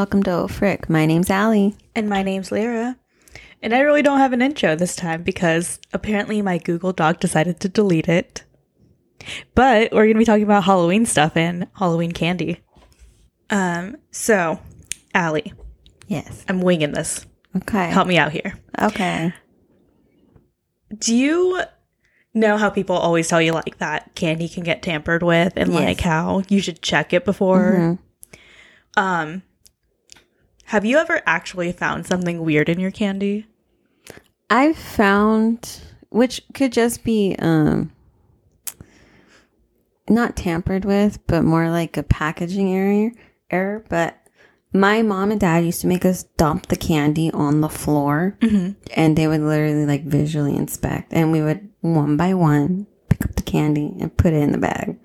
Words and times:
welcome 0.00 0.22
to 0.22 0.48
Frick. 0.48 0.88
My 0.88 1.04
name's 1.04 1.28
Allie. 1.28 1.76
And 1.94 2.08
my 2.08 2.22
name's 2.22 2.50
Lyra. 2.50 2.96
And 3.60 3.74
I 3.74 3.80
really 3.80 4.00
don't 4.00 4.16
have 4.20 4.32
an 4.32 4.40
intro 4.40 4.74
this 4.74 4.96
time 4.96 5.22
because 5.22 5.78
apparently 5.92 6.40
my 6.40 6.56
Google 6.56 6.94
Doc 6.94 7.20
decided 7.20 7.60
to 7.60 7.68
delete 7.68 8.08
it. 8.08 8.44
But 9.54 9.92
we're 9.92 10.04
going 10.04 10.14
to 10.14 10.18
be 10.18 10.24
talking 10.24 10.42
about 10.44 10.64
Halloween 10.64 11.04
stuff 11.04 11.36
and 11.36 11.66
Halloween 11.76 12.12
candy. 12.12 12.60
Um, 13.50 13.96
so, 14.10 14.58
Allie, 15.12 15.52
Yes. 16.06 16.46
I'm 16.48 16.62
winging 16.62 16.92
this. 16.92 17.26
Okay. 17.54 17.90
Help 17.90 18.08
me 18.08 18.16
out 18.16 18.32
here. 18.32 18.54
Okay. 18.80 19.34
Do 20.98 21.14
you 21.14 21.60
know 22.32 22.56
how 22.56 22.70
people 22.70 22.96
always 22.96 23.28
tell 23.28 23.42
you 23.42 23.52
like 23.52 23.76
that 23.76 24.14
candy 24.14 24.48
can 24.48 24.64
get 24.64 24.80
tampered 24.80 25.22
with 25.22 25.52
and 25.56 25.70
Yes. 25.74 25.82
like 25.84 26.00
how 26.00 26.42
you 26.48 26.62
should 26.62 26.80
check 26.80 27.12
it 27.12 27.26
before? 27.26 27.74
Mhm. 27.76 27.98
Um, 28.96 29.42
have 30.70 30.84
you 30.84 30.98
ever 30.98 31.20
actually 31.26 31.72
found 31.72 32.06
something 32.06 32.42
weird 32.44 32.68
in 32.68 32.78
your 32.78 32.92
candy? 32.92 33.46
I've 34.48 34.76
found, 34.76 35.80
which 36.10 36.42
could 36.54 36.72
just 36.72 37.02
be 37.02 37.34
um, 37.40 37.90
not 40.08 40.36
tampered 40.36 40.84
with, 40.84 41.24
but 41.26 41.42
more 41.42 41.70
like 41.70 41.96
a 41.96 42.02
packaging 42.04 42.72
error. 42.72 43.10
Error, 43.50 43.84
but 43.88 44.16
my 44.72 45.02
mom 45.02 45.32
and 45.32 45.40
dad 45.40 45.64
used 45.64 45.80
to 45.80 45.88
make 45.88 46.04
us 46.04 46.22
dump 46.36 46.66
the 46.66 46.76
candy 46.76 47.32
on 47.32 47.60
the 47.62 47.68
floor, 47.68 48.36
and 48.94 49.18
they 49.18 49.26
would 49.26 49.40
literally 49.40 49.86
like 49.86 50.04
visually 50.04 50.54
inspect, 50.56 51.12
and 51.12 51.32
we 51.32 51.42
would 51.42 51.68
one 51.80 52.16
by 52.16 52.32
one 52.34 52.86
pick 53.08 53.24
up 53.24 53.34
the 53.34 53.42
candy 53.42 53.96
and 54.00 54.16
put 54.16 54.32
it 54.32 54.40
in 54.42 54.52
the 54.52 54.58
bag. 54.58 54.96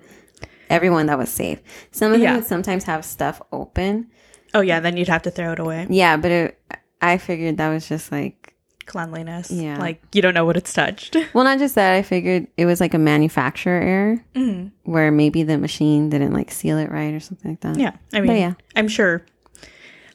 Everyone 0.70 1.06
that 1.06 1.18
was 1.18 1.28
safe. 1.28 1.60
Some 1.90 2.12
of 2.12 2.18
them 2.20 2.22
Yeah. 2.22 2.36
would 2.36 2.44
sometimes 2.46 2.84
have 2.84 3.04
stuff 3.04 3.42
open. 3.50 4.10
Oh 4.56 4.60
yeah, 4.62 4.80
then 4.80 4.96
you'd 4.96 5.08
have 5.08 5.22
to 5.22 5.30
throw 5.30 5.52
it 5.52 5.58
away. 5.58 5.86
Yeah, 5.90 6.16
but 6.16 6.30
it, 6.30 6.58
I 7.02 7.18
figured 7.18 7.58
that 7.58 7.68
was 7.68 7.86
just 7.88 8.10
like 8.10 8.54
Cleanliness. 8.86 9.50
Yeah. 9.50 9.78
Like 9.78 10.00
you 10.14 10.22
don't 10.22 10.32
know 10.34 10.44
what 10.44 10.56
it's 10.56 10.72
touched. 10.72 11.16
Well, 11.34 11.42
not 11.44 11.58
just 11.58 11.74
that. 11.74 11.94
I 11.94 12.02
figured 12.02 12.46
it 12.56 12.66
was 12.66 12.80
like 12.80 12.94
a 12.94 12.98
manufacturer 12.98 13.80
error 13.80 14.24
Mhm. 14.36 14.70
where 14.84 15.10
maybe 15.10 15.42
the 15.42 15.58
machine 15.58 16.08
didn't 16.08 16.32
like 16.32 16.50
seal 16.52 16.78
it 16.78 16.90
right 16.90 17.12
or 17.12 17.18
something 17.20 17.50
like 17.52 17.60
that. 17.62 17.78
Yeah. 17.78 17.96
I 18.14 18.20
mean, 18.20 18.28
But 18.28 18.38
yeah. 18.38 18.52
I'm 18.76 18.86
sure 18.88 19.26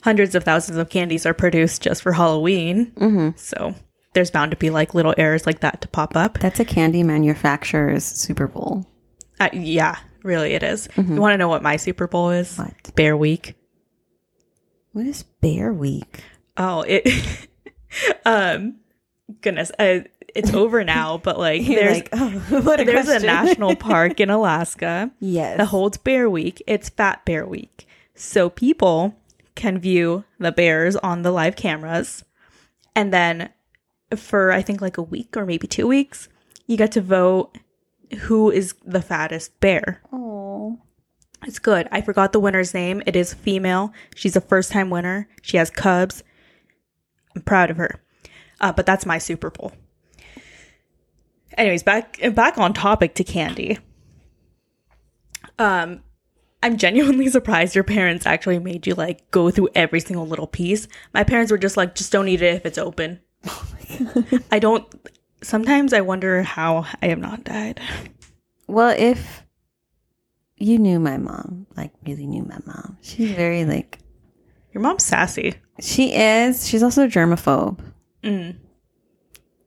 hundreds 0.04 0.36
of 0.36 0.44
thousands 0.46 0.78
of 0.78 0.90
candies 0.90 1.26
are 1.26 1.34
produced 1.34 1.82
just 1.84 2.02
for 2.02 2.14
Halloween. 2.14 2.92
Mm-hmm. 2.96 3.30
So 3.38 3.76
there's 4.14 4.32
bound 4.32 4.52
to 4.52 4.58
be 4.58 4.70
like 4.70 4.94
little 4.96 5.14
errors 5.18 5.46
like 5.46 5.60
that 5.60 5.82
to 5.82 5.88
pop 5.90 6.16
up. 6.16 6.40
That's 6.40 6.60
a 6.60 6.66
candy 6.66 7.04
manufacturer's 7.04 8.06
Super 8.06 8.48
Bowl. 8.48 8.86
Uh, 9.40 9.50
yeah, 9.54 9.98
really 10.24 10.54
it 10.54 10.64
is. 10.64 10.88
You 10.96 11.20
want 11.20 11.34
to 11.34 11.38
know 11.38 11.48
what 11.50 11.62
my 11.62 11.76
Super 11.76 12.08
Bowl 12.08 12.30
is? 12.32 12.58
What? 12.58 12.96
Bear 12.96 13.18
Week. 13.18 13.56
What 14.94 15.06
is 15.06 15.24
Bear 15.24 15.72
Week? 15.72 16.22
Oh, 16.58 16.82
it. 16.82 17.48
um, 18.26 18.76
goodness, 19.40 19.72
uh, 19.80 20.02
it's 20.36 20.54
over 20.54 20.84
now. 20.84 21.18
But 21.24 21.40
like, 21.40 21.66
there's 21.66 22.02
oh, 22.12 22.30
what 22.64 22.82
a 22.82 22.84
there's 22.84 23.08
a 23.08 23.20
national 23.20 23.76
park 23.78 24.20
in 24.20 24.30
Alaska 24.30 25.12
yes. 25.20 25.58
that 25.58 25.68
holds 25.68 25.98
Bear 25.98 26.30
Week. 26.30 26.62
It's 26.68 26.90
Fat 26.90 27.24
Bear 27.24 27.46
Week, 27.46 27.88
so 28.16 28.50
people 28.50 29.16
can 29.56 29.80
view 29.80 30.26
the 30.40 30.52
bears 30.52 30.98
on 30.98 31.22
the 31.22 31.32
live 31.32 31.56
cameras, 31.56 32.26
and 32.94 33.14
then 33.14 33.50
for 34.14 34.52
I 34.52 34.62
think 34.62 34.82
like 34.82 34.98
a 34.98 35.04
week 35.04 35.38
or 35.38 35.46
maybe 35.46 35.68
two 35.68 35.88
weeks, 35.88 36.28
you 36.68 36.76
get 36.76 36.92
to 36.94 37.02
vote 37.02 37.58
who 38.24 38.52
is 38.52 38.76
the 38.86 39.02
fattest 39.02 39.58
bear. 39.62 40.02
oh. 40.12 40.80
It's 41.46 41.60
good. 41.60 41.88
I 41.92 42.02
forgot 42.02 42.34
the 42.34 42.40
winner's 42.40 42.74
name. 42.74 43.02
It 43.06 43.16
is 43.16 43.34
female. 43.34 43.94
She's 44.16 44.36
a 44.36 44.42
first 44.42 44.72
time 44.72 44.90
winner. 44.90 45.28
She 45.42 45.58
has 45.58 45.70
cubs. 45.70 46.24
I'm 47.36 47.42
proud 47.42 47.72
of 47.72 47.78
her. 47.78 48.02
Uh, 48.60 48.72
but 48.72 48.86
that's 48.86 49.06
my 49.06 49.18
Super 49.18 49.50
Bowl. 49.50 49.74
Anyways, 51.58 51.84
back 51.84 52.20
back 52.34 52.58
on 52.58 52.74
topic 52.74 53.16
to 53.16 53.24
candy. 53.24 53.80
Um, 55.58 56.02
I'm 56.64 56.78
genuinely 56.78 57.28
surprised 57.30 57.76
your 57.76 57.84
parents 57.84 58.26
actually 58.26 58.60
made 58.60 58.88
you 58.88 58.94
like 58.96 59.30
go 59.32 59.50
through 59.50 59.70
every 59.76 60.00
single 60.00 60.28
little 60.28 60.48
piece. 60.48 60.88
My 61.14 61.24
parents 61.24 61.52
were 61.52 61.58
just 61.58 61.78
like, 61.78 61.96
just 61.96 62.12
don't 62.12 62.28
eat 62.28 62.42
it 62.42 62.56
if 62.56 62.66
it's 62.66 62.78
open. 62.78 63.20
I 64.52 64.60
don't. 64.60 64.86
Sometimes 65.42 65.92
I 65.92 66.02
wonder 66.02 66.44
how 66.44 66.86
I 67.02 67.08
have 67.08 67.20
not 67.20 67.44
died. 67.44 67.80
Well, 68.68 68.96
if 68.98 69.44
you 70.62 70.78
knew 70.78 71.00
my 71.00 71.18
mom, 71.18 71.66
like 71.76 71.92
really 72.06 72.26
knew 72.28 72.44
my 72.44 72.60
mom, 72.66 72.98
she's 73.02 73.32
very 73.32 73.66
like, 73.66 74.00
Your 74.74 74.82
mom's 74.82 75.06
sassy. 75.06 75.56
she 75.80 76.14
is, 76.14 76.68
she's 76.68 76.84
also 76.84 77.06
a 77.06 77.08
germaphobe. 77.08 77.80
Mm. 78.24 78.56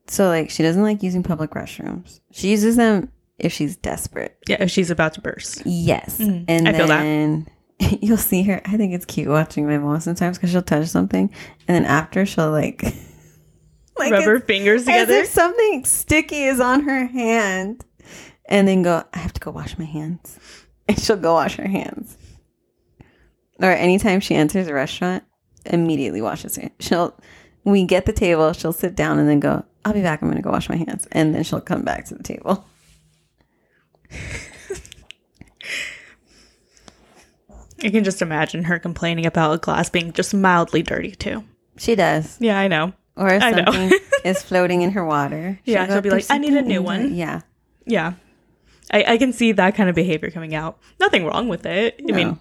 So, 0.07 0.27
like, 0.27 0.49
she 0.51 0.61
doesn't 0.63 0.83
like 0.83 1.01
using 1.01 1.23
public 1.23 1.51
restrooms. 1.51 2.19
She 2.31 2.49
uses 2.49 2.75
them 2.75 3.11
if 3.39 3.51
she's 3.51 3.75
desperate. 3.75 4.37
Yeah, 4.47 4.57
if 4.61 4.69
she's 4.69 4.91
about 4.91 5.13
to 5.15 5.21
burst. 5.21 5.63
Yes. 5.65 6.19
Mm, 6.19 6.45
and 6.47 6.67
I 6.69 6.73
feel 6.73 6.87
that. 6.87 6.99
then 7.01 7.47
you'll 8.01 8.17
see 8.17 8.43
her. 8.43 8.61
I 8.65 8.77
think 8.77 8.93
it's 8.93 9.05
cute 9.05 9.27
watching 9.27 9.65
my 9.67 9.77
mom 9.79 9.99
sometimes 10.01 10.37
because 10.37 10.51
she'll 10.51 10.61
touch 10.61 10.87
something. 10.87 11.33
And 11.67 11.75
then 11.75 11.85
after, 11.85 12.23
she'll 12.25 12.51
like, 12.51 12.83
like 13.97 14.11
Rub 14.11 14.23
her 14.23 14.39
fingers 14.39 14.81
as 14.81 14.85
together. 15.07 15.13
if 15.21 15.27
something 15.27 15.85
sticky 15.85 16.43
is 16.43 16.59
on 16.59 16.81
her 16.81 17.07
hand. 17.07 17.83
And 18.47 18.67
then 18.67 18.83
go, 18.83 19.03
I 19.11 19.17
have 19.17 19.33
to 19.33 19.39
go 19.41 19.49
wash 19.49 19.75
my 19.79 19.85
hands. 19.85 20.37
And 20.87 20.99
she'll 20.99 21.17
go 21.17 21.33
wash 21.33 21.55
her 21.55 21.67
hands. 21.67 22.15
Or 23.59 23.71
anytime 23.71 24.19
she 24.19 24.35
enters 24.35 24.67
a 24.67 24.73
restaurant, 24.73 25.23
immediately 25.65 26.21
washes 26.21 26.57
her. 26.57 26.69
She'll, 26.79 27.17
we 27.63 27.85
get 27.85 28.05
the 28.05 28.13
table, 28.13 28.53
she'll 28.53 28.71
sit 28.71 28.95
down 28.95 29.17
and 29.17 29.27
then 29.27 29.39
go, 29.39 29.65
I'll 29.83 29.93
be 29.93 30.01
back. 30.01 30.21
I'm 30.21 30.27
going 30.27 30.37
to 30.37 30.43
go 30.43 30.51
wash 30.51 30.69
my 30.69 30.75
hands. 30.75 31.07
And 31.11 31.33
then 31.33 31.43
she'll 31.43 31.61
come 31.61 31.83
back 31.83 32.05
to 32.05 32.15
the 32.15 32.23
table. 32.23 32.65
I 37.83 37.89
can 37.89 38.03
just 38.03 38.21
imagine 38.21 38.63
her 38.63 38.79
complaining 38.79 39.25
about 39.25 39.53
a 39.53 39.57
glass 39.57 39.89
being 39.89 40.11
just 40.13 40.33
mildly 40.33 40.81
dirty 40.81 41.11
too. 41.11 41.43
She 41.77 41.95
does. 41.95 42.37
Yeah, 42.39 42.57
I 42.57 42.67
know. 42.67 42.93
Or 43.15 43.29
if 43.29 43.41
something 43.41 43.91
is 44.25 44.41
floating 44.41 44.81
in 44.81 44.91
her 44.91 45.05
water. 45.05 45.59
Yeah, 45.65 45.85
go, 45.85 45.93
she'll 45.93 46.01
be 46.01 46.09
like, 46.09 46.25
"I 46.29 46.37
need 46.37 46.53
a 46.53 46.61
new 46.61 46.81
one." 46.81 47.13
Yeah. 47.13 47.41
Yeah. 47.85 48.13
I, 48.91 49.03
I 49.13 49.17
can 49.17 49.33
see 49.33 49.51
that 49.53 49.75
kind 49.75 49.89
of 49.89 49.95
behavior 49.95 50.29
coming 50.31 50.53
out. 50.55 50.77
Nothing 50.99 51.25
wrong 51.25 51.47
with 51.47 51.65
it. 51.65 51.99
I 52.07 52.11
mean, 52.11 52.39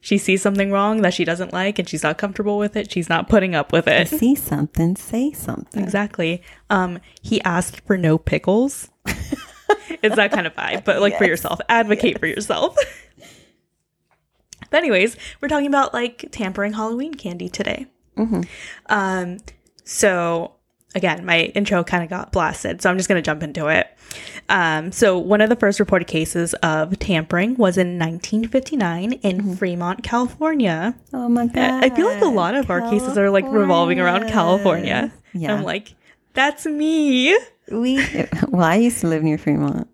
she 0.00 0.18
sees 0.18 0.42
something 0.42 0.70
wrong 0.70 1.00
that 1.00 1.14
she 1.14 1.24
doesn't 1.24 1.52
like 1.52 1.78
and 1.78 1.88
she's 1.88 2.02
not 2.02 2.18
comfortable 2.18 2.58
with 2.58 2.76
it. 2.76 2.90
She's 2.90 3.08
not 3.08 3.28
putting 3.28 3.54
up 3.54 3.72
with 3.72 3.88
it. 3.88 4.08
See 4.08 4.34
something, 4.34 4.96
say 4.96 5.32
something. 5.32 5.82
Exactly. 5.82 6.42
Um, 6.68 6.98
he 7.22 7.40
asked 7.42 7.80
for 7.86 7.96
no 7.96 8.18
pickles. 8.18 8.90
it's 9.06 10.16
that 10.16 10.30
kind 10.30 10.46
of 10.46 10.54
vibe, 10.54 10.84
but 10.84 11.00
like 11.00 11.16
for 11.16 11.24
yourself, 11.24 11.58
advocate 11.70 12.18
for 12.18 12.26
yourself. 12.26 12.76
but 14.70 14.76
anyways, 14.76 15.16
we're 15.40 15.48
talking 15.48 15.68
about 15.68 15.94
like 15.94 16.26
tampering 16.30 16.74
Halloween 16.74 17.14
candy 17.14 17.48
today. 17.48 17.86
Mhm. 18.18 18.46
Um, 18.90 19.38
so 19.84 20.53
again, 20.94 21.24
my 21.24 21.44
intro 21.54 21.82
kind 21.84 22.02
of 22.02 22.10
got 22.10 22.32
blasted, 22.32 22.82
so 22.82 22.90
I'm 22.90 22.96
just 22.96 23.08
going 23.08 23.22
to 23.22 23.24
jump 23.24 23.42
into 23.42 23.68
it. 23.68 23.88
Um, 24.48 24.92
so 24.92 25.18
one 25.18 25.40
of 25.40 25.48
the 25.48 25.56
first 25.56 25.80
reported 25.80 26.06
cases 26.06 26.54
of 26.54 26.98
tampering 26.98 27.56
was 27.56 27.76
in 27.76 27.98
1959 27.98 29.12
in 29.12 29.56
Fremont, 29.56 30.02
California. 30.02 30.94
Oh 31.12 31.28
my 31.28 31.46
god. 31.46 31.84
I 31.84 31.90
feel 31.90 32.06
like 32.06 32.22
a 32.22 32.26
lot 32.26 32.54
of 32.54 32.70
our 32.70 32.80
cases 32.90 33.18
are 33.18 33.30
like 33.30 33.44
revolving 33.48 34.00
around 34.00 34.28
California. 34.28 35.12
Yeah. 35.32 35.54
I'm 35.54 35.64
like, 35.64 35.94
that's 36.34 36.66
me. 36.66 37.36
we 37.70 37.96
well, 38.48 38.64
I 38.64 38.76
used 38.76 39.00
to 39.00 39.08
live 39.08 39.22
near 39.22 39.38
Fremont. 39.38 39.88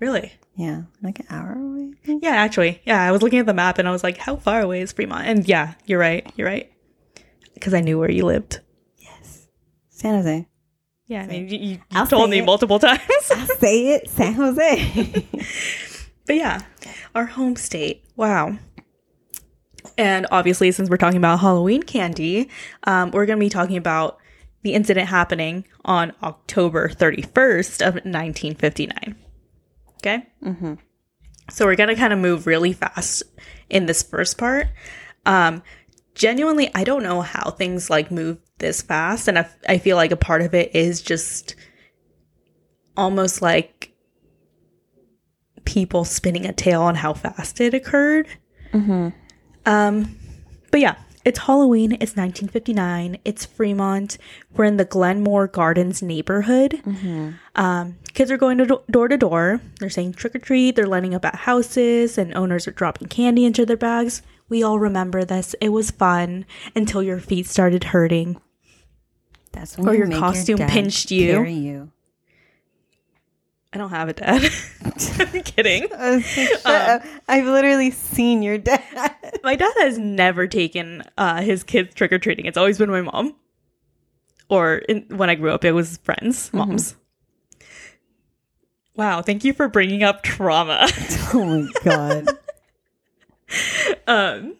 Really? 0.00 0.32
Yeah. 0.56 0.82
Like 1.02 1.20
an 1.20 1.26
hour 1.30 1.52
away. 1.52 1.92
Yeah, 2.04 2.30
actually. 2.30 2.82
Yeah, 2.84 3.02
I 3.02 3.12
was 3.12 3.22
looking 3.22 3.38
at 3.38 3.46
the 3.46 3.54
map 3.54 3.78
and 3.78 3.88
I 3.88 3.92
was 3.92 4.04
like, 4.04 4.18
how 4.18 4.36
far 4.36 4.60
away 4.60 4.80
is 4.82 4.92
Fremont? 4.92 5.26
And 5.26 5.48
yeah, 5.48 5.74
you're 5.86 5.98
right. 5.98 6.30
You're 6.36 6.48
right. 6.48 6.70
Because 7.54 7.74
I 7.74 7.80
knew 7.80 7.98
where 7.98 8.10
you 8.10 8.24
lived. 8.24 8.60
San 9.94 10.16
Jose. 10.16 10.48
Yeah, 11.06 11.22
I 11.22 11.26
mean, 11.26 11.48
you, 11.48 11.58
you 11.58 11.78
I'll 11.92 12.06
told 12.06 12.30
me 12.30 12.38
it. 12.38 12.44
multiple 12.44 12.78
times. 12.78 13.00
I 13.30 13.46
say 13.58 13.94
it, 13.94 14.10
San 14.10 14.34
Jose. 14.34 15.26
but 16.26 16.36
yeah, 16.36 16.60
our 17.14 17.26
home 17.26 17.56
state. 17.56 18.04
Wow. 18.16 18.58
And 19.96 20.26
obviously, 20.32 20.72
since 20.72 20.90
we're 20.90 20.96
talking 20.96 21.18
about 21.18 21.40
Halloween 21.40 21.82
candy, 21.82 22.48
um, 22.84 23.12
we're 23.12 23.26
going 23.26 23.38
to 23.38 23.44
be 23.44 23.50
talking 23.50 23.76
about 23.76 24.18
the 24.62 24.74
incident 24.74 25.08
happening 25.08 25.64
on 25.84 26.12
October 26.22 26.88
31st 26.88 27.86
of 27.86 27.94
1959. 27.94 29.14
Okay? 29.98 30.26
mm-hmm. 30.42 30.74
So 31.50 31.66
we're 31.66 31.76
going 31.76 31.90
to 31.90 31.94
kind 31.94 32.12
of 32.12 32.18
move 32.18 32.46
really 32.46 32.72
fast 32.72 33.22
in 33.68 33.86
this 33.86 34.02
first 34.02 34.38
part. 34.38 34.68
Um, 35.26 35.62
genuinely, 36.14 36.70
I 36.74 36.84
don't 36.84 37.02
know 37.02 37.20
how 37.20 37.50
things 37.50 37.90
like 37.90 38.10
move 38.10 38.38
this 38.58 38.82
fast. 38.82 39.28
And 39.28 39.38
I, 39.38 39.48
I 39.68 39.78
feel 39.78 39.96
like 39.96 40.12
a 40.12 40.16
part 40.16 40.42
of 40.42 40.54
it 40.54 40.74
is 40.74 41.02
just 41.02 41.54
almost 42.96 43.42
like 43.42 43.92
people 45.64 46.04
spinning 46.04 46.46
a 46.46 46.52
tale 46.52 46.82
on 46.82 46.94
how 46.94 47.14
fast 47.14 47.60
it 47.60 47.74
occurred. 47.74 48.28
Mm-hmm. 48.72 49.08
Um, 49.66 50.16
but 50.70 50.80
yeah, 50.80 50.96
it's 51.24 51.38
Halloween. 51.38 51.92
It's 51.92 52.16
1959. 52.16 53.18
It's 53.24 53.46
Fremont. 53.46 54.18
We're 54.52 54.64
in 54.64 54.76
the 54.76 54.84
Glenmoor 54.84 55.50
Gardens 55.50 56.02
neighborhood. 56.02 56.82
Um, 57.54 57.96
kids 58.12 58.30
are 58.30 58.36
going 58.36 58.58
to 58.58 58.66
do- 58.66 58.82
door 58.90 59.08
to 59.08 59.16
door. 59.16 59.60
They're 59.80 59.88
saying 59.90 60.14
trick 60.14 60.34
or 60.34 60.38
treat. 60.38 60.76
They're 60.76 60.86
lining 60.86 61.14
up 61.14 61.24
at 61.24 61.34
houses, 61.34 62.18
and 62.18 62.36
owners 62.36 62.68
are 62.68 62.72
dropping 62.72 63.08
candy 63.08 63.44
into 63.46 63.64
their 63.64 63.76
bags. 63.76 64.22
We 64.54 64.62
all 64.62 64.78
remember 64.78 65.24
this. 65.24 65.56
It 65.60 65.70
was 65.70 65.90
fun 65.90 66.46
until 66.76 67.02
your 67.02 67.18
feet 67.18 67.48
started 67.48 67.82
hurting. 67.82 68.40
That's 69.50 69.76
when 69.76 69.88
Or 69.88 69.94
you 69.94 70.06
your 70.06 70.10
costume 70.16 70.58
dad 70.58 70.70
pinched 70.70 71.10
you. 71.10 71.32
Carry 71.32 71.54
you. 71.54 71.90
I 73.72 73.78
don't 73.78 73.90
have 73.90 74.10
a 74.10 74.12
dad. 74.12 74.48
I'm 75.18 75.42
kidding. 75.42 75.88
I 75.92 76.10
was 76.14 76.36
like, 76.36 76.48
shut 76.50 76.66
up. 76.66 77.02
I've 77.26 77.46
literally 77.46 77.90
seen 77.90 78.42
your 78.42 78.58
dad. 78.58 78.80
My 79.42 79.56
dad 79.56 79.72
has 79.78 79.98
never 79.98 80.46
taken 80.46 81.02
uh, 81.18 81.42
his 81.42 81.64
kids 81.64 81.92
trick 81.92 82.12
or 82.12 82.20
treating. 82.20 82.46
It's 82.46 82.56
always 82.56 82.78
been 82.78 82.92
my 82.92 83.00
mom. 83.02 83.34
Or 84.48 84.76
in, 84.76 85.04
when 85.08 85.30
I 85.30 85.34
grew 85.34 85.50
up, 85.50 85.64
it 85.64 85.72
was 85.72 85.96
friends, 85.96 86.54
moms. 86.54 86.94
Wow, 88.94 89.20
thank 89.20 89.42
you 89.42 89.52
for 89.52 89.66
bringing 89.66 90.04
up 90.04 90.22
trauma. 90.22 90.86
oh 91.34 91.44
my 91.44 91.68
god. 91.82 92.28
um, 94.06 94.56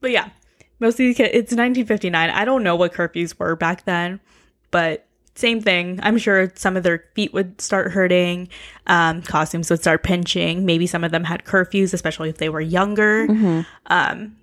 but 0.00 0.10
yeah, 0.10 0.30
most 0.78 0.94
of 0.94 0.98
these 0.98 1.16
kids, 1.16 1.30
it's 1.32 1.52
1959. 1.52 2.30
I 2.30 2.44
don't 2.44 2.62
know 2.62 2.76
what 2.76 2.92
curfews 2.92 3.38
were 3.38 3.56
back 3.56 3.84
then, 3.84 4.20
but 4.70 5.06
same 5.34 5.60
thing. 5.60 6.00
I'm 6.02 6.18
sure 6.18 6.50
some 6.54 6.76
of 6.76 6.82
their 6.82 7.04
feet 7.14 7.32
would 7.32 7.60
start 7.60 7.92
hurting, 7.92 8.48
um, 8.86 9.22
costumes 9.22 9.70
would 9.70 9.80
start 9.80 10.02
pinching. 10.02 10.66
Maybe 10.66 10.86
some 10.86 11.04
of 11.04 11.12
them 11.12 11.24
had 11.24 11.44
curfews, 11.44 11.94
especially 11.94 12.28
if 12.28 12.38
they 12.38 12.48
were 12.48 12.60
younger. 12.60 13.26
Um, 13.86 14.36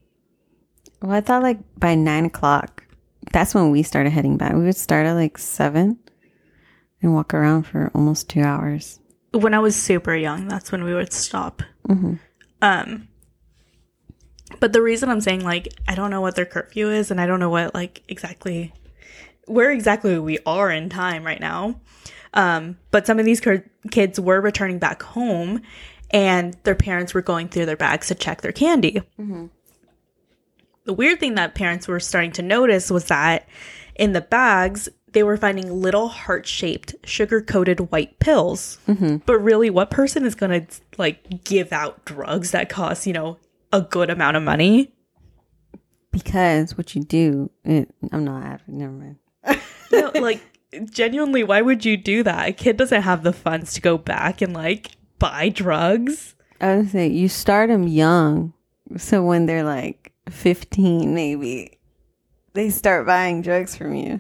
Well, 1.02 1.12
I 1.12 1.22
thought 1.22 1.44
like 1.44 1.60
by 1.78 1.96
nine 1.96 2.26
o'clock, 2.26 2.84
that's 3.32 3.54
when 3.54 3.72
we 3.72 3.84
started 3.84 4.12
heading 4.12 4.38
back. 4.38 4.54
We 4.54 4.64
would 4.64 4.78
start 4.78 5.06
at 5.06 5.14
like 5.14 5.38
seven 5.38 6.00
and 7.02 7.14
walk 7.14 7.34
around 7.34 7.64
for 7.64 7.92
almost 7.94 8.30
two 8.30 8.42
hours. 8.42 9.00
When 9.32 9.54
I 9.54 9.60
was 9.60 9.76
super 9.76 10.16
young, 10.16 10.48
that's 10.48 10.72
when 10.72 10.84
we 10.84 10.94
would 10.94 11.14
stop. 11.14 11.62
Um, 12.62 13.08
but 14.60 14.74
the 14.74 14.82
reason 14.82 15.10
I'm 15.10 15.22
saying 15.22 15.44
like 15.44 15.68
I 15.88 15.96
don't 15.96 16.10
know 16.12 16.22
what 16.22 16.36
their 16.36 16.46
curfew 16.46 16.90
is, 16.90 17.12
and 17.12 17.20
I 17.22 17.26
don't 17.28 17.40
know 17.40 17.50
what 17.50 17.74
like 17.74 18.04
exactly 18.08 18.74
where 19.46 19.72
exactly 19.72 20.18
we 20.20 20.40
are 20.46 20.70
in 20.72 20.90
time 20.90 21.24
right 21.26 21.40
now. 21.40 21.80
Um, 22.34 22.78
but 22.92 23.08
some 23.08 23.20
of 23.20 23.26
these 23.26 23.40
cur- 23.40 23.66
kids 23.92 24.20
were 24.20 24.42
returning 24.42 24.80
back 24.80 25.02
home, 25.04 25.62
and 26.12 26.56
their 26.64 26.76
parents 26.76 27.14
were 27.14 27.22
going 27.22 27.48
through 27.50 27.66
their 27.66 27.78
bags 27.78 28.08
to 28.08 28.16
check 28.16 28.42
their 28.42 28.52
candy. 28.52 29.02
The 30.86 30.94
weird 30.94 31.20
thing 31.20 31.36
that 31.36 31.56
parents 31.56 31.88
were 31.88 32.00
starting 32.00 32.32
to 32.34 32.42
notice 32.42 32.90
was 32.90 33.06
that 33.06 33.48
in 33.98 34.14
the 34.14 34.22
bags, 34.22 34.90
they 35.14 35.24
were 35.24 35.38
finding 35.38 35.82
little 35.82 36.10
heart 36.10 36.46
shaped, 36.46 36.96
sugar 37.04 37.42
coated 37.42 37.92
white 37.92 38.20
pills. 38.20 38.78
Mm-hmm. 38.88 39.18
But 39.26 39.40
really, 39.40 39.70
what 39.70 39.90
person 39.90 40.26
is 40.26 40.36
going 40.36 40.66
to 40.66 40.82
like 40.98 41.44
give 41.44 41.74
out 41.74 42.06
drugs 42.06 42.52
that 42.52 42.70
cost, 42.70 43.08
you 43.08 43.14
know, 43.14 43.38
a 43.72 43.82
good 43.82 44.10
amount 44.10 44.38
of 44.38 44.44
money? 44.44 44.94
Because 46.12 46.78
what 46.78 46.96
you 46.96 47.04
do, 47.04 47.50
it, 47.64 47.94
I'm 48.12 48.26
not. 48.26 48.62
Never 48.68 48.94
mind. 48.94 49.18
No, 49.90 50.12
like, 50.16 50.42
genuinely, 50.92 51.46
why 51.46 51.62
would 51.62 51.86
you 51.86 51.96
do 51.96 52.22
that? 52.24 52.50
A 52.50 52.52
kid 52.52 52.76
doesn't 52.76 53.04
have 53.04 53.24
the 53.24 53.32
funds 53.32 53.74
to 53.76 53.82
go 53.82 53.98
back 53.98 54.42
and 54.42 54.54
like 54.54 54.92
buy 55.18 55.48
drugs. 55.48 56.36
I 56.60 56.76
would 56.76 56.90
say 56.90 57.08
you 57.08 57.30
start 57.30 57.70
them 57.70 57.88
young, 57.88 58.52
so 58.98 59.24
when 59.24 59.46
they're 59.46 59.64
like 59.64 60.12
15, 60.30 61.14
maybe 61.16 61.77
they 62.58 62.70
start 62.72 63.06
buying 63.06 63.42
drugs 63.42 63.76
from 63.76 63.94
you. 63.94 64.20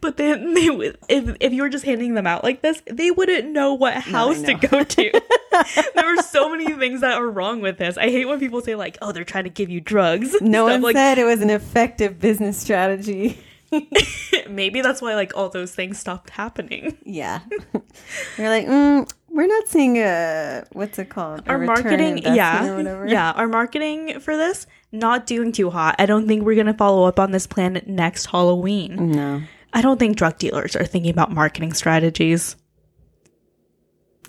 But 0.00 0.16
then 0.16 0.54
they 0.54 0.70
would, 0.70 0.98
if, 1.08 1.36
if 1.40 1.52
you 1.52 1.62
were 1.62 1.68
just 1.68 1.84
handing 1.84 2.14
them 2.14 2.26
out 2.26 2.44
like 2.44 2.60
this, 2.60 2.82
they 2.86 3.10
wouldn't 3.10 3.50
know 3.50 3.74
what 3.74 3.94
house 3.94 4.40
to 4.42 4.54
know. 4.54 4.58
go 4.58 4.84
to. 4.84 5.22
there 5.94 6.06
were 6.14 6.22
so 6.22 6.50
many 6.50 6.72
things 6.74 7.00
that 7.00 7.18
are 7.18 7.28
wrong 7.28 7.60
with 7.60 7.78
this. 7.78 7.96
I 7.96 8.04
hate 8.10 8.26
when 8.26 8.38
people 8.40 8.60
say 8.60 8.74
like, 8.74 8.98
"Oh, 9.00 9.12
they're 9.12 9.24
trying 9.24 9.44
to 9.44 9.50
give 9.50 9.70
you 9.70 9.80
drugs." 9.80 10.34
No 10.40 10.66
Stuff 10.66 10.74
one 10.74 10.82
like 10.82 10.96
said 10.96 11.18
it 11.18 11.24
was 11.24 11.40
an 11.40 11.50
effective 11.50 12.18
business 12.18 12.58
strategy. 12.58 13.38
maybe 14.50 14.80
that's 14.80 15.00
why 15.00 15.14
like 15.14 15.36
all 15.36 15.48
those 15.48 15.74
things 15.74 15.98
stopped 15.98 16.30
happening. 16.30 16.98
Yeah, 17.04 17.40
you're 18.38 18.48
like, 18.48 18.66
mm, 18.66 19.10
we're 19.30 19.46
not 19.46 19.68
seeing 19.68 19.98
a 19.98 20.64
what's 20.72 20.98
it 20.98 21.08
called? 21.08 21.46
A 21.46 21.50
Our 21.50 21.58
marketing, 21.58 22.18
yeah, 22.18 23.04
yeah, 23.06 23.32
our 23.32 23.48
marketing 23.48 24.20
for 24.20 24.36
this 24.36 24.66
not 24.92 25.26
doing 25.26 25.52
too 25.52 25.70
hot. 25.70 25.96
I 25.98 26.06
don't 26.06 26.26
think 26.26 26.44
we're 26.44 26.56
gonna 26.56 26.74
follow 26.74 27.04
up 27.04 27.18
on 27.20 27.30
this 27.30 27.46
plan 27.46 27.80
next 27.86 28.26
Halloween. 28.26 29.12
No, 29.12 29.42
I 29.72 29.82
don't 29.82 29.98
think 29.98 30.16
drug 30.16 30.38
dealers 30.38 30.74
are 30.76 30.84
thinking 30.84 31.10
about 31.10 31.30
marketing 31.30 31.72
strategies. 31.72 32.56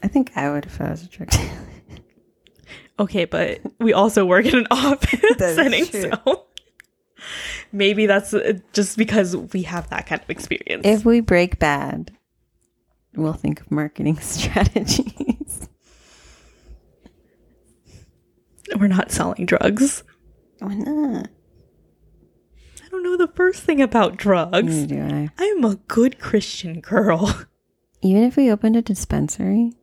I 0.03 0.07
think 0.07 0.31
I 0.36 0.50
would 0.51 0.65
if 0.65 0.80
I 0.81 0.92
was 0.92 1.04
a 1.04 1.07
drug 1.07 1.30
dealer. 1.30 1.50
Okay, 3.00 3.25
but 3.25 3.62
we 3.80 3.94
also 3.94 4.25
work 4.25 4.45
in 4.45 4.56
an 4.56 4.68
office 4.71 5.19
setting, 5.39 5.88
true. 5.88 6.12
so 6.24 6.45
maybe 7.71 8.06
that's 8.06 8.31
uh, 8.31 8.59
just 8.74 8.95
because 8.95 9.36
we 9.36 9.63
have 9.63 9.89
that 9.89 10.06
kind 10.06 10.21
of 10.21 10.30
experience. 10.30 10.86
If 10.86 11.04
we 11.04 11.19
break 11.19 11.57
bad, 11.57 12.15
we'll 13.15 13.33
think 13.33 13.61
of 13.61 13.71
marketing 13.71 14.17
strategies. 14.21 15.67
We're 18.77 18.87
not 18.87 19.11
selling 19.11 19.45
drugs. 19.45 20.03
Why 20.59 20.75
not? 20.75 21.27
I 22.83 22.89
don't 22.89 23.03
know 23.03 23.17
the 23.17 23.27
first 23.35 23.63
thing 23.63 23.81
about 23.81 24.17
drugs. 24.17 24.63
Neither 24.87 24.95
do 25.09 25.15
I. 25.15 25.30
I 25.37 25.44
am 25.45 25.63
a 25.65 25.75
good 25.87 26.19
Christian 26.19 26.80
girl. 26.81 27.45
Even 28.01 28.23
if 28.23 28.35
we 28.35 28.49
opened 28.51 28.75
a 28.77 28.81
dispensary, 28.81 29.73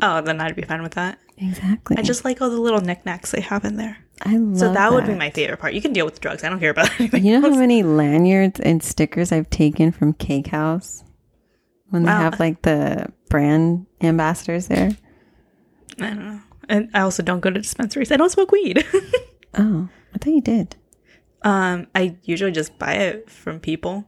Oh, 0.00 0.20
then 0.20 0.40
I'd 0.40 0.54
be 0.54 0.62
fine 0.62 0.82
with 0.82 0.92
that. 0.94 1.18
exactly. 1.38 1.96
I 1.96 2.02
just 2.02 2.24
like 2.24 2.40
all 2.40 2.50
the 2.50 2.60
little 2.60 2.80
knickknacks 2.80 3.32
they 3.32 3.40
have 3.40 3.64
in 3.64 3.76
there. 3.76 3.96
I 4.22 4.36
love 4.36 4.58
So 4.58 4.72
that, 4.72 4.92
would 4.92 5.06
be 5.06 5.14
my 5.14 5.30
favorite 5.30 5.58
part. 5.58 5.74
You 5.74 5.80
can 5.82 5.92
deal 5.92 6.04
with 6.04 6.14
the 6.14 6.20
drugs. 6.20 6.44
I 6.44 6.48
don't 6.50 6.60
care 6.60 6.70
about 6.70 6.88
anything. 7.00 7.24
You 7.24 7.32
know 7.40 7.46
else. 7.48 7.54
how 7.56 7.60
many 7.60 7.82
lanyards 7.82 8.60
and 8.60 8.80
stickers 8.82 9.32
I've 9.32 9.50
taken 9.50 9.90
from 9.90 10.12
Cake 10.12 10.48
House 10.48 11.02
when 11.90 12.02
they 12.04 12.10
Wow. 12.10 12.18
have 12.20 12.40
like 12.40 12.62
the 12.62 13.12
brand 13.28 13.86
ambassadors 14.00 14.66
there? 14.68 14.90
I 16.00 16.06
don't 16.08 16.24
know. 16.24 16.40
And 16.68 16.90
I 16.94 17.00
also 17.00 17.22
don't 17.22 17.40
go 17.40 17.50
to 17.50 17.58
dispensaries. 17.60 18.12
I 18.12 18.16
don't 18.16 18.30
smoke 18.30 18.52
weed. 18.52 18.84
Oh, 19.54 19.88
I 20.14 20.18
thought 20.18 20.30
you 20.32 20.42
did. 20.42 20.76
um, 21.42 21.86
I 21.94 22.16
usually 22.22 22.52
just 22.52 22.78
buy 22.78 22.92
it 22.94 23.30
from 23.30 23.58
people. 23.60 24.04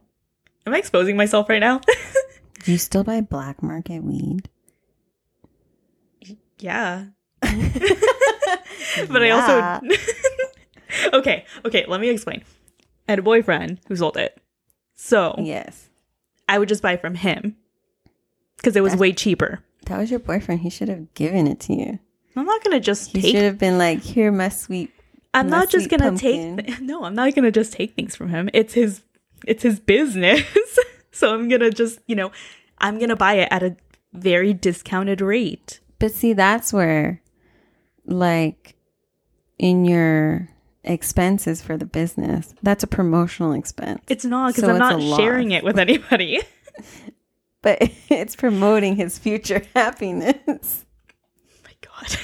Am 0.67 0.73
I 0.73 0.77
exposing 0.77 1.17
myself 1.17 1.49
right 1.49 1.59
now? 1.59 1.81
Do 2.63 2.71
you 2.71 2.77
still 2.77 3.03
buy 3.03 3.21
black 3.21 3.63
market 3.63 4.03
weed? 4.03 4.47
yeah. 6.59 7.05
but 7.41 9.23
I 9.23 9.29
also 9.31 9.81
Okay, 11.13 11.45
okay, 11.65 11.85
let 11.87 11.99
me 11.99 12.09
explain. 12.09 12.43
I 13.07 13.13
had 13.13 13.19
a 13.19 13.23
boyfriend 13.23 13.79
who 13.87 13.95
sold 13.95 14.17
it. 14.17 14.39
So 14.95 15.35
yes. 15.39 15.89
I 16.47 16.59
would 16.59 16.69
just 16.69 16.83
buy 16.83 16.97
from 16.97 17.15
him. 17.15 17.55
Because 18.61 18.75
it 18.75 18.81
was 18.83 18.95
way 18.95 19.11
cheaper. 19.11 19.59
That 19.87 19.97
was 19.97 20.11
your 20.11 20.19
boyfriend. 20.19 20.61
He 20.61 20.69
should 20.69 20.87
have 20.89 21.11
given 21.15 21.47
it 21.47 21.59
to 21.61 21.73
you. 21.73 21.99
I'm 22.35 22.45
not 22.45 22.63
gonna 22.63 22.79
just 22.79 23.11
He 23.11 23.31
should 23.31 23.43
have 23.43 23.57
been 23.57 23.77
like, 23.77 24.01
"Here, 24.01 24.31
my 24.31 24.49
sweet." 24.49 24.91
I'm 25.33 25.49
my 25.49 25.57
not 25.59 25.69
just 25.69 25.89
gonna 25.89 26.03
pumpkin." 26.03 26.57
take 26.57 26.67
th- 26.67 26.79
no, 26.81 27.03
I'm 27.03 27.15
not 27.15 27.33
gonna 27.35 27.51
just 27.51 27.73
take 27.73 27.95
things 27.95 28.15
from 28.15 28.29
him. 28.29 28.49
It's 28.53 28.73
his 28.73 29.01
it's 29.47 29.63
his 29.63 29.79
business. 29.79 30.43
so 31.11 31.33
I'm 31.33 31.49
gonna 31.49 31.71
just, 31.71 31.99
you 32.07 32.15
know, 32.15 32.31
I'm 32.77 32.99
gonna 32.99 33.15
buy 33.15 33.33
it 33.35 33.47
at 33.51 33.63
a 33.63 33.75
very 34.13 34.53
discounted 34.53 35.19
rate. 35.21 35.79
But 35.99 36.11
see, 36.13 36.33
that's 36.33 36.71
where, 36.71 37.21
like, 38.05 38.75
in 39.57 39.85
your 39.85 40.49
expenses 40.83 41.61
for 41.61 41.77
the 41.77 41.85
business, 41.85 42.53
that's 42.63 42.83
a 42.83 42.87
promotional 42.87 43.53
expense. 43.53 44.01
It's 44.07 44.25
not 44.25 44.53
because 44.55 44.65
So 44.65 44.71
I'm 44.73 44.79
not 44.79 45.01
sharing 45.17 45.49
loss. 45.49 45.57
it 45.59 45.63
with 45.63 45.79
anybody. 45.87 46.39
But 47.61 47.77
it's 48.09 48.35
promoting 48.35 48.95
his 48.95 49.17
future 49.17 49.61
happiness. 49.75 50.85
Oh 50.85 51.63
my 51.63 51.73
god. 51.81 52.17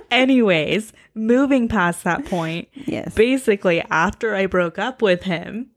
Anyways, 0.10 0.92
moving 1.14 1.68
past 1.68 2.04
that 2.04 2.24
point, 2.24 2.68
Yes. 2.74 3.14
basically 3.14 3.82
after 3.90 4.34
I 4.34 4.46
broke 4.46 4.78
up 4.78 5.02
with 5.02 5.24
him, 5.24 5.70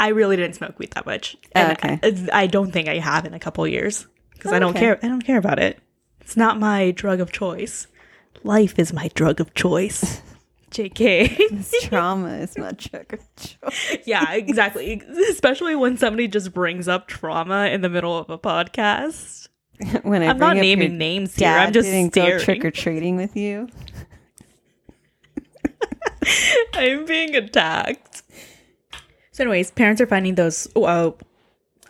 I 0.00 0.08
really 0.08 0.36
didn't 0.36 0.54
smoke 0.56 0.78
weed 0.78 0.92
that 0.92 1.06
much. 1.06 1.36
And 1.52 1.72
Okay. 1.78 1.98
I, 2.32 2.42
I 2.42 2.46
don't 2.46 2.70
think 2.72 2.88
I 2.88 2.98
have 2.98 3.24
in 3.24 3.34
a 3.34 3.38
couple 3.40 3.66
years 3.66 4.06
because 4.34 4.52
I 4.52 4.58
don't 4.58 4.74
care. 4.74 4.98
I 5.02 5.08
don't 5.08 5.22
care 5.24 5.38
about 5.38 5.58
it. 5.58 5.78
It's 6.20 6.36
not 6.36 6.58
my 6.60 6.90
drug 6.92 7.20
of 7.20 7.32
choice. 7.32 7.86
Life 8.44 8.78
is 8.78 8.92
my 8.92 9.10
drug 9.14 9.40
of 9.40 9.54
choice. 9.54 10.22
JK. 10.70 11.50
This 11.50 11.74
trauma 11.82 12.36
is 12.38 12.56
my 12.58 12.72
drug 12.72 13.12
of 13.12 13.20
choice. 13.36 13.98
yeah, 14.04 14.32
exactly. 14.32 15.02
Especially 15.30 15.74
when 15.74 15.96
somebody 15.96 16.28
just 16.28 16.52
brings 16.52 16.88
up 16.88 17.06
trauma 17.06 17.66
in 17.66 17.80
the 17.80 17.88
middle 17.88 18.16
of 18.16 18.30
a 18.30 18.38
podcast. 18.38 19.48
when 20.02 20.22
I 20.22 20.28
I'm 20.28 20.38
not 20.38 20.56
naming 20.56 20.90
your 20.90 20.98
names 20.98 21.36
here. 21.36 21.48
I'm 21.48 21.72
just 21.72 21.88
didn't 21.88 22.12
go 22.12 22.38
trick 22.38 22.64
or 22.64 22.70
treating 22.70 23.16
with 23.16 23.36
you. 23.36 23.68
I'm 26.74 27.04
being 27.06 27.36
attacked. 27.36 28.22
So, 29.30 29.44
anyways, 29.44 29.70
parents 29.70 30.00
are 30.00 30.06
finding 30.06 30.34
those 30.34 30.68
uh, 30.74 31.12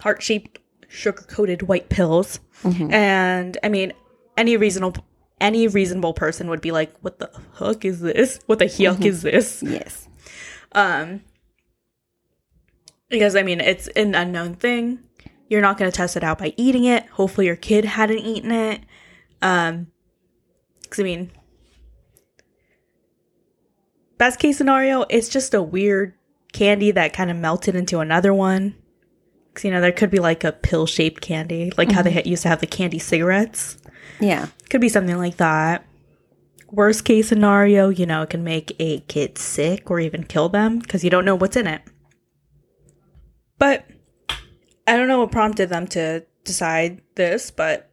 heart 0.01 0.23
shaped, 0.23 0.59
sugar 0.89 1.23
coated 1.23 1.63
white 1.63 1.89
pills, 1.89 2.41
and 2.63 3.57
I 3.63 3.71
mean, 3.71 3.95
any 4.37 4.57
reasonable 4.59 5.03
any 5.41 5.69
reasonable 5.69 6.15
person 6.15 6.49
would 6.49 6.61
be 6.61 6.73
like, 6.73 6.95
"What 7.01 7.19
the 7.19 7.31
fuck 7.55 7.85
is 7.85 8.01
this? 8.01 8.41
What 8.47 8.59
the 8.59 8.67
yuck 8.67 9.05
is 9.05 9.23
this?" 9.23 9.63
yes. 9.67 10.09
Um, 10.73 11.23
because 13.09 13.37
I 13.37 13.43
mean, 13.43 13.61
it's 13.61 13.89
an 13.89 14.15
unknown 14.15 14.55
thing. 14.55 15.01
You're 15.49 15.63
not 15.63 15.79
going 15.79 15.91
to 15.91 15.97
test 15.97 16.17
it 16.17 16.25
out 16.25 16.39
by 16.39 16.53
eating 16.57 16.85
it. 16.85 17.07
Hopefully, 17.07 17.47
your 17.47 17.57
kid 17.57 17.85
hadn't 17.85 18.19
eaten 18.19 18.51
it. 18.51 18.83
Um, 19.41 19.89
because 20.83 21.01
I 21.01 21.03
mean, 21.05 21.31
best 24.17 24.39
case 24.39 24.59
scenario, 24.59 25.05
it's 25.09 25.29
just 25.29 25.55
a 25.55 25.63
weird 25.63 26.15
candy 26.53 26.91
that 26.91 27.13
kind 27.13 27.31
of 27.31 27.37
melted 27.37 27.75
into 27.75 28.01
another 28.01 28.35
one. 28.35 28.75
Because 29.49 29.65
you 29.65 29.71
know, 29.71 29.81
there 29.81 29.93
could 29.93 30.11
be 30.11 30.19
like 30.19 30.45
a 30.45 30.53
pill 30.53 30.87
shaped 30.87 31.21
candy, 31.23 31.73
like 31.77 31.91
how 31.91 32.03
they 32.03 32.23
used 32.25 32.43
to 32.43 32.49
have 32.49 32.61
the 32.61 32.67
candy 32.67 32.99
cigarettes. 32.99 33.77
Yeah. 34.21 34.49
Could 34.71 34.81
be 34.81 34.89
something 34.89 35.17
like 35.17 35.37
that. 35.39 35.87
Worst 36.71 37.05
case 37.05 37.29
scenario, 37.29 37.89
you 37.89 38.05
know, 38.05 38.23
it 38.23 38.31
can 38.31 38.45
make 38.45 38.77
a 38.79 39.01
kid 39.01 39.39
sick 39.39 39.91
or 39.91 40.01
even 40.01 40.25
kill 40.25 40.49
them 40.49 40.79
because 40.79 41.03
you 41.03 41.09
don't 41.09 41.25
know 41.25 41.35
what's 41.35 41.57
in 41.57 41.67
it. 41.67 41.81
But 43.59 43.87
I 44.87 44.97
don't 44.97 45.09
know 45.09 45.21
what 45.21 45.33
prompted 45.33 45.71
them 45.71 45.87
to 45.89 46.25
decide 46.45 47.01
this, 47.15 47.51
but 47.51 47.91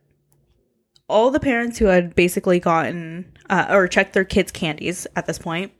all 1.07 1.31
the 1.31 1.39
parents 1.39 1.77
who 1.77 1.85
had 1.85 2.15
basically 2.15 2.59
gotten 2.59 3.31
uh, 3.49 3.67
or 3.69 3.87
checked 3.87 4.13
their 4.13 4.25
kids' 4.25 4.51
candies 4.51 5.07
at 5.15 5.25
this 5.25 5.39
point 5.39 5.71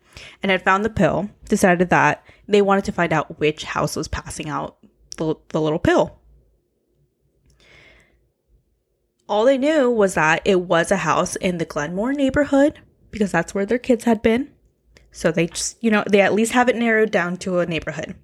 and 0.41 0.51
had 0.51 0.63
found 0.63 0.85
the 0.85 0.89
pill 0.89 1.29
decided 1.49 1.89
that 1.89 2.23
they 2.47 2.61
wanted 2.61 2.85
to 2.85 2.91
find 2.91 3.11
out 3.11 3.39
which 3.39 3.63
house 3.63 3.95
was 3.95 4.07
passing 4.07 4.49
out 4.49 4.77
the, 5.17 5.35
the 5.49 5.61
little 5.61 5.79
pill 5.79 6.19
all 9.27 9.45
they 9.45 9.57
knew 9.57 9.89
was 9.89 10.15
that 10.15 10.41
it 10.45 10.61
was 10.61 10.91
a 10.91 10.97
house 10.97 11.35
in 11.37 11.57
the 11.57 11.65
Glenmoor 11.65 12.13
neighborhood 12.13 12.79
because 13.11 13.31
that's 13.31 13.55
where 13.55 13.65
their 13.65 13.79
kids 13.79 14.03
had 14.03 14.21
been. 14.21 14.51
So 15.11 15.31
they 15.31 15.47
just, 15.47 15.81
you 15.81 15.89
know, 15.89 16.03
they 16.09 16.21
at 16.21 16.33
least 16.33 16.51
have 16.51 16.69
it 16.69 16.75
narrowed 16.75 17.11
down 17.11 17.37
to 17.37 17.59
a 17.59 17.65
neighborhood. 17.65 18.15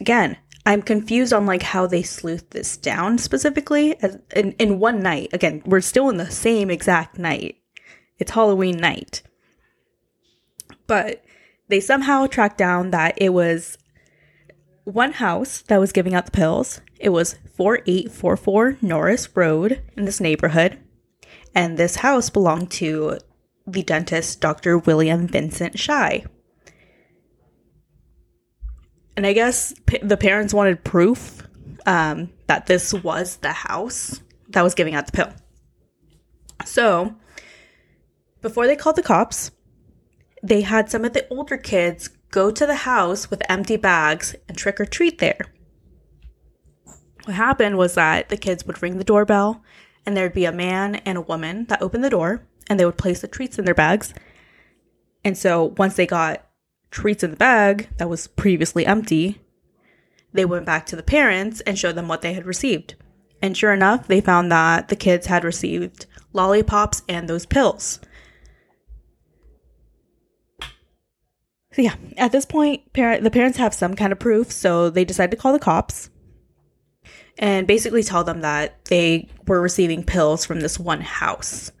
Again, 0.00 0.38
I'm 0.64 0.82
confused 0.82 1.32
on 1.32 1.46
like 1.46 1.62
how 1.62 1.86
they 1.86 2.02
sleuthed 2.02 2.50
this 2.50 2.76
down 2.76 3.18
specifically 3.18 4.00
as 4.02 4.18
in, 4.34 4.52
in 4.52 4.78
one 4.78 5.00
night. 5.00 5.30
Again, 5.32 5.62
we're 5.66 5.80
still 5.80 6.08
in 6.08 6.16
the 6.16 6.30
same 6.30 6.70
exact 6.70 7.18
night. 7.18 7.56
It's 8.18 8.30
Halloween 8.30 8.78
night. 8.78 9.22
But 10.86 11.24
they 11.68 11.80
somehow 11.80 12.26
tracked 12.26 12.58
down 12.58 12.90
that 12.90 13.14
it 13.16 13.30
was 13.30 13.76
one 14.84 15.12
house 15.12 15.62
that 15.62 15.80
was 15.80 15.92
giving 15.92 16.14
out 16.14 16.26
the 16.26 16.32
pills. 16.32 16.80
It 16.98 17.10
was 17.10 17.36
4844 17.56 18.78
Norris 18.82 19.36
Road 19.36 19.82
in 19.96 20.04
this 20.04 20.20
neighborhood. 20.20 20.78
And 21.54 21.76
this 21.76 21.96
house 21.96 22.30
belonged 22.30 22.70
to 22.72 23.18
the 23.66 23.82
dentist, 23.82 24.40
Dr. 24.40 24.78
William 24.78 25.26
Vincent 25.26 25.78
Shyne. 25.78 26.26
And 29.16 29.26
I 29.26 29.32
guess 29.32 29.74
p- 29.86 29.98
the 29.98 30.16
parents 30.16 30.54
wanted 30.54 30.84
proof 30.84 31.46
um, 31.86 32.30
that 32.46 32.66
this 32.66 32.94
was 32.94 33.36
the 33.36 33.52
house 33.52 34.20
that 34.48 34.62
was 34.62 34.74
giving 34.74 34.94
out 34.94 35.06
the 35.06 35.12
pill. 35.12 35.32
So, 36.64 37.14
before 38.40 38.66
they 38.66 38.76
called 38.76 38.96
the 38.96 39.02
cops, 39.02 39.50
they 40.42 40.62
had 40.62 40.90
some 40.90 41.04
of 41.04 41.12
the 41.12 41.28
older 41.28 41.56
kids 41.56 42.08
go 42.32 42.50
to 42.50 42.66
the 42.66 42.74
house 42.74 43.30
with 43.30 43.42
empty 43.48 43.76
bags 43.76 44.34
and 44.48 44.58
trick 44.58 44.80
or 44.80 44.86
treat 44.86 45.18
there. 45.18 45.46
What 47.24 47.36
happened 47.36 47.78
was 47.78 47.94
that 47.94 48.30
the 48.30 48.36
kids 48.36 48.66
would 48.66 48.82
ring 48.82 48.98
the 48.98 49.04
doorbell 49.04 49.62
and 50.04 50.16
there'd 50.16 50.32
be 50.32 50.46
a 50.46 50.50
man 50.50 50.96
and 50.96 51.16
a 51.16 51.22
woman 51.22 51.66
that 51.66 51.80
opened 51.80 52.02
the 52.02 52.10
door 52.10 52.44
and 52.68 52.80
they 52.80 52.84
would 52.84 52.96
place 52.98 53.20
the 53.20 53.28
treats 53.28 53.58
in 53.58 53.64
their 53.64 53.74
bags. 53.74 54.12
And 55.24 55.38
so 55.38 55.74
once 55.76 55.94
they 55.94 56.06
got 56.06 56.44
treats 56.90 57.22
in 57.22 57.30
the 57.30 57.36
bag 57.36 57.88
that 57.98 58.08
was 58.08 58.26
previously 58.26 58.86
empty, 58.86 59.40
they 60.32 60.44
went 60.44 60.66
back 60.66 60.86
to 60.86 60.96
the 60.96 61.02
parents 61.02 61.60
and 61.60 61.78
showed 61.78 61.94
them 61.94 62.08
what 62.08 62.22
they 62.22 62.32
had 62.32 62.46
received. 62.46 62.96
And 63.42 63.56
sure 63.56 63.72
enough, 63.72 64.08
they 64.08 64.20
found 64.20 64.50
that 64.50 64.88
the 64.88 64.96
kids 64.96 65.26
had 65.26 65.44
received 65.44 66.06
lollipops 66.32 67.02
and 67.08 67.28
those 67.28 67.46
pills. 67.46 68.00
So 71.72 71.82
yeah, 71.82 71.94
at 72.16 72.32
this 72.32 72.44
point, 72.44 72.92
parent 72.92 73.24
the 73.24 73.30
parents 73.30 73.58
have 73.58 73.74
some 73.74 73.94
kind 73.94 74.12
of 74.12 74.18
proof, 74.18 74.52
so 74.52 74.90
they 74.90 75.04
decide 75.04 75.30
to 75.30 75.36
call 75.36 75.52
the 75.52 75.58
cops 75.58 76.10
and 77.38 77.66
basically 77.66 78.02
tell 78.02 78.24
them 78.24 78.40
that 78.42 78.84
they 78.86 79.28
were 79.46 79.60
receiving 79.60 80.04
pills 80.04 80.44
from 80.44 80.60
this 80.60 80.78
one 80.78 81.00
house. 81.00 81.72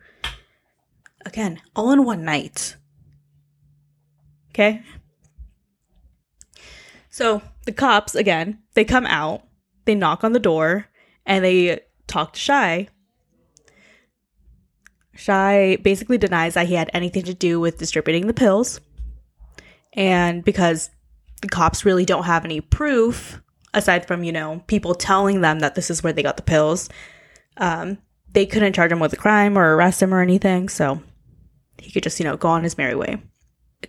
Again, 1.24 1.60
all 1.76 1.92
in 1.92 2.04
one 2.04 2.24
night. 2.24 2.76
Okay? 4.50 4.82
So, 7.10 7.42
the 7.64 7.72
cops 7.72 8.14
again, 8.14 8.58
they 8.74 8.84
come 8.84 9.06
out, 9.06 9.42
they 9.84 9.94
knock 9.94 10.24
on 10.24 10.32
the 10.32 10.40
door, 10.40 10.88
and 11.26 11.44
they 11.44 11.80
talk 12.06 12.32
to 12.32 12.40
Shyne. 12.40 12.88
Shyne 15.14 15.80
basically 15.82 16.18
denies 16.18 16.54
that 16.54 16.66
he 16.66 16.74
had 16.74 16.90
anything 16.94 17.24
to 17.24 17.34
do 17.34 17.60
with 17.60 17.78
distributing 17.78 18.26
the 18.26 18.34
pills. 18.34 18.80
And 19.94 20.44
because 20.44 20.90
the 21.40 21.48
cops 21.48 21.84
really 21.84 22.04
don't 22.04 22.24
have 22.24 22.44
any 22.44 22.60
proof, 22.60 23.40
aside 23.74 24.06
from, 24.06 24.24
you 24.24 24.32
know, 24.32 24.62
people 24.66 24.94
telling 24.94 25.40
them 25.40 25.60
that 25.60 25.74
this 25.74 25.90
is 25.90 26.02
where 26.02 26.12
they 26.12 26.22
got 26.22 26.36
the 26.36 26.42
pills, 26.42 26.88
um, 27.56 27.98
they 28.32 28.46
couldn't 28.46 28.74
charge 28.74 28.92
him 28.92 29.00
with 29.00 29.12
a 29.12 29.16
crime 29.16 29.58
or 29.58 29.74
arrest 29.74 30.02
him 30.02 30.14
or 30.14 30.20
anything. 30.20 30.68
So 30.68 31.02
he 31.78 31.90
could 31.90 32.02
just, 32.02 32.18
you 32.18 32.24
know, 32.24 32.36
go 32.36 32.48
on 32.48 32.62
his 32.62 32.78
merry 32.78 32.94
way. 32.94 33.20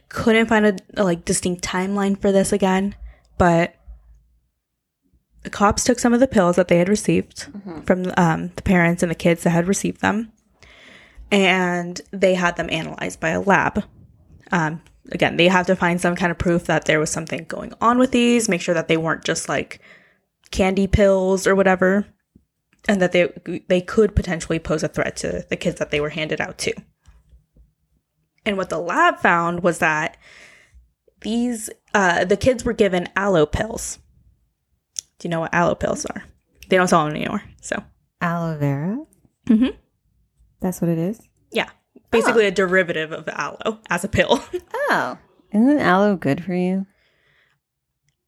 Couldn't 0.09 0.47
find 0.47 0.65
a, 0.65 0.75
a 0.97 1.03
like 1.03 1.25
distinct 1.25 1.63
timeline 1.63 2.19
for 2.19 2.31
this 2.31 2.51
again, 2.51 2.95
but 3.37 3.75
the 5.43 5.49
cops 5.49 5.83
took 5.83 5.99
some 5.99 6.13
of 6.13 6.19
the 6.19 6.27
pills 6.27 6.55
that 6.55 6.67
they 6.67 6.79
had 6.79 6.89
received 6.89 7.47
from 7.85 8.11
um, 8.17 8.51
the 8.55 8.61
parents 8.61 9.03
and 9.03 9.11
the 9.11 9.15
kids 9.15 9.43
that 9.43 9.51
had 9.51 9.67
received 9.67 10.01
them, 10.01 10.31
and 11.31 12.01
they 12.11 12.33
had 12.33 12.55
them 12.55 12.69
analyzed 12.71 13.19
by 13.19 13.29
a 13.29 13.41
lab. 13.41 13.83
Um, 14.51 14.81
again, 15.11 15.37
they 15.37 15.47
have 15.47 15.67
to 15.67 15.75
find 15.75 15.99
some 15.99 16.15
kind 16.15 16.31
of 16.31 16.37
proof 16.37 16.65
that 16.65 16.85
there 16.85 16.99
was 16.99 17.09
something 17.09 17.45
going 17.45 17.73
on 17.81 17.97
with 17.97 18.11
these, 18.11 18.49
make 18.49 18.61
sure 18.61 18.75
that 18.75 18.87
they 18.87 18.97
weren't 18.97 19.25
just 19.25 19.49
like 19.49 19.79
candy 20.51 20.87
pills 20.87 21.45
or 21.47 21.55
whatever, 21.55 22.05
and 22.87 23.01
that 23.01 23.11
they 23.11 23.29
they 23.67 23.81
could 23.81 24.15
potentially 24.15 24.59
pose 24.59 24.83
a 24.83 24.87
threat 24.87 25.15
to 25.17 25.45
the 25.49 25.55
kids 25.55 25.79
that 25.79 25.91
they 25.91 25.99
were 25.99 26.09
handed 26.09 26.41
out 26.41 26.57
to. 26.59 26.73
And 28.45 28.57
what 28.57 28.69
the 28.69 28.79
lab 28.79 29.19
found 29.19 29.63
was 29.63 29.79
that 29.79 30.17
these 31.21 31.69
uh, 31.93 32.25
the 32.25 32.37
kids 32.37 32.65
were 32.65 32.73
given 32.73 33.07
aloe 33.15 33.45
pills. 33.45 33.99
Do 35.19 35.27
you 35.27 35.29
know 35.29 35.41
what 35.41 35.53
aloe 35.53 35.75
pills 35.75 36.05
are? 36.05 36.23
They 36.67 36.77
don't 36.77 36.87
sell 36.87 37.05
them 37.05 37.15
anymore. 37.15 37.43
So 37.61 37.81
Aloe 38.21 38.57
vera. 38.57 38.97
Mm-hmm. 39.47 39.77
That's 40.61 40.81
what 40.81 40.89
it 40.89 40.97
is. 40.97 41.21
yeah, 41.51 41.69
basically 42.13 42.45
a 42.45 42.51
derivative 42.51 43.11
of 43.11 43.27
aloe 43.27 43.79
as 43.89 44.03
a 44.03 44.07
pill. 44.07 44.43
Oh, 44.89 45.17
isn't 45.51 45.79
aloe 45.79 46.15
good 46.17 46.43
for 46.43 46.53
you? 46.53 46.85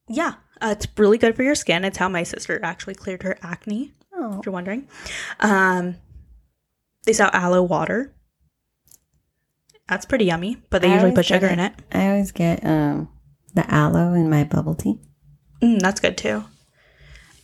yeah, 0.08 0.36
uh, 0.62 0.74
it's 0.78 0.88
really 0.98 1.18
good 1.18 1.36
for 1.36 1.44
your 1.44 1.56
skin. 1.56 1.84
It's 1.84 1.98
how 1.98 2.08
my 2.10 2.24
sister 2.24 2.60
actually 2.64 2.96
cleared 2.96 3.24
her 3.24 3.38
acne. 3.42 3.94
Oh, 4.14 4.40
If 4.40 4.46
you're 4.46 4.54
wondering, 4.54 4.88
um, 5.42 5.96
they 7.06 7.14
sell 7.14 7.30
aloe 7.34 7.62
water. 7.64 8.14
That's 9.88 10.06
pretty 10.06 10.26
yummy, 10.26 10.58
but 10.70 10.82
they 10.82 10.90
I 10.90 10.94
usually 10.94 11.12
put 11.12 11.26
sugar 11.26 11.48
get 11.50 11.54
in 11.54 11.60
it. 11.60 11.74
I 11.92 12.10
always 12.10 12.32
get 12.32 12.66
um 12.66 13.10
the 13.54 13.70
aloe 13.72 14.14
in 14.14 14.30
my 14.30 14.44
bubble 14.44 14.74
tea. 14.76 15.00
Mm, 15.62 15.80
that's 15.80 16.00
good 16.00 16.18
too. 16.18 16.44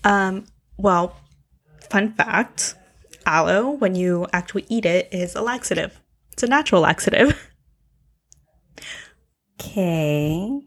Um, 0.04 0.46
well, 0.78 1.16
fun 1.90 2.14
fact 2.14 2.76
aloe, 3.26 3.70
when 3.70 3.94
you 3.94 4.26
actually 4.34 4.66
eat 4.70 4.86
it, 4.86 5.10
is 5.12 5.36
a 5.36 5.42
laxative. 5.42 6.01
It's 6.34 6.44
a 6.44 6.48
natural 6.48 6.82
laxative. 6.82 7.48
Okay. 9.60 10.60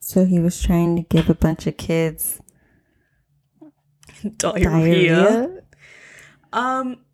So 0.00 0.24
he 0.24 0.40
was 0.40 0.60
trying 0.60 0.96
to 0.96 1.02
give 1.02 1.30
a 1.30 1.34
bunch 1.34 1.68
of 1.68 1.76
kids 1.76 2.40
diarrhea. 4.36 5.16
diarrhea. 5.16 5.62
Um, 6.52 7.04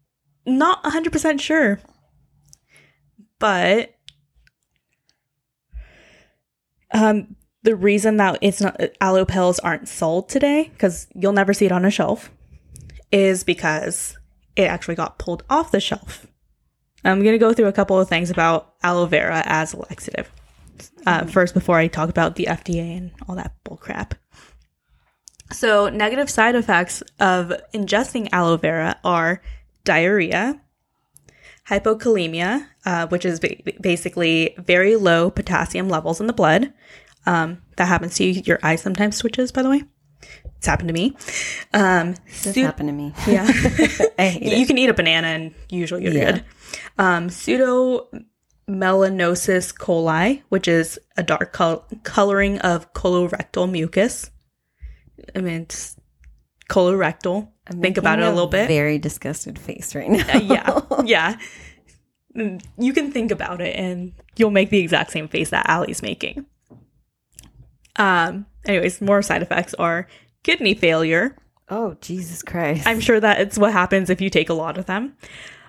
not 0.47 0.83
100% 0.85 1.39
sure. 1.39 1.81
But 3.39 3.95
um 6.95 7.37
the 7.63 7.77
reason 7.77 8.17
that 8.17 8.39
it's 8.41 8.63
not 8.63 8.81
aloe 8.99 9.27
pills 9.27 9.59
aren't 9.59 9.87
sold 9.87 10.31
today 10.31 10.71
cuz 10.79 11.07
you'll 11.15 11.35
never 11.35 11.53
see 11.53 11.67
it 11.67 11.73
on 11.73 11.85
a 11.85 11.91
shelf 11.91 12.31
is 13.13 13.45
because 13.45 14.17
it 14.57 14.63
actually 14.63 14.95
got 14.95 15.19
pulled 15.19 15.43
off 15.51 15.71
the 15.71 15.81
shelf. 15.81 16.27
I'm 17.05 17.23
going 17.23 17.35
to 17.35 17.39
go 17.39 17.53
through 17.53 17.67
a 17.67 17.73
couple 17.73 17.99
of 18.01 18.09
things 18.09 18.31
about 18.31 18.75
aloe 18.83 19.07
vera 19.07 19.43
as 19.47 19.73
a 19.73 19.79
laxative. 19.79 20.31
uh, 21.07 21.25
first 21.25 21.55
before 21.55 21.77
I 21.79 21.89
talk 21.89 22.09
about 22.09 22.37
the 22.37 22.45
FDA 22.45 22.97
and 22.97 23.11
all 23.29 23.35
that 23.37 23.53
bullcrap. 23.65 24.13
So, 25.51 25.89
negative 25.89 26.29
side 26.29 26.55
effects 26.55 27.03
of 27.19 27.53
ingesting 27.73 28.29
aloe 28.33 28.59
vera 28.59 28.99
are 29.03 29.41
diarrhea, 29.85 30.61
hypokalemia, 31.69 32.67
uh, 32.85 33.07
which 33.09 33.25
is 33.25 33.41
ba- 33.41 33.57
basically 33.81 34.55
very 34.59 34.97
low 34.97 35.31
potassium 35.31 35.89
levels 35.89 36.21
in 36.21 36.27
the 36.27 36.33
blood. 36.33 36.73
Um, 37.25 37.63
that 37.77 37.87
happens 37.87 38.15
to 38.17 38.25
you. 38.25 38.43
Your 38.45 38.59
eye 38.63 38.77
sometimes 38.77 39.17
switches, 39.17 39.51
by 39.53 39.63
the 39.63 39.71
way. 39.71 39.83
It's 40.59 40.67
happened 40.67 40.89
to 40.89 40.93
me. 40.95 41.17
Um, 41.73 42.15
This 42.45 42.57
pseu- 42.57 42.63
happened 42.65 42.89
to 42.89 42.93
me. 42.93 43.15
yeah. 43.27 43.47
Hate 44.19 44.43
it. 44.43 44.59
you 44.59 44.67
can 44.67 44.77
eat 44.79 44.91
a 44.91 44.95
banana 44.95 45.29
and 45.29 45.55
usually 45.71 46.03
you're 46.05 46.13
Yeah. 46.13 46.33
good. 46.33 46.45
Um, 46.99 47.31
pseudo 47.31 48.09
melanosis 48.69 49.73
coli, 49.73 50.43
which 50.49 50.69
is 50.69 50.99
a 51.17 51.23
dark 51.23 51.53
col- 51.53 51.87
coloring 52.03 52.59
of 52.59 52.93
colorectal 52.93 53.71
mucus. 53.71 54.31
I 55.35 55.41
mean, 55.41 55.63
it's 55.63 55.97
colorectal. 56.69 57.49
Think 57.81 57.97
about 57.97 58.19
it 58.19 58.25
a 58.25 58.31
little 58.31 58.47
bit. 58.49 58.67
Very 58.69 58.99
disgusted 58.99 59.59
face 59.59 59.95
right 59.95 60.09
now. 60.11 60.27
Uh, 60.35 60.39
yeah, 60.41 60.81
yeah. 61.05 61.39
Mm, 62.37 62.63
You 62.79 62.93
can 62.93 63.13
think 63.13 63.31
about 63.31 63.61
it, 63.61 63.77
and 63.77 64.13
you'll 64.37 64.51
make 64.51 64.71
the 64.71 64.79
exact 64.79 65.11
same 65.13 65.29
face 65.29 65.51
that 65.51 65.69
Allie's 65.69 66.03
making. 66.03 66.47
Um. 67.97 68.47
Anyways, 68.65 69.01
more 69.01 69.23
side 69.23 69.41
effects 69.43 69.73
are 69.75 70.07
kidney 70.43 70.75
failure. 70.75 71.37
oh 71.69 71.97
Jesus 72.01 72.43
Christ! 72.43 72.87
I'm 72.87 73.01
sure 73.01 73.21
that 73.21 73.41
it's 73.41 73.59
what 73.59 73.73
happens 73.73 74.11
if 74.11 74.21
you 74.21 74.31
take 74.31 74.49
a 74.49 74.55
lot 74.55 74.79
of 74.79 74.87
them. 74.87 75.17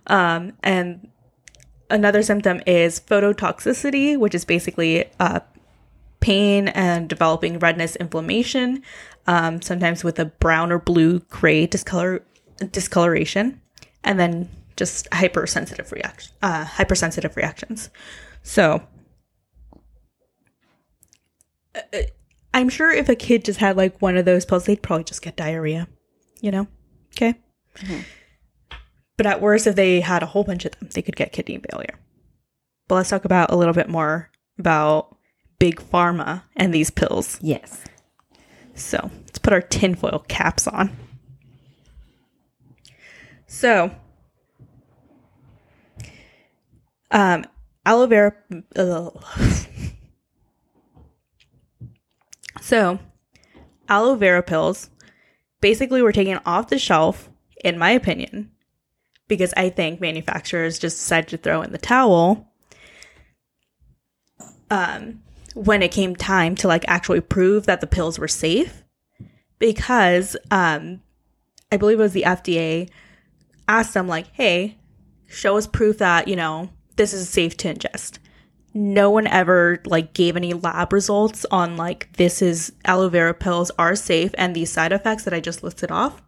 Um, 0.07 0.53
and 0.63 1.09
another 1.89 2.23
symptom 2.23 2.61
is 2.65 2.99
phototoxicity, 2.99 4.17
which 4.17 4.33
is 4.33 4.45
basically 4.45 5.09
uh, 5.19 5.41
pain 6.19 6.67
and 6.69 7.07
developing 7.07 7.59
redness, 7.59 7.95
inflammation, 7.95 8.83
um, 9.27 9.61
sometimes 9.61 10.03
with 10.03 10.19
a 10.19 10.25
brown 10.25 10.71
or 10.71 10.79
blue 10.79 11.19
gray 11.19 11.65
discolor 11.65 12.23
discoloration, 12.71 13.61
and 14.03 14.19
then 14.19 14.49
just 14.75 15.07
hypersensitive 15.13 15.91
reaction, 15.91 16.33
uh, 16.41 16.65
hypersensitive 16.65 17.35
reactions. 17.35 17.89
So. 18.43 18.81
uh, 21.75 21.97
I'm 22.53 22.69
sure 22.69 22.91
if 22.91 23.09
a 23.09 23.15
kid 23.15 23.45
just 23.45 23.59
had 23.59 23.77
like 23.77 24.01
one 24.01 24.17
of 24.17 24.25
those 24.25 24.45
pills, 24.45 24.65
they'd 24.65 24.81
probably 24.81 25.03
just 25.03 25.21
get 25.21 25.35
diarrhea, 25.35 25.87
you 26.41 26.51
know? 26.51 26.67
Okay. 27.15 27.35
But 29.17 29.25
at 29.25 29.41
worst, 29.41 29.67
if 29.67 29.75
they 29.75 29.99
had 30.01 30.23
a 30.23 30.27
whole 30.27 30.43
bunch 30.43 30.65
of 30.65 30.71
them, 30.79 30.89
they 30.93 31.01
could 31.01 31.15
get 31.15 31.31
kidney 31.31 31.61
failure. 31.71 31.99
But 32.87 32.95
let's 32.95 33.09
talk 33.09 33.25
about 33.25 33.51
a 33.51 33.55
little 33.55 33.73
bit 33.73 33.89
more 33.89 34.31
about 34.57 35.15
big 35.59 35.79
pharma 35.79 36.43
and 36.55 36.73
these 36.73 36.89
pills. 36.89 37.37
yes. 37.41 37.83
So 38.75 39.11
let's 39.25 39.39
put 39.39 39.51
our 39.51 39.61
tinfoil 39.61 40.23
caps 40.29 40.65
on. 40.65 40.95
So, 43.45 43.91
um, 47.11 47.45
aloe 47.85 48.07
vera. 48.07 48.33
ugh. 48.75 49.23
So, 52.69 52.99
aloe 53.87 54.13
vera 54.13 54.43
pills 54.43 54.91
basically 55.59 56.03
were 56.03 56.11
taken 56.11 56.39
off 56.45 56.69
the 56.69 56.77
shelf, 56.77 57.27
in 57.63 57.79
my 57.79 57.89
opinion, 57.89 58.51
because 59.27 59.55
I 59.57 59.69
think 59.69 59.99
manufacturers 59.99 60.77
just 60.77 60.97
decided 60.99 61.29
to 61.29 61.37
throw 61.37 61.63
in 61.63 61.71
the 61.71 61.79
towel. 61.79 62.47
Um, 64.69 65.23
when 65.55 65.81
it 65.81 65.91
came 65.91 66.15
time 66.15 66.53
to 66.57 66.67
like 66.67 66.85
actually 66.87 67.21
prove 67.21 67.65
that 67.65 67.81
the 67.81 67.87
pills 67.87 68.19
were 68.19 68.27
safe, 68.27 68.83
because 69.57 70.37
um, 70.51 71.01
I 71.71 71.77
believe 71.77 71.99
it 71.99 72.03
was 72.03 72.13
the 72.13 72.21
FDA 72.21 72.87
asked 73.67 73.95
them 73.95 74.07
like, 74.07 74.27
"Hey, 74.33 74.77
show 75.27 75.57
us 75.57 75.65
proof 75.65 75.97
that 75.97 76.27
you 76.27 76.35
know 76.35 76.69
this 76.97 77.13
is 77.13 77.29
safe 77.29 77.57
to 77.57 77.73
ingest." 77.73 78.19
No 78.73 79.09
one 79.09 79.27
ever 79.27 79.81
like 79.85 80.13
gave 80.13 80.35
any 80.35 80.53
lab 80.53 80.93
results 80.93 81.45
on 81.49 81.75
like 81.75 82.13
this 82.13 82.41
is 82.41 82.71
aloe 82.85 83.09
vera 83.09 83.33
pills 83.33 83.71
are 83.79 83.95
safe 83.95 84.31
and 84.37 84.55
these 84.55 84.71
side 84.71 84.91
effects 84.91 85.23
that 85.23 85.33
I 85.33 85.39
just 85.39 85.63
listed 85.63 85.91
off 85.91 86.21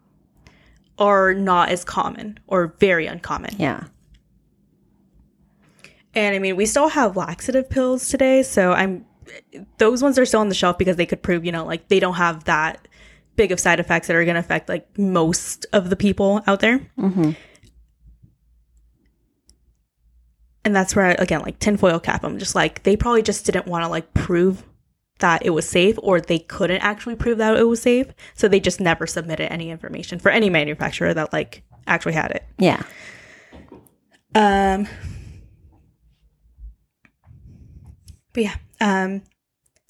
are 0.98 1.34
not 1.34 1.68
as 1.68 1.84
common 1.84 2.38
or 2.46 2.74
very 2.78 3.06
uncommon. 3.06 3.54
Yeah. 3.58 3.84
And 6.14 6.34
I 6.34 6.38
mean, 6.38 6.56
we 6.56 6.66
still 6.66 6.88
have 6.88 7.16
laxative 7.16 7.70
pills 7.70 8.08
today, 8.08 8.42
so 8.42 8.72
I'm 8.72 9.06
those 9.78 10.02
ones 10.02 10.18
are 10.18 10.26
still 10.26 10.40
on 10.40 10.48
the 10.48 10.54
shelf 10.54 10.78
because 10.78 10.96
they 10.96 11.06
could 11.06 11.22
prove, 11.22 11.44
you 11.44 11.52
know, 11.52 11.64
like 11.64 11.88
they 11.88 12.00
don't 12.00 12.14
have 12.14 12.44
that 12.44 12.86
big 13.36 13.52
of 13.52 13.60
side 13.60 13.80
effects 13.80 14.08
that 14.08 14.16
are 14.16 14.24
going 14.24 14.34
to 14.34 14.40
affect 14.40 14.68
like 14.68 14.86
most 14.98 15.64
of 15.72 15.90
the 15.90 15.96
people 15.96 16.42
out 16.46 16.60
there. 16.60 16.78
Mm-hmm. 16.98 17.30
And 20.64 20.74
that's 20.76 20.94
where, 20.94 21.06
I, 21.06 21.10
again, 21.12 21.40
like 21.40 21.58
tinfoil 21.58 21.98
cap, 21.98 22.24
I'm 22.24 22.38
just 22.38 22.54
like, 22.54 22.82
they 22.84 22.96
probably 22.96 23.22
just 23.22 23.44
didn't 23.46 23.66
want 23.66 23.84
to 23.84 23.88
like 23.88 24.14
prove 24.14 24.64
that 25.18 25.44
it 25.44 25.50
was 25.50 25.68
safe 25.68 25.98
or 26.02 26.20
they 26.20 26.38
couldn't 26.38 26.80
actually 26.80 27.16
prove 27.16 27.38
that 27.38 27.56
it 27.56 27.64
was 27.64 27.82
safe. 27.82 28.06
So 28.34 28.48
they 28.48 28.60
just 28.60 28.80
never 28.80 29.06
submitted 29.06 29.52
any 29.52 29.70
information 29.70 30.18
for 30.18 30.30
any 30.30 30.50
manufacturer 30.50 31.12
that 31.14 31.32
like 31.32 31.62
actually 31.86 32.14
had 32.14 32.30
it. 32.30 32.44
Yeah. 32.58 32.82
Um, 34.34 34.86
but 38.32 38.42
yeah. 38.44 38.54
Um, 38.80 39.22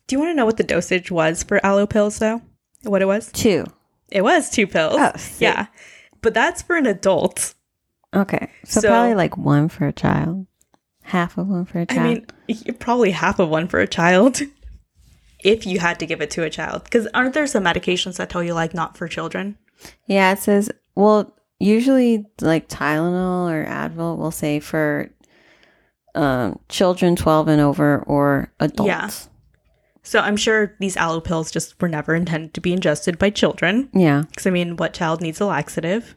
do 0.07 0.17
you 0.17 0.19
want 0.19 0.31
to 0.31 0.35
know 0.35 0.45
what 0.47 0.57
the 0.57 0.65
dosage 0.65 1.11
was 1.11 1.43
for 1.43 1.65
aloe 1.65 1.87
pills, 1.87 2.19
though? 2.19 2.43
What 2.83 3.03
it 3.03 3.07
was? 3.07 3.31
Two. 3.33 3.65
It 4.11 4.23
was 4.23 4.51
two 4.51 4.67
pills. 4.67 4.97
Oh, 4.99 5.13
yeah. 5.39 5.67
But 6.21 6.35
that's 6.35 6.61
for 6.63 6.77
an 6.77 6.87
adult. 6.87 7.55
Okay. 8.15 8.51
So, 8.65 8.81
So- 8.81 8.89
probably 8.89 9.15
like 9.15 9.37
one 9.37 9.69
for 9.69 9.87
a 9.87 9.93
child. 9.93 10.47
Half 11.13 11.37
of 11.37 11.47
one 11.47 11.67
for 11.67 11.79
a 11.79 11.85
child. 11.85 12.27
I 12.49 12.53
mean, 12.55 12.75
probably 12.79 13.11
half 13.11 13.39
of 13.39 13.51
one 13.51 13.69
for 13.69 13.81
a 13.81 13.87
child. 13.87 14.41
if 15.45 15.67
you 15.67 15.79
had 15.79 15.99
to 15.99 16.07
give 16.07 16.23
it 16.23 16.31
to 16.31 16.43
a 16.43 16.49
child. 16.49 16.85
Because 16.85 17.07
aren't 17.13 17.35
there 17.35 17.47
some 17.47 17.65
medications 17.65 18.17
that 18.17 18.31
tell 18.31 18.43
you, 18.43 18.55
like, 18.55 18.73
not 18.73 18.97
for 18.97 19.07
children? 19.07 19.59
yeah, 20.07 20.33
it 20.33 20.39
says, 20.39 20.71
well, 20.95 21.37
usually 21.59 22.25
like 22.41 22.71
Tylenol 22.71 23.53
or 23.53 23.67
Advil 23.67 24.17
will 24.17 24.31
say 24.31 24.59
for 24.59 25.11
um, 26.15 26.59
children 26.71 27.15
12 27.15 27.49
and 27.49 27.61
over 27.61 27.99
or 28.05 28.51
adults. 28.59 28.87
Yeah. 28.87 29.11
So 30.03 30.19
I'm 30.19 30.39
sure 30.39 30.75
these 30.81 30.97
aloe 30.97 31.21
pills 31.21 31.51
just 31.51 31.79
were 31.83 31.89
never 31.89 32.15
intended 32.15 32.55
to 32.55 32.63
be 32.63 32.73
ingested 32.73 33.19
by 33.19 33.29
children. 33.29 33.91
Yeah. 33.93 34.23
Because, 34.31 34.47
I 34.47 34.51
mean, 34.51 34.79
what 34.79 34.95
child 34.95 35.21
needs 35.21 35.43
a 35.43 35.45
laxative? 35.45 36.17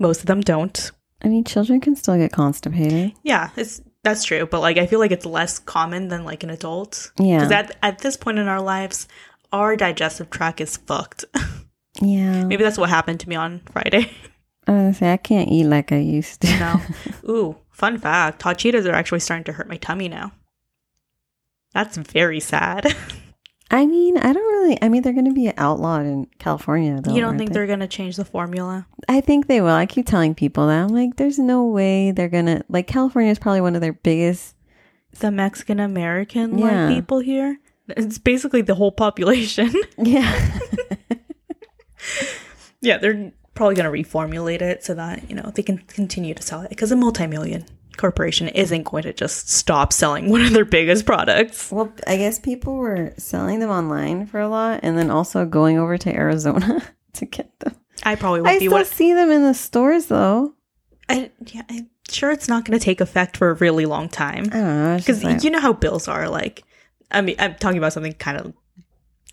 Most 0.00 0.22
of 0.22 0.26
them 0.26 0.40
don't. 0.40 0.90
I 1.22 1.28
mean, 1.28 1.44
children 1.44 1.80
can 1.80 1.94
still 1.94 2.16
get 2.16 2.32
constipated. 2.32 3.12
Yeah, 3.22 3.50
it's 3.56 3.80
that's 4.04 4.22
true, 4.24 4.46
but 4.46 4.60
like 4.60 4.76
I 4.76 4.86
feel 4.86 5.00
like 5.00 5.10
it's 5.10 5.26
less 5.26 5.58
common 5.58 6.08
than 6.08 6.24
like 6.24 6.44
an 6.44 6.50
adult. 6.50 7.10
Yeah. 7.18 7.38
Because 7.38 7.50
at 7.52 7.76
at 7.82 7.98
this 7.98 8.16
point 8.16 8.38
in 8.38 8.46
our 8.46 8.60
lives, 8.60 9.08
our 9.52 9.76
digestive 9.76 10.30
tract 10.30 10.60
is 10.60 10.76
fucked. 10.76 11.24
Yeah. 12.02 12.44
Maybe 12.44 12.64
that's 12.64 12.76
what 12.76 12.88
happened 12.90 13.20
to 13.20 13.28
me 13.28 13.36
on 13.36 13.60
Friday. 13.72 14.10
I 14.66 14.72
was 14.72 14.80
gonna 14.80 14.94
say, 14.94 15.12
I 15.12 15.16
can't 15.16 15.48
eat 15.48 15.64
like 15.66 15.92
I 15.92 15.98
used 15.98 16.40
to. 16.40 16.48
No. 16.58 16.80
Ooh, 17.30 17.56
fun 17.70 17.98
fact: 17.98 18.42
hot 18.42 18.58
Cheetos 18.58 18.84
are 18.84 18.94
actually 18.94 19.20
starting 19.20 19.44
to 19.44 19.52
hurt 19.52 19.68
my 19.68 19.76
tummy 19.76 20.08
now. 20.08 20.32
That's 21.72 21.96
very 21.96 22.40
sad. 22.40 22.96
I 23.70 23.86
mean, 23.86 24.16
I 24.18 24.32
don't 24.32 24.36
really. 24.52 24.78
I 24.82 24.88
mean, 24.88 25.02
they're 25.02 25.12
going 25.12 25.24
to 25.24 25.32
be 25.32 25.52
outlawed 25.56 26.02
in 26.06 26.26
California, 26.38 27.00
though. 27.00 27.14
you 27.14 27.20
don't 27.20 27.38
think 27.38 27.50
they? 27.50 27.54
they're 27.54 27.66
gonna 27.66 27.88
change 27.88 28.16
the 28.16 28.24
formula? 28.24 28.86
I 29.08 29.20
think 29.20 29.46
they 29.46 29.60
will. 29.60 29.70
I 29.70 29.86
keep 29.86 30.06
telling 30.06 30.34
people 30.34 30.66
that. 30.66 30.82
I'm 30.82 30.88
like, 30.88 31.16
there's 31.16 31.38
no 31.38 31.64
way 31.66 32.10
they're 32.12 32.28
going 32.28 32.46
to. 32.46 32.62
Like, 32.68 32.86
California 32.86 33.30
is 33.30 33.38
probably 33.38 33.62
one 33.62 33.74
of 33.74 33.80
their 33.80 33.94
biggest. 33.94 34.54
The 35.20 35.30
Mexican 35.30 35.80
American 35.80 36.58
Yeah. 36.58 36.86
like 36.86 36.96
people 36.96 37.20
here. 37.20 37.58
It's 37.88 38.18
basically 38.18 38.62
the 38.62 38.74
whole 38.74 38.92
population. 38.92 39.72
Yeah. 39.98 40.58
yeah, 42.80 42.98
they're 42.98 43.32
probably 43.54 43.74
gonna 43.76 43.90
reformulate 43.90 44.60
it 44.60 44.84
so 44.84 44.94
that 44.94 45.28
you 45.30 45.36
know 45.36 45.50
they 45.54 45.62
can 45.62 45.78
continue 45.78 46.34
to 46.34 46.42
sell 46.42 46.60
it 46.62 46.68
because 46.70 46.92
a 46.92 46.96
multi-million 46.96 47.64
corporation 47.96 48.48
isn't 48.48 48.82
going 48.84 49.02
to 49.04 49.12
just 49.12 49.50
stop 49.50 49.92
selling 49.92 50.28
one 50.28 50.42
of 50.42 50.52
their 50.52 50.64
biggest 50.64 51.06
products. 51.06 51.70
well, 51.70 51.92
I 52.06 52.16
guess 52.16 52.38
people 52.38 52.76
were 52.76 53.12
selling 53.16 53.60
them 53.60 53.70
online 53.70 54.26
for 54.26 54.40
a 54.40 54.48
lot 54.48 54.80
and 54.82 54.96
then 54.98 55.10
also 55.10 55.44
going 55.44 55.78
over 55.78 55.96
to 55.98 56.14
Arizona 56.14 56.82
to 57.14 57.24
get 57.26 57.58
them. 57.60 57.74
I 58.02 58.16
probably 58.16 58.40
won't 58.42 58.56
I 58.56 58.58
be 58.58 58.66
still 58.66 58.72
what 58.78 58.86
see 58.86 59.12
them 59.14 59.30
in 59.30 59.42
the 59.42 59.54
stores, 59.54 60.06
though. 60.06 60.54
I, 61.08 61.30
yeah, 61.46 61.62
I'm 61.70 61.90
sure 62.10 62.30
it's 62.30 62.48
not 62.48 62.64
going 62.64 62.78
to 62.78 62.84
take 62.84 63.00
effect 63.00 63.36
for 63.36 63.50
a 63.50 63.54
really 63.54 63.86
long 63.86 64.08
time 64.08 64.44
I 64.46 64.56
don't 64.56 64.82
know. 64.82 64.96
because 64.98 65.24
like- 65.24 65.42
you 65.44 65.50
know 65.50 65.60
how 65.60 65.72
bills 65.72 66.08
are. 66.08 66.28
Like, 66.28 66.64
I 67.10 67.20
mean, 67.20 67.36
I'm 67.38 67.54
talking 67.54 67.78
about 67.78 67.92
something 67.92 68.12
kind 68.14 68.38
of 68.38 68.52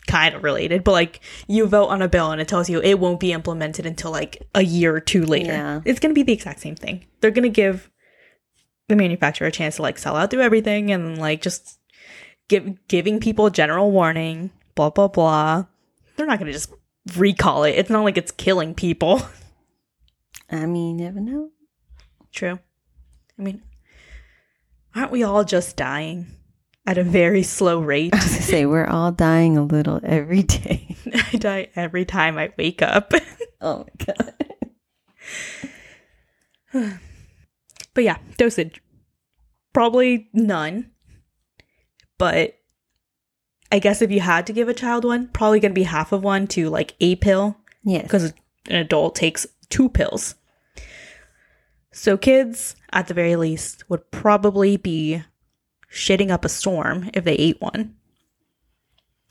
kind 0.08 0.36
of 0.36 0.44
related, 0.44 0.84
but 0.84 0.92
like 0.92 1.22
you 1.48 1.66
vote 1.68 1.88
on 1.88 2.02
a 2.02 2.08
bill 2.08 2.32
and 2.32 2.42
it 2.42 2.48
tells 2.48 2.70
you 2.70 2.82
it 2.82 3.00
won't 3.00 3.20
be 3.20 3.32
implemented 3.32 3.86
until 3.86 4.12
like 4.12 4.42
a 4.56 4.64
year 4.64 4.96
or 4.96 5.00
two 5.00 5.26
later. 5.26 5.52
Yeah. 5.52 5.82
It's 5.86 6.00
going 6.00 6.10
to 6.10 6.16
be 6.16 6.24
the 6.24 6.34
exact 6.34 6.60
same 6.60 6.76
thing. 6.76 7.06
They're 7.22 7.32
going 7.32 7.44
to 7.44 7.50
give 7.50 7.90
the 8.92 8.96
manufacturer 8.96 9.48
a 9.48 9.52
chance 9.52 9.78
to 9.78 9.82
like 9.82 9.98
sell 9.98 10.16
out 10.16 10.30
through 10.30 10.42
everything 10.42 10.92
and 10.92 11.18
like 11.18 11.42
just 11.42 11.80
give, 12.48 12.88
giving 12.88 13.20
people 13.20 13.50
general 13.50 13.92
warning, 13.92 14.52
blah, 14.76 14.90
blah, 14.90 15.08
blah. 15.08 15.66
They're 16.16 16.28
not 16.28 16.40
going 16.40 16.48
to 16.48 16.54
just 16.54 16.74
recall 17.16 17.64
it. 17.64 17.72
It's 17.72 17.90
not 17.90 18.04
like 18.04 18.18
it's 18.18 18.32
killing 18.32 18.76
people. 18.76 19.22
I 20.52 20.66
mean, 20.66 21.00
you 21.00 21.06
never 21.06 21.22
know. 21.22 21.50
True. 22.32 22.60
I 23.38 23.42
mean, 23.42 23.62
aren't 24.96 25.12
we 25.12 25.24
all 25.24 25.44
just 25.44 25.76
dying 25.76 26.28
at 26.86 26.98
a 26.98 27.04
very 27.04 27.44
slow 27.44 27.80
rate? 27.80 28.14
I 28.14 28.18
was 28.18 28.26
gonna 28.28 28.42
say 28.42 28.66
we're 28.66 28.86
all 28.86 29.12
dying 29.12 29.58
a 29.58 29.64
little 29.64 30.00
every 30.04 30.44
day. 30.44 30.96
I 31.34 31.38
die 31.38 31.70
every 31.76 32.06
time 32.06 32.38
I 32.38 32.52
wake 32.58 32.82
up. 32.82 33.14
Oh 33.64 33.86
my 33.86 34.06
god. 36.74 37.00
but 37.94 38.04
yeah, 38.04 38.18
dosage. 38.38 38.81
Probably 39.74 40.30
none. 40.34 40.92
But 42.18 42.58
I 43.72 43.80
guess 43.80 44.02
if 44.02 44.12
you 44.12 44.20
had 44.20 44.46
to 44.48 44.54
give 44.54 44.68
a 44.70 44.74
child 44.74 45.06
one, 45.06 45.30
probably 45.30 45.60
going 45.60 45.72
to 45.72 45.80
be 45.80 45.84
half 45.84 46.12
of 46.12 46.24
one 46.24 46.48
to 46.48 46.70
like 46.70 46.96
a 47.00 47.16
pill 47.16 47.58
Yes. 47.84 48.04
because 48.04 48.34
an 48.70 48.76
adult 48.76 49.16
takes 49.16 49.48
two 49.70 49.90
pills. 49.90 50.36
So 51.94 52.18
kids, 52.18 52.76
at 52.92 53.08
the 53.08 53.14
very 53.14 53.36
least, 53.36 53.90
would 53.90 54.12
probably 54.12 54.78
be 54.78 55.24
shitting 55.92 56.32
up 56.32 56.46
a 56.46 56.50
storm 56.50 57.10
if 57.14 57.24
they 57.24 57.34
ate 57.36 57.60
one. 57.60 57.96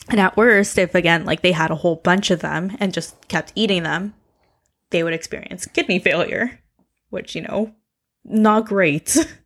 And 0.08 0.18
at 0.18 0.36
worst, 0.36 0.76
if 0.78 0.94
again, 0.94 1.24
like 1.24 1.42
they 1.42 1.52
had 1.52 1.70
a 1.70 1.76
whole 1.76 1.96
bunch 1.96 2.30
of 2.30 2.40
them 2.40 2.76
and 2.80 2.92
just 2.92 3.28
kept 3.28 3.52
eating 3.54 3.82
them, 3.84 4.14
they 4.90 5.02
would 5.02 5.12
experience 5.14 5.66
kidney 5.66 5.98
failure, 6.00 6.58
which, 7.10 7.34
you 7.34 7.42
know, 7.42 7.72
not 8.24 8.66
great. 8.66 9.16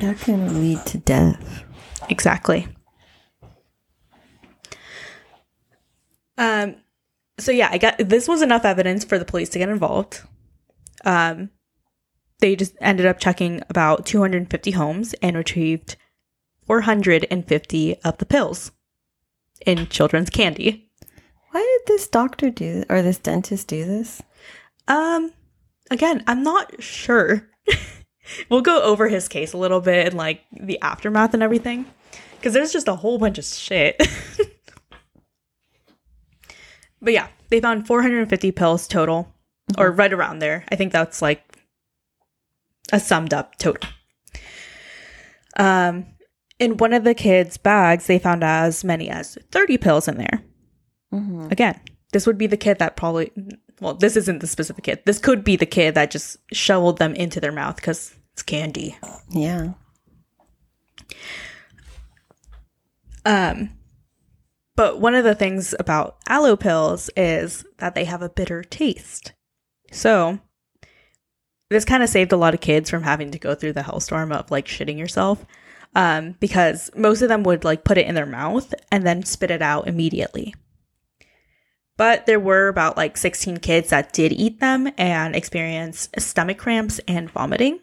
that 0.00 0.18
can 0.18 0.60
lead 0.60 0.84
to 0.86 0.98
death. 0.98 1.64
Exactly. 2.08 2.68
Um 6.36 6.76
so 7.38 7.52
yeah, 7.52 7.68
I 7.70 7.78
got 7.78 7.98
this 7.98 8.28
was 8.28 8.42
enough 8.42 8.64
evidence 8.64 9.04
for 9.04 9.18
the 9.18 9.24
police 9.24 9.48
to 9.50 9.58
get 9.58 9.68
involved. 9.68 10.22
Um 11.04 11.50
they 12.40 12.54
just 12.54 12.74
ended 12.80 13.06
up 13.06 13.18
checking 13.18 13.62
about 13.68 14.06
250 14.06 14.70
homes 14.72 15.14
and 15.14 15.36
retrieved 15.36 15.96
450 16.66 17.96
of 18.02 18.18
the 18.18 18.26
pills 18.26 18.70
in 19.66 19.88
children's 19.88 20.30
candy. 20.30 20.90
Why 21.50 21.60
did 21.60 21.92
this 21.92 22.06
doctor 22.06 22.50
do 22.50 22.84
or 22.88 23.02
this 23.02 23.18
dentist 23.18 23.66
do 23.68 23.84
this? 23.84 24.22
Um 24.86 25.32
again, 25.90 26.22
I'm 26.26 26.42
not 26.42 26.82
sure. 26.82 27.48
we'll 28.48 28.60
go 28.60 28.82
over 28.82 29.08
his 29.08 29.28
case 29.28 29.52
a 29.52 29.58
little 29.58 29.80
bit 29.80 30.08
and 30.08 30.16
like 30.16 30.42
the 30.52 30.80
aftermath 30.80 31.34
and 31.34 31.42
everything 31.42 31.86
cuz 32.42 32.52
there's 32.52 32.72
just 32.72 32.88
a 32.88 32.96
whole 32.96 33.18
bunch 33.18 33.38
of 33.38 33.44
shit. 33.44 33.96
but 37.02 37.12
yeah, 37.12 37.28
they 37.48 37.60
found 37.60 37.86
450 37.86 38.52
pills 38.52 38.88
total 38.88 39.32
or 39.76 39.90
right 39.90 40.12
around 40.12 40.38
there. 40.38 40.64
I 40.70 40.76
think 40.76 40.92
that's 40.92 41.20
like 41.20 41.42
a 42.92 43.00
summed 43.00 43.34
up 43.34 43.56
total. 43.58 43.88
Um 45.56 46.06
in 46.58 46.76
one 46.76 46.92
of 46.92 47.04
the 47.04 47.14
kids' 47.14 47.56
bags, 47.56 48.06
they 48.06 48.18
found 48.18 48.42
as 48.42 48.82
many 48.82 49.08
as 49.08 49.38
30 49.52 49.78
pills 49.78 50.08
in 50.08 50.18
there. 50.18 50.42
Mm-hmm. 51.12 51.48
Again, 51.50 51.80
this 52.12 52.26
would 52.26 52.38
be 52.38 52.46
the 52.46 52.56
kid 52.56 52.78
that 52.78 52.96
probably, 52.96 53.30
well, 53.80 53.94
this 53.94 54.16
isn't 54.16 54.40
the 54.40 54.46
specific 54.46 54.84
kid. 54.84 55.02
This 55.04 55.18
could 55.18 55.44
be 55.44 55.56
the 55.56 55.66
kid 55.66 55.94
that 55.94 56.10
just 56.10 56.38
shoveled 56.52 56.98
them 56.98 57.14
into 57.14 57.40
their 57.40 57.52
mouth 57.52 57.76
because 57.76 58.14
it's 58.38 58.44
candy. 58.44 58.96
Yeah. 59.30 59.72
Um, 63.24 63.70
but 64.76 65.00
one 65.00 65.16
of 65.16 65.24
the 65.24 65.34
things 65.34 65.74
about 65.80 66.18
aloe 66.28 66.56
pills 66.56 67.10
is 67.16 67.64
that 67.78 67.96
they 67.96 68.04
have 68.04 68.22
a 68.22 68.28
bitter 68.28 68.62
taste. 68.62 69.32
So 69.90 70.38
this 71.68 71.84
kind 71.84 72.04
of 72.04 72.08
saved 72.08 72.30
a 72.30 72.36
lot 72.36 72.54
of 72.54 72.60
kids 72.60 72.88
from 72.88 73.02
having 73.02 73.32
to 73.32 73.40
go 73.40 73.56
through 73.56 73.72
the 73.72 73.80
hellstorm 73.80 74.32
of 74.32 74.52
like 74.52 74.66
shitting 74.66 74.98
yourself. 74.98 75.44
Um, 75.96 76.36
because 76.38 76.92
most 76.94 77.22
of 77.22 77.28
them 77.28 77.42
would 77.42 77.64
like 77.64 77.82
put 77.82 77.98
it 77.98 78.06
in 78.06 78.14
their 78.14 78.24
mouth 78.24 78.72
and 78.92 79.04
then 79.04 79.24
spit 79.24 79.50
it 79.50 79.62
out 79.62 79.88
immediately. 79.88 80.54
But 81.96 82.26
there 82.26 82.38
were 82.38 82.68
about 82.68 82.96
like 82.96 83.16
16 83.16 83.56
kids 83.56 83.90
that 83.90 84.12
did 84.12 84.32
eat 84.32 84.60
them 84.60 84.88
and 84.96 85.34
experienced 85.34 86.20
stomach 86.20 86.58
cramps 86.58 87.00
and 87.08 87.28
vomiting. 87.28 87.80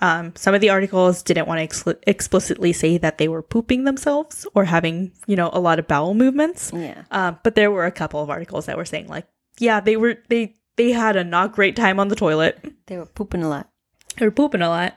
Um, 0.00 0.32
some 0.36 0.54
of 0.54 0.60
the 0.60 0.70
articles 0.70 1.22
didn't 1.22 1.46
want 1.46 1.58
to 1.58 1.62
ex- 1.62 2.00
explicitly 2.06 2.72
say 2.72 2.98
that 2.98 3.18
they 3.18 3.28
were 3.28 3.42
pooping 3.42 3.84
themselves 3.84 4.46
or 4.54 4.64
having, 4.64 5.12
you 5.26 5.36
know, 5.36 5.50
a 5.52 5.60
lot 5.60 5.78
of 5.78 5.86
bowel 5.86 6.14
movements. 6.14 6.72
Yeah. 6.74 7.04
Um, 7.10 7.38
but 7.44 7.54
there 7.54 7.70
were 7.70 7.84
a 7.84 7.92
couple 7.92 8.22
of 8.22 8.30
articles 8.30 8.66
that 8.66 8.76
were 8.76 8.86
saying 8.86 9.08
like, 9.08 9.26
yeah, 9.58 9.80
they 9.80 9.96
were 9.96 10.18
they 10.28 10.56
they 10.76 10.92
had 10.92 11.16
a 11.16 11.24
not 11.24 11.52
great 11.52 11.76
time 11.76 12.00
on 12.00 12.08
the 12.08 12.16
toilet. 12.16 12.64
They 12.86 12.96
were 12.96 13.06
pooping 13.06 13.42
a 13.42 13.48
lot. 13.48 13.68
They 14.16 14.26
were 14.26 14.32
pooping 14.32 14.62
a 14.62 14.68
lot. 14.68 14.94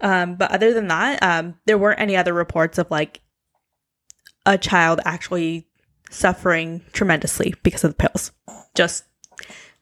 Um, 0.00 0.34
but 0.34 0.50
other 0.50 0.74
than 0.74 0.88
that, 0.88 1.22
um, 1.22 1.54
there 1.66 1.78
weren't 1.78 2.00
any 2.00 2.16
other 2.16 2.34
reports 2.34 2.78
of 2.78 2.90
like 2.90 3.20
a 4.44 4.58
child 4.58 5.00
actually 5.04 5.68
suffering 6.10 6.82
tremendously 6.92 7.54
because 7.62 7.84
of 7.84 7.96
the 7.96 8.08
pills. 8.08 8.32
Just 8.74 9.04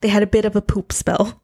they 0.00 0.09
had 0.09 0.22
a 0.22 0.26
bit 0.26 0.44
of 0.44 0.54
a 0.54 0.62
poop 0.62 0.92
spell. 0.92 1.42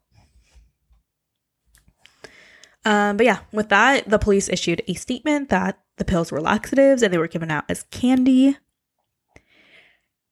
Um, 2.87 3.17
but 3.17 3.25
yeah, 3.25 3.39
with 3.51 3.67
that, 3.67 4.07
the 4.07 4.17
police 4.17 4.47
issued 4.47 4.81
a 4.87 4.93
statement 4.93 5.49
that 5.49 5.77
the 5.97 6.05
pills 6.05 6.31
were 6.31 6.39
laxatives 6.39 7.03
and 7.03 7.13
they 7.13 7.17
were 7.17 7.27
given 7.27 7.51
out 7.51 7.65
as 7.67 7.83
candy. 7.91 8.55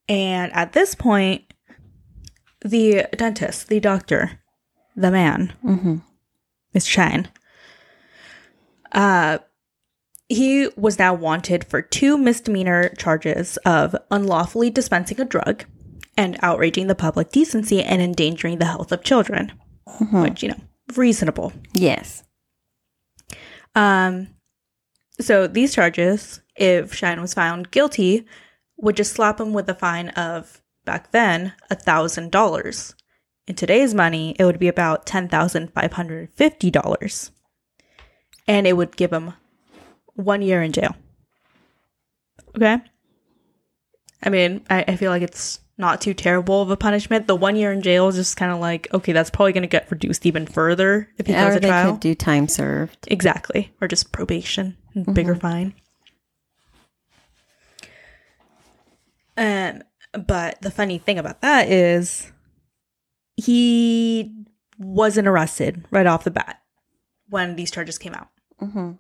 And 0.07 0.53
at 0.53 0.71
this 0.71 0.95
point, 0.95 1.53
the 2.63 3.07
dentist, 3.17 3.67
the 3.67 3.81
doctor, 3.81 4.39
the 4.95 5.11
man, 5.11 5.51
Mm-hmm. 5.65 5.97
Mr. 6.73 6.87
Shyne, 6.87 7.27
uh, 8.93 9.39
he 10.29 10.69
was 10.77 10.97
now 10.97 11.13
wanted 11.13 11.65
for 11.65 11.81
two 11.81 12.17
misdemeanor 12.17 12.87
charges 12.97 13.57
of 13.65 13.97
unlawfully 14.09 14.69
dispensing 14.69 15.19
a 15.19 15.25
drug 15.25 15.65
and 16.15 16.39
outraging 16.41 16.87
the 16.87 16.95
public 16.95 17.31
decency 17.31 17.83
and 17.83 18.01
endangering 18.01 18.59
the 18.59 18.65
health 18.65 18.93
of 18.93 19.03
children, 19.03 19.51
which, 20.13 20.41
you 20.41 20.49
know, 20.49 20.59
reasonable. 20.95 21.51
Yes. 21.73 22.23
Um, 23.75 24.29
so 25.19 25.47
these 25.47 25.75
charges, 25.75 26.41
if 26.55 26.93
Shyne 26.93 27.21
was 27.21 27.33
found 27.33 27.71
guilty, 27.71 28.25
would 28.77 28.95
just 28.95 29.13
slap 29.13 29.39
him 29.39 29.53
with 29.53 29.69
a 29.69 29.75
fine 29.75 30.09
of 30.09 30.61
back 30.85 31.11
then 31.11 31.53
a 31.69 31.75
thousand 31.75 32.31
dollars. 32.31 32.95
In 33.47 33.55
today's 33.55 33.93
money, 33.93 34.35
it 34.39 34.45
would 34.45 34.59
be 34.59 34.67
about 34.67 35.05
ten 35.05 35.27
thousand 35.27 35.73
five 35.73 35.93
hundred 35.93 36.29
fifty 36.33 36.71
dollars, 36.71 37.31
and 38.47 38.65
it 38.65 38.73
would 38.73 38.97
give 38.97 39.13
him 39.13 39.33
one 40.15 40.41
year 40.41 40.63
in 40.63 40.71
jail. 40.71 40.95
Okay. 42.55 42.79
I 44.23 44.29
mean, 44.29 44.65
I, 44.69 44.85
I 44.88 44.95
feel 44.95 45.11
like 45.11 45.21
it's 45.21 45.59
not 45.77 46.01
too 46.01 46.13
terrible 46.13 46.61
of 46.61 46.69
a 46.69 46.77
punishment. 46.77 47.27
The 47.27 47.35
one 47.35 47.55
year 47.55 47.71
in 47.71 47.81
jail 47.81 48.07
is 48.07 48.15
just 48.15 48.38
kind 48.38 48.51
of 48.51 48.59
like, 48.59 48.88
okay, 48.93 49.11
that's 49.11 49.29
probably 49.29 49.53
going 49.53 49.63
to 49.63 49.67
get 49.67 49.91
reduced 49.91 50.25
even 50.25 50.45
further 50.45 51.09
if 51.17 51.27
he 51.27 51.33
or 51.33 51.49
goes 51.49 51.61
to 51.61 51.67
trial. 51.67 51.91
could 51.91 52.01
do 52.01 52.15
time 52.15 52.47
served. 52.47 53.07
Exactly. 53.07 53.73
Or 53.81 53.88
just 53.88 54.11
probation, 54.11 54.77
and 54.93 55.13
bigger 55.13 55.35
fine. 55.35 55.73
Um, 59.38 59.83
but 60.13 60.61
the 60.61 60.71
funny 60.71 60.97
thing 60.97 61.19
about 61.19 61.41
that 61.41 61.69
is 61.69 62.31
he 63.35 64.33
wasn't 64.77 65.27
arrested 65.27 65.85
right 65.91 66.05
off 66.05 66.23
the 66.23 66.31
bat 66.31 66.61
when 67.29 67.55
these 67.55 67.71
charges 67.71 67.97
came 67.97 68.13
out. 68.13 68.29
Mm-hmm. 68.61 68.91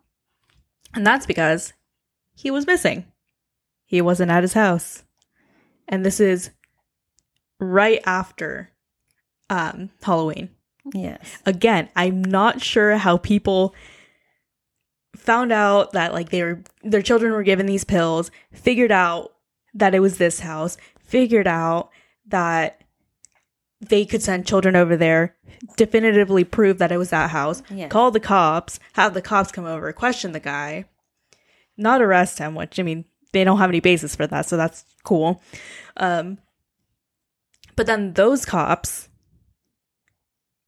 And 0.93 1.07
that's 1.07 1.25
because 1.25 1.73
he 2.33 2.51
was 2.51 2.67
missing. 2.67 3.05
He 3.85 4.01
wasn't 4.01 4.31
at 4.31 4.43
his 4.43 4.53
house. 4.53 5.03
And 5.87 6.05
this 6.05 6.19
is 6.19 6.49
right 7.59 8.01
after 8.05 8.71
um 9.49 9.89
Halloween. 10.03 10.49
Yes. 10.93 11.39
again, 11.45 11.89
I'm 11.95 12.23
not 12.23 12.61
sure 12.61 12.97
how 12.97 13.17
people 13.17 13.73
found 15.15 15.51
out 15.51 15.93
that 15.93 16.13
like 16.13 16.29
they 16.29 16.43
were 16.43 16.61
their 16.83 17.01
children 17.01 17.31
were 17.33 17.43
given 17.43 17.65
these 17.65 17.83
pills, 17.83 18.29
figured 18.53 18.91
out 18.91 19.33
that 19.73 19.95
it 19.95 19.99
was 19.99 20.17
this 20.17 20.41
house, 20.41 20.77
figured 20.99 21.47
out 21.47 21.89
that 22.27 22.81
they 23.81 24.05
could 24.05 24.21
send 24.21 24.45
children 24.47 24.75
over 24.75 24.95
there, 24.95 25.35
definitively 25.77 26.43
prove 26.43 26.77
that 26.79 26.91
it 26.91 26.97
was 26.97 27.09
that 27.09 27.29
house, 27.31 27.61
Yes. 27.69 27.91
call 27.91 28.11
the 28.11 28.19
cops, 28.19 28.79
have 28.93 29.13
the 29.13 29.21
cops 29.21 29.51
come 29.51 29.65
over, 29.65 29.91
question 29.93 30.31
the 30.31 30.39
guy, 30.39 30.85
not 31.77 32.01
arrest 32.01 32.39
him, 32.39 32.55
which 32.55 32.79
I 32.79 32.83
mean, 32.83 33.05
they 33.33 33.43
don't 33.43 33.57
have 33.59 33.69
any 33.69 33.79
basis 33.81 34.15
for 34.15 34.27
that, 34.27 34.45
so 34.47 34.55
that's 34.57 34.85
cool. 35.03 35.41
Um 35.97 36.37
but 37.75 37.85
then 37.85 38.13
those 38.13 38.45
cops 38.45 39.09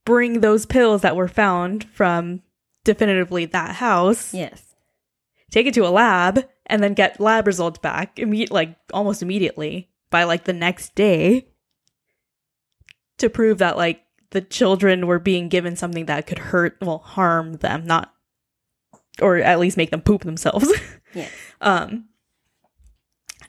bring 0.05 0.39
those 0.41 0.65
pills 0.65 1.01
that 1.01 1.15
were 1.15 1.27
found 1.27 1.83
from 1.85 2.41
definitively 2.83 3.45
that 3.45 3.75
house 3.75 4.33
Yes. 4.33 4.75
take 5.51 5.67
it 5.67 5.73
to 5.73 5.85
a 5.85 5.89
lab, 5.89 6.47
and 6.65 6.81
then 6.83 6.93
get 6.93 7.19
lab 7.19 7.47
results 7.47 7.79
back 7.79 8.15
imme- 8.17 8.51
like 8.51 8.75
almost 8.93 9.21
immediately 9.21 9.89
by 10.09 10.23
like 10.23 10.43
the 10.45 10.53
next 10.53 10.95
day 10.95 11.47
to 13.17 13.29
prove 13.29 13.57
that 13.57 13.77
like 13.77 14.03
the 14.31 14.41
children 14.41 15.07
were 15.07 15.19
being 15.19 15.47
given 15.49 15.75
something 15.75 16.05
that 16.05 16.27
could 16.27 16.37
hurt, 16.39 16.77
well, 16.81 16.99
harm 16.99 17.53
them, 17.55 17.85
not 17.85 18.13
or 19.21 19.37
at 19.37 19.59
least 19.59 19.77
make 19.77 19.89
them 19.89 20.01
poop 20.01 20.21
themselves. 20.23 20.71
Yes. 21.13 21.31
Um, 21.61 22.09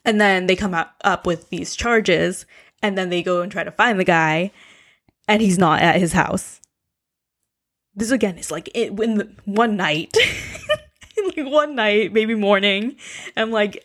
and 0.04 0.18
then 0.18 0.46
they 0.46 0.56
come 0.56 0.72
out, 0.72 0.88
up 1.04 1.26
with 1.26 1.50
these 1.50 1.76
charges, 1.76 2.46
and 2.82 2.96
then 2.96 3.10
they 3.10 3.22
go 3.22 3.42
and 3.42 3.50
try 3.50 3.64
to 3.64 3.70
find 3.70 3.98
the 3.98 4.04
guy, 4.04 4.50
and 5.26 5.42
he's 5.42 5.58
not 5.58 5.80
at 5.82 5.96
his 5.96 6.12
house. 6.12 6.60
This 7.94 8.10
again 8.10 8.38
is 8.38 8.50
like 8.50 8.70
it, 8.74 8.96
the, 8.96 9.28
one 9.44 9.76
night, 9.76 10.16
like 11.36 11.46
one 11.46 11.74
night, 11.74 12.12
maybe 12.12 12.34
morning. 12.34 12.96
I'm 13.36 13.50
like, 13.50 13.84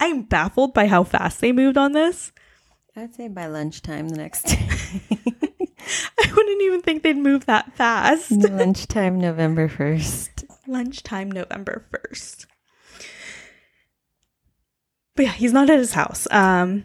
I'm 0.00 0.22
baffled 0.22 0.74
by 0.74 0.86
how 0.88 1.04
fast 1.04 1.40
they 1.40 1.52
moved 1.52 1.78
on 1.78 1.92
this. 1.92 2.32
I'd 2.96 3.14
say 3.14 3.28
by 3.28 3.46
lunchtime 3.46 4.08
the 4.08 4.16
next 4.16 4.42
day. 4.42 4.68
I 6.20 6.32
wouldn't 6.34 6.62
even 6.62 6.82
think 6.82 7.02
they'd 7.02 7.16
move 7.16 7.46
that 7.46 7.74
fast. 7.74 8.30
lunchtime, 8.50 9.18
November 9.20 9.68
1st. 9.68 10.44
Lunchtime, 10.66 11.30
November 11.30 11.86
1st. 11.92 12.46
But 15.14 15.24
yeah, 15.24 15.32
he's 15.32 15.52
not 15.52 15.70
at 15.70 15.78
his 15.78 15.92
house. 15.92 16.26
Um, 16.30 16.84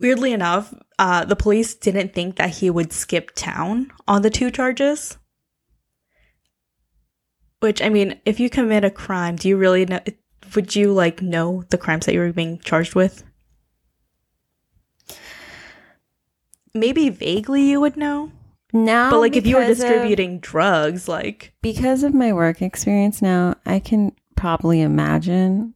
weirdly 0.00 0.32
enough, 0.32 0.74
uh, 0.98 1.24
the 1.24 1.36
police 1.36 1.74
didn't 1.74 2.14
think 2.14 2.36
that 2.36 2.50
he 2.50 2.70
would 2.70 2.92
skip 2.92 3.32
town 3.34 3.90
on 4.06 4.22
the 4.22 4.30
two 4.30 4.50
charges. 4.50 5.18
Which, 7.60 7.80
I 7.80 7.88
mean, 7.88 8.20
if 8.24 8.38
you 8.38 8.50
commit 8.50 8.84
a 8.84 8.90
crime, 8.90 9.36
do 9.36 9.48
you 9.48 9.56
really 9.56 9.86
know? 9.86 10.00
Would 10.54 10.76
you 10.76 10.92
like 10.92 11.22
know 11.22 11.64
the 11.70 11.78
crimes 11.78 12.06
that 12.06 12.12
you 12.14 12.20
were 12.20 12.32
being 12.32 12.58
charged 12.58 12.94
with? 12.94 13.24
Maybe 16.74 17.08
vaguely 17.08 17.62
you 17.70 17.80
would 17.80 17.96
know. 17.96 18.30
Now, 18.72 19.10
But 19.10 19.20
like 19.20 19.36
if 19.36 19.46
you 19.46 19.56
were 19.56 19.62
because 19.62 19.80
of- 19.80 19.88
distributing 19.88 20.38
drugs, 20.40 21.08
like 21.08 21.54
because 21.62 22.02
of 22.02 22.12
my 22.12 22.32
work 22.32 22.60
experience 22.60 23.22
now, 23.22 23.54
I 23.64 23.78
can 23.78 24.12
probably 24.36 24.82
imagine. 24.82 25.74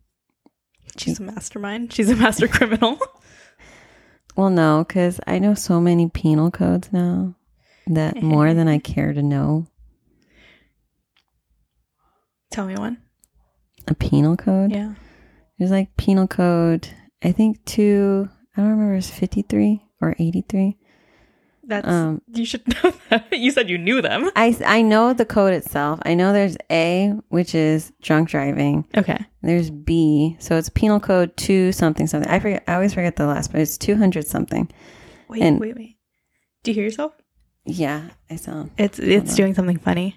she's 0.99 1.19
a 1.19 1.23
mastermind, 1.23 1.93
she's 1.93 2.11
a 2.11 2.17
master 2.17 2.47
criminal. 2.49 2.99
Well, 4.37 4.51
no, 4.51 4.85
because 4.87 5.21
I 5.27 5.38
know 5.38 5.55
so 5.55 5.81
many 5.81 6.09
penal 6.09 6.51
codes 6.51 6.93
now 6.93 7.35
that 7.87 8.23
more 8.23 8.55
than 8.55 8.69
I 8.69 8.79
care 8.79 9.12
to 9.12 9.23
know. 9.23 9.66
Tell 12.51 12.66
me 12.66 12.75
one. 12.75 12.99
A 13.87 13.95
penal 13.95 14.37
code? 14.37 14.73
Yeah. 14.73 14.95
There's 15.59 15.71
like 15.71 15.97
penal 15.97 16.27
code, 16.27 16.88
I 17.23 17.33
think 17.33 17.64
two, 17.64 18.29
I 18.57 18.62
don't 18.62 18.71
remember, 18.71 18.95
it's 18.95 19.11
53 19.11 19.83
or 20.01 20.16
83. 20.19 20.79
That's 21.71 21.89
Um, 21.89 22.21
you 22.35 22.45
should 22.45 22.67
know 22.69 22.93
that. 23.09 23.29
You 23.33 23.51
said 23.51 23.71
you 23.71 23.79
knew 23.79 24.03
them. 24.03 24.31
I, 24.37 24.57
I 24.67 24.83
know 24.83 25.13
the 25.15 25.25
code 25.25 25.55
itself. 25.55 26.01
I 26.05 26.15
know 26.15 26.33
there's 26.33 26.57
A, 26.71 27.15
which 27.29 27.55
is 27.55 27.93
drunk 28.03 28.29
driving. 28.29 28.85
Okay. 28.97 29.19
There's 29.43 29.71
B, 29.71 30.37
so 30.39 30.57
it's 30.57 30.69
penal 30.69 31.01
code 31.01 31.37
two 31.37 31.73
something 31.73 32.07
something. 32.07 32.31
I 32.31 32.39
forget. 32.41 32.63
I 32.69 32.75
always 32.75 32.93
forget 32.93 33.17
the 33.17 33.27
last, 33.27 33.53
but 33.53 33.61
it's 33.63 33.79
two 33.79 33.97
hundred 33.97 34.27
something. 34.27 34.71
Wait, 35.29 35.43
And- 35.43 35.59
wait, 35.61 35.77
wait. 35.77 35.97
Do 36.63 36.71
you 36.73 36.75
hear 36.75 36.85
yourself? 36.85 37.13
Yeah, 37.65 38.11
I 38.29 38.37
sound. 38.37 38.71
It's 38.77 38.99
it's 38.99 39.35
doing 39.35 39.55
something 39.55 39.79
funny. 39.79 40.17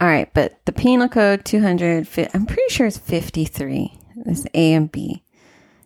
All 0.00 0.08
right, 0.08 0.32
but 0.34 0.58
the 0.66 0.72
penal 0.72 1.08
code 1.08 1.44
two 1.44 1.60
hundred. 1.62 2.08
I'm 2.34 2.44
pretty 2.46 2.68
sure 2.68 2.86
it's 2.88 2.98
fifty 2.98 3.44
three. 3.44 3.96
It's 4.26 4.44
A 4.54 4.72
and 4.74 4.90
B. 4.90 5.22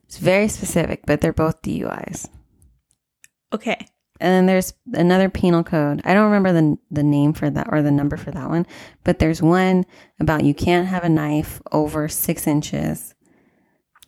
It's 0.07 0.19
very 0.19 0.49
specific, 0.49 1.03
but 1.07 1.21
they're 1.21 1.33
both 1.33 1.61
DUIs. 1.63 2.29
Okay. 3.57 3.77
And 4.19 4.33
then 4.33 4.47
there's 4.47 4.73
another 4.95 5.29
penal 5.29 5.63
code. 5.63 6.01
I 6.05 6.15
don't 6.15 6.31
remember 6.31 6.53
the 6.53 6.79
the 6.91 7.03
name 7.03 7.35
for 7.35 7.51
that 7.51 7.69
or 7.71 7.83
the 7.83 7.91
number 7.91 8.17
for 8.17 8.31
that 8.31 8.49
one, 8.49 8.67
but 9.05 9.19
there's 9.19 9.43
one 9.43 9.85
about 10.21 10.43
you 10.45 10.55
can't 10.55 10.87
have 10.89 11.05
a 11.05 11.09
knife 11.11 11.61
over 11.73 12.09
six 12.09 12.47
inches. 12.47 13.15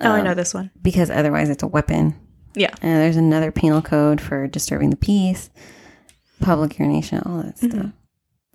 Oh, 0.01 0.13
I 0.13 0.19
um, 0.21 0.25
know 0.25 0.35
this 0.35 0.55
one. 0.55 0.71
because 0.81 1.11
otherwise 1.11 1.51
it's 1.51 1.63
a 1.63 1.67
weapon. 1.67 2.15
Yeah. 2.55 2.73
And 2.81 3.03
there's 3.03 3.17
another 3.17 3.53
penal 3.53 3.83
code 3.83 4.21
for 4.21 4.47
disturbing 4.47 4.89
the 4.91 4.97
peace, 4.97 5.51
public 6.41 6.79
urination, 6.79 7.21
all 7.27 7.43
that 7.43 7.57
Mm-hmm. 7.57 7.79
stuff. 7.79 7.93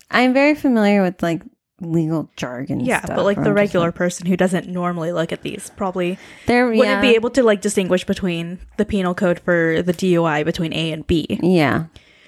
I'm 0.10 0.34
very 0.34 0.56
familiar 0.56 1.02
with 1.04 1.22
like 1.22 1.44
legal 1.82 2.30
jargon. 2.38 2.80
Yeah, 2.80 3.04
stuff, 3.04 3.18
but 3.18 3.26
like 3.26 3.38
the 3.42 3.50
I'm 3.50 3.56
regular 3.56 3.88
like, 3.88 3.96
person 3.96 4.26
who 4.28 4.38
doesn't 4.38 4.68
normally 4.68 5.12
look 5.12 5.32
at 5.32 5.42
these 5.42 5.72
probably 5.76 6.18
there 6.46 6.68
wouldn't 6.68 6.86
yeah, 6.86 7.02
be 7.02 7.16
able 7.16 7.30
to 7.32 7.44
like 7.44 7.62
distinguish 7.62 8.06
between 8.06 8.60
the 8.78 8.86
penal 8.86 9.14
code 9.14 9.40
for 9.40 9.82
the 9.82 9.94
DUI 9.94 10.46
between 10.46 10.74
A 10.74 10.92
and 10.92 11.06
B. 11.06 11.40
Yeah, 11.42 11.86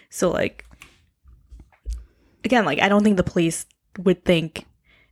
So 0.09 0.29
like 0.31 0.65
again, 2.43 2.65
like 2.65 2.81
I 2.81 2.89
don't 2.89 3.03
think 3.03 3.17
the 3.17 3.23
police 3.23 3.65
would 3.99 4.25
think 4.25 4.65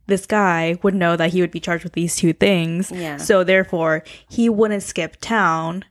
this 0.06 0.26
guy 0.26 0.78
would 0.82 0.94
know 0.94 1.16
that 1.16 1.32
he 1.32 1.40
would 1.40 1.50
be 1.50 1.60
charged 1.60 1.84
with 1.84 1.94
these 1.94 2.16
two 2.16 2.32
things. 2.32 2.90
Yeah. 2.90 3.16
So 3.16 3.44
therefore, 3.44 4.04
he 4.28 4.48
wouldn't 4.48 4.82
skip 4.82 5.16
town 5.20 5.84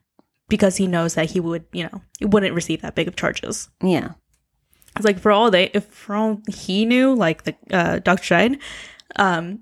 because 0.50 0.76
he 0.76 0.86
knows 0.86 1.16
that 1.16 1.32
he 1.32 1.40
would, 1.40 1.66
you 1.72 1.84
know, 1.84 2.02
wouldn't 2.22 2.54
receive 2.54 2.82
that 2.82 2.94
big 2.96 3.08
of 3.08 3.16
charges. 3.16 3.70
yeah, 3.84 4.12
It's 4.96 5.06
like 5.06 5.20
for 5.20 5.32
all 5.32 5.50
they, 5.50 5.72
if 5.74 5.86
for 5.86 6.16
all 6.16 6.42
he 6.48 6.86
knew, 6.86 7.16
like 7.16 7.44
the 7.44 7.56
uh, 7.72 8.00
Dr. 8.00 8.24
Shyne, 8.24 8.60
um, 9.16 9.60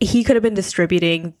he 0.00 0.24
could 0.24 0.36
have 0.36 0.42
been 0.42 0.54
distributing 0.54 1.34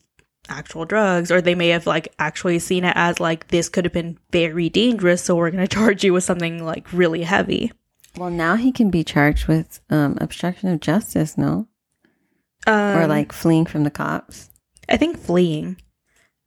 actual 0.48 0.84
drugs, 0.84 1.30
or 1.30 1.40
they 1.40 1.54
may 1.54 1.68
have 1.68 1.86
like 1.86 2.14
actually 2.18 2.58
seen 2.58 2.84
it 2.84 2.92
as 2.96 3.20
like 3.20 3.48
this 3.48 3.68
could 3.68 3.84
have 3.84 3.92
been 3.92 4.18
very 4.30 4.68
dangerous, 4.68 5.22
so 5.22 5.36
we're 5.36 5.50
going 5.50 5.66
to 5.66 5.74
charge 5.74 6.04
you 6.04 6.12
with 6.12 6.24
something 6.24 6.64
like 6.64 6.92
really 6.92 7.22
heavy. 7.22 7.72
Well, 8.16 8.30
now 8.30 8.56
he 8.56 8.72
can 8.72 8.90
be 8.90 9.04
charged 9.04 9.46
with 9.46 9.80
um, 9.90 10.16
obstruction 10.20 10.70
of 10.70 10.80
justice, 10.80 11.38
no, 11.38 11.68
Um, 12.66 12.98
or 12.98 13.06
like 13.06 13.32
fleeing 13.32 13.66
from 13.66 13.84
the 13.84 13.90
cops. 13.90 14.50
I 14.88 14.96
think 14.96 15.18
fleeing, 15.18 15.76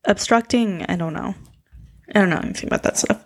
obstructing. 0.06 0.86
I 0.90 0.96
don't 0.96 1.14
know. 1.14 1.36
I 2.14 2.20
don't 2.20 2.30
know 2.30 2.42
anything 2.44 2.68
about 2.68 2.84
that 2.84 2.98
stuff. 2.98 3.24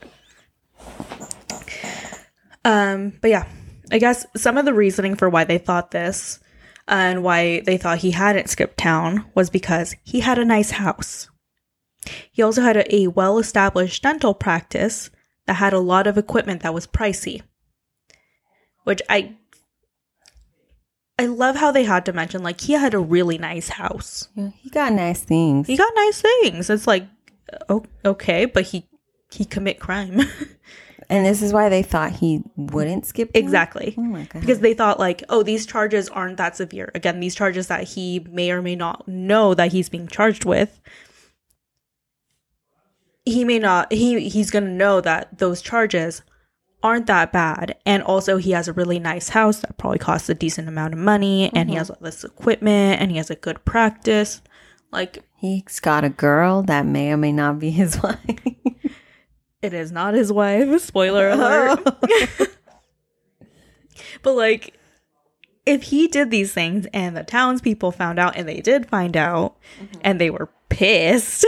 Um, 2.65 3.13
but 3.21 3.30
yeah, 3.30 3.47
I 3.91 3.99
guess 3.99 4.25
some 4.36 4.58
of 4.58 4.65
the 4.65 4.73
reasoning 4.73 5.15
for 5.15 5.30
why 5.30 5.43
they 5.43 5.60
thought 5.60 5.91
this 5.91 6.39
and 6.88 7.23
why 7.23 7.62
they 7.62 7.78
thought 7.78 7.99
he 7.99 8.12
hadn't 8.12 8.49
skipped 8.49 8.78
town 8.78 9.25
was 9.36 9.49
because 9.49 9.95
he 10.04 10.19
had 10.19 10.39
a 10.39 10.45
nice 10.45 10.71
house. 10.71 11.30
He 12.32 12.41
also 12.41 12.62
had 12.62 12.75
a, 12.75 12.95
a 12.95 13.08
well 13.08 13.38
established 13.38 14.04
dental 14.04 14.34
practice 14.34 15.12
that 15.45 15.54
had 15.54 15.73
a 15.73 15.80
lot 15.80 16.08
of 16.08 16.17
equipment 16.17 16.63
that 16.63 16.73
was 16.73 16.88
pricey. 16.88 17.41
Which 18.84 19.01
I 19.10 19.36
I 21.17 21.28
love 21.28 21.56
how 21.56 21.71
they 21.71 21.84
had 21.84 22.06
to 22.06 22.13
mention 22.13 22.43
like 22.43 22.62
he 22.62 22.73
had 22.73 22.93
a 22.93 22.99
really 22.99 23.38
nice 23.38 23.69
house. 23.69 24.28
Yeah, 24.36 24.49
he 24.58 24.69
got 24.69 24.91
nice 24.93 25.21
things. 25.21 25.67
He 25.67 25.78
got 25.78 25.91
nice 25.95 26.21
things. 26.21 26.69
It's 26.69 26.88
like 26.88 27.08
oh, 27.69 27.86
okay, 28.04 28.45
but 28.45 28.65
he 28.65 28.88
he 29.32 29.45
commit 29.45 29.80
crime. 29.80 30.21
and 31.10 31.26
this 31.26 31.41
is 31.41 31.54
why 31.54 31.70
they 31.70 31.84
thought 31.84 32.12
he 32.12 32.41
wouldn't 32.56 33.06
skip. 33.06 33.32
exactly. 33.34 33.96
Oh 33.98 34.02
my 34.02 34.24
god. 34.24 34.41
because 34.41 34.60
they 34.60 34.74
thought 34.74 35.00
like 35.00 35.24
oh 35.30 35.44
these 35.44 35.65
charges 35.65 36.10
aren't 36.10 36.38
that 36.38 36.56
severe 36.56 36.91
again 36.96 37.20
these 37.20 37.36
charges 37.36 37.68
that 37.68 37.84
he 37.84 38.26
may 38.30 38.52
or 38.52 38.62
may 38.62 38.76
not 38.76 39.08
know 39.08 39.54
that 39.54 39.72
he's 39.72 39.89
being 39.89 40.08
charged 40.08 40.46
with 40.46 40.80
he 43.26 43.44
may 43.44 43.60
not 43.60 43.91
he 43.91 44.30
he's 44.30 44.52
going 44.52 44.65
to 44.65 44.72
know 44.72 45.02
that 45.02 45.38
those 45.38 45.62
charges 45.62 46.22
aren't 46.84 47.08
that 47.08 47.32
bad 47.32 47.76
and 47.86 48.04
also 48.04 48.38
he 48.38 48.52
has 48.52 48.68
a 48.68 48.74
really 48.74 49.00
nice 49.00 49.30
house 49.30 49.62
that 49.62 49.78
probably 49.78 49.98
costs 49.98 50.30
a 50.30 50.36
decent 50.36 50.68
amount 50.68 50.94
of 50.94 51.00
money 51.00 51.52
and 51.56 51.70
he 51.70 51.76
uh-huh. 51.76 51.80
has 51.80 51.89
all 51.89 51.98
this 52.02 52.24
equipment 52.24 53.02
and 53.02 53.10
he 53.10 53.18
has 53.18 53.32
a 53.32 53.36
good 53.36 53.63
practice 53.65 54.41
like 54.91 55.24
he's 55.36 55.80
got 55.80 56.04
a 56.04 56.10
girl 56.10 56.63
that 56.63 56.86
may 56.86 57.12
or 57.12 57.18
may 57.18 57.32
not 57.32 57.60
be 57.60 57.70
his 57.70 58.02
wife. 58.04 58.20
It 59.65 59.73
is 59.73 59.91
not 59.91 60.13
his 60.13 60.32
wife 60.32 60.82
spoiler 60.82 61.30
alert 61.32 61.80
But 64.21 64.34
like, 64.34 64.73
if 65.65 65.84
he 65.84 66.08
did 66.08 66.32
these 66.32 66.51
things 66.51 66.88
and 66.93 67.15
the 67.15 67.23
townspeople 67.23 67.91
found 67.91 68.17
out, 68.17 68.36
and 68.36 68.47
they 68.47 68.60
did 68.60 68.88
find 68.88 69.15
out, 69.15 69.58
and 70.01 70.19
they 70.19 70.32
were 70.32 70.49
pissed, 70.69 71.45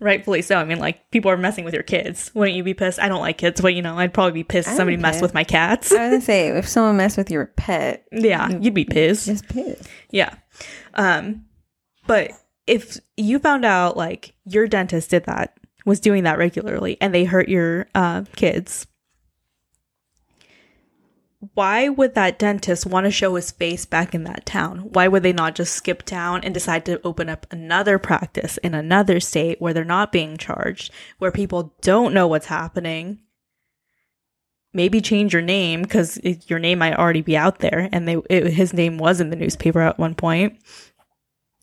rightfully 0.00 0.42
so. 0.42 0.56
I 0.56 0.64
mean, 0.64 0.80
like, 0.80 1.08
people 1.12 1.30
are 1.30 1.36
messing 1.36 1.64
with 1.64 1.74
your 1.74 1.84
kids. 1.84 2.32
Wouldn't 2.34 2.56
you 2.56 2.64
be 2.64 2.74
pissed? 2.74 2.98
I 3.00 3.08
don't 3.08 3.20
like 3.20 3.38
kids, 3.38 3.60
but 3.60 3.74
you 3.74 3.82
know, 3.82 3.96
I'd 3.96 4.12
probably 4.12 4.32
be 4.32 4.44
pissed 4.44 4.68
if 4.68 4.74
somebody 4.74 4.96
be 4.96 5.02
messed 5.02 5.22
with 5.22 5.34
my 5.34 5.44
cats. 5.44 5.92
I 5.92 6.02
was 6.02 6.10
gonna 6.10 6.20
say 6.20 6.48
if 6.48 6.66
someone 6.66 6.96
messed 6.96 7.16
with 7.16 7.30
your 7.30 7.46
pet, 7.46 8.06
yeah, 8.10 8.48
you'd 8.48 8.74
be 8.74 8.84
pissed. 8.84 9.26
just 9.26 9.48
pissed. 9.48 9.88
Yeah. 10.10 10.34
Um, 10.94 11.44
but 12.08 12.32
if 12.66 12.98
you 13.16 13.38
found 13.38 13.64
out 13.64 13.96
like 13.96 14.34
your 14.44 14.66
dentist 14.66 15.10
did 15.10 15.26
that, 15.26 15.57
was 15.84 16.00
doing 16.00 16.24
that 16.24 16.38
regularly, 16.38 16.96
and 17.00 17.14
they 17.14 17.24
hurt 17.24 17.48
your 17.48 17.88
uh, 17.94 18.24
kids, 18.36 18.86
why 21.54 21.88
would 21.88 22.14
that 22.14 22.38
dentist 22.38 22.84
want 22.84 23.04
to 23.04 23.10
show 23.12 23.36
his 23.36 23.52
face 23.52 23.86
back 23.86 24.14
in 24.14 24.24
that 24.24 24.44
town? 24.44 24.90
Why 24.92 25.06
would 25.06 25.22
they 25.22 25.32
not 25.32 25.54
just 25.54 25.72
skip 25.72 26.02
town 26.02 26.40
and 26.42 26.52
decide 26.52 26.84
to 26.86 27.00
open 27.06 27.28
up 27.28 27.46
another 27.50 27.98
practice 27.98 28.56
in 28.58 28.74
another 28.74 29.20
state 29.20 29.60
where 29.60 29.72
they're 29.72 29.84
not 29.84 30.10
being 30.10 30.36
charged, 30.36 30.92
where 31.18 31.30
people 31.30 31.74
don't 31.80 32.12
know 32.12 32.26
what's 32.26 32.46
happening? 32.46 33.20
Maybe 34.72 35.00
change 35.00 35.32
your 35.32 35.42
name 35.42 35.82
because 35.82 36.18
your 36.48 36.58
name 36.58 36.80
might 36.80 36.96
already 36.96 37.22
be 37.22 37.36
out 37.36 37.60
there, 37.60 37.88
and 37.92 38.06
they 38.06 38.16
it, 38.28 38.52
his 38.52 38.74
name 38.74 38.98
was 38.98 39.20
in 39.20 39.30
the 39.30 39.36
newspaper 39.36 39.80
at 39.80 39.98
one 39.98 40.14
point. 40.14 40.58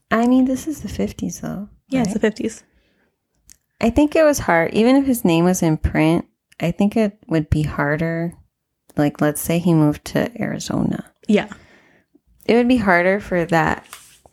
I 0.09 0.25
mean, 0.27 0.45
this 0.45 0.67
is 0.67 0.81
the 0.81 0.87
50s, 0.87 1.41
though. 1.41 1.67
Yeah, 1.89 1.99
right? 1.99 2.07
it's 2.07 2.13
the 2.13 2.19
fifties. 2.19 2.63
I 3.81 3.89
think 3.89 4.15
it 4.15 4.23
was 4.23 4.39
hard. 4.39 4.73
Even 4.73 4.95
if 4.95 5.05
his 5.05 5.25
name 5.25 5.45
was 5.45 5.61
in 5.61 5.77
print, 5.77 6.25
I 6.59 6.71
think 6.71 6.95
it 6.95 7.17
would 7.27 7.49
be 7.49 7.63
harder. 7.63 8.33
Like, 8.97 9.19
let's 9.21 9.41
say 9.41 9.59
he 9.59 9.73
moved 9.73 10.05
to 10.05 10.31
Arizona. 10.41 11.11
Yeah, 11.27 11.49
It 12.45 12.55
would 12.55 12.67
be 12.67 12.77
harder 12.77 13.19
for 13.19 13.45
that 13.45 13.85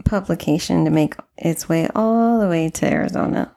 publication 0.05 0.85
to 0.85 0.91
make 0.91 1.15
its 1.37 1.69
way 1.69 1.89
all 1.95 2.39
the 2.41 2.49
way 2.49 2.69
to 2.71 2.87
Arizona. 2.93 3.55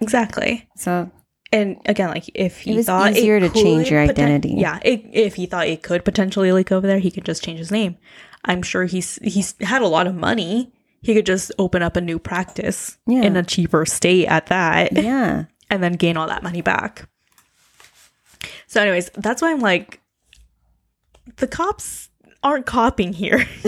exactly. 0.00 0.68
So, 0.76 1.10
And 1.52 1.76
again, 1.86 2.08
like 2.08 2.30
if 2.34 2.60
he 2.60 2.72
It 2.72 2.76
was 2.76 2.86
thought 2.86 3.12
easier 3.12 3.38
to 3.40 3.50
change 3.50 3.90
your 3.90 4.00
poten- 4.04 4.10
identity. 4.10 4.54
yeah, 4.56 4.78
it, 4.82 5.04
if 5.12 5.34
he 5.36 5.46
thought 5.46 5.68
it 5.68 5.82
could 5.82 6.04
potentially 6.04 6.50
leak 6.50 6.72
over 6.72 6.86
there, 6.86 6.98
he 6.98 7.10
could 7.10 7.24
just 7.26 7.44
change 7.44 7.58
his 7.58 7.70
name. 7.70 7.96
I'm 8.44 8.62
sure 8.62 8.84
he's 8.86 9.16
he's 9.22 9.54
had 9.60 9.82
a 9.82 9.86
lot 9.86 10.06
of 10.08 10.14
money. 10.14 10.72
He 11.02 11.14
could 11.14 11.26
just 11.26 11.50
open 11.58 11.82
up 11.82 11.96
a 11.96 12.00
new 12.00 12.18
practice 12.18 12.96
Yeah. 13.06 13.22
in 13.22 13.36
a 13.36 13.42
cheaper 13.42 13.84
state 13.84 14.26
at 14.26 14.46
that, 14.46 14.92
yeah. 14.92 15.44
and 15.70 15.82
then 15.82 15.94
gain 15.94 16.16
all 16.16 16.28
that 16.28 16.42
money 16.42 16.62
back. 16.62 17.08
So, 18.66 18.80
anyways, 18.80 19.10
that's 19.14 19.42
why 19.42 19.50
I'm 19.50 19.60
like, 19.60 20.00
the 21.36 21.46
cops 21.48 22.08
aren't 22.42 22.66
copying 22.66 23.12
here. 23.12 23.46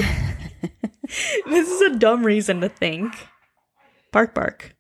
this 1.46 1.68
is 1.68 1.80
a 1.82 1.96
dumb 1.98 2.24
reason 2.24 2.60
to 2.60 2.68
think. 2.68 3.14
Bark, 4.12 4.34
bark. 4.34 4.74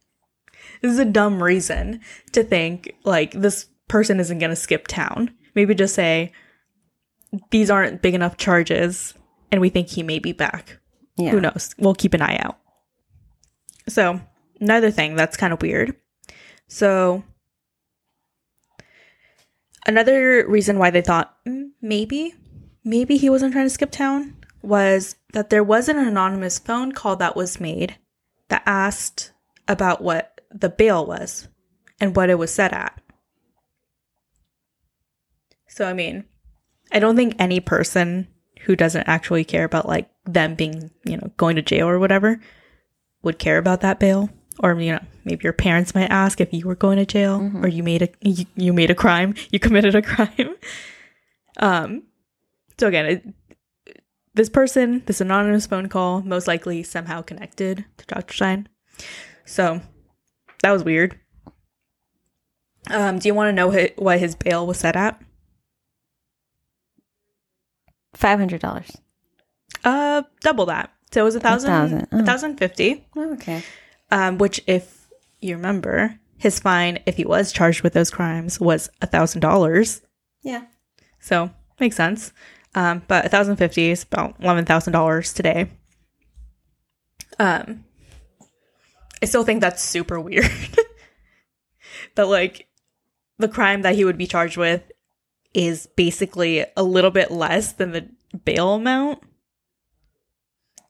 This 0.80 0.92
is 0.92 0.98
a 0.98 1.04
dumb 1.04 1.42
reason 1.42 2.00
to 2.32 2.42
think 2.44 2.94
like 3.04 3.32
this 3.32 3.66
person 3.88 4.20
isn't 4.20 4.38
going 4.38 4.50
to 4.50 4.56
skip 4.56 4.86
town. 4.86 5.30
Maybe 5.54 5.74
just 5.74 5.94
say 5.94 6.32
these 7.50 7.70
aren't 7.70 8.02
big 8.02 8.14
enough 8.14 8.36
charges 8.36 9.14
and 9.50 9.60
we 9.60 9.68
think 9.68 9.88
he 9.88 10.02
may 10.02 10.18
be 10.18 10.32
back. 10.32 10.78
Yeah. 11.16 11.30
Who 11.30 11.40
knows? 11.40 11.74
We'll 11.78 11.94
keep 11.94 12.14
an 12.14 12.22
eye 12.22 12.38
out. 12.38 12.58
So, 13.88 14.20
another 14.60 14.90
thing 14.90 15.14
that's 15.14 15.36
kind 15.36 15.52
of 15.52 15.62
weird. 15.62 15.94
So, 16.68 17.22
another 19.86 20.46
reason 20.48 20.78
why 20.78 20.90
they 20.90 21.02
thought 21.02 21.36
"Mm, 21.46 21.70
maybe, 21.80 22.34
maybe 22.82 23.16
he 23.16 23.30
wasn't 23.30 23.52
trying 23.52 23.66
to 23.66 23.70
skip 23.70 23.90
town 23.90 24.36
was 24.62 25.16
that 25.34 25.50
there 25.50 25.62
was 25.64 25.88
an 25.88 25.98
anonymous 25.98 26.58
phone 26.58 26.92
call 26.92 27.16
that 27.16 27.36
was 27.36 27.60
made 27.60 27.96
that 28.48 28.62
asked 28.66 29.32
about 29.68 30.02
what 30.02 30.40
the 30.50 30.70
bail 30.70 31.04
was 31.04 31.48
and 32.00 32.16
what 32.16 32.30
it 32.30 32.38
was 32.38 32.52
set 32.52 32.72
at. 32.72 33.00
So, 35.68 35.86
I 35.86 35.92
mean, 35.92 36.24
I 36.92 36.98
don't 36.98 37.16
think 37.16 37.34
any 37.38 37.60
person 37.60 38.28
who 38.64 38.76
doesn't 38.76 39.08
actually 39.08 39.44
care 39.44 39.64
about 39.64 39.86
like 39.86 40.08
them 40.24 40.54
being, 40.54 40.90
you 41.04 41.16
know, 41.16 41.30
going 41.36 41.56
to 41.56 41.62
jail 41.62 41.88
or 41.88 41.98
whatever 41.98 42.40
would 43.22 43.38
care 43.38 43.58
about 43.58 43.80
that 43.82 44.00
bail. 44.00 44.30
Or 44.60 44.78
you 44.80 44.92
know, 44.92 45.04
maybe 45.24 45.42
your 45.42 45.52
parents 45.52 45.94
might 45.94 46.10
ask 46.10 46.40
if 46.40 46.52
you 46.52 46.66
were 46.66 46.76
going 46.76 46.98
to 46.98 47.06
jail 47.06 47.50
or 47.56 47.68
you 47.68 47.82
made 47.82 48.02
a 48.02 48.08
you, 48.20 48.46
you 48.54 48.72
made 48.72 48.90
a 48.90 48.94
crime, 48.94 49.34
you 49.50 49.58
committed 49.58 49.94
a 49.94 50.02
crime. 50.02 50.54
Um, 51.58 52.04
so 52.78 52.88
again, 52.88 53.06
it, 53.06 53.24
this 54.34 54.48
person, 54.48 55.02
this 55.06 55.20
anonymous 55.20 55.66
phone 55.66 55.88
call, 55.88 56.22
most 56.22 56.46
likely 56.46 56.82
somehow 56.82 57.22
connected 57.22 57.84
to 57.98 58.06
Dr. 58.06 58.32
Shyne. 58.32 58.68
So 59.44 59.80
that 60.62 60.72
was 60.72 60.82
weird. 60.82 61.18
Um, 62.90 63.18
do 63.18 63.28
you 63.28 63.34
want 63.34 63.48
to 63.48 63.52
know 63.52 63.88
what 63.96 64.18
his 64.18 64.34
bail 64.34 64.66
was 64.66 64.78
set 64.78 64.96
at? 64.96 65.20
$500. 68.14 68.96
Uh, 69.84 70.22
double 70.40 70.66
that. 70.66 70.90
So 71.12 71.20
it 71.20 71.24
was 71.24 71.34
a 71.34 71.40
thousand, 71.40 72.08
oh. 72.10 72.18
a 72.18 72.22
thousand 72.24 72.56
fifty. 72.56 73.06
okay. 73.16 73.62
Um, 74.10 74.38
which, 74.38 74.60
if 74.66 75.06
you 75.40 75.56
remember, 75.56 76.18
his 76.38 76.58
fine, 76.58 76.98
if 77.06 77.16
he 77.16 77.24
was 77.24 77.52
charged 77.52 77.82
with 77.82 77.92
those 77.92 78.10
crimes, 78.10 78.58
was 78.58 78.90
a 79.00 79.06
thousand 79.06 79.40
dollars. 79.40 80.02
Yeah. 80.42 80.64
So 81.20 81.50
makes 81.78 81.96
sense. 81.96 82.32
Um, 82.74 83.02
but 83.06 83.24
a 83.24 83.28
thousand 83.28 83.56
fifty 83.56 83.90
is 83.90 84.02
about 84.02 84.36
eleven 84.40 84.64
thousand 84.64 84.92
dollars 84.92 85.32
today. 85.32 85.70
Um, 87.38 87.84
I 89.22 89.26
still 89.26 89.44
think 89.44 89.60
that's 89.60 89.82
super 89.82 90.18
weird. 90.20 90.50
that 92.16 92.28
like 92.28 92.66
the 93.38 93.48
crime 93.48 93.82
that 93.82 93.94
he 93.94 94.04
would 94.04 94.18
be 94.18 94.26
charged 94.26 94.56
with 94.56 94.82
is 95.54 95.86
basically 95.96 96.66
a 96.76 96.82
little 96.82 97.10
bit 97.10 97.30
less 97.30 97.72
than 97.72 97.92
the 97.92 98.08
bail 98.44 98.74
amount. 98.74 99.20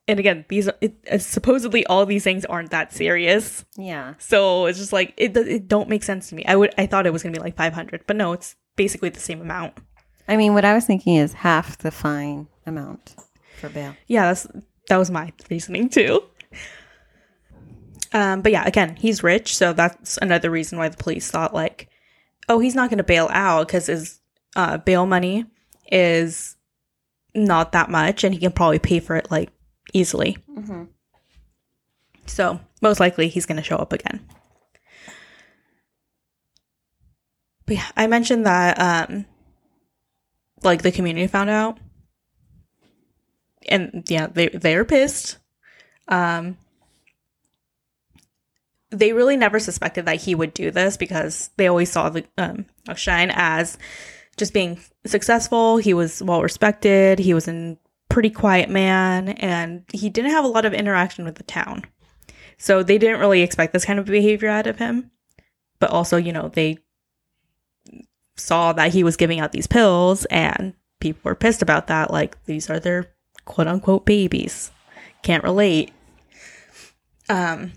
And 0.07 0.19
again, 0.19 0.45
these 0.49 0.67
are 0.67 0.75
it, 0.81 0.95
uh, 1.11 1.17
supposedly 1.17 1.85
all 1.85 2.05
these 2.05 2.23
things 2.23 2.45
aren't 2.45 2.71
that 2.71 2.93
serious. 2.93 3.65
Yeah. 3.77 4.15
So 4.19 4.65
it's 4.65 4.77
just 4.77 4.93
like 4.93 5.13
it, 5.17 5.35
it 5.37 5.67
don't 5.67 5.89
make 5.89 6.03
sense 6.03 6.29
to 6.29 6.35
me. 6.35 6.45
I 6.45 6.55
would 6.55 6.73
I 6.77 6.85
thought 6.85 7.07
it 7.07 7.13
was 7.13 7.23
gonna 7.23 7.33
be 7.33 7.39
like 7.39 7.55
five 7.55 7.73
hundred, 7.73 8.03
but 8.05 8.15
no, 8.15 8.33
it's 8.33 8.55
basically 8.75 9.09
the 9.09 9.19
same 9.19 9.41
amount. 9.41 9.73
I 10.27 10.37
mean, 10.37 10.53
what 10.53 10.65
I 10.65 10.73
was 10.73 10.85
thinking 10.85 11.15
is 11.15 11.33
half 11.33 11.77
the 11.79 11.91
fine 11.91 12.47
amount 12.65 13.15
for 13.59 13.69
bail. 13.69 13.95
Yeah, 14.07 14.27
that's 14.27 14.47
that 14.89 14.97
was 14.97 15.09
my 15.09 15.31
reasoning 15.49 15.89
too. 15.89 16.21
Um, 18.13 18.41
but 18.41 18.51
yeah, 18.51 18.65
again, 18.65 18.95
he's 18.95 19.23
rich, 19.23 19.57
so 19.57 19.73
that's 19.73 20.17
another 20.21 20.49
reason 20.49 20.77
why 20.77 20.87
the 20.87 20.95
police 20.97 21.29
thought 21.29 21.53
like, 21.53 21.89
oh, 22.47 22.59
he's 22.59 22.75
not 22.75 22.89
going 22.89 22.99
to 22.99 23.03
bail 23.03 23.27
out 23.31 23.67
because 23.67 23.87
his 23.87 24.21
uh, 24.55 24.77
bail 24.77 25.05
money 25.05 25.45
is 25.91 26.55
not 27.33 27.73
that 27.73 27.89
much, 27.89 28.23
and 28.23 28.33
he 28.33 28.39
can 28.39 28.51
probably 28.51 28.79
pay 28.79 28.99
for 28.99 29.15
it 29.15 29.29
like 29.29 29.49
easily. 29.93 30.37
Mm-hmm. 30.49 30.83
So 32.25 32.59
most 32.81 32.99
likely 32.99 33.27
he's 33.27 33.45
going 33.45 33.57
to 33.57 33.63
show 33.63 33.77
up 33.77 33.93
again. 33.93 34.25
But 37.65 37.77
yeah, 37.77 37.85
I 37.97 38.07
mentioned 38.07 38.45
that 38.45 38.79
um 38.79 39.25
like 40.63 40.81
the 40.81 40.91
community 40.91 41.27
found 41.27 41.49
out. 41.49 41.79
And 43.67 44.03
yeah, 44.07 44.27
they 44.27 44.49
they're 44.49 44.85
pissed. 44.85 45.37
Um 46.07 46.57
they 48.91 49.13
really 49.13 49.35
never 49.35 49.59
suspected 49.59 50.05
that 50.05 50.21
he 50.21 50.35
would 50.35 50.53
do 50.53 50.71
this 50.71 50.95
because 50.95 51.49
they 51.57 51.67
always 51.67 51.91
saw 51.91 52.09
the 52.09 52.23
um 52.37 52.65
Shyne 52.95 53.31
as 53.33 53.77
just 54.37 54.53
being 54.53 54.79
successful. 55.05 55.77
He 55.77 55.93
was 55.93 56.21
well 56.21 56.41
respected. 56.41 57.19
He 57.19 57.33
was 57.33 57.47
a 57.47 57.77
pretty 58.09 58.29
quiet 58.29 58.69
man 58.69 59.29
and 59.29 59.83
he 59.91 60.09
didn't 60.09 60.31
have 60.31 60.45
a 60.45 60.49
lot 60.49 60.65
of 60.65 60.73
interaction 60.73 61.25
with 61.25 61.35
the 61.35 61.43
town. 61.43 61.83
So 62.57 62.83
they 62.83 62.97
didn't 62.97 63.19
really 63.19 63.41
expect 63.41 63.73
this 63.73 63.85
kind 63.85 63.99
of 63.99 64.05
behavior 64.05 64.49
out 64.49 64.67
of 64.67 64.77
him. 64.77 65.11
But 65.79 65.89
also, 65.91 66.17
you 66.17 66.31
know, 66.31 66.49
they 66.49 66.77
saw 68.37 68.73
that 68.73 68.93
he 68.93 69.03
was 69.03 69.17
giving 69.17 69.39
out 69.39 69.51
these 69.51 69.67
pills 69.67 70.25
and 70.25 70.73
people 70.99 71.21
were 71.23 71.35
pissed 71.35 71.61
about 71.61 71.87
that. 71.87 72.11
Like, 72.11 72.43
these 72.45 72.69
are 72.69 72.79
their 72.79 73.13
quote 73.45 73.67
unquote 73.67 74.05
babies. 74.05 74.71
Can't 75.21 75.43
relate. 75.43 75.91
Um, 77.27 77.73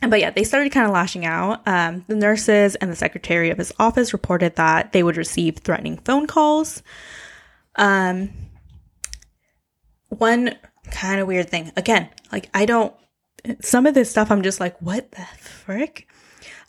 but 0.00 0.20
yeah, 0.20 0.30
they 0.30 0.44
started 0.44 0.70
kind 0.70 0.86
of 0.86 0.92
lashing 0.92 1.26
out. 1.26 1.66
Um, 1.66 2.04
the 2.06 2.14
nurses 2.14 2.74
and 2.76 2.90
the 2.90 2.96
secretary 2.96 3.50
of 3.50 3.58
his 3.58 3.72
office 3.78 4.12
reported 4.12 4.56
that 4.56 4.92
they 4.92 5.02
would 5.02 5.16
receive 5.16 5.58
threatening 5.58 5.98
phone 5.98 6.26
calls. 6.26 6.82
Um, 7.76 8.30
one 10.08 10.56
kind 10.90 11.20
of 11.20 11.26
weird 11.26 11.50
thing. 11.50 11.72
Again, 11.76 12.08
like 12.30 12.48
I 12.54 12.66
don't. 12.66 12.94
Some 13.60 13.86
of 13.86 13.94
this 13.94 14.10
stuff, 14.10 14.30
I'm 14.30 14.42
just 14.42 14.60
like, 14.60 14.80
what 14.80 15.10
the 15.12 15.24
frick? 15.38 16.08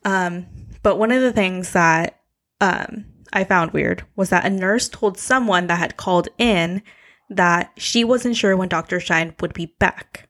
Um, 0.05 0.45
but 0.81 0.97
one 0.97 1.11
of 1.11 1.21
the 1.21 1.33
things 1.33 1.73
that 1.73 2.19
um 2.61 3.05
I 3.31 3.43
found 3.43 3.71
weird 3.71 4.03
was 4.15 4.29
that 4.29 4.45
a 4.45 4.49
nurse 4.49 4.89
told 4.89 5.17
someone 5.17 5.67
that 5.67 5.79
had 5.79 5.97
called 5.97 6.29
in 6.37 6.81
that 7.29 7.71
she 7.77 8.03
wasn't 8.03 8.35
sure 8.35 8.57
when 8.57 8.69
Dr. 8.69 8.99
Shyne 8.99 9.35
would 9.39 9.53
be 9.53 9.67
back. 9.79 10.28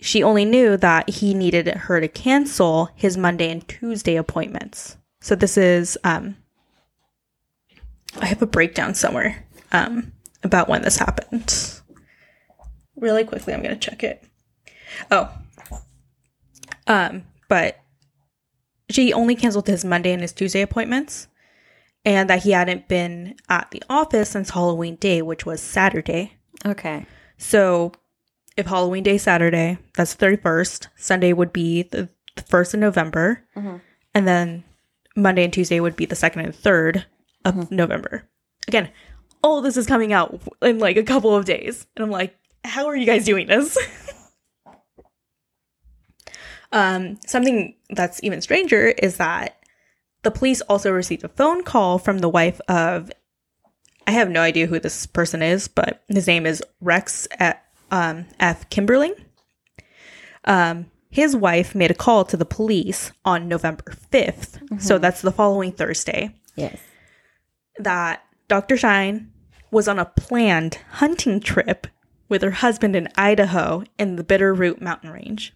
She 0.00 0.22
only 0.22 0.44
knew 0.44 0.76
that 0.76 1.10
he 1.10 1.34
needed 1.34 1.66
her 1.66 2.00
to 2.00 2.08
cancel 2.08 2.88
his 2.94 3.16
Monday 3.16 3.50
and 3.50 3.66
Tuesday 3.66 4.16
appointments. 4.16 4.96
So 5.20 5.34
this 5.34 5.56
is 5.56 5.98
um 6.04 6.36
I 8.20 8.26
have 8.26 8.42
a 8.42 8.46
breakdown 8.46 8.94
somewhere 8.94 9.44
um 9.72 10.12
about 10.42 10.68
when 10.68 10.82
this 10.82 10.96
happened. 10.98 11.80
Really 12.96 13.24
quickly, 13.24 13.54
I'm 13.54 13.62
going 13.62 13.78
to 13.78 13.90
check 13.90 14.02
it. 14.04 14.24
Oh. 15.10 15.30
Um 16.86 17.24
but 17.48 17.78
she 18.90 19.12
only 19.12 19.34
canceled 19.34 19.66
his 19.66 19.84
Monday 19.84 20.12
and 20.12 20.22
his 20.22 20.32
Tuesday 20.32 20.62
appointments. 20.62 21.28
and 22.04 22.30
that 22.30 22.44
he 22.44 22.52
hadn't 22.52 22.88
been 22.88 23.34
at 23.48 23.70
the 23.70 23.82
office 23.90 24.30
since 24.30 24.50
Halloween 24.50 24.96
Day, 24.96 25.20
which 25.20 25.44
was 25.44 25.60
Saturday. 25.60 26.34
Okay. 26.64 27.04
So 27.36 27.92
if 28.58 28.66
Halloween 28.66 29.04
Day 29.04 29.18
Saturday, 29.18 29.78
that's 29.96 30.14
the 30.14 30.26
31st, 30.26 30.88
Sunday 30.96 31.32
would 31.32 31.52
be 31.52 31.82
the, 31.84 32.08
the 32.36 32.42
1st 32.42 32.74
of 32.74 32.80
November, 32.80 33.44
Mhm. 33.56 33.80
and 34.14 34.28
then 34.28 34.64
Monday 35.16 35.44
and 35.44 35.52
Tuesday 35.52 35.80
would 35.80 35.96
be 35.96 36.06
the 36.06 36.16
2nd 36.16 36.44
and 36.44 36.54
3rd 36.54 37.04
of 37.44 37.54
Mhm. 37.54 37.70
November. 37.70 38.28
Again, 38.66 38.90
all 39.42 39.62
this 39.62 39.76
is 39.76 39.86
coming 39.86 40.12
out 40.12 40.40
in 40.60 40.78
like 40.78 40.96
a 40.96 41.02
couple 41.04 41.34
of 41.34 41.44
days. 41.44 41.86
And 41.96 42.04
I'm 42.04 42.10
like, 42.10 42.36
how 42.64 42.86
are 42.86 42.96
you 42.96 43.06
guys 43.06 43.24
doing 43.24 43.46
this? 43.46 43.78
um, 46.72 47.18
something 47.26 47.74
that's 47.90 48.20
even 48.22 48.40
stranger 48.42 48.88
is 48.88 49.16
that 49.16 49.56
the 50.22 50.30
police 50.30 50.60
also 50.62 50.90
received 50.90 51.24
a 51.24 51.28
phone 51.28 51.62
call 51.62 51.98
from 51.98 52.18
the 52.18 52.28
wife 52.28 52.60
of 52.68 53.10
I 54.06 54.12
have 54.12 54.30
no 54.30 54.40
idea 54.40 54.66
who 54.66 54.80
this 54.80 55.06
person 55.06 55.42
is, 55.42 55.68
but 55.68 56.02
his 56.08 56.26
name 56.26 56.46
is 56.46 56.62
Rex 56.80 57.28
at, 57.38 57.62
um, 57.90 58.26
F. 58.40 58.68
Kimberling. 58.70 59.12
Um, 60.44 60.90
his 61.10 61.34
wife 61.34 61.74
made 61.74 61.90
a 61.90 61.94
call 61.94 62.24
to 62.26 62.36
the 62.36 62.44
police 62.44 63.12
on 63.24 63.48
November 63.48 63.84
5th. 64.12 64.80
So 64.80 64.98
that's 64.98 65.22
the 65.22 65.32
following 65.32 65.72
Thursday 65.72 66.34
Yes. 66.54 66.78
that 67.78 68.22
Dr. 68.48 68.76
Shyne 68.76 69.32
was 69.70 69.88
on 69.88 69.98
a 69.98 70.04
planned 70.04 70.78
hunting 70.92 71.40
trip 71.40 71.86
with 72.28 72.42
her 72.42 72.50
husband 72.50 72.94
in 72.94 73.08
Idaho 73.16 73.84
in 73.98 74.16
the 74.16 74.24
Bitterroot 74.24 74.80
mountain 74.80 75.10
range. 75.10 75.54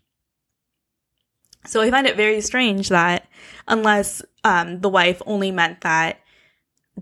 So 1.66 1.80
I 1.80 1.90
find 1.90 2.06
it 2.06 2.16
very 2.16 2.40
strange 2.40 2.88
that 2.88 3.26
unless 3.68 4.22
um, 4.44 4.80
the 4.80 4.88
wife 4.88 5.22
only 5.26 5.50
meant 5.52 5.82
that 5.82 6.18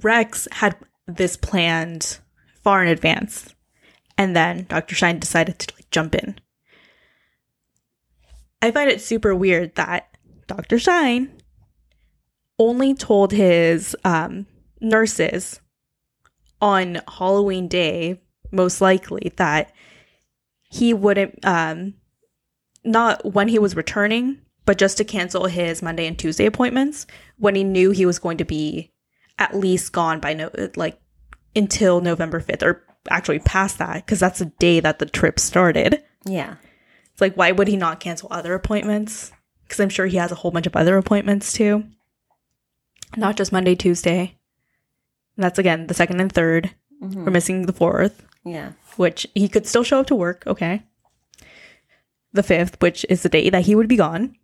Rex 0.02 0.46
had 0.52 0.76
this 1.06 1.36
planned 1.36 2.18
far 2.62 2.82
in 2.84 2.88
advance, 2.88 3.54
and 4.20 4.36
then 4.36 4.66
Dr. 4.68 4.94
Shyne 4.94 5.18
decided 5.18 5.58
to 5.58 5.74
like 5.74 5.88
jump 5.90 6.14
in. 6.14 6.38
I 8.60 8.70
find 8.70 8.90
it 8.90 9.00
super 9.00 9.34
weird 9.34 9.74
that 9.76 10.14
Dr. 10.46 10.78
Shyne 10.78 11.30
only 12.58 12.92
told 12.92 13.32
his 13.32 13.96
um, 14.04 14.46
nurses 14.78 15.60
on 16.60 17.00
Halloween 17.08 17.66
Day, 17.66 18.20
most 18.52 18.82
likely, 18.82 19.32
that 19.36 19.72
he 20.68 20.92
wouldn't, 20.92 21.42
um, 21.42 21.94
not 22.84 23.24
when 23.24 23.48
he 23.48 23.58
was 23.58 23.74
returning, 23.74 24.42
but 24.66 24.76
just 24.76 24.98
to 24.98 25.04
cancel 25.04 25.46
his 25.46 25.80
Monday 25.80 26.06
and 26.06 26.18
Tuesday 26.18 26.44
appointments 26.44 27.06
when 27.38 27.54
he 27.54 27.64
knew 27.64 27.90
he 27.90 28.04
was 28.04 28.18
going 28.18 28.36
to 28.36 28.44
be 28.44 28.92
at 29.38 29.56
least 29.56 29.92
gone 29.92 30.20
by 30.20 30.34
no, 30.34 30.50
like 30.76 31.00
until 31.56 32.02
November 32.02 32.38
5th, 32.38 32.62
or 32.62 32.84
actually 33.08 33.38
past 33.40 33.78
that, 33.78 34.04
because 34.04 34.20
that's 34.20 34.40
the 34.40 34.46
day 34.58 34.80
that 34.80 34.98
the 34.98 35.06
trip 35.06 35.38
started. 35.38 36.02
Yeah. 36.24 36.56
It's 37.12 37.20
like, 37.20 37.34
why 37.36 37.52
would 37.52 37.68
he 37.68 37.76
not 37.76 38.00
cancel 38.00 38.28
other 38.30 38.54
appointments? 38.54 39.32
Because 39.64 39.80
I'm 39.80 39.88
sure 39.88 40.06
he 40.06 40.16
has 40.18 40.32
a 40.32 40.36
whole 40.36 40.50
bunch 40.50 40.66
of 40.66 40.76
other 40.76 40.96
appointments 40.96 41.52
too. 41.52 41.84
Not 43.16 43.36
just 43.36 43.52
Monday, 43.52 43.74
Tuesday. 43.74 44.36
And 45.36 45.44
that's 45.44 45.58
again 45.58 45.86
the 45.86 45.94
second 45.94 46.20
and 46.20 46.32
3rd 46.32 46.70
Mhm. 47.02 47.24
We're 47.24 47.30
missing 47.30 47.64
the 47.64 47.72
fourth, 47.72 48.22
Yeah. 48.44 48.72
which 48.96 49.26
he 49.34 49.48
could 49.48 49.66
still 49.66 49.82
show 49.82 50.00
up 50.00 50.06
to 50.08 50.14
work. 50.14 50.42
Okay. 50.46 50.82
The 52.32 52.42
fifth, 52.42 52.76
which 52.82 53.06
is 53.08 53.22
the 53.22 53.28
day 53.30 53.48
that 53.48 53.62
he 53.64 53.74
would 53.74 53.88
be 53.88 53.96
gone. 53.96 54.36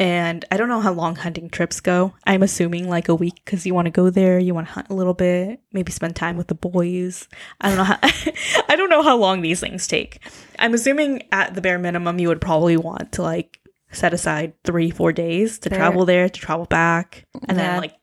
And 0.00 0.44
I 0.52 0.56
don't 0.56 0.68
know 0.68 0.80
how 0.80 0.92
long 0.92 1.16
hunting 1.16 1.50
trips 1.50 1.80
go. 1.80 2.14
I'm 2.24 2.44
assuming 2.44 2.88
like 2.88 3.08
a 3.08 3.14
week 3.16 3.40
because 3.44 3.66
you 3.66 3.74
want 3.74 3.86
to 3.86 3.90
go 3.90 4.10
there, 4.10 4.38
you 4.38 4.54
want 4.54 4.68
to 4.68 4.72
hunt 4.74 4.90
a 4.90 4.94
little 4.94 5.14
bit, 5.14 5.60
maybe 5.72 5.90
spend 5.90 6.14
time 6.14 6.36
with 6.36 6.46
the 6.46 6.54
boys. 6.54 7.26
I 7.60 7.68
don't 7.68 7.78
know 7.78 7.84
how 7.84 7.98
I 8.68 8.76
don't 8.76 8.90
know 8.90 9.02
how 9.02 9.16
long 9.16 9.40
these 9.42 9.58
things 9.58 9.88
take. 9.88 10.20
I'm 10.58 10.72
assuming 10.72 11.24
at 11.32 11.54
the 11.54 11.60
bare 11.60 11.80
minimum 11.80 12.20
you 12.20 12.28
would 12.28 12.40
probably 12.40 12.76
want 12.76 13.10
to 13.12 13.22
like 13.22 13.58
set 13.90 14.14
aside 14.14 14.52
three, 14.64 14.90
four 14.90 15.12
days 15.12 15.58
to 15.60 15.70
Fair. 15.70 15.78
travel 15.78 16.04
there, 16.04 16.28
to 16.28 16.40
travel 16.40 16.66
back, 16.66 17.24
and 17.48 17.58
Yeah. 17.58 17.64
then 17.72 17.80
like 17.80 17.94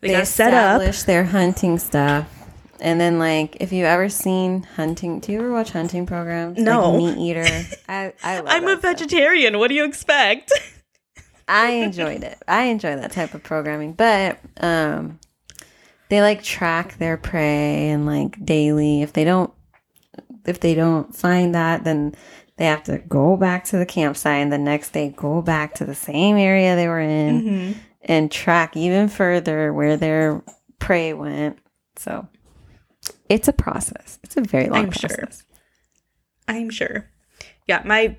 they, 0.00 0.08
They, 0.08 0.14
got 0.14 0.26
set 0.26 0.54
up. 0.54 0.80
establish 0.80 1.02
their 1.02 1.24
hunting 1.24 1.78
stuff. 1.78 2.28
And 2.80 3.00
then, 3.00 3.18
like, 3.18 3.56
if 3.60 3.72
you 3.72 3.84
ever 3.84 4.08
seen 4.08 4.62
hunting, 4.62 5.20
do 5.20 5.32
you 5.32 5.38
ever 5.38 5.52
watch 5.52 5.70
hunting 5.70 6.06
programs? 6.06 6.58
No. 6.58 6.90
Like 6.92 7.16
Meat 7.16 7.30
Eater. 7.30 7.66
I, 7.88 8.12
I 8.22 8.42
I'm 8.46 8.64
a 8.64 8.66
that 8.66 8.78
stuff. 8.80 8.98
vegetarian. 8.98 9.58
What 9.58 9.68
do 9.68 9.74
you 9.74 9.84
expect? 9.84 10.52
I 11.48 11.68
enjoyed 11.70 12.22
it. 12.24 12.38
I 12.48 12.64
enjoy 12.64 12.96
that 12.96 13.12
type 13.12 13.32
of 13.34 13.42
programming, 13.44 13.92
but 13.92 14.38
um, 14.60 15.20
they 16.08 16.20
like 16.20 16.42
track 16.42 16.98
their 16.98 17.16
prey 17.16 17.88
and 17.90 18.04
like 18.04 18.44
daily. 18.44 19.02
If 19.02 19.12
they 19.12 19.22
don't, 19.24 19.52
if 20.44 20.58
they 20.60 20.74
don't 20.74 21.14
find 21.14 21.54
that, 21.54 21.84
then 21.84 22.14
they 22.56 22.64
have 22.64 22.82
to 22.84 22.98
go 22.98 23.36
back 23.36 23.64
to 23.66 23.76
the 23.78 23.86
campsite 23.86 24.42
and 24.42 24.52
the 24.52 24.58
next 24.58 24.90
day 24.92 25.14
go 25.16 25.40
back 25.40 25.74
to 25.74 25.84
the 25.84 25.94
same 25.94 26.36
area 26.36 26.74
they 26.74 26.88
were 26.88 27.00
in 27.00 27.42
Mm-hmm. 27.42 27.78
and 28.02 28.30
track 28.32 28.76
even 28.76 29.08
further 29.08 29.72
where 29.72 29.96
their 29.96 30.42
prey 30.80 31.12
went. 31.12 31.58
So 31.96 32.26
it's 33.28 33.48
a 33.48 33.52
process. 33.52 34.18
It's 34.22 34.36
a 34.36 34.40
very 34.42 34.68
long 34.68 34.86
I'm 34.86 34.90
sure. 34.92 35.08
process. 35.08 35.44
I'm 36.48 36.70
sure. 36.70 37.08
Yeah, 37.66 37.82
my 37.84 38.16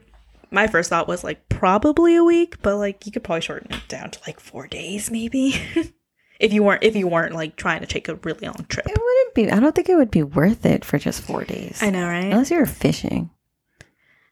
my 0.51 0.68
first 0.68 0.89
thought 0.89 1.08
was 1.08 1.24
like 1.24 1.49
probably 1.49 2.16
a 2.16 2.24
week, 2.24 2.62
but 2.62 2.78
like 2.78 3.05
you 3.05 3.12
could 3.12 3.24
probably 3.24 3.41
shorten 3.41 3.74
it 3.74 3.88
down 3.88 4.12
to 4.12 4.20
like 4.28 4.39
four 4.39 4.68
days, 4.68 5.10
maybe. 5.12 5.55
if 6.39 6.53
you 6.53 6.64
weren't 6.64 6.84
if 6.84 6.95
you 6.95 7.08
weren't 7.08 7.34
like 7.36 7.55
trying 7.55 7.82
to 7.82 7.88
take 7.88 8.08
a 8.08 8.16
really 8.16 8.45
long 8.47 8.66
trip. 8.70 8.86
It 8.88 8.97
wouldn't 8.97 9.34
be. 9.36 9.51
I 9.51 9.60
don't 9.60 9.76
think 9.76 9.89
it 9.89 9.95
would 9.95 10.12
be 10.12 10.24
worth 10.24 10.66
it 10.66 10.84
for 10.86 10.97
just 10.97 11.22
four 11.22 11.43
days. 11.43 11.82
I 11.82 11.89
know, 11.89 12.05
right? 12.05 12.26
Unless 12.26 12.51
you're 12.51 12.66
fishing. 12.66 13.30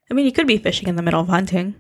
I 0.10 0.14
mean, 0.14 0.26
you 0.26 0.32
could 0.32 0.48
be 0.48 0.58
fishing 0.58 0.88
in 0.88 0.96
the 0.98 1.02
middle 1.02 1.22
of 1.22 1.28
hunting. 1.28 1.76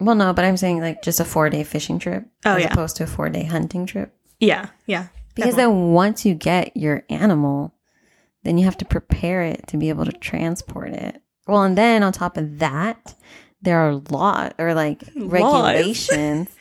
Well, 0.00 0.16
no, 0.16 0.32
but 0.32 0.44
I'm 0.44 0.56
saying 0.56 0.80
like 0.80 1.02
just 1.02 1.20
a 1.20 1.24
four 1.24 1.48
day 1.48 1.62
fishing 1.64 1.98
trip 1.98 2.24
Oh, 2.44 2.56
as 2.56 2.62
yeah. 2.62 2.72
opposed 2.72 2.96
to 2.96 3.04
a 3.04 3.06
four 3.06 3.28
day 3.28 3.44
hunting 3.44 3.86
trip. 3.86 4.12
Yeah, 4.40 4.70
yeah. 4.86 5.08
Because 5.34 5.56
then 5.56 5.92
once 5.92 6.24
you 6.26 6.34
get 6.34 6.76
your 6.76 7.04
animal, 7.08 7.74
then 8.44 8.58
you 8.58 8.64
have 8.64 8.76
to 8.78 8.84
prepare 8.84 9.42
it 9.42 9.66
to 9.68 9.76
be 9.76 9.88
able 9.88 10.04
to 10.04 10.12
transport 10.12 10.90
it. 10.90 11.22
Well, 11.46 11.62
and 11.62 11.76
then 11.78 12.02
on 12.02 12.12
top 12.12 12.36
of 12.36 12.58
that, 12.58 13.14
there 13.62 13.78
are 13.78 13.94
law 14.10 14.50
or 14.58 14.74
like 14.74 15.02
regulations. 15.16 16.48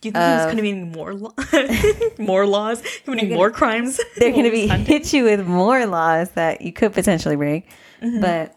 Do 0.00 0.08
you 0.08 0.12
think 0.12 0.14
there's 0.14 0.44
going 0.44 0.56
to 0.56 0.62
be 0.62 0.74
more 0.74 1.14
lo- 1.14 1.34
more 2.18 2.46
laws, 2.46 2.82
going 3.06 3.18
to 3.20 3.26
be 3.26 3.34
more 3.34 3.50
crimes? 3.50 3.98
They're 4.18 4.32
going 4.32 4.44
to 4.44 4.50
be 4.50 4.66
hit 4.66 5.14
you 5.14 5.24
with 5.24 5.46
more 5.46 5.86
laws 5.86 6.30
that 6.32 6.60
you 6.60 6.72
could 6.72 6.92
potentially 6.92 7.36
break. 7.36 7.68
Mhm. 8.02 8.20
But 8.20 8.54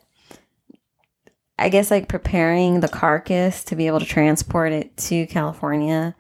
I 1.58 1.70
guess 1.70 1.90
like 1.90 2.10
preparing 2.10 2.82
the 2.82 2.90
carcass 2.90 3.64
to 3.66 3.76
be 3.78 3.88
able 3.88 4.00
to 4.02 4.06
transport 4.06 4.74
it 4.74 4.96
to 4.98 5.26
California. 5.28 6.16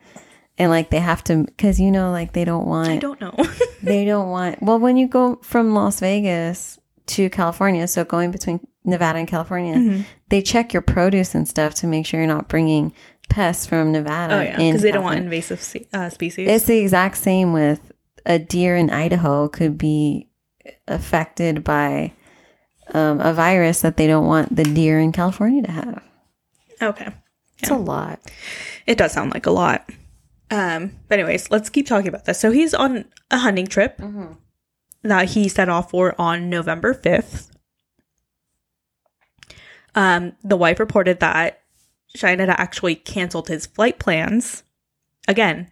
And 0.60 0.72
like 0.72 0.90
they 0.90 1.00
have 1.00 1.24
to, 1.26 1.44
because 1.44 1.80
you 1.80 1.92
know, 1.92 2.12
like 2.12 2.34
they 2.34 2.44
don't 2.46 2.66
want 2.68 2.90
I 2.90 2.98
don't 2.98 3.22
know. 3.22 3.34
They 3.84 4.06
don't 4.06 4.30
want. 4.30 4.62
Well, 4.62 4.80
when 4.80 4.98
you 4.98 5.08
go 5.08 5.36
from 5.44 5.74
Las 5.74 6.00
Vegas 6.00 6.80
to 7.08 7.30
California, 7.30 7.88
so 7.88 8.04
going 8.04 8.32
between 8.32 8.60
Nevada 8.84 9.20
and 9.20 9.28
California, 9.28 9.76
Mhm. 9.76 10.06
they 10.30 10.42
check 10.42 10.74
your 10.74 10.82
produce 10.82 11.36
and 11.36 11.48
stuff 11.48 11.76
to 11.76 11.88
make 11.88 12.06
sure 12.06 12.20
you're 12.20 12.28
not 12.28 12.48
bringing 12.50 12.92
pests 13.30 13.66
from 13.68 13.92
Nevada. 13.92 14.34
Oh 14.36 14.42
yeah, 14.42 14.58
because 14.58 14.82
they 14.82 14.92
don't 14.92 15.04
want 15.04 15.20
invasive 15.20 15.60
uh, 15.94 16.10
species. 16.10 16.50
It's 16.50 16.66
the 16.66 16.80
exact 16.80 17.18
same 17.18 17.54
with 17.54 17.92
a 18.26 18.40
deer 18.40 18.76
in 18.76 18.90
Idaho 18.90 19.48
could 19.48 19.78
be 19.78 20.28
affected 20.88 21.64
by 21.64 22.14
um, 22.94 23.20
a 23.22 23.34
virus 23.34 23.82
that 23.82 23.98
they 23.98 24.08
don't 24.08 24.26
want 24.26 24.56
the 24.56 24.64
deer 24.64 25.00
in 25.00 25.12
California 25.12 25.62
to 25.64 25.72
have. 25.72 26.04
okay. 26.82 27.08
It's 27.60 27.70
Yeah. 27.70 27.78
a 27.78 27.80
lot. 27.80 28.20
It 28.86 28.98
does 28.98 29.12
sound 29.14 29.34
like 29.34 29.46
a 29.46 29.52
lot. 29.52 29.90
Um, 30.50 31.00
but 31.08 31.20
anyways, 31.20 31.52
let's 31.52 31.70
keep 31.70 31.88
talking 31.88 32.08
about 32.08 32.26
this. 32.26 32.40
So 32.40 32.52
he's 32.52 32.74
on 32.74 33.06
a 33.32 33.38
hunting 33.38 33.68
trip 33.68 34.00
that 35.04 35.30
he 35.30 35.50
set 35.50 35.70
off 35.70 35.92
for 35.92 36.16
on 36.20 36.50
November 36.50 36.94
5th. 36.94 37.50
Um, 39.96 40.34
the 40.44 40.58
wife 40.58 40.80
reported 40.80 41.20
that 41.20 41.62
Shyne 42.16 42.40
had 42.40 42.50
actually 42.50 42.96
canceled 42.96 43.48
his 43.48 43.66
flight 43.66 44.00
plans. 44.00 44.64
Again, 45.28 45.72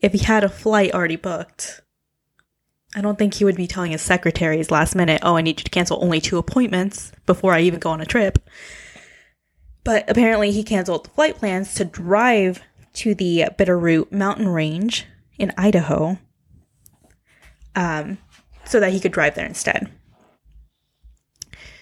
if 0.00 0.12
he 0.12 0.18
had 0.18 0.44
a 0.44 0.48
flight 0.48 0.92
already 0.92 1.16
booked, 1.16 1.80
I 2.94 3.00
don't 3.00 3.18
think 3.18 3.34
he 3.34 3.44
would 3.44 3.56
be 3.56 3.66
telling 3.66 3.92
his 3.92 4.02
secretaries 4.02 4.70
last 4.70 4.94
minute, 4.94 5.20
oh, 5.24 5.36
I 5.36 5.42
need 5.42 5.60
you 5.60 5.64
to 5.64 5.70
cancel 5.70 6.02
only 6.02 6.20
two 6.20 6.38
appointments 6.38 7.12
before 7.26 7.52
I 7.52 7.60
even 7.60 7.80
go 7.80 7.90
on 7.90 8.00
a 8.00 8.06
trip. 8.06 8.38
But 9.84 10.08
apparently, 10.10 10.52
he 10.52 10.62
canceled 10.62 11.06
the 11.06 11.10
flight 11.10 11.36
plans 11.36 11.74
to 11.74 11.84
drive 11.84 12.62
to 12.94 13.14
the 13.14 13.44
Bitterroot 13.58 14.10
mountain 14.12 14.48
range 14.48 15.06
in 15.38 15.52
Idaho 15.56 16.18
um, 17.76 18.18
so 18.64 18.80
that 18.80 18.92
he 18.92 19.00
could 19.00 19.12
drive 19.12 19.34
there 19.34 19.46
instead. 19.46 19.90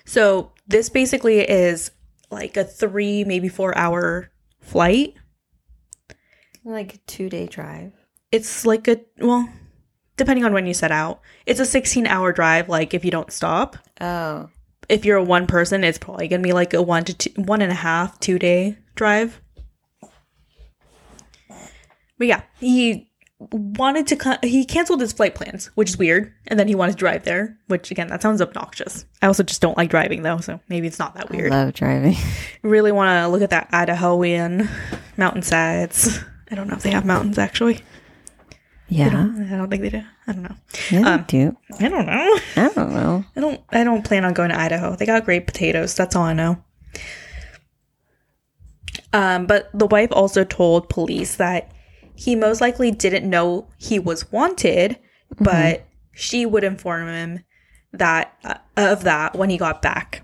So, 0.05 0.53
this 0.67 0.89
basically 0.89 1.41
is 1.41 1.91
like 2.31 2.57
a 2.57 2.65
three, 2.65 3.25
maybe 3.25 3.49
four 3.49 3.77
hour 3.77 4.31
flight. 4.61 5.15
Like 6.65 6.95
a 6.95 6.99
two 6.99 7.29
day 7.31 7.47
drive. 7.47 7.93
it's 8.31 8.67
like 8.67 8.89
a 8.89 9.01
well, 9.19 9.49
depending 10.17 10.45
on 10.45 10.53
when 10.53 10.67
you 10.67 10.75
set 10.75 10.91
out, 10.93 11.21
it's 11.47 11.61
a 11.61 11.65
16 11.67 12.07
hour 12.07 12.33
drive. 12.33 12.69
Like 12.69 12.93
if 12.93 13.05
you 13.05 13.11
don't 13.11 13.33
stop, 13.33 13.77
Oh. 14.01 14.51
if 14.89 15.05
you're 15.07 15.17
a 15.17 15.25
one 15.25 15.47
person, 15.47 15.85
it's 15.85 15.97
probably 15.99 16.29
gonna 16.29 16.43
be 16.43 16.53
like 16.53 16.75
a 16.75 16.83
one 16.83 17.05
to 17.05 17.15
two, 17.15 17.31
one 17.41 17.63
and 17.63 17.73
a 17.73 17.77
half, 17.77 18.21
two 18.21 18.39
day 18.39 18.77
drive. 18.95 19.41
But 22.19 22.27
yeah, 22.27 22.43
he 22.61 23.09
wanted 23.53 24.07
to. 24.09 24.17
Con- 24.17 24.39
he 24.43 24.65
canceled 24.65 25.01
his 25.01 25.13
flight 25.13 25.35
plans, 25.35 25.67
which 25.77 25.91
is 25.91 25.97
weird, 25.99 26.33
and 26.49 26.59
then 26.59 26.67
he 26.69 26.75
wanted 26.75 26.93
to 26.93 26.99
drive 26.99 27.25
there. 27.25 27.57
Which 27.69 27.91
again, 27.91 28.09
that 28.09 28.21
sounds 28.23 28.43
obnoxious. 28.43 29.05
I 29.23 29.27
also 29.29 29.43
just 29.43 29.61
don't 29.63 29.77
like 29.77 29.91
driving 29.91 30.23
though, 30.23 30.39
so 30.39 30.61
maybe 30.69 30.87
it's 30.87 30.99
not 30.99 31.15
that 31.15 31.31
weird. 31.31 31.53
I 31.53 31.65
love 31.65 31.75
driving. 31.75 32.17
really 32.63 32.93
want 32.93 33.11
to 33.25 33.29
look 33.29 33.43
at 33.43 33.51
that 33.51 33.71
Idahoan 33.71 34.69
mountainsides. 35.17 36.19
I 36.51 36.55
don't 36.55 36.67
know 36.69 36.75
if 36.77 36.83
they 36.83 36.91
have 36.91 37.05
mountains 37.05 37.39
actually. 37.39 37.81
Yeah. 38.91 39.09
I 39.09 39.11
don't 39.57 39.69
think 39.69 39.83
they 39.83 39.91
do. 39.91 40.03
I 40.27 40.33
don't 40.33 40.43
know. 40.45 40.57
Yeah, 40.91 41.03
they 41.03 41.11
Um, 41.11 41.25
do. 41.29 41.57
I 41.79 41.89
don't 41.91 42.07
know. 42.07 42.39
I 42.57 42.73
don't 42.75 42.93
know. 42.95 43.25
I 43.37 43.41
don't 43.41 43.61
I 43.71 43.85
don't 43.85 44.03
plan 44.03 44.25
on 44.25 44.33
going 44.33 44.49
to 44.49 44.59
Idaho. 44.59 44.97
They 44.97 45.05
got 45.07 45.27
great 45.27 45.47
potatoes. 45.47 45.95
That's 45.95 46.17
all 46.17 46.23
I 46.25 46.33
know. 46.33 46.65
Um, 49.13 49.47
but 49.47 49.71
the 49.73 49.87
wife 49.87 50.11
also 50.13 50.43
told 50.45 50.89
police 50.89 51.37
that 51.37 51.71
he 52.19 52.35
most 52.35 52.61
likely 52.61 52.91
didn't 52.91 53.31
know 53.31 53.69
he 53.77 53.97
was 54.01 54.33
wanted, 54.33 54.99
but 55.39 55.87
she 56.11 56.45
would 56.45 56.65
inform 56.65 57.07
him 57.07 57.45
that 57.93 58.37
uh, 58.43 58.57
of 58.77 59.05
that 59.05 59.37
when 59.37 59.51
he 59.51 59.57
got 59.57 59.81
back. 59.81 60.23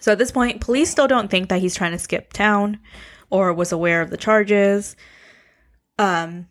So 0.00 0.10
at 0.10 0.18
this 0.18 0.32
point, 0.32 0.60
police 0.60 0.90
still 0.90 1.06
don't 1.06 1.30
think 1.30 1.48
that 1.50 1.60
he's 1.60 1.76
trying 1.76 1.92
to 1.92 2.00
skip 2.00 2.32
town 2.32 2.80
or 3.30 3.52
was 3.52 3.70
aware 3.70 4.02
of 4.02 4.10
the 4.10 4.16
charges. 4.16 4.96
Um, 6.00 6.48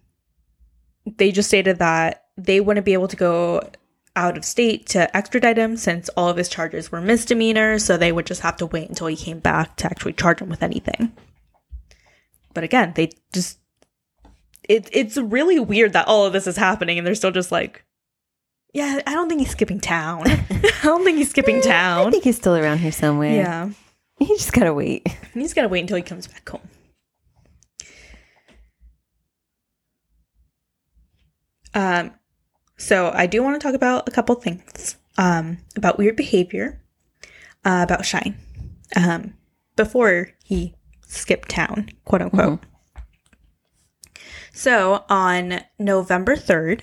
they 1.18 1.34
just 1.34 1.50
stated 1.50 1.78
that 1.80 2.28
they 2.38 2.62
wouldn't 2.62 2.86
be 2.86 2.94
able 2.94 3.10
to 3.10 3.18
go 3.18 3.70
out 4.16 4.38
of 4.38 4.46
state 4.46 4.86
to 4.88 5.14
extradite 5.16 5.58
him 5.58 5.76
since 5.76 6.08
all 6.16 6.30
of 6.30 6.38
his 6.38 6.48
charges 6.48 6.90
were 6.90 7.02
misdemeanors, 7.02 7.84
so 7.84 7.98
they 7.98 8.14
would 8.14 8.26
just 8.26 8.42
have 8.42 8.56
to 8.56 8.66
wait 8.66 8.88
until 8.88 9.08
he 9.08 9.18
came 9.18 9.40
back 9.40 9.76
to 9.76 9.88
actually 9.88 10.14
charge 10.14 10.40
him 10.40 10.48
with 10.48 10.64
anything. 10.64 11.12
But 12.54 12.64
again, 12.64 12.94
they 12.96 13.10
just 13.34 13.60
it 14.68 14.90
it's 14.92 15.18
really 15.18 15.60
weird 15.60 15.94
that 15.94 16.08
all 16.08 16.26
of 16.26 16.34
this 16.34 16.48
is 16.48 16.58
happening 16.58 16.98
and 16.98 17.06
they're 17.06 17.16
still 17.16 17.32
just 17.32 17.52
like 17.52 17.84
yeah, 18.74 19.02
I 19.06 19.14
don't 19.14 19.28
think 19.28 19.42
he's 19.42 19.52
skipping 19.52 19.82
town. 19.82 20.24
I 20.28 20.72
don't 20.84 21.04
think 21.04 21.18
he's 21.18 21.30
skipping 21.30 21.62
town. 21.62 22.08
I 22.08 22.12
think 22.12 22.24
he's 22.24 22.38
still 22.38 22.56
around 22.56 22.78
here 22.78 22.92
somewhere. 22.94 23.36
Yeah. 23.36 23.70
He 24.18 24.28
just 24.28 24.54
gotta 24.54 24.74
wait. 24.74 25.08
He's 25.34 25.54
got 25.54 25.64
to 25.64 25.68
wait 25.68 25.82
until 25.82 25.98
he 25.98 26.04
comes 26.04 26.28
back 26.28 26.48
home. 26.48 26.62
Um, 31.74 32.12
so 32.78 33.12
I 33.14 33.28
do 33.28 33.42
want 33.42 33.60
to 33.60 33.66
talk 33.66 33.76
about 33.76 34.08
a 34.08 34.12
couple 34.12 34.36
things 34.36 34.98
um, 35.18 35.58
about 35.76 35.98
weird 35.98 36.16
behavior 36.16 36.82
uh, 37.64 37.82
about 37.84 38.06
Shyne 38.06 38.36
um, 38.96 39.36
before 39.76 40.32
he 40.44 40.76
skipped 41.12 41.50
town, 41.50 41.90
quote 42.06 42.22
unquote. 42.22 42.60
So 44.54 45.06
on 45.10 45.62
November 45.80 46.36
3rd, 46.36 46.82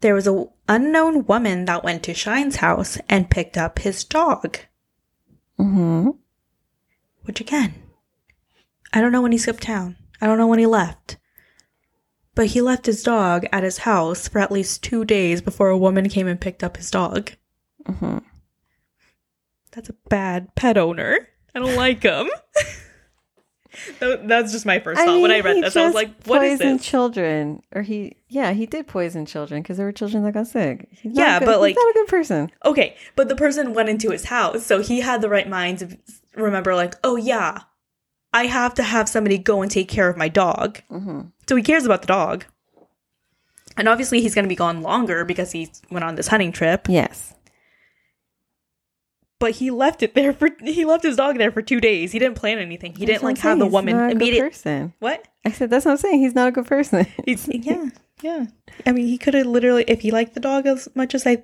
there 0.00 0.14
was 0.14 0.26
a 0.26 0.46
unknown 0.68 1.26
woman 1.26 1.66
that 1.66 1.84
went 1.84 2.02
to 2.04 2.14
Shyne's 2.14 2.56
house 2.56 2.98
and 3.08 3.30
picked 3.30 3.56
up 3.56 3.80
his 3.80 4.04
dog. 4.04 4.58
Mm-hmm. 5.58 6.10
Which 7.22 7.40
again, 7.40 7.74
I 8.92 9.00
don't 9.00 9.12
know 9.12 9.22
when 9.22 9.32
he 9.32 9.38
skipped 9.38 9.62
town. 9.62 9.96
I 10.20 10.26
don't 10.26 10.38
know 10.38 10.46
when 10.46 10.58
he 10.58 10.66
left. 10.66 11.18
But 12.34 12.46
he 12.48 12.60
left 12.60 12.86
his 12.86 13.02
dog 13.02 13.46
at 13.52 13.64
his 13.64 13.78
house 13.78 14.28
for 14.28 14.38
at 14.38 14.52
least 14.52 14.82
two 14.82 15.04
days 15.04 15.42
before 15.42 15.68
a 15.68 15.78
woman 15.78 16.08
came 16.08 16.26
and 16.26 16.40
picked 16.40 16.64
up 16.64 16.76
his 16.76 16.90
dog. 16.90 17.32
Mm-hmm. 17.86 18.18
That's 19.72 19.88
a 19.88 19.96
bad 20.08 20.54
pet 20.54 20.78
owner. 20.78 21.28
I 21.54 21.58
don't 21.58 21.76
like 21.76 22.02
him. 22.02 22.30
That- 24.00 24.26
That's 24.28 24.52
just 24.52 24.66
my 24.66 24.78
first 24.80 25.00
thought 25.00 25.20
when 25.20 25.30
I 25.30 25.40
read 25.40 25.62
this. 25.62 25.76
I 25.76 25.84
was 25.86 25.94
like, 25.94 26.10
"What 26.24 26.42
is 26.42 26.58
this?" 26.58 26.84
children, 26.84 27.62
or 27.72 27.82
he, 27.82 28.16
yeah, 28.28 28.52
he 28.52 28.66
did 28.66 28.86
poison 28.86 29.26
children 29.26 29.62
because 29.62 29.76
there 29.76 29.86
were 29.86 29.92
children 29.92 30.22
that 30.24 30.32
got 30.32 30.46
sick. 30.48 30.88
Yeah, 31.02 31.38
good- 31.38 31.46
but, 31.46 31.52
he's 31.52 31.60
like- 31.60 31.76
not 31.76 31.90
a 31.90 31.92
good 31.94 32.08
person. 32.08 32.50
Okay, 32.64 32.96
but 33.16 33.28
the 33.28 33.36
person 33.36 33.72
went 33.74 33.88
into 33.88 34.10
his 34.10 34.24
house, 34.26 34.64
so 34.66 34.80
he 34.80 35.00
had 35.00 35.20
the 35.22 35.28
right 35.28 35.48
mind 35.48 35.78
to 35.78 35.98
remember, 36.34 36.74
like, 36.74 36.94
oh 37.04 37.16
yeah, 37.16 37.58
I 38.32 38.46
have 38.46 38.74
to 38.74 38.82
have 38.82 39.08
somebody 39.08 39.38
go 39.38 39.62
and 39.62 39.70
take 39.70 39.88
care 39.88 40.08
of 40.08 40.16
my 40.16 40.28
dog. 40.28 40.80
Mm-hmm. 40.90 41.20
So 41.48 41.56
he 41.56 41.62
cares 41.62 41.84
about 41.84 42.02
the 42.02 42.06
dog. 42.08 42.44
And 43.76 43.88
obviously 43.88 44.20
he's 44.20 44.34
going 44.34 44.44
to 44.44 44.48
be 44.48 44.56
gone 44.56 44.82
longer 44.82 45.24
because 45.24 45.52
he 45.52 45.70
went 45.90 46.04
on 46.04 46.14
this 46.16 46.28
hunting 46.28 46.52
trip. 46.52 46.86
Yes. 46.88 47.34
But 49.40 49.52
he 49.52 49.70
left 49.70 50.02
it 50.02 50.14
there 50.14 50.32
for 50.32 50.50
he 50.62 50.84
left 50.84 51.02
his 51.02 51.16
dog 51.16 51.38
there 51.38 51.50
for 51.50 51.62
2 51.62 51.80
days. 51.80 52.12
He 52.12 52.18
didn't 52.18 52.36
plan 52.36 52.58
anything. 52.58 52.94
He 52.94 53.06
didn't 53.06 53.24
like 53.24 53.38
have 53.38 53.58
the 53.58 53.66
woman 53.66 53.96
not 53.96 54.10
a 54.10 54.12
immediate 54.12 54.42
person. 54.42 54.92
What? 55.00 55.26
I 55.44 55.50
said 55.50 55.70
that's 55.70 55.86
what 55.86 55.92
I'm 55.92 55.96
saying. 55.96 56.20
He's 56.20 56.34
not 56.34 56.48
a 56.48 56.52
good 56.52 56.66
person. 56.66 57.06
He's, 57.24 57.48
yeah. 57.48 57.88
Yeah. 58.22 58.46
I 58.86 58.92
mean, 58.92 59.06
he 59.06 59.16
could 59.16 59.32
have 59.32 59.46
literally 59.46 59.84
if 59.88 60.02
he 60.02 60.10
liked 60.10 60.34
the 60.34 60.40
dog 60.40 60.66
as 60.66 60.88
much 60.94 61.14
as 61.14 61.26
I 61.26 61.42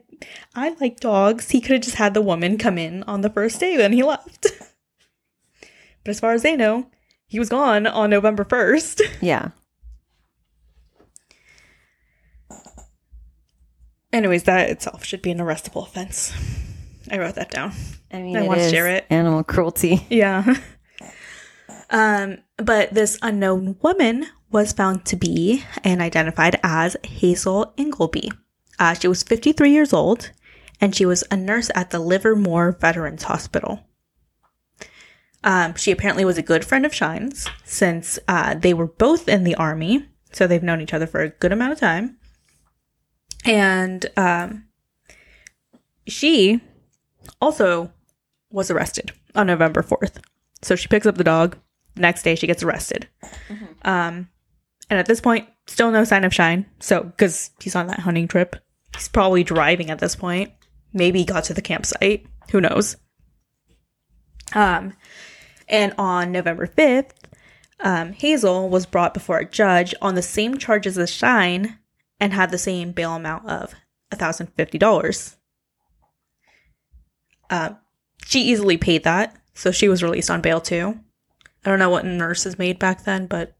I 0.54 0.76
like 0.78 1.00
dogs, 1.00 1.50
he 1.50 1.60
could 1.60 1.72
have 1.72 1.82
just 1.82 1.96
had 1.96 2.12
the 2.12 2.20
woman 2.20 2.58
come 2.58 2.76
in 2.78 3.02
on 3.04 3.22
the 3.22 3.30
first 3.30 3.58
day 3.58 3.78
when 3.78 3.92
he 3.92 4.02
left. 4.02 4.46
but 6.04 6.10
as 6.10 6.20
far 6.20 6.32
as 6.32 6.42
they 6.42 6.54
know, 6.54 6.90
he 7.26 7.38
was 7.38 7.48
gone 7.48 7.86
on 7.86 8.10
November 8.10 8.44
1st. 8.44 9.00
yeah. 9.22 9.50
Anyways, 14.12 14.44
that 14.44 14.70
itself 14.70 15.04
should 15.04 15.22
be 15.22 15.30
an 15.30 15.38
arrestable 15.38 15.86
offense. 15.86 16.32
I 17.10 17.18
wrote 17.18 17.34
that 17.36 17.50
down. 17.50 17.72
I 18.12 18.22
mean, 18.22 18.36
I 18.36 18.44
it 18.44 18.48
wanna 18.48 18.70
share 18.70 18.88
it. 18.88 19.06
Animal 19.10 19.44
cruelty. 19.44 20.06
Yeah. 20.10 20.56
um, 21.90 22.38
but 22.56 22.92
this 22.92 23.18
unknown 23.22 23.76
woman 23.82 24.26
was 24.50 24.72
found 24.72 25.04
to 25.06 25.16
be 25.16 25.64
and 25.84 26.00
identified 26.00 26.58
as 26.62 26.96
Hazel 27.04 27.72
Ingleby. 27.76 28.30
Uh, 28.78 28.94
she 28.94 29.08
was 29.08 29.22
53 29.22 29.70
years 29.70 29.92
old 29.92 30.30
and 30.80 30.94
she 30.94 31.06
was 31.06 31.24
a 31.30 31.36
nurse 31.36 31.70
at 31.74 31.90
the 31.90 31.98
Livermore 31.98 32.72
Veterans 32.72 33.24
Hospital. 33.24 33.80
Um, 35.42 35.74
she 35.74 35.90
apparently 35.92 36.24
was 36.24 36.38
a 36.38 36.42
good 36.42 36.64
friend 36.64 36.84
of 36.84 36.92
Shyne's 36.94 37.46
since 37.64 38.18
uh, 38.26 38.54
they 38.54 38.74
were 38.74 38.88
both 38.88 39.28
in 39.28 39.44
the 39.44 39.54
army, 39.54 40.08
so 40.32 40.46
they've 40.46 40.62
known 40.62 40.80
each 40.80 40.92
other 40.94 41.06
for 41.06 41.20
a 41.20 41.28
good 41.30 41.52
amount 41.52 41.72
of 41.72 41.78
time. 41.78 42.18
And 43.44 44.04
um, 44.16 44.66
she 46.08 46.60
also 47.40 47.92
was 48.50 48.70
arrested 48.70 49.12
on 49.34 49.46
November 49.46 49.82
4th. 49.82 50.18
So 50.62 50.76
she 50.76 50.88
picks 50.88 51.06
up 51.06 51.16
the 51.16 51.24
dog. 51.24 51.58
Next 51.96 52.22
day, 52.22 52.34
she 52.34 52.46
gets 52.46 52.62
arrested. 52.62 53.08
Um, 53.82 54.28
and 54.90 54.98
at 54.98 55.06
this 55.06 55.20
point, 55.20 55.48
still 55.66 55.90
no 55.90 56.04
sign 56.04 56.24
of 56.24 56.34
Shyne. 56.34 56.66
So, 56.78 57.04
because 57.04 57.50
he's 57.60 57.74
on 57.74 57.86
that 57.86 58.00
hunting 58.00 58.28
trip, 58.28 58.56
he's 58.94 59.08
probably 59.08 59.44
driving 59.44 59.90
at 59.90 59.98
this 59.98 60.14
point. 60.14 60.52
Maybe 60.92 61.20
he 61.20 61.24
got 61.24 61.44
to 61.44 61.54
the 61.54 61.62
campsite. 61.62 62.26
Who 62.50 62.60
knows? 62.60 62.96
Um, 64.54 64.92
and 65.68 65.94
on 65.98 66.32
November 66.32 66.66
5th, 66.66 67.10
um, 67.80 68.12
Hazel 68.12 68.68
was 68.68 68.86
brought 68.86 69.14
before 69.14 69.38
a 69.38 69.48
judge 69.48 69.94
on 70.00 70.14
the 70.14 70.22
same 70.22 70.58
charges 70.58 70.96
as 70.96 71.10
Shyne 71.10 71.78
and 72.20 72.32
had 72.32 72.50
the 72.50 72.58
same 72.58 72.92
bail 72.92 73.14
amount 73.14 73.48
of 73.48 73.74
$1,050. 74.12 75.35
Uh, 77.50 77.70
she 78.24 78.42
easily 78.42 78.76
paid 78.76 79.04
that, 79.04 79.36
so 79.54 79.70
she 79.70 79.88
was 79.88 80.02
released 80.02 80.30
on 80.30 80.40
bail 80.40 80.60
too. 80.60 80.98
I 81.64 81.70
don't 81.70 81.78
know 81.78 81.90
what 81.90 82.04
nurses 82.04 82.58
made 82.58 82.78
back 82.78 83.04
then, 83.04 83.26
but 83.26 83.56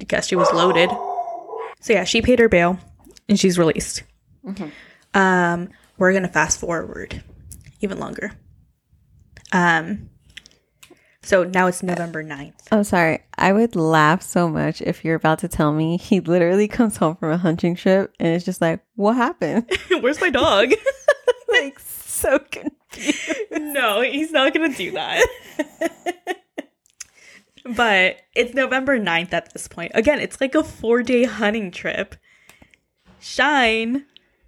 I 0.00 0.04
guess 0.04 0.28
she 0.28 0.36
was 0.36 0.52
loaded. 0.52 0.90
So 1.80 1.92
yeah, 1.92 2.04
she 2.04 2.22
paid 2.22 2.38
her 2.38 2.48
bail 2.48 2.78
and 3.28 3.38
she's 3.38 3.58
released. 3.58 4.02
Um, 5.14 5.68
we're 5.96 6.12
gonna 6.12 6.28
fast 6.28 6.60
forward 6.60 7.22
even 7.80 7.98
longer. 7.98 8.32
Um, 9.52 10.10
so 11.22 11.44
now 11.44 11.66
it's 11.66 11.82
November 11.82 12.24
9th. 12.24 12.54
I'm 12.70 12.84
sorry. 12.84 13.20
I 13.36 13.52
would 13.52 13.76
laugh 13.76 14.22
so 14.22 14.48
much 14.48 14.80
if 14.80 15.04
you're 15.04 15.14
about 15.14 15.40
to 15.40 15.48
tell 15.48 15.72
me 15.72 15.96
he 15.96 16.20
literally 16.20 16.68
comes 16.68 16.96
home 16.96 17.16
from 17.16 17.32
a 17.32 17.36
hunting 17.36 17.74
trip 17.74 18.14
and 18.18 18.28
it's 18.28 18.44
just 18.44 18.60
like, 18.60 18.80
what 18.94 19.14
happened? 19.16 19.70
Where's 20.00 20.20
my 20.20 20.30
dog? 20.30 20.72
like 21.48 21.78
so 22.18 22.38
confused. 22.38 23.50
no, 23.52 24.00
he's 24.02 24.30
not 24.32 24.52
gonna 24.54 24.74
do 24.74 24.90
that. 24.92 25.24
but 27.76 28.16
it's 28.34 28.54
November 28.54 28.98
9th 28.98 29.32
at 29.32 29.52
this 29.52 29.68
point. 29.68 29.92
Again, 29.94 30.20
it's 30.20 30.40
like 30.40 30.54
a 30.54 30.64
four 30.64 31.02
day 31.02 31.24
hunting 31.24 31.70
trip. 31.70 32.16
Shyne 33.20 34.04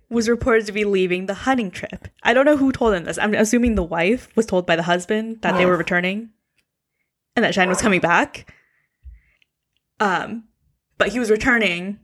was 0.08 0.28
reported 0.28 0.66
to 0.66 0.72
be 0.72 0.84
leaving 0.84 1.26
the 1.26 1.34
hunting 1.34 1.70
trip. 1.70 2.08
I 2.22 2.32
don't 2.34 2.44
know 2.44 2.56
who 2.56 2.72
told 2.72 2.94
him 2.94 3.04
this. 3.04 3.18
I'm 3.18 3.34
assuming 3.34 3.74
the 3.74 3.82
wife 3.82 4.28
was 4.36 4.46
told 4.46 4.66
by 4.66 4.76
the 4.76 4.82
husband 4.84 5.42
that 5.42 5.56
they 5.56 5.66
were 5.66 5.76
returning 5.76 6.30
and 7.36 7.44
that 7.44 7.54
Shyne 7.54 7.68
was 7.68 7.80
coming 7.82 8.00
back. 8.00 8.52
Um, 10.00 10.44
but 10.98 11.08
he 11.10 11.18
was 11.18 11.30
returning 11.30 11.98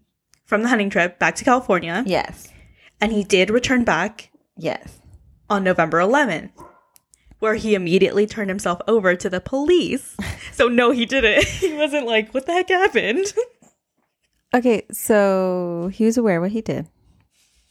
from 0.45 0.63
the 0.63 0.69
hunting 0.69 0.91
trip 0.91 1.19
back 1.19 1.35
to 1.37 1.45
California, 1.45 2.05
Yes. 2.07 2.49
and 3.01 3.11
he 3.11 3.25
did 3.25 3.51
return 3.51 3.85
back 3.85 4.31
Yes. 4.57 5.01
On 5.49 5.63
November 5.63 5.99
11th, 5.99 6.51
where 7.39 7.55
he 7.55 7.75
immediately 7.75 8.27
turned 8.27 8.49
himself 8.51 8.81
over 8.89 9.15
to 9.15 9.29
the 9.31 9.41
police. 9.41 10.17
So, 10.53 10.69
no, 10.69 10.91
he 10.91 11.07
didn't. 11.07 11.45
He 11.61 11.73
wasn't 11.75 12.07
like, 12.07 12.33
what 12.35 12.47
the 12.47 12.53
heck 12.53 12.69
happened? 12.69 13.33
Okay, 14.55 14.87
so 14.91 15.91
he 15.93 16.05
was 16.07 16.17
aware 16.17 16.41
what 16.41 16.53
he 16.53 16.63
did. 16.63 16.87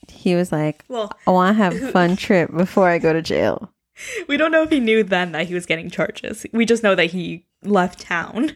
He 0.08 0.36
was 0.36 0.52
like, 0.52 0.84
Well, 0.88 1.10
I 1.26 1.30
want 1.30 1.56
to 1.56 1.62
have 1.64 1.74
a 1.82 1.90
fun 1.90 2.14
trip 2.16 2.52
before 2.54 2.88
I 2.88 2.98
go 2.98 3.12
to 3.12 3.22
jail. 3.22 3.72
we 4.28 4.36
don't 4.36 4.52
know 4.52 4.62
if 4.62 4.70
he 4.70 4.78
knew 4.78 5.02
then 5.02 5.32
that 5.32 5.46
he 5.48 5.54
was 5.54 5.66
getting 5.66 5.90
charges. 5.90 6.46
We 6.52 6.64
just 6.64 6.82
know 6.84 6.94
that 6.94 7.06
he 7.06 7.46
left 7.64 7.98
town. 8.00 8.52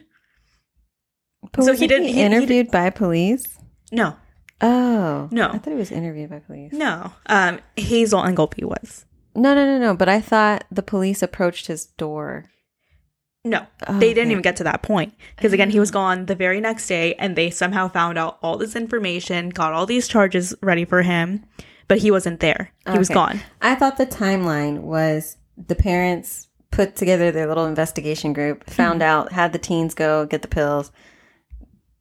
But 1.51 1.65
So 1.65 1.73
he 1.73 1.87
didn't- 1.87 2.05
he 2.07 2.13
he- 2.13 2.19
he 2.19 2.25
interviewed 2.25 2.71
by 2.71 2.89
police? 2.91 3.43
No, 3.91 4.15
Oh. 4.61 5.27
No. 5.31 5.49
I 5.49 5.57
thought 5.57 5.71
he 5.71 5.75
was 5.79 5.91
interviewed 5.91 6.29
by 6.29 6.39
police. 6.39 6.71
no. 6.71 7.11
Um, 7.25 7.59
Hazel 7.75 8.23
Ingleby 8.23 8.63
was. 8.63 9.05
No, 9.35 9.53
no, 9.55 9.65
no, 9.65 9.77
no. 9.79 9.95
But 9.95 10.09
I 10.09 10.21
thought 10.21 10.65
the 10.71 10.83
police 10.83 11.21
approached 11.21 11.67
his 11.67 11.85
door. 11.85 12.45
No, 13.43 13.65
Oh, 13.87 13.97
they 13.97 14.09
didn't 14.09 14.27
okay. 14.27 14.31
even 14.31 14.41
get 14.43 14.57
to 14.57 14.63
that 14.65 14.83
point 14.83 15.15
because 15.35 15.51
again, 15.51 15.71
he 15.71 15.79
was 15.79 15.89
oh. 15.91 15.93
gone 15.93 16.25
the 16.27 16.35
very 16.35 16.61
next 16.61 16.87
day, 16.87 17.15
and 17.15 17.35
they 17.35 17.49
somehow 17.49 17.87
found 17.87 18.17
out 18.17 18.37
all 18.43 18.57
this 18.57 18.75
information, 18.75 19.49
got 19.49 19.73
all 19.73 19.87
these 19.87 20.07
charges 20.07 20.53
ready 20.61 20.85
for 20.85 21.01
him, 21.01 21.43
but 21.87 21.97
he 21.97 22.11
wasn't 22.11 22.39
there. 22.39 22.71
He 22.91 22.99
was 22.99 23.09
gone. 23.09 23.41
I 23.61 23.73
thought 23.73 23.97
the 23.97 24.05
timeline 24.05 24.81
was 24.81 25.37
the 25.57 25.75
parents 25.75 26.49
put 26.69 26.95
together 26.95 27.31
their 27.31 27.47
little 27.47 27.65
investigation 27.65 28.31
group, 28.33 28.69
found 28.69 29.01
mm-hmm. 29.01 29.09
out, 29.09 29.31
had 29.31 29.53
the 29.53 29.59
teens 29.59 29.93
go 29.93 30.25
get 30.25 30.41
the 30.41 30.47
pills. 30.47 30.91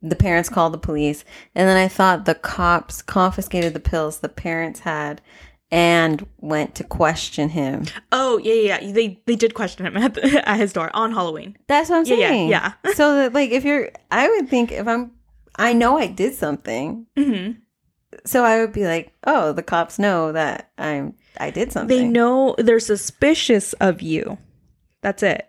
The 0.02 0.16
parents 0.16 0.48
called 0.48 0.72
the 0.72 0.78
police. 0.78 1.24
And 1.54 1.68
then 1.68 1.76
I 1.76 1.88
thought 1.88 2.24
the 2.24 2.34
cops 2.34 3.02
confiscated 3.02 3.74
the 3.74 3.80
pills 3.80 4.20
the 4.20 4.30
parents 4.30 4.80
had 4.80 5.20
and 5.70 6.26
went 6.38 6.74
to 6.76 6.84
question 6.84 7.50
him. 7.50 7.86
Oh 8.12 8.38
yeah, 8.38 8.54
yeah, 8.54 8.80
yeah. 8.80 8.92
They 8.92 9.20
they 9.26 9.36
did 9.36 9.54
question 9.54 9.86
him 9.86 9.96
at, 10.04 10.14
the, 10.14 10.48
at 10.48 10.58
his 10.58 10.72
door 10.72 10.90
on 10.94 11.12
Halloween. 11.12 11.56
That's 11.68 11.90
what 11.90 11.98
I'm 11.98 12.04
Yeah, 12.06 12.14
yeah, 12.16 12.28
saying. 12.28 12.48
yeah. 12.48 12.72
so 12.94 13.14
that 13.16 13.32
like 13.32 13.50
if 13.50 13.64
you're 13.64 13.90
I 14.10 14.28
would 14.28 14.48
think 14.48 14.72
if 14.72 14.86
I'm 14.88 15.12
I 15.56 15.72
know 15.72 15.98
I 15.98 16.06
did 16.06 16.34
something. 16.34 17.06
hmm 17.16 17.52
So 18.24 18.44
I 18.44 18.60
would 18.60 18.72
be 18.72 18.86
like, 18.86 19.12
"Oh, 19.26 19.52
the 19.52 19.62
cops 19.62 19.98
know 19.98 20.32
that 20.32 20.70
I'm 20.78 21.14
I 21.38 21.50
did 21.50 21.72
something." 21.72 21.96
They 21.96 22.04
know 22.08 22.54
they're 22.58 22.80
suspicious 22.80 23.72
of 23.74 24.02
you. 24.02 24.38
That's 25.02 25.22
it. 25.22 25.46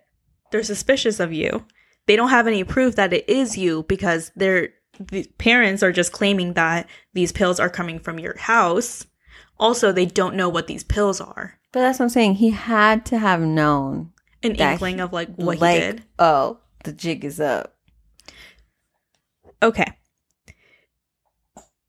They're 0.52 0.64
suspicious 0.64 1.20
of 1.20 1.34
you. 1.34 1.66
They 2.08 2.16
don't 2.16 2.30
have 2.30 2.48
any 2.48 2.64
proof 2.64 2.96
that 2.96 3.14
it 3.14 3.28
is 3.30 3.58
you 3.58 3.84
because 3.88 4.32
their 4.36 4.70
the 5.00 5.24
parents 5.38 5.82
are 5.82 5.92
just 5.92 6.12
claiming 6.12 6.54
that 6.54 6.88
these 7.14 7.32
pills 7.32 7.60
are 7.60 7.70
coming 7.70 8.00
from 8.00 8.20
your 8.20 8.38
house. 8.38 9.06
Also, 9.62 9.92
they 9.94 10.06
don't 10.08 10.36
know 10.36 10.50
what 10.50 10.68
these 10.68 10.84
pills 10.84 11.22
are. 11.22 11.58
But 11.72 11.82
that's 11.82 12.00
what 12.00 12.06
I'm 12.06 12.10
saying. 12.10 12.36
He 12.36 12.50
had 12.50 13.06
to 13.06 13.18
have 13.20 13.40
known 13.40 14.12
An 14.44 14.56
inkling 14.56 15.00
of 15.00 15.14
like 15.14 15.34
what 15.36 15.60
like, 15.60 15.74
he 15.76 15.80
did. 15.80 16.04
oh, 16.20 16.58
the 16.84 16.92
jig 16.92 17.24
is 17.24 17.40
up. 17.40 17.78
Okay. 19.64 19.86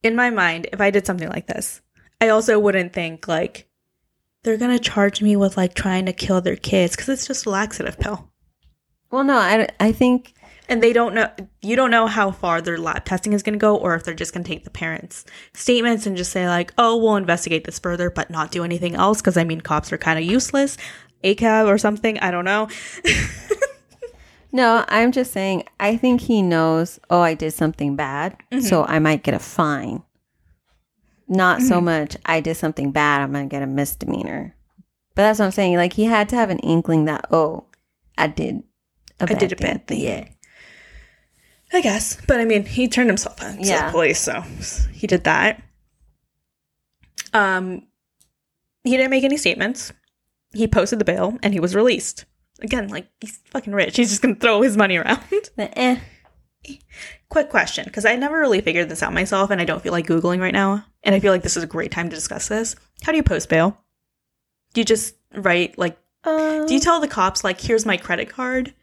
In 0.03 0.15
my 0.15 0.29
mind, 0.29 0.67
if 0.71 0.79
I 0.79 0.91
did 0.91 1.05
something 1.05 1.29
like 1.29 1.47
this, 1.47 1.81
I 2.21 2.29
also 2.29 2.59
wouldn't 2.59 2.93
think 2.93 3.27
like 3.27 3.67
they're 4.43 4.57
gonna 4.57 4.79
charge 4.79 5.21
me 5.21 5.35
with 5.35 5.57
like 5.57 5.73
trying 5.73 6.05
to 6.05 6.13
kill 6.13 6.41
their 6.41 6.55
kids 6.55 6.95
because 6.95 7.09
it's 7.09 7.27
just 7.27 7.45
a 7.45 7.49
laxative 7.49 7.99
pill. 7.99 8.29
Well, 9.11 9.23
no, 9.23 9.37
I, 9.37 9.67
I 9.79 9.91
think 9.91 10.33
and 10.73 10.81
they 10.81 10.91
don't 10.91 11.13
know 11.13 11.29
you 11.61 11.75
don't 11.75 11.91
know 11.91 12.07
how 12.07 12.31
far 12.31 12.59
their 12.61 12.79
lab 12.79 13.05
testing 13.05 13.31
is 13.31 13.43
going 13.43 13.53
to 13.53 13.59
go 13.59 13.77
or 13.77 13.93
if 13.93 14.03
they're 14.03 14.15
just 14.15 14.33
going 14.33 14.43
to 14.43 14.49
take 14.49 14.63
the 14.63 14.71
parents 14.71 15.23
statements 15.53 16.07
and 16.07 16.17
just 16.17 16.31
say 16.31 16.47
like 16.47 16.73
oh 16.79 16.97
we'll 16.97 17.15
investigate 17.15 17.63
this 17.63 17.77
further 17.77 18.09
but 18.09 18.31
not 18.31 18.49
do 18.49 18.63
anything 18.63 18.95
else 18.95 19.21
because 19.21 19.37
i 19.37 19.43
mean 19.43 19.61
cops 19.61 19.93
are 19.93 19.99
kind 19.99 20.17
of 20.17 20.25
useless 20.25 20.75
acab 21.23 21.67
or 21.67 21.77
something 21.77 22.17
i 22.19 22.31
don't 22.31 22.43
know 22.45 22.67
no. 24.51 24.85
I'm 24.87 25.11
just 25.11 25.31
saying. 25.31 25.63
I 25.79 25.97
think 25.97 26.21
he 26.21 26.41
knows. 26.41 26.99
Oh, 27.09 27.21
I 27.21 27.33
did 27.33 27.53
something 27.53 27.95
bad, 27.95 28.37
Mm-hmm. 28.51 28.61
so 28.61 28.83
I 28.85 28.99
might 28.99 29.23
get 29.23 29.33
a 29.33 29.39
fine. 29.39 30.03
Not 31.27 31.61
so 31.61 31.81
much. 31.81 32.17
I 32.25 32.39
did 32.41 32.55
something 32.55 32.91
bad. 32.91 33.21
I'm 33.21 33.31
gonna 33.31 33.47
get 33.47 33.63
a 33.63 33.67
misdemeanor. 33.67 34.55
But 35.15 35.23
that's 35.23 35.39
what 35.39 35.45
I'm 35.45 35.51
saying. 35.51 35.75
Like 35.77 35.93
he 35.93 36.05
had 36.05 36.29
to 36.29 36.35
have 36.35 36.49
an 36.49 36.59
inkling 36.59 37.05
that 37.05 37.25
oh, 37.31 37.65
I 38.17 38.27
did. 38.27 38.63
I 39.19 39.25
I 39.29 39.33
did 39.33 39.53
a 39.53 39.55
bad 39.55 39.87
thing. 39.87 40.01
Yeah. 40.01 40.27
I 41.73 41.81
guess. 41.81 42.17
But 42.27 42.39
i 42.39 42.45
mean 42.45 42.65
he 42.65 42.87
turned 42.87 43.09
himself 43.09 43.41
in 43.43 43.57
to 43.57 43.63
Yeah. 43.67 43.87
the 43.87 43.91
police 43.91 44.19
so 44.19 44.41
he 44.91 45.07
did 45.07 45.23
that. 45.25 45.61
Um 47.33 47.83
he 48.83 48.91
didn't 48.97 49.11
make 49.11 49.23
any 49.23 49.37
statements. 49.37 49.93
He 50.53 50.67
posted 50.67 50.99
the 50.99 51.05
bail 51.05 51.37
and 51.41 51.53
he 51.53 51.59
was 51.59 51.75
released. 51.75 52.25
Again 52.61 52.87
like 52.89 53.07
he's 53.21 53.39
fucking 53.51 53.73
rich. 53.73 53.95
He's 53.97 54.09
just 54.09 54.21
gonna 54.21 54.35
throw 54.35 54.61
his 54.61 54.77
money 54.77 54.97
around. 54.97 55.19
But, 55.55 55.73
eh. 55.75 55.99
quick 57.29 57.49
question 57.49 57.83
because 57.85 58.05
i 58.05 58.15
never 58.15 58.39
really 58.39 58.61
figured 58.61 58.87
this 58.87 59.03
out 59.03 59.11
myself 59.11 59.49
and 59.49 59.59
i 59.59 59.65
don't 59.65 59.81
feel 59.83 59.91
like 59.91 60.07
googling 60.07 60.39
right 60.39 60.53
now 60.53 60.85
and 61.03 61.13
i 61.13 61.19
feel 61.19 61.33
like 61.33 61.43
this 61.43 61.57
is 61.57 61.63
a 61.63 61.67
great 61.67 61.91
time 61.91 62.09
to 62.09 62.15
discuss 62.15 62.47
this. 62.47 62.75
How 63.03 63.11
do 63.11 63.17
you 63.17 63.23
post 63.23 63.49
bail? 63.49 63.77
Do 64.73 64.79
you 64.81 64.85
just 64.85 65.15
write 65.33 65.77
like 65.77 65.97
Uh, 66.23 66.65
do 66.65 66.73
you 66.73 66.79
tell 66.79 66.99
the 67.01 67.07
cops 67.07 67.43
like 67.43 67.59
here's 67.59 67.85
my 67.85 67.97
credit 67.97 68.29
card 68.29 68.73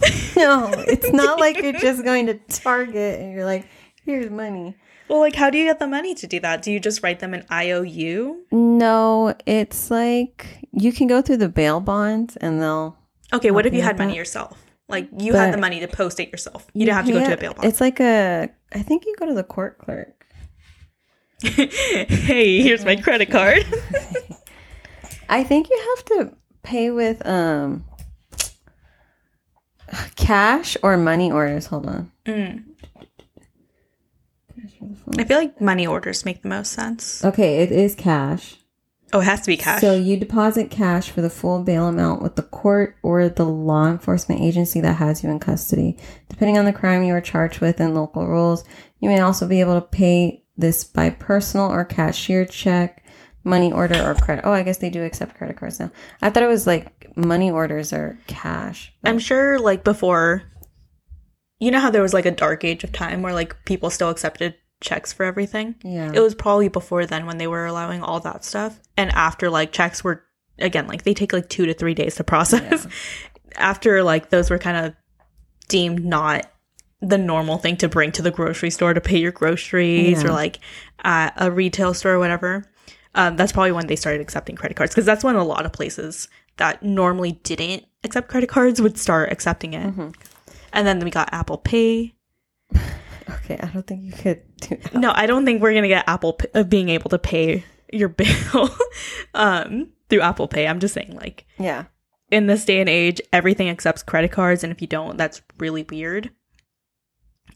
no, 0.36 0.70
it's 0.88 1.10
not 1.12 1.38
like 1.40 1.58
you're 1.62 1.72
just 1.72 2.04
going 2.04 2.26
to 2.26 2.34
Target 2.48 3.20
and 3.20 3.32
you're 3.32 3.44
like, 3.44 3.66
here's 4.04 4.30
money. 4.30 4.74
well 5.08 5.20
like 5.20 5.34
how 5.34 5.50
do 5.50 5.58
you 5.58 5.64
get 5.64 5.78
the 5.78 5.86
money 5.86 6.14
to 6.14 6.26
do 6.26 6.40
that 6.40 6.62
do 6.62 6.72
you 6.72 6.80
just 6.80 7.02
write 7.02 7.20
them 7.20 7.34
an 7.34 7.44
iou 7.50 8.36
No, 8.50 9.34
it's 9.46 9.90
like 9.90 10.64
you 10.72 10.92
can 10.92 11.06
go 11.06 11.20
through 11.20 11.36
the 11.38 11.48
bail 11.48 11.80
bonds 11.80 12.36
and 12.36 12.60
they'll. 12.62 12.96
okay 13.32 13.50
what 13.50 13.66
if 13.66 13.74
you 13.74 13.82
had 13.82 13.98
money 13.98 14.12
that. 14.12 14.16
yourself 14.16 14.56
like 14.88 15.08
you 15.18 15.34
had 15.34 15.52
the 15.52 15.58
money 15.58 15.80
to 15.80 15.88
post 15.88 16.18
it 16.18 16.30
yourself 16.32 16.66
you, 16.72 16.86
don't 16.86 16.94
have 16.96 17.06
to 17.06 17.12
go 17.12 17.24
to 17.24 17.34
a 17.34 17.36
bail 17.36 17.54
bond 17.54 17.68
It's 17.68 17.80
like 17.80 18.00
a. 18.00 18.48
I 18.72 18.82
think 18.82 19.04
you 19.04 19.14
go 19.18 19.26
to 19.26 19.34
the 19.34 19.44
court 19.44 19.78
clerk. 19.78 20.26
hey 21.42 22.62
here's 22.62 22.84
my 22.84 22.96
credit 23.06 23.30
card 23.30 23.64
I 25.28 25.44
think 25.44 25.68
you 25.70 25.78
have 25.96 26.04
to 26.06 26.36
pay 26.62 26.90
with 26.90 27.24
um 27.26 27.84
cash 30.16 30.76
or 30.82 30.96
money 30.96 31.30
orders. 31.30 31.66
Hold 31.66 31.86
on. 31.86 32.12
Mm. 32.26 32.64
i 35.18 35.24
feel 35.24 35.38
like 35.38 35.60
money 35.60 35.86
orders 35.86 36.24
make 36.24 36.42
the 36.42 36.48
most 36.48 36.72
sense 36.72 37.24
Okay, 37.24 37.58
it 37.62 37.72
is 37.72 37.94
cash. 37.94 38.56
oh 39.12 39.20
it 39.20 39.24
has 39.24 39.40
to 39.42 39.46
be 39.48 39.56
cash 39.56 39.80
So 39.80 39.94
you 39.96 40.16
deposit 40.16 40.70
cash 40.70 41.10
for 41.10 41.20
the 41.22 41.30
full 41.30 41.62
bail 41.64 41.88
amount 41.88 42.22
with 42.22 42.36
the 42.36 42.42
court 42.42 42.96
or 43.02 43.28
the 43.28 43.44
law 43.44 43.88
enforcement 43.88 44.40
agency 44.40 44.80
that 44.80 44.94
has 44.94 45.22
you 45.24 45.30
in 45.30 45.38
custody. 45.40 45.96
Depending 46.28 46.58
on 46.58 46.64
the 46.64 46.72
crime 46.72 47.02
you 47.02 47.14
are 47.14 47.20
charged 47.20 47.60
with 47.60 47.80
and 47.80 47.94
local 47.94 48.26
rules, 48.26 48.64
you 49.00 49.08
may 49.08 49.20
also 49.20 49.48
be 49.48 49.60
able 49.60 49.80
to 49.80 49.86
pay 49.86 50.44
this 50.56 50.84
by 50.84 51.10
personal 51.10 51.70
or 51.72 51.84
cashier 51.84 52.44
check, 52.44 53.02
money 53.44 53.72
order, 53.72 54.02
or 54.02 54.14
credit. 54.14 54.44
Oh, 54.44 54.52
I 54.52 54.62
guess 54.62 54.78
they 54.78 54.90
do 54.90 55.02
accept 55.02 55.36
credit 55.36 55.56
cards 55.56 55.80
now. 55.80 55.90
I 56.20 56.30
thought 56.30 56.42
it 56.42 56.48
was 56.48 56.66
like 56.66 57.16
money 57.16 57.50
orders 57.50 57.92
or 57.92 58.18
cash. 58.26 58.92
I'm 59.04 59.18
sure 59.18 59.58
like 59.58 59.84
before 59.84 60.42
you 61.58 61.70
know 61.70 61.78
how 61.78 61.90
there 61.90 62.02
was 62.02 62.14
like 62.14 62.26
a 62.26 62.30
dark 62.30 62.64
age 62.64 62.84
of 62.84 62.92
time 62.92 63.22
where 63.22 63.34
like 63.34 63.64
people 63.64 63.90
still 63.90 64.08
accepted 64.08 64.54
checks 64.80 65.12
for 65.12 65.24
everything? 65.24 65.76
Yeah. 65.84 66.10
It 66.12 66.20
was 66.20 66.34
probably 66.34 66.68
before 66.68 67.06
then 67.06 67.26
when 67.26 67.38
they 67.38 67.46
were 67.46 67.66
allowing 67.66 68.02
all 68.02 68.20
that 68.20 68.44
stuff. 68.44 68.80
And 68.96 69.10
after 69.12 69.50
like 69.50 69.72
checks 69.72 70.02
were 70.02 70.24
again 70.58 70.86
like 70.86 71.04
they 71.04 71.14
take 71.14 71.32
like 71.32 71.48
2 71.48 71.66
to 71.66 71.74
3 71.74 71.94
days 71.94 72.16
to 72.16 72.24
process. 72.24 72.86
after 73.56 74.02
like 74.02 74.30
those 74.30 74.50
were 74.50 74.58
kind 74.58 74.86
of 74.86 74.94
deemed 75.68 76.04
not 76.04 76.50
the 77.02 77.18
normal 77.18 77.58
thing 77.58 77.76
to 77.78 77.88
bring 77.88 78.12
to 78.12 78.22
the 78.22 78.30
grocery 78.30 78.70
store 78.70 78.92
to 78.92 79.00
pay 79.00 79.18
your 79.18 79.32
groceries 79.32 80.22
or 80.22 80.30
like 80.30 80.58
at 81.02 81.32
a 81.36 81.50
retail 81.50 81.94
store 81.94 82.14
or 82.14 82.18
whatever. 82.18 82.64
Um, 83.14 83.36
that's 83.36 83.50
probably 83.52 83.72
when 83.72 83.86
they 83.88 83.96
started 83.96 84.20
accepting 84.20 84.54
credit 84.56 84.76
cards 84.76 84.92
because 84.94 85.04
that's 85.06 85.24
when 85.24 85.34
a 85.34 85.44
lot 85.44 85.66
of 85.66 85.72
places 85.72 86.28
that 86.58 86.82
normally 86.82 87.32
didn't 87.42 87.84
accept 88.04 88.28
credit 88.28 88.48
cards 88.48 88.80
would 88.80 88.96
start 88.98 89.32
accepting 89.32 89.74
it. 89.74 89.86
Mm-hmm. 89.88 90.10
And 90.72 90.86
then 90.86 91.00
we 91.00 91.10
got 91.10 91.28
Apple 91.32 91.58
Pay. 91.58 92.14
okay, 92.74 93.58
I 93.60 93.66
don't 93.66 93.86
think 93.86 94.04
you 94.04 94.12
could 94.12 94.42
do 94.60 94.76
that. 94.76 94.94
No, 94.94 95.12
I 95.14 95.26
don't 95.26 95.44
think 95.44 95.60
we're 95.60 95.74
gonna 95.74 95.88
get 95.88 96.08
Apple 96.08 96.34
P- 96.34 96.46
uh, 96.54 96.62
being 96.62 96.88
able 96.88 97.10
to 97.10 97.18
pay 97.18 97.64
your 97.92 98.08
bill 98.52 98.70
um, 99.34 99.88
through 100.08 100.20
Apple 100.20 100.46
Pay. 100.46 100.68
I'm 100.68 100.78
just 100.78 100.94
saying, 100.94 101.16
like 101.16 101.46
Yeah. 101.58 101.86
in 102.30 102.46
this 102.46 102.64
day 102.64 102.78
and 102.80 102.88
age, 102.88 103.20
everything 103.32 103.68
accepts 103.68 104.04
credit 104.04 104.30
cards, 104.30 104.62
and 104.62 104.72
if 104.72 104.80
you 104.80 104.86
don't, 104.86 105.16
that's 105.16 105.42
really 105.58 105.82
weird. 105.90 106.30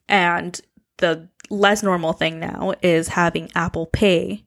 And 0.08 0.60
the 0.98 1.28
less 1.50 1.82
normal 1.82 2.12
thing 2.12 2.40
now 2.40 2.74
is 2.82 3.08
having 3.08 3.50
Apple 3.54 3.86
Pay. 3.86 4.44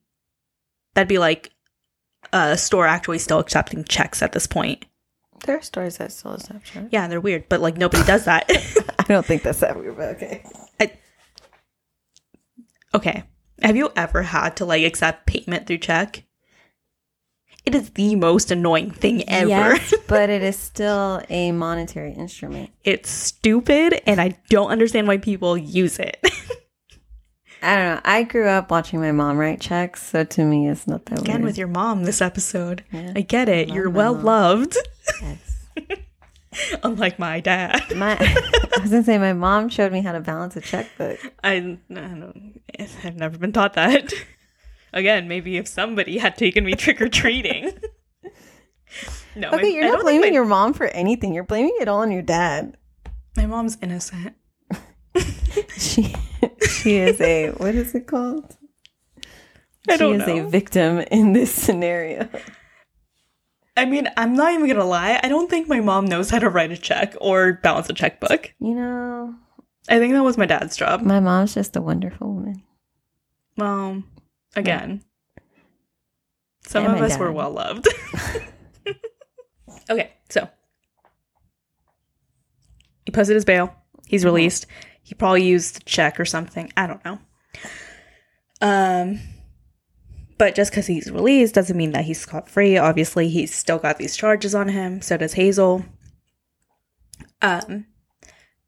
That'd 0.98 1.08
be 1.08 1.20
like 1.20 1.52
a 2.34 2.58
store 2.58 2.88
actually 2.88 3.20
still 3.20 3.38
accepting 3.38 3.84
checks 3.84 4.24
at 4.24 4.32
this 4.32 4.48
point. 4.48 4.84
There 5.46 5.56
are 5.56 5.62
stores 5.62 5.98
that 5.98 6.12
still 6.12 6.34
accept 6.34 6.66
checks. 6.66 6.88
Yeah, 6.90 7.08
they're 7.08 7.22
weird, 7.22 7.48
but 7.50 7.62
like 7.62 7.78
nobody 7.78 8.04
does 8.04 8.26
that. 8.26 8.46
I 9.00 9.04
don't 9.04 9.24
think 9.24 9.44
that's 9.44 9.60
that 9.60 9.78
weird, 9.78 9.96
but 9.96 10.16
okay. 10.16 10.44
Okay. 12.96 13.24
Have 13.62 13.76
you 13.76 13.92
ever 13.96 14.24
had 14.24 14.56
to 14.56 14.66
like 14.66 14.84
accept 14.84 15.28
payment 15.28 15.68
through 15.68 15.78
check? 15.78 16.24
It 17.64 17.76
is 17.76 17.92
the 17.92 18.16
most 18.16 18.50
annoying 18.50 18.90
thing 18.90 19.30
ever. 19.30 19.50
Yes, 19.50 19.94
but 20.08 20.32
it 20.32 20.42
is 20.42 20.58
still 20.58 21.22
a 21.30 21.52
monetary 21.52 22.14
instrument. 22.14 22.72
it's 22.84 23.12
stupid 23.12 24.02
and 24.08 24.20
I 24.20 24.36
don't 24.50 24.72
understand 24.72 25.08
why 25.08 25.20
people 25.20 25.60
use 25.60 26.00
it. 26.00 26.18
I 27.62 27.76
don't 27.76 27.96
know. 27.96 28.02
I 28.06 28.24
grew 28.24 28.48
up 28.48 28.70
watching 28.72 29.00
my 29.00 29.12
mom 29.12 29.38
write 29.38 29.60
checks, 29.60 30.04
so 30.04 30.24
to 30.24 30.44
me, 30.46 30.68
it's 30.70 30.88
not 30.88 31.06
that 31.08 31.20
Again 31.20 31.38
weird. 31.38 31.46
with 31.46 31.58
your 31.58 31.68
mom 31.68 32.04
this 32.04 32.22
episode. 32.22 32.84
Yeah. 32.92 33.14
I 33.16 33.22
get 33.22 33.50
it. 33.50 33.70
You're 33.70 33.90
well 33.90 34.14
mom. 34.16 34.24
loved. 34.26 34.78
Yes. 35.22 35.68
Unlike 36.84 37.20
my 37.20 37.40
dad. 37.40 37.82
My, 37.96 38.18
I 38.20 38.80
was 38.82 38.90
gonna 38.92 39.04
say 39.04 39.18
my 39.18 39.34
mom 39.34 39.70
showed 39.70 39.92
me 39.92 40.02
how 40.02 40.12
to 40.12 40.20
balance 40.20 40.56
a 40.56 40.62
checkbook. 40.62 41.20
I, 41.44 41.78
I 41.96 42.34
I've 43.04 43.16
never 43.16 43.38
been 43.38 43.52
taught 43.54 43.74
that. 43.74 44.12
Again, 44.94 45.28
maybe 45.28 45.58
if 45.58 45.68
somebody 45.68 46.18
had 46.18 46.38
taken 46.38 46.64
me 46.64 46.74
trick 46.74 47.02
or 47.02 47.10
treating. 47.10 47.74
no, 49.36 49.52
my- 49.52 49.58
Okay, 49.58 49.74
you're 49.74 49.84
not 49.92 50.02
blaming 50.02 50.30
my- 50.30 50.34
your 50.34 50.46
mom 50.46 50.74
for 50.74 50.86
anything. 50.88 51.34
You're 51.34 51.44
blaming 51.44 51.76
it 51.80 51.88
all 51.88 52.00
on 52.00 52.12
your 52.12 52.22
dad. 52.24 52.78
My 53.36 53.46
mom's 53.46 53.78
innocent. 53.82 54.34
She 55.78 56.14
she 56.70 56.96
is 56.98 57.20
a 57.22 57.52
what 57.52 57.76
is 57.76 57.94
it 57.96 58.08
called? 58.08 58.56
I 59.90 59.94
she 59.94 59.98
don't 59.98 60.22
is 60.22 60.28
know. 60.28 60.46
a 60.46 60.50
victim 60.50 61.00
in 61.12 61.34
this 61.34 61.52
scenario. 61.52 62.28
I 63.76 63.86
mean, 63.86 64.10
I'm 64.18 64.34
not 64.36 64.54
even 64.54 64.68
gonna 64.68 64.84
lie. 64.86 65.20
I 65.22 65.28
don't 65.30 65.50
think 65.50 65.68
my 65.68 65.80
mom 65.80 66.06
knows 66.06 66.30
how 66.32 66.40
to 66.40 66.50
write 66.50 66.72
a 66.72 66.78
check 66.78 67.14
or 67.22 67.54
balance 67.54 67.90
a 67.90 67.94
checkbook. 67.94 68.54
You 68.60 68.74
know, 68.74 69.36
I 69.88 70.00
think 70.00 70.14
that 70.14 70.24
was 70.24 70.38
my 70.38 70.48
dad's 70.48 70.76
job. 70.76 71.02
my 71.04 71.20
mom's 71.20 71.54
just 71.54 71.76
a 71.76 71.82
wonderful 71.82 72.34
woman. 72.34 72.64
Well, 73.56 74.04
again, 74.56 75.04
some 76.66 76.86
And 76.86 76.96
of 76.96 77.02
us 77.02 77.18
were 77.18 77.32
well 77.32 77.52
loved. 77.52 77.88
okay, 79.90 80.12
so 80.30 80.50
he 83.06 83.12
posted 83.12 83.36
his 83.36 83.46
bail. 83.46 83.74
He's 84.08 84.26
released. 84.26 84.66
He 85.08 85.16
probably 85.16 85.46
used 85.46 85.78
a 85.78 85.86
check 85.86 86.20
or 86.20 86.26
something. 86.26 86.70
I 86.76 86.86
don't 86.86 87.06
know. 87.06 87.18
Um, 88.60 89.22
but 90.38 90.54
just 90.54 90.70
because 90.70 90.86
he's 90.86 91.10
released 91.10 91.56
doesn't 91.56 91.78
mean 91.78 91.94
that 91.94 92.04
he's 92.04 92.20
scot 92.20 92.50
free. 92.50 92.76
Obviously, 92.78 93.30
he's 93.30 93.56
still 93.56 93.78
got 93.78 94.00
these 94.00 94.18
charges 94.18 94.54
on 94.54 94.68
him. 94.68 95.02
So 95.02 95.16
does 95.16 95.32
Hazel. 95.32 95.86
Um, 97.42 97.86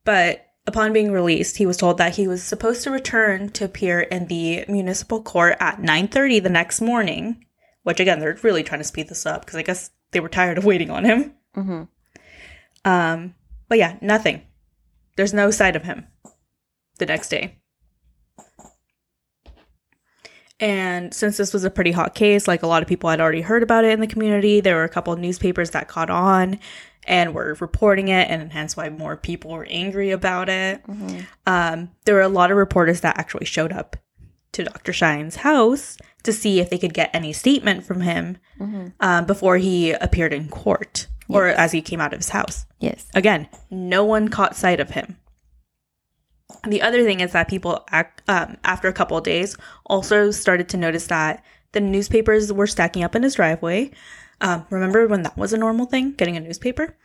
but 0.05 0.45
upon 0.65 0.93
being 0.93 1.11
released, 1.11 1.57
he 1.57 1.65
was 1.65 1.75
told 1.75 1.97
that 1.97 2.15
he 2.15 2.25
was 2.25 2.41
supposed 2.41 2.83
to 2.83 2.91
return 2.91 3.49
to 3.49 3.65
appear 3.65 3.99
in 3.99 4.27
the 4.27 4.63
municipal 4.69 5.21
court 5.21 5.57
at 5.59 5.81
9:30 5.81 6.41
the 6.41 6.47
next 6.47 6.79
morning. 6.79 7.43
Which 7.83 7.99
again, 7.99 8.21
they're 8.21 8.39
really 8.43 8.63
trying 8.63 8.79
to 8.79 8.85
speed 8.85 9.09
this 9.09 9.25
up 9.25 9.41
because 9.41 9.57
I 9.57 9.63
guess 9.63 9.89
they 10.11 10.21
were 10.21 10.29
tired 10.29 10.57
of 10.57 10.63
waiting 10.63 10.89
on 10.89 11.03
him. 11.03 11.33
hmm 11.53 11.83
Um, 12.85 13.35
but 13.67 13.77
yeah, 13.77 13.97
nothing. 14.01 14.43
There's 15.17 15.33
no 15.33 15.51
sight 15.51 15.75
of 15.75 15.83
him 15.83 16.07
the 16.99 17.05
next 17.05 17.29
day. 17.29 17.55
And 20.59 21.13
since 21.13 21.37
this 21.37 21.53
was 21.53 21.63
a 21.63 21.69
pretty 21.69 21.93
hot 21.93 22.15
case, 22.15 22.47
like 22.47 22.63
a 22.63 22.67
lot 22.67 22.81
of 22.81 22.89
people 22.89 23.09
had 23.09 23.21
already 23.21 23.41
heard 23.41 23.63
about 23.63 23.85
it 23.85 23.91
in 23.93 24.01
the 24.01 24.07
community, 24.07 24.59
there 24.59 24.75
were 24.75 24.83
a 24.83 24.89
couple 24.89 25.13
of 25.13 25.19
newspapers 25.19 25.69
that 25.69 25.87
caught 25.87 26.09
on 26.09 26.59
and 27.05 27.33
were 27.33 27.55
reporting 27.61 28.09
it, 28.09 28.29
and 28.29 28.51
hence 28.51 28.75
why 28.75 28.89
more 28.89 29.15
people 29.15 29.51
were 29.51 29.65
angry 29.69 30.11
about 30.11 30.49
it. 30.49 30.81
Um, 31.47 31.91
there 32.03 32.15
were 32.15 32.21
a 32.21 32.27
lot 32.27 32.51
of 32.51 32.57
reporters 32.57 33.01
that 33.01 33.17
actually 33.17 33.45
showed 33.45 33.71
up 33.71 33.95
to 34.51 34.65
Dr. 34.65 34.91
Shyne's 34.91 35.37
house 35.37 35.97
to 36.23 36.33
see 36.33 36.59
if 36.59 36.69
they 36.69 36.77
could 36.77 36.93
get 36.93 37.09
any 37.13 37.31
statement 37.31 37.85
from 37.85 38.01
him 38.01 38.37
um, 38.99 39.25
before 39.25 39.57
he 39.57 39.91
appeared 39.91 40.33
in 40.33 40.49
court 40.49 41.07
or 41.29 41.47
as 41.47 41.71
he 41.71 41.81
came 41.81 42.01
out 42.01 42.11
of 42.11 42.19
his 42.19 42.29
house. 42.29 42.65
Yes. 42.79 43.05
Again, 43.13 43.47
no 43.71 44.03
one 44.03 44.27
caught 44.27 44.55
sight 44.57 44.79
of 44.81 44.89
him. 44.89 45.17
The 46.67 46.81
other 46.81 47.03
thing 47.03 47.19
is 47.19 47.31
that 47.31 47.47
people, 47.47 47.85
um, 48.27 48.57
after 48.63 48.87
a 48.87 48.93
couple 48.93 49.17
of 49.17 49.23
days, 49.23 49.55
also 49.85 50.31
started 50.31 50.69
to 50.69 50.77
notice 50.77 51.07
that 51.07 51.43
the 51.71 51.79
newspapers 51.79 52.51
were 52.51 52.67
stacking 52.67 53.03
up 53.03 53.15
in 53.15 53.23
his 53.23 53.35
driveway. 53.35 53.91
Um, 54.41 54.65
remember 54.69 55.07
when 55.07 55.23
that 55.23 55.37
was 55.37 55.53
a 55.53 55.57
normal 55.57 55.85
thing, 55.85 56.13
getting 56.13 56.37
a 56.37 56.39
newspaper? 56.39 56.95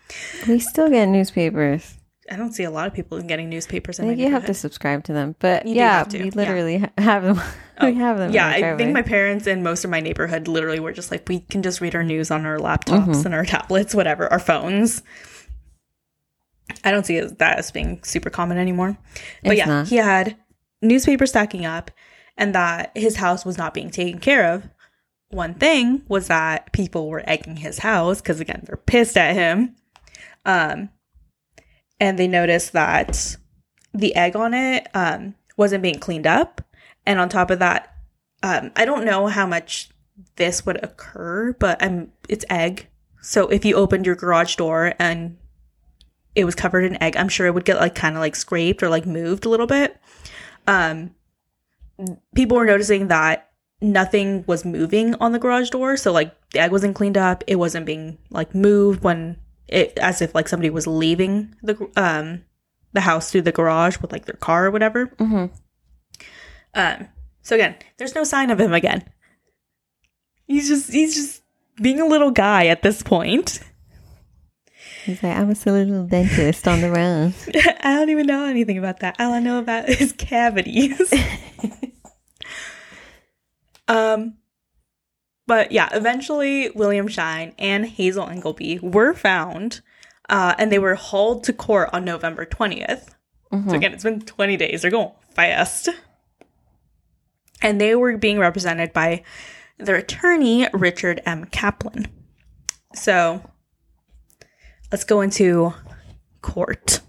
We 0.49 0.59
still 0.61 0.89
get 0.89 1.07
newspapers. 1.07 1.97
I 2.31 2.37
don't 2.37 2.53
see 2.53 2.65
a 2.65 2.71
lot 2.71 2.87
of 2.87 2.95
people 2.95 3.21
getting 3.21 3.51
newspapers 3.51 4.01
I 4.01 4.05
in 4.05 4.09
my 4.09 4.15
think 4.15 4.27
you 4.27 4.33
have 4.33 4.47
to 4.47 4.55
subscribe 4.55 5.05
to 5.05 5.13
them, 5.13 5.37
but 5.41 5.67
You 5.67 5.75
yeah, 5.75 5.99
have 5.99 6.09
to, 6.09 6.23
we 6.23 6.31
literally 6.31 6.79
ha- 6.79 6.91
have 6.97 7.23
them. 7.23 7.41
we 7.83 7.95
have 7.95 8.17
them. 8.17 8.33
Yeah, 8.33 8.47
I 8.47 8.77
think 8.77 8.95
my 8.95 9.03
parents 9.03 9.47
and 9.47 9.63
most 9.63 9.85
of 9.85 9.91
my 9.91 10.01
neighborhood 10.01 10.49
literally 10.49 10.81
were 10.81 10.93
just 10.93 11.11
like, 11.11 11.29
we 11.29 11.41
can 11.41 11.63
just 11.63 11.83
read 11.83 11.95
our 11.95 12.03
news 12.03 12.31
on 12.31 12.47
our 12.47 12.59
laptops 12.59 13.27
and 13.27 13.35
our 13.35 13.45
tablets, 13.45 13.95
whatever, 13.95 14.33
our 14.33 14.39
phones. 14.39 15.03
I 16.83 16.91
don't 16.91 17.05
see 17.07 17.21
that 17.21 17.59
as 17.59 17.71
being 17.71 18.03
super 18.03 18.31
common 18.31 18.59
anymore. 18.59 18.97
But 19.43 19.53
It's 19.53 19.59
yeah, 19.59 19.67
not. 19.67 19.89
he 19.89 19.97
had 19.97 20.37
newspapers 20.83 21.31
stacking 21.31 21.67
up 21.67 21.91
and 22.37 22.55
that 22.55 22.93
his 22.97 23.17
house 23.17 23.45
was 23.45 23.59
not 23.59 23.75
being 23.75 23.91
taken 23.91 24.19
care 24.21 24.53
of. 24.53 24.69
One 25.31 25.55
thing 25.55 26.03
was 26.09 26.29
that 26.29 26.73
people 26.73 27.09
were 27.09 27.23
egging 27.27 27.57
his 27.57 27.79
house 27.79 28.21
because, 28.21 28.41
again, 28.41 28.63
they're 28.67 28.77
pissed 28.77 29.17
at 29.17 29.35
him. 29.35 29.75
Um, 30.45 30.91
and 32.01 32.19
they 32.19 32.29
noticed 32.29 32.73
that 32.73 33.37
the 33.93 34.15
egg 34.15 34.37
on 34.37 34.55
it 34.55 34.89
um, 34.95 35.35
wasn't 35.57 35.83
being 35.83 35.99
cleaned 35.99 36.27
up. 36.27 36.61
And 37.07 37.19
on 37.19 37.29
top 37.29 37.51
of 37.51 37.59
that, 37.61 37.95
um, 38.43 38.71
I 38.77 38.85
don't 38.85 39.05
know 39.05 39.27
how 39.27 39.47
much 39.47 39.91
this 40.37 40.65
would 40.67 40.83
occur, 40.85 41.53
but 41.59 41.83
um, 41.83 42.13
it's 42.29 42.45
egg. 42.51 42.89
So 43.21 43.49
if 43.49 43.65
you 43.65 43.75
opened 43.75 44.07
your 44.07 44.15
garage 44.17 44.57
door 44.57 44.95
and 44.99 45.39
it 46.35 46.45
was 46.45 46.55
covered 46.55 46.85
in 46.85 47.03
egg, 47.03 47.17
I'm 47.17 47.29
sure 47.29 47.47
it 47.47 47.55
would 47.55 47.65
get 47.65 47.79
like 47.79 47.95
kind 47.95 48.17
of 48.17 48.21
like 48.21 48.37
scraped 48.37 48.83
or 48.83 48.89
like 48.89 49.07
moved 49.07 49.47
a 49.47 49.49
little 49.49 49.67
bit. 49.67 49.99
Um, 50.67 51.15
people 52.35 52.57
were 52.57 52.65
noticing 52.65 53.09
that 53.09 53.51
nothing 53.81 54.45
was 54.47 54.65
moving 54.65 55.15
on 55.17 55.33
the 55.33 55.39
garage 55.39 55.71
door. 55.71 55.97
So 55.97 56.13
like 56.13 56.35
the 56.51 56.61
egg 56.61 56.73
wasn't 56.73 56.97
cleaned 56.97 57.19
up. 57.19 57.45
It 57.47 57.57
wasn't 57.57 57.87
being 57.87 58.19
like 58.31 58.55
moved 58.55 59.03
when 59.03 59.37
it, 59.69 59.99
as 59.99 60.23
if 60.23 60.35
like 60.35 60.49
somebody 60.49 60.71
was 60.71 60.87
leaving 60.87 61.55
the, 61.63 61.91
um, 61.97 62.45
the 62.93 63.03
house 63.03 63.31
through 63.31 63.43
the 63.43 63.53
garage 63.53 63.99
with 64.01 64.13
like 64.13 64.25
their 64.25 64.37
car 64.37 64.67
or 64.67 64.71
whatever. 64.71 65.07
Mm-hmm. 65.07 65.47
Um, 66.75 67.09
so 67.43 67.55
again, 67.55 67.77
there's 67.99 68.15
no 68.15 68.25
sign 68.25 68.51
of 68.51 68.59
him 68.59 68.73
again. 68.73 69.05
He's 70.47 70.69
just 70.69 70.93
he's 70.93 71.15
just 71.15 71.43
being 71.81 72.01
a 72.01 72.07
little 72.07 72.31
guy 72.31 72.67
at 72.67 72.83
this 72.83 73.03
point. 73.03 73.61
He's 75.05 75.23
like, 75.23 75.37
I'm 75.37 75.51
a 75.51 75.55
silly 75.55 75.85
little 75.85 76.07
dentist 76.07 76.67
on 76.67 76.81
the 76.81 76.91
run. 76.91 77.35
I 77.81 77.95
don't 77.95 78.11
even 78.11 78.27
know 78.27 78.47
anything 78.47 78.79
about 78.79 79.01
that. 79.01 79.17
All 79.21 79.33
I 79.33 79.41
know 79.41 79.59
about 79.59 79.89
is 79.89 80.13
cavities. 80.13 81.13
um 83.89 84.35
but 85.47 85.73
yeah, 85.73 85.91
eventually 85.93 86.71
William 86.71 87.07
Shyne 87.07 87.53
and 87.59 87.85
Hazel 87.85 88.27
Ingleby 88.29 88.79
were 88.81 89.13
found 89.13 89.83
uh, 90.31 90.55
and 90.59 90.73
they 90.73 90.79
were 90.79 90.95
hauled 90.95 91.45
to 91.45 91.53
court 91.53 91.91
on 91.93 92.03
November 92.03 92.47
20th. 92.47 93.11
Mhm. 93.53 93.69
So 93.69 93.77
again, 93.77 93.93
it's 93.93 94.05
been 94.05 94.23
20 94.23 94.57
days. 94.57 94.81
They're 94.81 94.91
going 94.91 95.11
fast. 95.35 95.91
And 97.61 97.79
they 97.79 97.95
were 97.95 98.17
being 98.17 98.39
represented 98.39 98.95
by 98.95 99.23
their 99.79 99.97
attorney, 99.97 100.67
Richard 100.73 101.21
M. 101.27 101.45
Kaplan. 101.45 102.07
So 102.95 103.43
let's 104.93 105.05
go 105.05 105.21
into 105.21 105.73
court. 106.43 107.01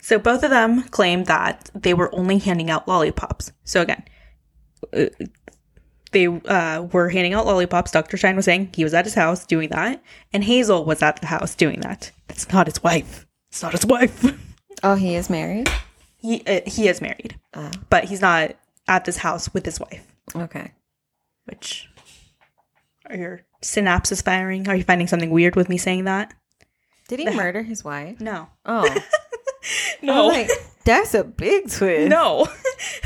So 0.00 0.18
both 0.18 0.42
of 0.42 0.50
them 0.50 0.82
claimed 0.84 1.26
that 1.26 1.70
they 1.74 1.94
were 1.94 2.12
only 2.14 2.38
handing 2.38 2.70
out 2.70 2.88
lollipops. 2.88 3.52
So 3.64 3.82
again, 3.82 4.02
uh, 4.92 5.06
they 6.10 6.26
uh, 6.26 6.82
were 6.82 7.08
handing 7.08 7.34
out 7.34 7.46
lollipops. 7.46 7.92
Dr. 7.92 8.16
Shyne 8.16 8.36
was 8.36 8.44
saying 8.44 8.70
he 8.74 8.84
was 8.84 8.94
at 8.94 9.04
his 9.04 9.14
house 9.14 9.46
doing 9.46 9.68
that, 9.70 10.02
and 10.32 10.42
Hazel 10.44 10.84
was 10.84 11.02
at 11.02 11.20
the 11.20 11.26
house 11.28 11.54
doing 11.54 11.80
that. 11.80 12.10
That's 12.28 12.52
not 12.52 12.66
his 12.66 12.82
wife. 12.82 13.26
It's 13.50 13.62
not 13.62 13.72
his 13.72 13.86
wife. 13.86 14.24
Oh, 14.82 14.96
he 14.96 15.14
is 15.14 15.30
married? 15.30 15.70
He 16.16 16.42
uh, 16.46 16.60
he 16.66 16.88
is 16.88 17.00
married, 17.00 17.38
Oh, 17.54 17.70
but 17.88 18.04
he's 18.04 18.20
not 18.20 18.56
at 18.88 19.04
this 19.04 19.18
house 19.18 19.52
with 19.54 19.64
his 19.64 19.78
wife. 19.78 20.04
okay. 20.34 20.72
Which 21.44 21.88
are 23.12 23.16
your 23.16 23.40
synapses 23.62 24.22
firing? 24.24 24.68
Are 24.68 24.74
you 24.76 24.84
finding 24.84 25.06
something 25.06 25.30
weird 25.30 25.54
with 25.56 25.68
me 25.68 25.78
saying 25.78 26.04
that? 26.04 26.34
Did 27.08 27.18
he 27.20 27.24
The- 27.26 27.32
murder 27.32 27.62
his 27.62 27.84
wife? 27.84 28.20
No, 28.20 28.48
Oh, 28.64 28.88
I 28.88 29.02
no, 30.02 30.22
oh, 30.24 30.26
like, 30.28 30.50
that's 30.84 31.14
a 31.14 31.24
big 31.24 31.70
twist. 31.70 32.08
no. 32.10 32.48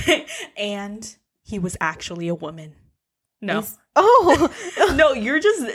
and 0.57 1.17
he 1.43 1.59
was 1.59 1.77
actually 1.81 2.29
a 2.29 2.35
woman. 2.35 2.75
No, 3.41 3.55
He's- 3.61 3.79
Oh, 3.97 4.93
no, 4.97 5.13
you're 5.13 5.41
just 5.41 5.67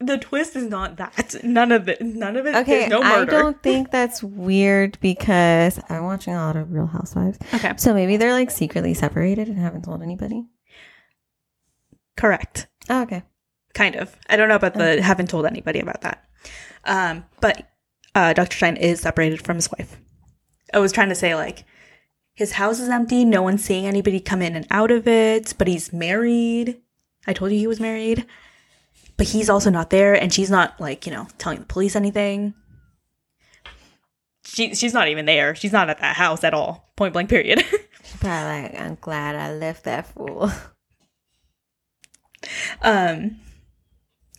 the 0.00 0.16
twist 0.16 0.54
is 0.54 0.64
not 0.68 0.96
that. 0.98 1.34
None 1.42 1.72
of 1.72 1.88
it. 1.88 2.00
None 2.00 2.36
of 2.36 2.46
it. 2.46 2.54
Okay, 2.54 2.78
there's 2.88 2.90
no 2.90 3.02
I 3.02 3.24
don't 3.24 3.60
think 3.64 3.90
that's 3.90 4.22
weird 4.22 4.96
because 5.00 5.80
I'm 5.88 6.04
watching 6.04 6.34
a 6.34 6.36
lot 6.36 6.54
of 6.54 6.70
Real 6.72 6.86
Housewives. 6.86 7.36
Okay, 7.52 7.72
So 7.76 7.92
maybe 7.94 8.16
they're 8.16 8.32
like 8.32 8.52
secretly 8.52 8.94
separated 8.94 9.48
and 9.48 9.58
haven't 9.58 9.82
told 9.82 10.02
anybody. 10.02 10.46
correct. 12.16 12.68
Oh, 12.88 13.02
okay. 13.02 13.22
Kind 13.74 13.96
of. 13.96 14.16
I 14.28 14.36
don't 14.36 14.48
know 14.48 14.56
about 14.56 14.74
the. 14.74 15.02
Haven't 15.02 15.30
told 15.30 15.46
anybody 15.46 15.80
about 15.80 16.00
that. 16.02 16.24
Um, 16.84 17.24
but 17.40 17.70
uh, 18.14 18.32
Dr. 18.32 18.56
Shyne 18.56 18.76
is 18.76 19.00
separated 19.00 19.42
from 19.42 19.56
his 19.56 19.70
wife. 19.70 20.00
I 20.72 20.78
was 20.78 20.92
trying 20.92 21.08
to 21.10 21.14
say 21.14 21.34
like 21.34 21.64
his 22.34 22.52
house 22.52 22.80
is 22.80 22.88
empty. 22.88 23.24
No 23.24 23.42
one's 23.42 23.64
seeing 23.64 23.86
anybody 23.86 24.20
come 24.20 24.42
in 24.42 24.56
and 24.56 24.66
out 24.70 24.90
of 24.90 25.06
it. 25.06 25.54
But 25.58 25.68
he's 25.68 25.92
married. 25.92 26.80
I 27.26 27.32
told 27.32 27.52
you 27.52 27.58
he 27.58 27.66
was 27.66 27.80
married. 27.80 28.26
But 29.16 29.28
he's 29.28 29.50
also 29.50 29.70
not 29.70 29.90
there, 29.90 30.14
and 30.14 30.32
she's 30.32 30.50
not 30.50 30.80
like 30.80 31.06
you 31.06 31.12
know 31.12 31.26
telling 31.38 31.58
the 31.58 31.66
police 31.66 31.96
anything. 31.96 32.54
She 34.44 34.74
she's 34.74 34.94
not 34.94 35.08
even 35.08 35.26
there. 35.26 35.54
She's 35.54 35.72
not 35.72 35.90
at 35.90 35.98
that 36.00 36.16
house 36.16 36.42
at 36.42 36.54
all. 36.54 36.90
Point 36.96 37.12
blank. 37.12 37.28
Period. 37.28 37.64
Probably 38.20 38.62
like, 38.62 38.80
I'm 38.80 38.96
glad 39.00 39.36
I 39.36 39.52
left 39.52 39.84
that 39.84 40.06
fool. 40.06 40.50
Um, 42.82 43.40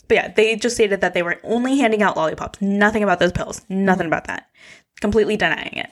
but 0.10 0.16
yeah, 0.16 0.28
they 0.28 0.56
just 0.56 0.76
stated 0.76 1.02
that 1.02 1.14
they 1.14 1.22
were 1.22 1.40
only 1.44 1.78
handing 1.78 2.02
out 2.02 2.18
lollipops. 2.18 2.62
Nothing 2.62 3.04
about 3.04 3.20
those 3.20 3.32
pills. 3.32 3.62
Nothing 3.70 4.08
about 4.08 4.26
that. 4.26 4.50
Completely 5.00 5.38
denying 5.38 5.78
it. 5.78 5.90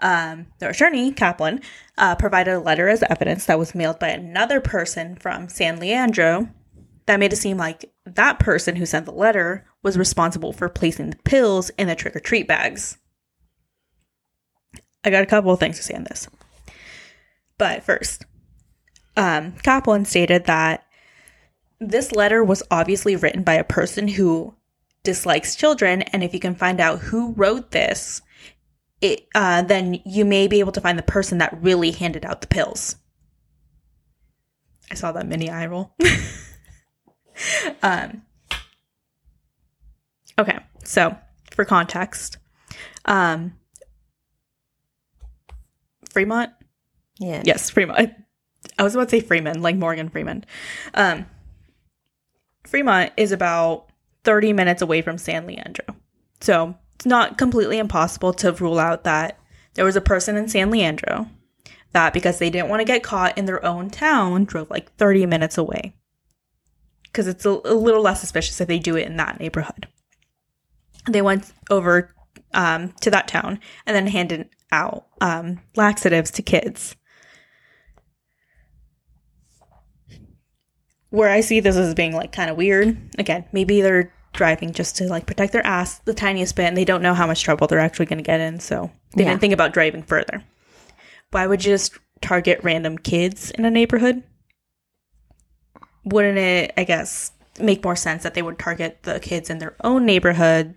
Um, 0.00 0.48
their 0.58 0.70
attorney, 0.70 1.12
Kaplan, 1.12 1.62
uh, 1.96 2.16
provided 2.16 2.52
a 2.52 2.58
letter 2.58 2.88
as 2.88 3.04
evidence 3.04 3.46
that 3.46 3.58
was 3.58 3.74
mailed 3.74 4.00
by 4.00 4.08
another 4.08 4.60
person 4.60 5.14
from 5.14 5.48
San 5.48 5.78
Leandro 5.78 6.48
that 7.06 7.20
made 7.20 7.32
it 7.32 7.36
seem 7.36 7.56
like 7.56 7.92
that 8.04 8.40
person 8.40 8.74
who 8.76 8.86
sent 8.86 9.06
the 9.06 9.12
letter 9.12 9.64
was 9.84 9.96
responsible 9.96 10.52
for 10.52 10.68
placing 10.68 11.10
the 11.10 11.16
pills 11.18 11.70
in 11.78 11.86
the 11.86 11.94
trick 11.94 12.16
or 12.16 12.20
treat 12.20 12.48
bags. 12.48 12.98
I 15.04 15.10
got 15.10 15.22
a 15.22 15.26
couple 15.26 15.52
of 15.52 15.60
things 15.60 15.76
to 15.76 15.82
say 15.82 15.94
on 15.94 16.04
this. 16.04 16.28
But 17.56 17.84
first, 17.84 18.24
um, 19.16 19.52
Kaplan 19.62 20.06
stated 20.06 20.46
that 20.46 20.84
this 21.88 22.12
letter 22.12 22.42
was 22.42 22.62
obviously 22.70 23.16
written 23.16 23.42
by 23.42 23.54
a 23.54 23.64
person 23.64 24.08
who 24.08 24.54
dislikes 25.02 25.54
children, 25.54 26.02
and 26.02 26.24
if 26.24 26.34
you 26.34 26.40
can 26.40 26.54
find 26.54 26.80
out 26.80 27.00
who 27.00 27.32
wrote 27.32 27.70
this, 27.70 28.22
it 29.00 29.26
uh, 29.34 29.62
then 29.62 30.00
you 30.04 30.24
may 30.24 30.48
be 30.48 30.60
able 30.60 30.72
to 30.72 30.80
find 30.80 30.98
the 30.98 31.02
person 31.02 31.38
that 31.38 31.62
really 31.62 31.90
handed 31.90 32.24
out 32.24 32.40
the 32.40 32.46
pills. 32.46 32.96
I 34.90 34.94
saw 34.94 35.12
that 35.12 35.26
mini 35.26 35.50
eye 35.50 35.66
roll. 35.66 35.94
um, 37.82 38.22
okay, 40.38 40.58
so 40.84 41.16
for 41.50 41.64
context, 41.64 42.38
um, 43.04 43.54
Fremont 46.10 46.50
Yeah. 47.18 47.42
Yes, 47.44 47.70
Fremont. 47.70 48.12
I 48.78 48.82
was 48.82 48.94
about 48.94 49.08
to 49.10 49.10
say 49.10 49.20
Freeman, 49.20 49.62
like 49.62 49.76
Morgan 49.76 50.08
Freeman. 50.08 50.44
Um, 50.94 51.26
Fremont 52.66 53.12
is 53.16 53.32
about 53.32 53.86
30 54.24 54.52
minutes 54.52 54.82
away 54.82 55.02
from 55.02 55.18
San 55.18 55.46
Leandro. 55.46 55.84
So 56.40 56.74
it's 56.94 57.06
not 57.06 57.38
completely 57.38 57.78
impossible 57.78 58.32
to 58.34 58.52
rule 58.52 58.78
out 58.78 59.04
that 59.04 59.38
there 59.74 59.84
was 59.84 59.96
a 59.96 60.00
person 60.00 60.36
in 60.36 60.48
San 60.48 60.70
Leandro 60.70 61.28
that, 61.92 62.12
because 62.12 62.38
they 62.38 62.50
didn't 62.50 62.68
want 62.68 62.80
to 62.80 62.84
get 62.84 63.02
caught 63.02 63.38
in 63.38 63.44
their 63.44 63.64
own 63.64 63.90
town, 63.90 64.44
drove 64.44 64.70
like 64.70 64.94
30 64.96 65.26
minutes 65.26 65.58
away. 65.58 65.94
Because 67.04 67.28
it's 67.28 67.46
a, 67.46 67.50
a 67.50 67.74
little 67.74 68.02
less 68.02 68.20
suspicious 68.20 68.60
if 68.60 68.68
they 68.68 68.78
do 68.78 68.96
it 68.96 69.06
in 69.06 69.16
that 69.16 69.38
neighborhood. 69.38 69.86
They 71.08 71.22
went 71.22 71.52
over 71.70 72.14
um, 72.52 72.92
to 73.02 73.10
that 73.10 73.28
town 73.28 73.60
and 73.86 73.94
then 73.94 74.06
handed 74.06 74.48
out 74.72 75.06
um, 75.20 75.60
laxatives 75.76 76.30
to 76.32 76.42
kids. 76.42 76.96
Where 81.14 81.30
I 81.30 81.40
see 81.42 81.60
this 81.60 81.76
as 81.76 81.94
being 81.94 82.12
like 82.12 82.32
kind 82.32 82.50
of 82.50 82.56
weird. 82.56 82.96
Again, 83.18 83.44
maybe 83.52 83.80
they're 83.80 84.12
driving 84.32 84.72
just 84.72 84.96
to 84.96 85.04
like 85.08 85.26
protect 85.26 85.52
their 85.52 85.64
ass 85.64 86.00
the 86.00 86.12
tiniest 86.12 86.56
bit 86.56 86.64
and 86.66 86.76
they 86.76 86.84
don't 86.84 87.02
know 87.02 87.14
how 87.14 87.26
much 87.26 87.42
trouble 87.44 87.68
they're 87.68 87.78
actually 87.78 88.06
going 88.06 88.18
to 88.18 88.24
get 88.24 88.40
in. 88.40 88.58
So 88.58 88.90
they 89.14 89.22
Yeah. 89.22 89.30
didn't 89.30 89.40
think 89.40 89.52
about 89.54 89.72
driving 89.72 90.02
further. 90.02 90.42
Why 91.30 91.46
would 91.46 91.64
you 91.64 91.72
just 91.72 91.96
target 92.20 92.58
random 92.64 92.98
kids 92.98 93.52
in 93.52 93.64
a 93.64 93.70
neighborhood? 93.70 94.24
Wouldn't 96.04 96.38
it, 96.38 96.72
I 96.76 96.82
guess, 96.82 97.30
make 97.60 97.84
more 97.84 97.94
sense 97.96 98.24
that 98.24 98.34
they 98.34 98.42
would 98.42 98.58
target 98.58 98.98
the 99.04 99.20
kids 99.20 99.50
in 99.50 99.58
their 99.58 99.76
own 99.84 100.04
neighborhood 100.04 100.74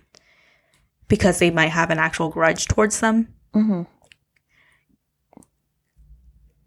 because 1.08 1.40
they 1.40 1.50
might 1.50 1.70
have 1.70 1.90
an 1.90 1.98
actual 1.98 2.30
grudge 2.30 2.68
towards 2.68 3.00
them? 3.00 3.34
hmm 3.54 3.84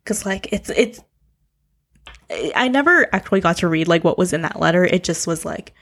because 0.02 0.26
like 0.26 0.48
it's 0.52 0.70
it's 0.70 0.98
I- 2.54 2.68
never 2.68 3.08
actually 3.14 3.40
got 3.40 3.56
to 3.58 3.68
read 3.68 3.88
like 3.88 4.04
what 4.04 4.18
was 4.18 4.32
in 4.32 4.42
that 4.42 4.60
letter 4.60 4.84
it 4.84 5.02
just 5.04 5.26
was 5.26 5.44
like 5.44 5.74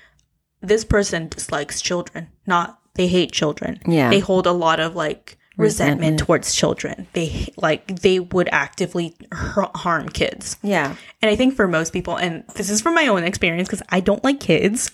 this 0.61 0.85
person 0.85 1.29
dislikes 1.29 1.81
children 1.81 2.29
not 2.47 2.79
they 2.95 3.07
hate 3.09 3.33
children 3.33 3.81
Yeah. 3.87 4.11
they 4.11 4.19
hold 4.21 4.47
a 4.47 4.53
lot 4.53 4.81
of 4.81 4.97
like 4.97 5.37
resentment, 5.57 6.01
Resentment. 6.01 6.19
towards 6.21 6.55
children 6.55 7.07
they 7.13 7.53
like 7.57 8.01
they 8.01 8.21
would 8.21 8.49
actively 8.53 9.15
harm 9.33 10.09
kids 10.09 10.57
Yeah. 10.63 10.95
and 11.21 11.31
i 11.31 11.37
think 11.37 11.55
for 11.55 11.67
most 11.69 11.93
people 11.93 12.17
and 12.17 12.45
this 12.55 12.71
is 12.71 12.81
from 12.81 12.95
my 12.95 13.07
own 13.09 13.25
experience 13.25 13.69
because 13.69 13.83
i 13.91 14.01
don't 14.01 14.23
like 14.25 14.41
kids 14.41 14.91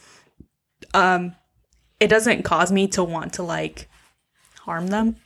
um 0.94 1.34
it 2.00 2.08
doesn't 2.08 2.42
cause 2.42 2.72
me 2.72 2.88
to 2.88 3.04
want 3.04 3.34
to 3.34 3.42
like 3.42 3.88
harm 4.60 4.88
them 4.88 5.16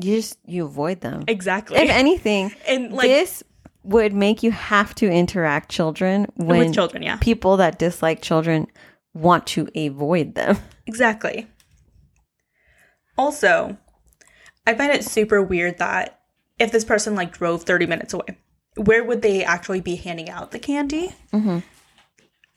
You 0.00 0.16
just 0.16 0.38
you 0.46 0.64
avoid 0.64 1.00
them. 1.00 1.24
exactly 1.28 1.78
If 1.78 1.90
anything, 1.90 2.54
and 2.68 2.92
like 2.92 3.08
this 3.08 3.42
would 3.86 4.12
make 4.12 4.42
you 4.42 4.50
have 4.50 4.94
to 4.96 5.10
interact 5.10 5.70
children 5.70 6.26
when 6.34 6.58
with 6.58 6.74
children 6.74 7.02
yeah 7.02 7.16
people 7.18 7.56
that 7.56 7.78
dislike 7.78 8.20
children 8.20 8.66
want 9.14 9.46
to 9.46 9.68
avoid 9.74 10.34
them. 10.34 10.58
Exactly. 10.86 11.48
Also, 13.18 13.76
I 14.66 14.74
find 14.74 14.92
it 14.92 15.04
super 15.04 15.42
weird 15.42 15.78
that 15.78 16.20
if 16.58 16.70
this 16.70 16.84
person 16.84 17.14
like 17.14 17.32
drove 17.32 17.62
30 17.62 17.86
minutes 17.86 18.12
away, 18.14 18.38
where 18.76 19.02
would 19.02 19.22
they 19.22 19.42
actually 19.42 19.80
be 19.80 19.96
handing 19.96 20.28
out 20.28 20.50
the 20.50 20.58
candy? 20.58 21.14
Mhm. 21.32 21.62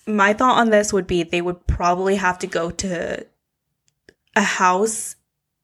My 0.05 0.33
thought 0.33 0.57
on 0.59 0.69
this 0.69 0.91
would 0.91 1.07
be 1.07 1.23
they 1.23 1.41
would 1.41 1.65
probably 1.65 2.15
have 2.17 2.37
to 2.39 2.47
go 2.47 2.71
to 2.71 3.25
a 4.35 4.41
house 4.41 5.15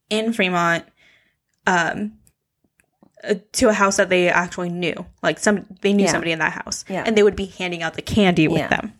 in 0.09 0.33
Fremont, 0.33 0.85
um, 1.67 2.13
Uh, 3.23 3.35
to 3.53 3.69
a 3.69 3.73
house 3.73 3.97
that 3.97 4.09
they 4.09 4.27
actually 4.29 4.69
knew. 4.69 5.05
Like 5.23 5.39
some, 5.39 5.65
they 5.81 5.93
knew 5.93 6.03
Yeah. 6.05 6.11
somebody 6.11 6.31
in 6.31 6.39
that 6.39 6.51
house, 6.51 6.83
Yeah. 6.89 7.03
and 7.05 7.17
they 7.17 7.23
would 7.23 7.35
be 7.35 7.45
handing 7.45 7.81
out 7.81 7.93
the 7.95 8.01
candy 8.01 8.47
with 8.47 8.59
Yeah. 8.59 8.67
them. 8.67 8.93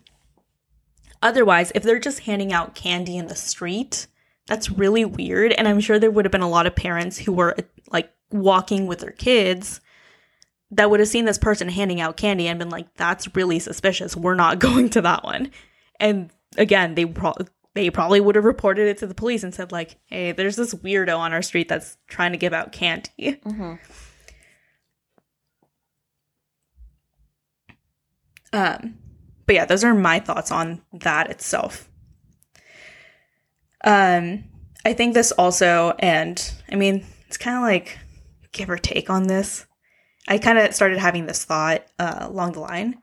Otherwise, 1.22 1.72
if 1.76 1.84
they're 1.84 2.00
just 2.00 2.20
handing 2.22 2.54
out 2.54 2.76
candy 2.76 3.18
in 3.18 3.28
the 3.28 3.36
street, 3.36 4.08
that's 4.48 4.70
really 4.70 5.06
weird. 5.06 5.54
And 5.54 5.68
I'm 5.68 5.80
sure 5.80 5.98
there 6.00 6.12
would 6.12 6.26
have 6.26 6.32
been 6.32 6.42
a 6.42 6.50
lot 6.50 6.68
of 6.68 6.76
parents 6.76 7.18
who 7.20 7.34
were 7.34 7.56
like 7.92 8.12
walking 8.32 8.86
with 8.88 9.00
their 9.00 9.12
kids 9.12 9.82
that 10.72 10.90
would 10.90 11.00
have 11.00 11.10
seen 11.10 11.26
this 11.26 11.38
person 11.38 11.70
handing 11.70 12.00
out 12.02 12.18
candy 12.18 12.48
and 12.48 12.60
been 12.60 12.70
like, 12.70 12.94
that's 12.96 13.34
really 13.36 13.60
suspicious. 13.60 14.16
We're 14.16 14.36
not 14.36 14.60
going 14.60 14.90
to 14.92 15.02
that 15.02 15.24
one. 15.24 15.52
And 16.00 16.30
again, 16.58 16.96
they 16.96 17.06
pro- 17.06 17.36
they 17.74 17.90
probably 17.90 18.22
would 18.22 18.36
have 18.36 18.46
reported 18.46 18.88
it 18.88 18.98
to 19.00 19.08
the 19.08 19.14
police 19.16 19.44
and 19.44 19.54
said 19.54 19.72
like, 19.74 19.98
"Hey, 20.06 20.32
there's 20.32 20.56
this 20.56 20.74
weirdo 20.74 21.18
on 21.18 21.34
our 21.34 21.42
street 21.42 21.68
that's 21.68 21.98
trying 22.08 22.32
to 22.32 22.38
give 22.38 22.54
out 22.54 22.72
candy." 22.72 23.10
Mm-hmm. 23.20 23.74
Um, 28.56 28.98
but 29.46 29.56
yeah, 29.56 29.66
those 29.66 29.84
are 29.84 29.94
my 29.94 30.20
thoughts 30.20 30.50
on 30.50 30.82
that 30.94 31.30
itself. 31.30 31.90
Um, 33.84 34.46
I 34.86 34.94
think 34.94 35.14
this 35.14 35.34
also, 35.34 35.94
and 36.00 36.54
I 36.72 36.76
mean, 36.76 37.06
it's 37.28 37.38
kind 37.38 37.58
of 37.58 37.64
like 37.64 38.00
give 38.54 38.70
or 38.70 38.78
take 38.78 39.10
on 39.10 39.28
this. 39.28 39.66
I 40.28 40.38
kind 40.38 40.58
of 40.58 40.74
started 40.74 41.00
having 41.00 41.26
this 41.26 41.44
thought 41.44 41.86
uh, 42.00 42.20
along 42.22 42.54
the 42.54 42.62
line, 42.62 43.02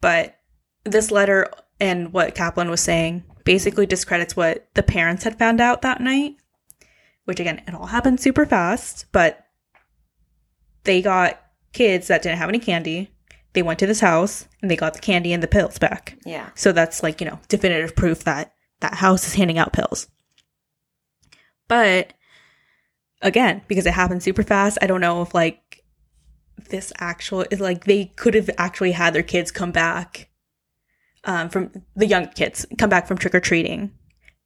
but 0.00 0.36
this 0.84 1.12
letter 1.12 1.48
and 1.78 2.12
what 2.12 2.34
Kaplan 2.34 2.68
was 2.68 2.80
saying 2.80 3.22
basically 3.44 3.86
discredits 3.86 4.36
what 4.36 4.68
the 4.74 4.82
parents 4.82 5.24
had 5.24 5.38
found 5.38 5.60
out 5.60 5.82
that 5.82 6.00
night, 6.00 6.34
which 7.24 7.38
again, 7.38 7.62
it 7.66 7.74
all 7.74 7.86
happened 7.86 8.20
super 8.20 8.44
fast, 8.44 9.06
but 9.12 9.46
they 10.82 11.00
got 11.00 11.40
kids 11.72 12.08
that 12.08 12.22
didn't 12.22 12.38
have 12.38 12.48
any 12.48 12.58
candy. 12.58 13.10
They 13.52 13.62
went 13.62 13.78
to 13.80 13.86
this 13.86 14.00
house 14.00 14.46
and 14.62 14.70
they 14.70 14.76
got 14.76 14.94
the 14.94 15.00
candy 15.00 15.32
and 15.32 15.42
the 15.42 15.48
pills 15.48 15.78
back. 15.78 16.16
Yeah. 16.24 16.50
So 16.54 16.72
that's 16.72 17.02
like, 17.02 17.20
you 17.20 17.26
know, 17.26 17.40
definitive 17.48 17.96
proof 17.96 18.24
that 18.24 18.54
that 18.80 18.94
house 18.94 19.26
is 19.26 19.34
handing 19.34 19.58
out 19.58 19.72
pills. 19.72 20.08
But 21.68 22.12
again, 23.22 23.62
because 23.68 23.86
it 23.86 23.94
happened 23.94 24.22
super 24.22 24.42
fast, 24.42 24.78
I 24.80 24.86
don't 24.86 25.00
know 25.00 25.22
if 25.22 25.34
like 25.34 25.84
this 26.68 26.92
actual 26.98 27.44
is 27.50 27.60
like 27.60 27.84
they 27.84 28.06
could 28.16 28.34
have 28.34 28.50
actually 28.58 28.92
had 28.92 29.14
their 29.14 29.22
kids 29.22 29.50
come 29.50 29.72
back 29.72 30.28
um 31.24 31.48
from 31.48 31.70
the 31.96 32.06
young 32.06 32.28
kids 32.28 32.64
come 32.78 32.88
back 32.88 33.06
from 33.06 33.18
trick 33.18 33.34
or 33.34 33.40
treating 33.40 33.90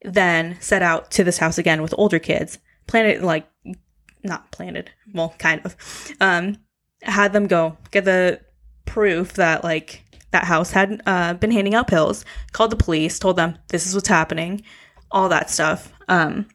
then 0.04 0.58
set 0.60 0.82
out 0.82 1.10
to 1.12 1.24
this 1.24 1.38
house 1.38 1.58
again 1.58 1.82
with 1.82 1.94
older 1.96 2.18
kids. 2.18 2.58
Planted, 2.86 3.22
like, 3.22 3.48
not 4.22 4.52
planted, 4.52 4.90
well, 5.12 5.34
kind 5.38 5.62
of. 5.64 5.76
Um, 6.20 6.58
had 7.02 7.32
them 7.32 7.46
go 7.46 7.76
get 7.90 8.04
the 8.04 8.40
proof 8.84 9.34
that, 9.34 9.64
like, 9.64 10.04
that 10.30 10.44
house 10.44 10.72
had 10.72 11.00
uh, 11.06 11.34
been 11.34 11.52
handing 11.52 11.74
out 11.74 11.86
pills, 11.86 12.24
called 12.52 12.72
the 12.72 12.76
police, 12.76 13.18
told 13.18 13.36
them 13.36 13.56
this 13.68 13.86
is 13.86 13.94
what's 13.94 14.08
happening, 14.08 14.62
all 15.10 15.28
that 15.28 15.48
stuff. 15.48 15.92
Um, 16.08 16.48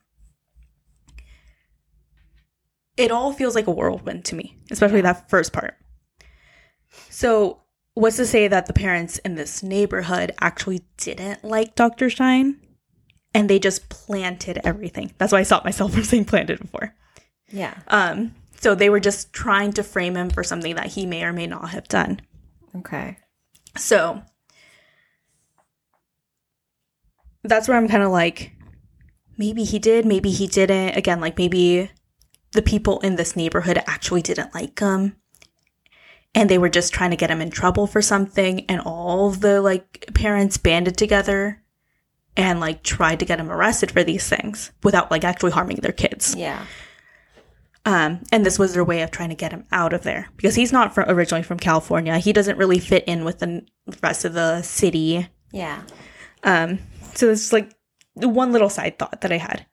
it 2.98 3.12
all 3.12 3.32
feels 3.32 3.56
like 3.56 3.68
a 3.68 3.72
whirlwind 3.72 4.26
to 4.26 4.36
me, 4.36 4.58
especially 4.70 5.00
that 5.02 5.30
first 5.30 5.54
part. 5.54 5.78
So, 7.10 7.62
what's 7.94 8.18
to 8.18 8.26
say 8.26 8.50
that 8.50 8.66
the 8.66 8.74
parents 8.74 9.20
in 9.20 9.36
this 9.36 9.64
neighborhood 9.64 10.34
actually 10.42 10.82
didn't 10.98 11.46
like 11.46 11.76
Dr. 11.76 12.10
Shyne 12.10 12.60
and 13.34 13.50
they 13.50 13.60
just 13.60 13.88
planted 13.88 14.60
everything? 14.66 15.14
That's 15.18 15.32
why 15.32 15.40
I 15.40 15.44
stopped 15.44 15.64
myself 15.64 15.94
from 15.94 16.04
saying 16.04 16.26
planted 16.26 16.60
before. 16.60 16.94
Yeah. 17.48 17.76
Um, 17.88 18.36
so 18.60 18.76
they 18.76 18.90
were 18.90 19.00
just 19.00 19.34
trying 19.34 19.74
to 19.74 19.84
frame 19.84 20.16
him 20.16 20.30
for 20.30 20.44
something 20.44 20.76
that 20.76 20.88
he 20.88 21.06
may 21.06 21.24
or 21.24 21.34
may 21.34 21.48
not 21.48 21.70
have 21.70 21.88
done. 21.88 22.22
Okay. 22.76 23.18
So 23.78 24.22
that's 27.44 27.68
where 27.68 27.78
I'm 27.78 27.88
kind 27.88 28.04
of 28.04 28.12
like, 28.12 28.52
maybe 29.38 29.64
he 29.64 29.80
did, 29.80 30.06
maybe 30.06 30.30
he 30.30 30.48
didn't. 30.48 30.98
Again, 30.98 31.22
like 31.22 31.38
maybe 31.38 31.90
the 32.52 32.62
people 32.62 33.00
in 33.00 33.16
this 33.16 33.36
neighborhood 33.36 33.82
actually 33.88 34.22
didn't 34.22 34.54
like 34.54 34.80
him 34.80 35.16
and 36.36 36.50
they 36.50 36.58
were 36.58 36.70
just 36.70 36.94
trying 36.94 37.12
to 37.12 37.18
get 37.18 37.32
him 37.32 37.42
in 37.42 37.50
trouble 37.50 37.88
for 37.88 38.02
something 38.02 38.66
and 38.68 38.82
all 38.82 39.32
the 39.32 39.62
like 39.62 40.06
parents 40.14 40.58
banded 40.58 40.98
together 40.98 41.64
and 42.36 42.60
like 42.60 42.84
tried 42.84 43.20
to 43.20 43.26
get 43.26 43.40
him 43.40 43.52
arrested 43.52 43.92
for 43.92 44.04
these 44.04 44.28
things 44.28 44.72
without 44.84 45.12
like 45.12 45.24
actually 45.24 45.52
harming 45.52 45.78
their 45.78 45.92
kids. 45.92 46.36
Yeah. 46.36 46.66
Um, 47.90 48.22
and 48.32 48.46
this 48.46 48.60
was 48.60 48.76
their 48.76 48.84
way 48.84 49.02
of 49.02 49.10
trying 49.10 49.30
to 49.30 49.36
get 49.36 49.52
him 49.52 49.66
out 49.72 49.94
of 49.94 50.04
there 50.04 50.30
because 50.38 50.54
he's 50.54 50.72
not 50.72 50.94
from, 50.94 51.10
originally 51.10 51.42
from 51.42 51.58
California. 51.58 52.20
He 52.20 52.32
doesn't 52.32 52.60
really 52.60 52.78
fit 52.78 53.04
in 53.08 53.26
with 53.26 53.40
the 53.40 53.66
rest 54.04 54.26
of 54.26 54.34
the 54.34 54.62
city. 54.62 55.28
Yeah. 55.52 55.82
Um, 56.44 56.78
so 57.16 57.26
this 57.26 57.44
is 57.44 57.52
like 57.52 57.74
the 58.16 58.30
one 58.30 58.52
little 58.52 58.70
side 58.70 59.00
thought 59.00 59.22
that 59.22 59.32
I 59.32 59.38
had. 59.38 59.66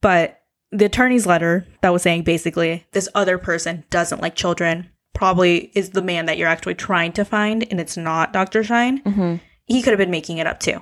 But 0.00 0.40
the 0.70 0.84
attorney's 0.84 1.26
letter 1.26 1.66
that 1.82 1.92
was 1.92 2.02
saying 2.02 2.22
basically 2.22 2.86
this 2.92 3.08
other 3.16 3.38
person 3.38 3.82
doesn't 3.90 4.22
like 4.22 4.36
children, 4.36 4.88
probably 5.12 5.72
is 5.74 5.90
the 5.90 6.02
man 6.02 6.26
that 6.26 6.38
you're 6.38 6.46
actually 6.46 6.76
trying 6.76 7.10
to 7.14 7.24
find, 7.24 7.66
and 7.72 7.80
it's 7.80 7.96
not 7.96 8.32
Dr. 8.32 8.62
Shyne. 8.62 9.02
Mm-hmm. 9.02 9.36
He 9.64 9.82
could 9.82 9.90
have 9.90 9.98
been 9.98 10.12
making 10.12 10.38
it 10.38 10.46
up 10.46 10.60
too. 10.60 10.80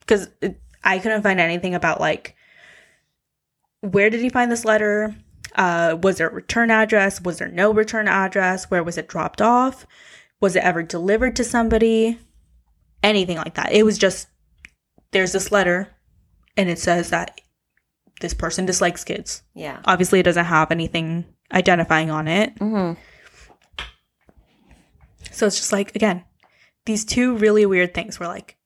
Because 0.00 0.28
I 0.82 0.98
couldn't 0.98 1.20
find 1.20 1.40
anything 1.40 1.74
about 1.74 2.00
like 2.00 2.36
where 3.80 4.10
did 4.10 4.20
he 4.20 4.30
find 4.30 4.50
this 4.50 4.64
letter? 4.64 5.14
Uh, 5.56 5.96
was 6.02 6.18
there 6.18 6.28
a 6.28 6.32
return 6.34 6.70
address? 6.70 7.20
Was 7.22 7.38
there 7.38 7.48
no 7.48 7.72
return 7.72 8.06
address? 8.08 8.70
Where 8.70 8.84
was 8.84 8.98
it 8.98 9.08
dropped 9.08 9.40
off? 9.42 9.86
Was 10.40 10.54
it 10.54 10.62
ever 10.62 10.82
delivered 10.82 11.34
to 11.36 11.44
somebody? 11.44 12.18
Anything 13.02 13.38
like 13.38 13.54
that. 13.54 13.72
It 13.72 13.84
was 13.84 13.98
just 13.98 14.28
there's 15.12 15.32
this 15.32 15.50
letter 15.50 15.88
and 16.56 16.68
it 16.68 16.78
says 16.78 17.10
that 17.10 17.40
this 18.20 18.34
person 18.34 18.66
dislikes 18.66 19.04
kids. 19.04 19.42
Yeah. 19.54 19.80
Obviously, 19.84 20.20
it 20.20 20.24
doesn't 20.24 20.44
have 20.44 20.70
anything 20.70 21.24
identifying 21.52 22.10
on 22.10 22.28
it. 22.28 22.54
Mm-hmm. 22.56 23.00
So 25.32 25.46
it's 25.46 25.56
just 25.56 25.72
like 25.72 25.94
again, 25.94 26.24
these 26.86 27.04
two 27.04 27.36
really 27.36 27.66
weird 27.66 27.94
things 27.94 28.18
were 28.18 28.26
like, 28.26 28.56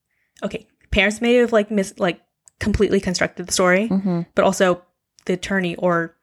okay, 0.42 0.66
parents 0.90 1.20
may 1.20 1.34
have 1.34 1.52
like 1.52 1.70
mis 1.70 1.94
like 1.98 2.20
completely 2.58 3.00
constructed 3.00 3.46
the 3.46 3.52
story, 3.52 3.88
Mm-hmm. 3.88 4.22
but 4.34 4.44
also 4.44 4.82
the 5.26 5.34
attorney 5.34 5.76
or 5.76 6.16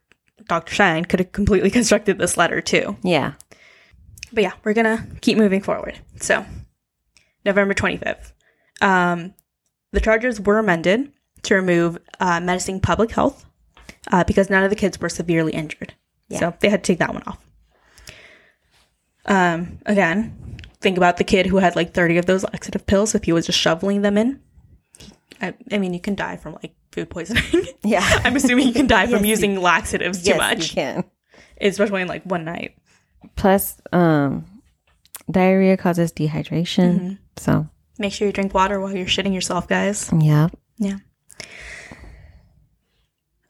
Dr. 0.48 0.74
Shyne 0.74 1.06
could 1.06 1.20
have 1.20 1.32
completely 1.32 1.70
constructed 1.78 2.18
this 2.18 2.38
letter 2.38 2.62
too. 2.62 2.98
Yeah. 3.04 3.34
But 4.32 4.44
yeah, 4.44 4.54
we're 4.64 4.74
gonna 4.74 5.08
keep 5.22 5.38
moving 5.38 5.62
forward. 5.62 6.00
So, 6.20 6.46
November 7.46 7.74
25th. 7.74 8.32
Um, 8.82 9.34
the 9.92 10.02
charges 10.02 10.40
were 10.40 10.60
amended 10.60 11.12
to 11.44 11.56
remove 11.56 11.98
uh, 12.20 12.40
menacing 12.40 12.82
public 12.82 13.12
health 13.12 13.46
uh, 14.12 14.24
because 14.24 14.50
none 14.50 14.64
of 14.64 14.70
the 14.70 14.76
kids 14.76 15.00
were 15.00 15.10
severely 15.10 15.54
injured. 15.54 15.94
Yeah. 16.30 16.40
So 16.40 16.54
they 16.60 16.70
had 16.70 16.84
to 16.84 16.92
take 16.92 17.00
that 17.00 17.14
one 17.14 17.24
off. 17.26 17.44
Um, 19.26 19.80
again, 19.86 20.58
think 20.82 20.98
about 20.98 21.18
the 21.18 21.24
kid 21.24 21.46
who 21.46 21.58
had 21.58 21.76
like 21.76 21.94
30 21.94 22.18
of 22.18 22.26
those 22.26 22.44
laxative 22.44 22.86
pills. 22.86 23.16
If 23.16 23.26
he 23.26 23.34
was 23.34 23.46
just 23.46 23.60
shoveling 23.60 24.02
them 24.02 24.18
in, 24.18 24.42
I, 25.42 25.54
I 25.72 25.78
mean, 25.78 25.94
you 25.94 26.00
can 26.00 26.16
die 26.16 26.38
from 26.38 26.54
like 26.54 26.76
food 26.98 27.10
poisoning. 27.10 27.44
Yeah. 27.84 28.04
I'm 28.26 28.36
assuming 28.36 28.68
you 28.68 28.74
can 28.74 28.88
die 28.88 29.04
Yes, 29.04 29.12
from 29.12 29.24
you- 29.24 29.30
using 29.30 29.62
laxatives 29.62 30.24
too 30.24 30.32
yes, 30.32 30.38
much, 30.38 30.70
You 30.70 30.76
can. 30.76 31.04
especially 31.62 32.02
in 32.02 32.08
like 32.08 32.24
one 32.26 32.44
night. 32.44 32.76
Plus, 33.36 33.80
um, 33.94 34.46
diarrhea 35.32 35.78
causes 35.78 36.12
dehydration. 36.12 37.18
So, 37.38 37.68
Make 38.00 38.14
sure 38.14 38.28
you 38.28 38.34
drink 38.34 38.54
water 38.54 38.80
while 38.82 38.96
you're 38.96 39.06
shitting 39.06 39.34
yourself, 39.34 39.68
guys. 39.68 40.10
yeah. 40.20 40.48
Yeah. 40.80 40.98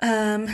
Um, 0.02 0.48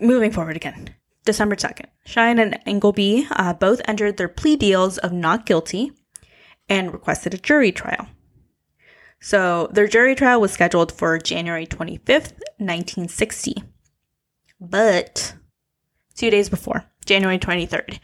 moving 0.00 0.30
forward 0.32 0.56
again. 0.56 0.94
December 1.24 1.56
2nd. 1.56 1.86
Shyne 2.04 2.38
and 2.38 2.58
Ingleby 2.66 3.26
uh, 3.30 3.54
both 3.54 3.80
entered 3.86 4.16
their 4.18 4.28
plea 4.28 4.56
deals 4.56 4.98
of 4.98 5.12
not 5.12 5.46
guilty 5.46 5.92
and 6.68 6.92
requested 6.92 7.32
a 7.34 7.38
jury 7.38 7.72
trial. 7.72 8.06
So 9.24 9.70
their 9.72 9.88
jury 9.88 10.14
trial 10.14 10.38
was 10.38 10.52
scheduled 10.52 10.92
for 10.92 11.16
January 11.16 11.66
25th, 11.66 12.36
1960. 12.58 13.64
But 14.60 15.34
two 16.14 16.28
days 16.28 16.50
before, 16.50 16.84
January 17.06 17.38
23rd, 17.38 18.00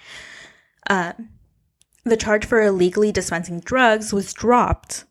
um, 0.89 1.29
the 2.05 2.17
charge 2.17 2.47
for 2.47 2.63
illegally 2.63 3.13
dispensing 3.13 3.61
drugs 3.61 4.15
was 4.15 4.33
dropped 4.33 5.05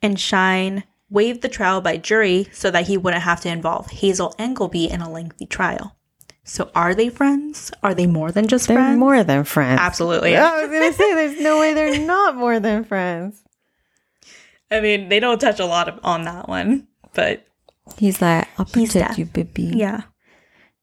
and 0.00 0.16
Shyne 0.16 0.84
waived 1.10 1.42
the 1.42 1.48
trial 1.48 1.80
by 1.80 1.96
jury 1.96 2.46
so 2.52 2.70
that 2.70 2.86
he 2.86 2.96
wouldn't 2.96 3.24
have 3.24 3.40
to 3.40 3.48
involve 3.48 3.90
Hazel 3.90 4.36
Ingleby 4.38 4.88
in 4.88 5.00
a 5.00 5.10
lengthy 5.10 5.46
trial. 5.46 5.96
So 6.44 6.70
are 6.72 6.94
they 6.94 7.08
friends? 7.08 7.72
Are 7.82 7.94
they 7.94 8.06
more 8.06 8.30
than 8.30 8.46
just 8.46 8.68
They're 8.68 8.76
friends? 8.76 8.96
more 8.96 9.24
than 9.24 9.42
friends. 9.42 9.80
Absolutely. 9.80 10.36
I 10.36 10.62
was 10.62 10.70
going 10.70 10.92
to 10.92 10.96
say, 10.96 11.14
there's 11.14 11.40
no 11.40 11.58
way 11.58 11.74
they're 11.74 11.98
not 12.06 12.36
more 12.36 12.60
than 12.60 12.84
friends. 12.84 13.42
I 14.72 14.80
mean, 14.80 15.08
they 15.08 15.20
don't 15.20 15.40
touch 15.40 15.60
a 15.60 15.66
lot 15.66 15.88
of, 15.88 16.00
on 16.02 16.24
that 16.24 16.48
one, 16.48 16.88
but 17.14 17.46
He's 17.98 18.22
like, 18.22 18.48
I'll 18.58 18.64
He's 18.66 18.88
protect 18.92 19.10
deaf. 19.10 19.18
you, 19.18 19.26
baby. 19.26 19.64
yeah. 19.74 20.02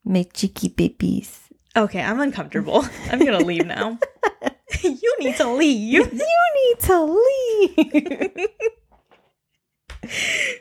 My 0.05 0.23
cheeky 0.33 0.69
babies. 0.69 1.39
Okay, 1.75 2.01
I'm 2.01 2.19
uncomfortable. 2.19 2.85
I'm 3.11 3.19
gonna 3.19 3.39
leave 3.39 3.65
now. 3.65 3.97
you 4.83 5.15
need 5.19 5.35
to 5.37 5.49
leave. 5.51 6.11
You 6.13 6.39
need 6.55 6.79
to 6.81 7.03
leave. 7.03 8.47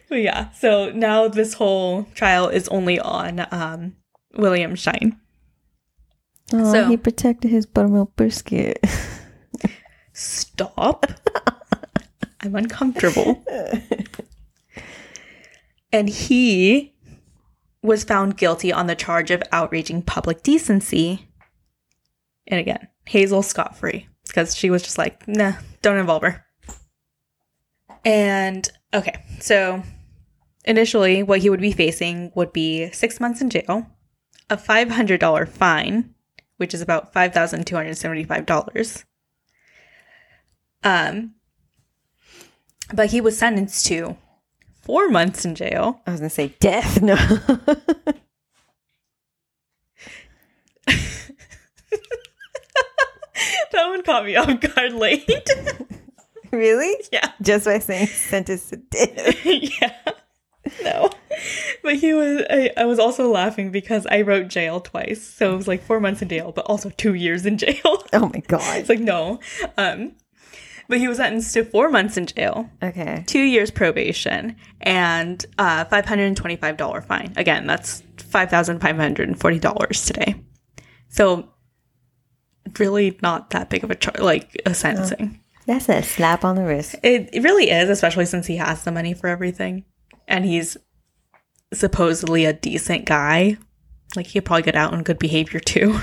But 0.08 0.16
yeah, 0.16 0.50
so 0.50 0.90
now 0.90 1.28
this 1.28 1.54
whole 1.54 2.04
trial 2.14 2.48
is 2.48 2.66
only 2.68 2.98
on 2.98 3.46
um, 3.52 3.94
William 4.36 4.74
Shyne. 4.74 5.16
oh, 6.52 6.72
So- 6.72 6.88
he 6.88 6.96
protected 6.96 7.50
his 7.50 7.66
buttermilk 7.66 8.16
brisket. 8.16 8.82
Stop. 10.12 11.06
I'm 12.40 12.54
uncomfortable. 12.54 13.44
and 15.92 16.08
he 16.08 16.94
was 17.82 18.04
found 18.04 18.36
guilty 18.36 18.72
on 18.72 18.86
the 18.86 18.94
charge 18.94 19.30
of 19.30 19.42
outraging 19.52 20.02
public 20.02 20.42
decency. 20.42 21.28
And 22.46 22.60
again, 22.60 22.88
Hazel 23.06 23.42
scot 23.42 23.76
free 23.76 24.08
because 24.26 24.56
she 24.56 24.70
was 24.70 24.82
just 24.82 24.98
like, 24.98 25.26
nah, 25.26 25.54
don't 25.82 25.98
involve 25.98 26.22
her. 26.22 26.44
And 28.04 28.68
okay, 28.94 29.24
so 29.40 29.82
initially, 30.64 31.22
what 31.22 31.40
he 31.40 31.50
would 31.50 31.60
be 31.60 31.72
facing 31.72 32.32
would 32.34 32.52
be 32.52 32.90
six 32.92 33.20
months 33.20 33.40
in 33.40 33.50
jail, 33.50 33.86
a 34.48 34.56
$500 34.56 35.48
fine, 35.48 36.14
which 36.56 36.74
is 36.74 36.80
about 36.80 37.12
$5,275. 37.12 39.04
Um, 40.84 41.34
but 42.92 43.10
he 43.10 43.20
was 43.20 43.38
sentenced 43.38 43.86
to 43.86 44.16
four 44.80 45.08
months 45.08 45.44
in 45.44 45.54
jail. 45.54 46.00
I 46.06 46.12
was 46.12 46.20
going 46.20 46.30
to 46.30 46.34
say 46.34 46.54
death. 46.60 47.02
No. 47.02 47.14
that 53.72 53.88
one 53.88 54.02
caught 54.02 54.24
me 54.24 54.36
off 54.36 54.60
guard 54.60 54.92
late. 54.94 55.28
really? 56.50 56.96
yeah. 57.12 57.32
Just 57.42 57.66
by 57.66 57.78
saying 57.78 58.06
sentenced 58.08 58.70
to 58.70 58.76
death. 58.76 59.44
yeah. 59.44 60.12
No. 60.82 61.10
But 61.82 61.96
he 61.96 62.14
was 62.14 62.42
I, 62.50 62.70
I 62.76 62.84
was 62.84 62.98
also 62.98 63.30
laughing 63.30 63.70
because 63.70 64.06
I 64.06 64.22
wrote 64.22 64.48
jail 64.48 64.80
twice. 64.80 65.22
So 65.22 65.52
it 65.52 65.56
was 65.56 65.68
like 65.68 65.82
four 65.82 66.00
months 66.00 66.22
in 66.22 66.28
jail, 66.28 66.52
but 66.52 66.64
also 66.66 66.90
two 66.90 67.14
years 67.14 67.46
in 67.46 67.58
jail. 67.58 68.02
Oh 68.12 68.30
my 68.32 68.40
God. 68.48 68.78
it's 68.78 68.88
like 68.88 69.00
no. 69.00 69.38
Um 69.76 70.12
but 70.88 70.98
he 70.98 71.06
was 71.08 71.18
sentenced 71.18 71.52
to 71.54 71.64
four 71.64 71.90
months 71.90 72.16
in 72.16 72.26
jail, 72.26 72.68
Okay. 72.82 73.24
two 73.26 73.42
years 73.42 73.70
probation, 73.70 74.56
and 74.80 75.44
uh, 75.58 75.84
five 75.84 76.06
hundred 76.06 76.24
and 76.24 76.36
twenty-five 76.36 76.76
dollar 76.76 77.00
fine. 77.02 77.32
Again, 77.36 77.66
that's 77.66 78.02
five 78.16 78.50
thousand 78.50 78.80
five 78.80 78.96
hundred 78.96 79.28
and 79.28 79.38
forty 79.38 79.58
dollars 79.58 80.04
today. 80.06 80.34
So, 81.08 81.48
really, 82.78 83.18
not 83.22 83.50
that 83.50 83.70
big 83.70 83.84
of 83.84 83.90
a 83.90 83.94
char- 83.94 84.14
like 84.22 84.60
a 84.66 84.74
sentencing. 84.74 85.40
That's 85.66 85.88
a 85.88 86.02
slap 86.02 86.44
on 86.44 86.56
the 86.56 86.64
wrist. 86.64 86.96
It, 87.02 87.28
it 87.32 87.42
really 87.42 87.70
is, 87.70 87.90
especially 87.90 88.24
since 88.24 88.46
he 88.46 88.56
has 88.56 88.84
the 88.84 88.92
money 88.92 89.12
for 89.14 89.28
everything, 89.28 89.84
and 90.26 90.44
he's 90.44 90.76
supposedly 91.72 92.46
a 92.46 92.52
decent 92.54 93.04
guy. 93.04 93.58
Like 94.16 94.26
he 94.28 94.38
could 94.38 94.46
probably 94.46 94.62
get 94.62 94.74
out 94.76 94.94
on 94.94 95.02
good 95.02 95.18
behavior 95.18 95.60
too. 95.60 96.00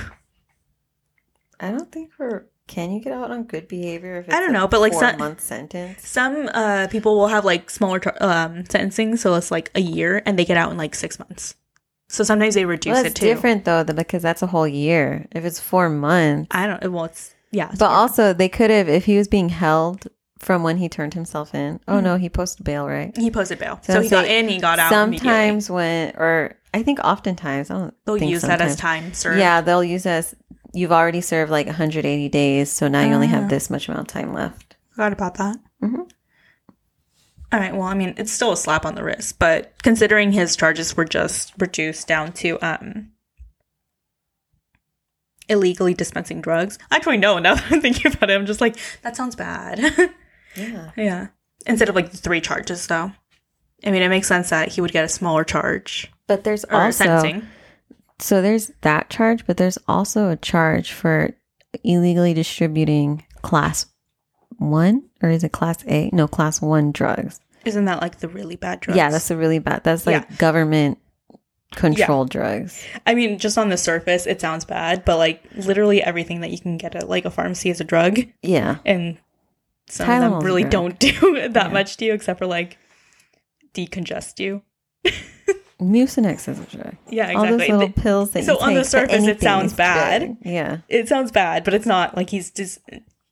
I 1.59 1.71
don't 1.71 1.91
think 1.91 2.11
we're. 2.19 2.45
Can 2.67 2.91
you 2.91 2.99
get 2.99 3.13
out 3.13 3.29
on 3.31 3.43
good 3.43 3.67
behavior 3.67 4.17
if 4.17 4.25
it's 4.27 4.33
I 4.35 4.39
don't 4.39 4.51
know, 4.53 4.67
but, 4.67 4.81
like, 4.81 4.93
some- 4.93 5.17
month 5.19 5.39
sentence? 5.41 6.07
Some 6.07 6.49
uh, 6.53 6.87
people 6.89 7.15
will 7.15 7.27
have 7.27 7.45
like 7.45 7.69
smaller 7.69 7.99
tr- 7.99 8.09
um, 8.21 8.65
sentencing, 8.69 9.17
so 9.17 9.35
it's 9.35 9.51
like 9.51 9.69
a 9.75 9.81
year, 9.81 10.23
and 10.25 10.37
they 10.39 10.45
get 10.45 10.57
out 10.57 10.71
in 10.71 10.77
like 10.77 10.95
six 10.95 11.19
months. 11.19 11.55
So 12.09 12.23
sometimes 12.23 12.55
they 12.55 12.65
reduce 12.65 12.93
Well, 12.93 13.05
it 13.05 13.15
too. 13.15 13.25
different 13.25 13.65
though, 13.65 13.83
because 13.83 14.21
that's 14.23 14.41
a 14.41 14.47
whole 14.47 14.67
year. 14.67 15.27
If 15.31 15.45
it's 15.45 15.59
four 15.59 15.89
months, 15.89 16.47
I 16.51 16.65
don't. 16.67 16.91
Well, 16.91 17.05
it's 17.05 17.33
yeah, 17.51 17.69
it's 17.69 17.77
but 17.79 17.89
weird. 17.89 17.97
also 17.99 18.33
they 18.33 18.49
could 18.49 18.69
have 18.71 18.89
if 18.89 19.05
he 19.05 19.17
was 19.17 19.27
being 19.27 19.49
held 19.49 20.07
from 20.39 20.63
when 20.63 20.77
he 20.77 20.89
turned 20.89 21.13
himself 21.13 21.55
in. 21.55 21.79
Oh 21.87 21.93
Mm-hmm. 21.95 22.03
no, 22.03 22.17
he 22.17 22.29
posted 22.29 22.63
bail, 22.65 22.85
right? 22.87 23.15
he 23.15 23.29
posted 23.31 23.57
bail, 23.59 23.79
So 23.83 23.93
so, 23.93 24.01
he 24.01 24.09
got 24.09 24.25
in, 24.25 24.47
he 24.49 24.59
got 24.59 24.79
out. 24.79 24.89
Sometimes 24.91 25.69
when, 25.69 26.13
or 26.17 26.55
I 26.73 26.83
think 26.83 26.99
oftentimes, 27.03 27.71
I 27.71 27.75
don't 27.75 27.93
they'll 28.05 28.21
use 28.21 28.41
that 28.43 28.61
as 28.61 28.75
time 28.75 29.13
served. 29.13 29.39
Yeah, 29.39 29.61
they'll 29.61 29.83
use 29.83 30.05
as 30.05 30.35
you've 30.75 30.91
already 30.91 31.21
served 31.21 31.49
like 31.51 31.65
180 31.67 32.29
days, 32.29 32.69
so 32.71 32.87
now 32.87 33.01
you 33.01 33.13
only 33.13 33.27
Ah. 33.27 33.31
have 33.31 33.49
this 33.49 33.69
much 33.69 33.87
amount 33.87 34.01
of 34.01 34.07
time 34.07 34.33
left. 34.33 34.75
Forgot 34.91 35.13
about 35.13 35.35
that. 35.35 35.57
Mhm. 35.81 36.09
All 37.51 37.59
right. 37.59 37.73
Well, 37.73 37.83
I 37.87 37.93
mean, 37.93 38.13
it's 38.17 38.31
still 38.31 38.51
a 38.51 38.57
slap 38.57 38.85
on 38.85 38.95
the 38.95 39.03
wrist, 39.03 39.39
but 39.39 39.73
considering 39.83 40.31
his 40.33 40.55
charges 40.55 40.95
were 40.97 41.05
just 41.05 41.53
reduced 41.57 42.07
down 42.07 42.31
to 42.33 42.59
um 42.61 43.11
illegally 45.47 45.93
dispensing 45.93 46.41
drugs. 46.41 46.77
Actually, 46.91 47.17
no. 47.17 47.37
Now 47.39 47.55
that 47.55 47.71
I'm 47.71 47.81
thinking 47.81 48.11
about 48.11 48.29
it, 48.29 48.33
I'm 48.33 48.45
just 48.45 48.61
like, 48.61 48.77
that 49.03 49.15
sounds 49.15 49.35
bad. 49.35 49.79
Yeah. 50.57 50.91
yeah. 50.95 51.27
Instead 51.67 51.89
of 51.89 51.95
like 51.95 52.11
the 52.11 52.17
three 52.17 52.39
charges, 52.39 52.87
though. 52.87 53.11
I 53.85 53.91
mean, 53.91 54.01
it 54.01 54.07
makes 54.07 54.25
sense 54.29 54.51
that 54.51 54.69
he 54.69 54.79
would 54.79 54.93
get 54.93 55.03
a 55.03 55.09
smaller 55.09 55.43
charge 55.43 56.09
But 56.27 56.45
there's 56.45 56.63
also 56.63 56.91
sentencing. 56.91 57.45
So 58.19 58.41
there's 58.41 58.71
that 58.81 59.09
charge, 59.09 59.45
but 59.45 59.57
there's 59.57 59.77
also 59.87 60.29
a 60.29 60.35
charge 60.37 60.91
for 60.91 61.31
illegally 61.83 62.33
distributing 62.33 63.25
class 63.41 63.87
one 64.57 65.03
or 65.21 65.29
is 65.29 65.43
it 65.43 65.51
class 65.51 65.83
A? 65.87 66.09
No, 66.13 66.27
class 66.27 66.61
one 66.61 66.91
drugs. 66.91 67.39
Isn't 67.65 67.85
that 67.85 68.01
like 68.01 68.19
the 68.19 68.27
really 68.29 68.55
bad 68.55 68.79
drugs? 68.79 68.97
Yeah, 68.97 69.09
that's 69.09 69.29
a 69.31 69.35
really 69.37 69.59
bad. 69.59 69.83
That's 69.83 70.05
like 70.07 70.37
government 70.37 70.97
controlled 71.71 72.29
drugs. 72.29 72.81
I 73.05 73.15
mean, 73.15 73.37
just 73.39 73.57
on 73.57 73.69
the 73.69 73.75
surface, 73.77 74.25
it 74.27 74.39
sounds 74.39 74.63
bad, 74.65 75.03
but 75.03 75.17
like 75.17 75.43
literally 75.55 76.01
everything 76.01 76.41
that 76.41 76.51
you 76.51 76.59
can 76.59 76.77
get 76.77 76.95
at 76.95 77.09
like 77.09 77.25
a 77.25 77.31
pharmacy 77.31 77.69
is 77.69 77.81
a 77.81 77.83
drug, 77.83 78.19
Yeah, 78.41 78.77
and 78.85 79.17
some 79.87 80.09
of 80.09 80.21
them 80.31 80.39
really 80.41 80.63
don't 80.63 80.97
do 80.99 81.49
that 81.49 81.67
Yeah. 81.67 81.73
much 81.73 81.97
to 81.97 82.05
you, 82.05 82.13
except 82.13 82.37
for 82.39 82.45
like 82.45 82.77
decongest 83.73 84.39
you. 84.39 84.61
Mucinex 85.79 86.47
is 86.47 86.59
a 86.59 86.63
drug. 86.65 86.95
Yeah, 87.09 87.29
exactly. 87.29 87.35
All 87.35 87.45
those 87.57 87.59
little 87.69 87.79
Th- 87.81 87.95
pills 87.95 88.31
that 88.31 88.45
so 88.45 88.57
on 88.59 88.73
the 88.75 88.83
surface, 88.85 89.25
it 89.27 89.41
sounds 89.41 89.73
bad. 89.73 90.37
Yeah, 90.41 90.77
it 90.87 91.07
sounds 91.09 91.31
bad, 91.31 91.63
but 91.63 91.73
it's 91.73 91.85
not 91.85 92.15
like 92.15 92.29
he's 92.29 92.49
dis- 92.49 92.79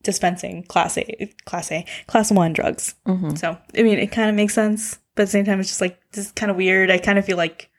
dispensing 0.02 0.62
class 0.64 0.98
A, 0.98 1.32
class 1.46 1.72
A, 1.72 1.86
class 2.06 2.30
one 2.30 2.52
drugs. 2.52 2.94
hmm 3.06 3.34
So 3.34 3.56
I 3.76 3.82
mean, 3.82 3.98
it 3.98 4.08
kind 4.12 4.28
of 4.28 4.36
makes 4.36 4.52
sense, 4.54 4.98
but 5.14 5.22
at 5.22 5.26
the 5.26 5.32
same 5.32 5.44
time, 5.46 5.58
it's 5.60 5.70
just 5.70 5.80
like 5.80 5.98
this 6.12 6.26
is 6.26 6.32
kind 6.32 6.50
of 6.50 6.56
weird. 6.56 6.90
I 6.90 6.98
kind 6.98 7.18
of 7.18 7.24
feel 7.24 7.38
like 7.38 7.70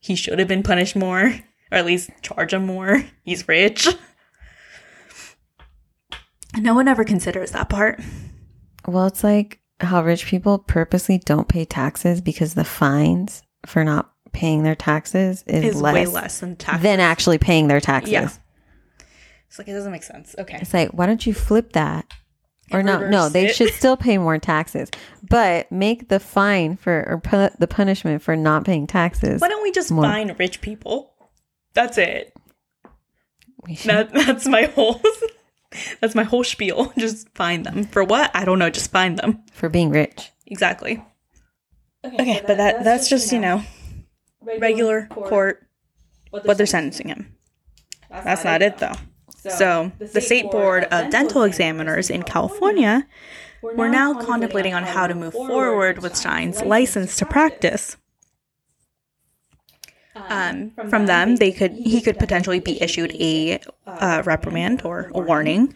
he 0.00 0.16
should 0.16 0.38
have 0.38 0.48
been 0.48 0.62
punished 0.62 0.96
more, 0.96 1.24
or 1.26 1.78
at 1.78 1.84
least 1.84 2.10
charge 2.22 2.54
him 2.54 2.64
more. 2.64 3.04
He's 3.24 3.46
rich. 3.46 3.88
No 6.56 6.74
one 6.74 6.88
ever 6.88 7.04
considers 7.04 7.50
that 7.52 7.68
part. 7.68 8.00
Well, 8.86 9.06
it's 9.06 9.22
like 9.22 9.60
how 9.80 10.02
rich 10.02 10.26
people 10.26 10.58
purposely 10.58 11.18
don't 11.18 11.46
pay 11.46 11.64
taxes 11.64 12.20
because 12.20 12.54
the 12.54 12.64
fines 12.64 13.42
for 13.66 13.84
not 13.84 14.10
paying 14.32 14.62
their 14.62 14.74
taxes 14.76 15.42
is, 15.46 15.64
Is 15.76 15.80
less, 15.82 15.94
way 15.94 16.06
less 16.06 16.40
than 16.40 16.56
tax. 16.56 16.82
than 16.82 17.00
actually 17.00 17.38
paying 17.38 17.68
their 17.68 17.80
taxes. 17.80 18.12
Yeah. 18.12 18.28
It's 19.48 19.58
like 19.58 19.68
it 19.68 19.72
doesn't 19.72 19.92
make 19.92 20.02
sense. 20.02 20.34
Okay. 20.38 20.58
It's 20.60 20.74
like, 20.74 20.90
why 20.90 21.06
don't 21.06 21.26
you 21.26 21.32
flip 21.34 21.72
that? 21.72 22.06
Or 22.70 22.82
no, 22.82 23.08
no, 23.08 23.30
they 23.30 23.46
it. 23.46 23.54
should 23.56 23.72
still 23.74 23.96
pay 23.96 24.18
more 24.18 24.36
taxes, 24.38 24.90
but 25.26 25.72
make 25.72 26.08
the 26.08 26.20
fine 26.20 26.76
for 26.76 27.02
or 27.08 27.18
pu- 27.18 27.56
the 27.58 27.66
punishment 27.66 28.20
for 28.20 28.36
not 28.36 28.64
paying 28.64 28.86
taxes. 28.86 29.40
Why 29.40 29.48
don't 29.48 29.62
we 29.62 29.72
just 29.72 29.90
More. 29.90 30.04
fine 30.04 30.34
rich 30.38 30.60
people? 30.60 31.14
That's 31.72 31.96
it. 31.96 32.34
That, 33.86 34.10
that's 34.12 34.46
my 34.46 34.64
whole. 34.64 35.00
that's 36.00 36.14
my 36.14 36.24
whole 36.24 36.44
spiel. 36.44 36.92
Just 36.98 37.28
find 37.34 37.64
them 37.64 37.84
for 37.84 38.04
what? 38.04 38.30
I 38.34 38.44
don't 38.44 38.58
know. 38.58 38.68
Just 38.68 38.90
find 38.90 39.18
them. 39.18 39.42
for 39.52 39.70
being 39.70 39.88
rich. 39.90 40.30
Exactly. 40.46 41.02
Okay, 42.04 42.42
but 42.46 42.56
that 42.56 42.84
that's 42.84 43.08
just 43.08 43.32
you 43.32 43.40
know 43.40 43.62
regular 44.58 45.06
court 45.08 45.66
what 46.30 46.56
they're 46.56 46.66
sentencing 46.66 47.08
him. 47.08 47.36
That's 48.10 48.44
not 48.44 48.62
it 48.62 48.78
though. 48.78 48.94
So 49.36 49.92
the 49.98 50.20
state 50.20 50.50
board 50.50 50.84
of 50.84 51.10
dental 51.10 51.42
examiners 51.42 52.10
in 52.10 52.22
California 52.22 53.06
were 53.62 53.88
now 53.88 54.14
contemplating 54.14 54.74
on 54.74 54.84
how 54.84 55.06
to 55.06 55.14
move 55.14 55.32
forward 55.32 56.02
with 56.02 56.18
Shyne's 56.18 56.62
license 56.62 57.16
to 57.16 57.26
practice. 57.26 57.96
Um, 60.14 60.72
from 60.90 61.06
them, 61.06 61.36
they 61.36 61.52
could 61.52 61.72
he 61.72 62.00
could 62.00 62.18
potentially 62.18 62.60
be 62.60 62.80
issued 62.82 63.12
a 63.14 63.60
uh, 63.86 64.22
reprimand 64.24 64.82
or 64.84 65.10
a 65.14 65.20
warning. 65.20 65.74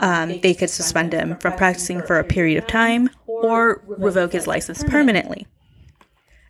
Um, 0.00 0.40
they 0.40 0.54
could 0.54 0.70
suspend 0.70 1.12
him 1.12 1.36
from 1.38 1.54
practicing 1.54 2.02
for 2.02 2.18
a 2.18 2.24
period 2.24 2.58
of 2.58 2.66
time 2.66 3.10
or 3.26 3.82
revoke 3.86 4.32
his 4.32 4.46
license 4.46 4.84
permanently. 4.84 5.46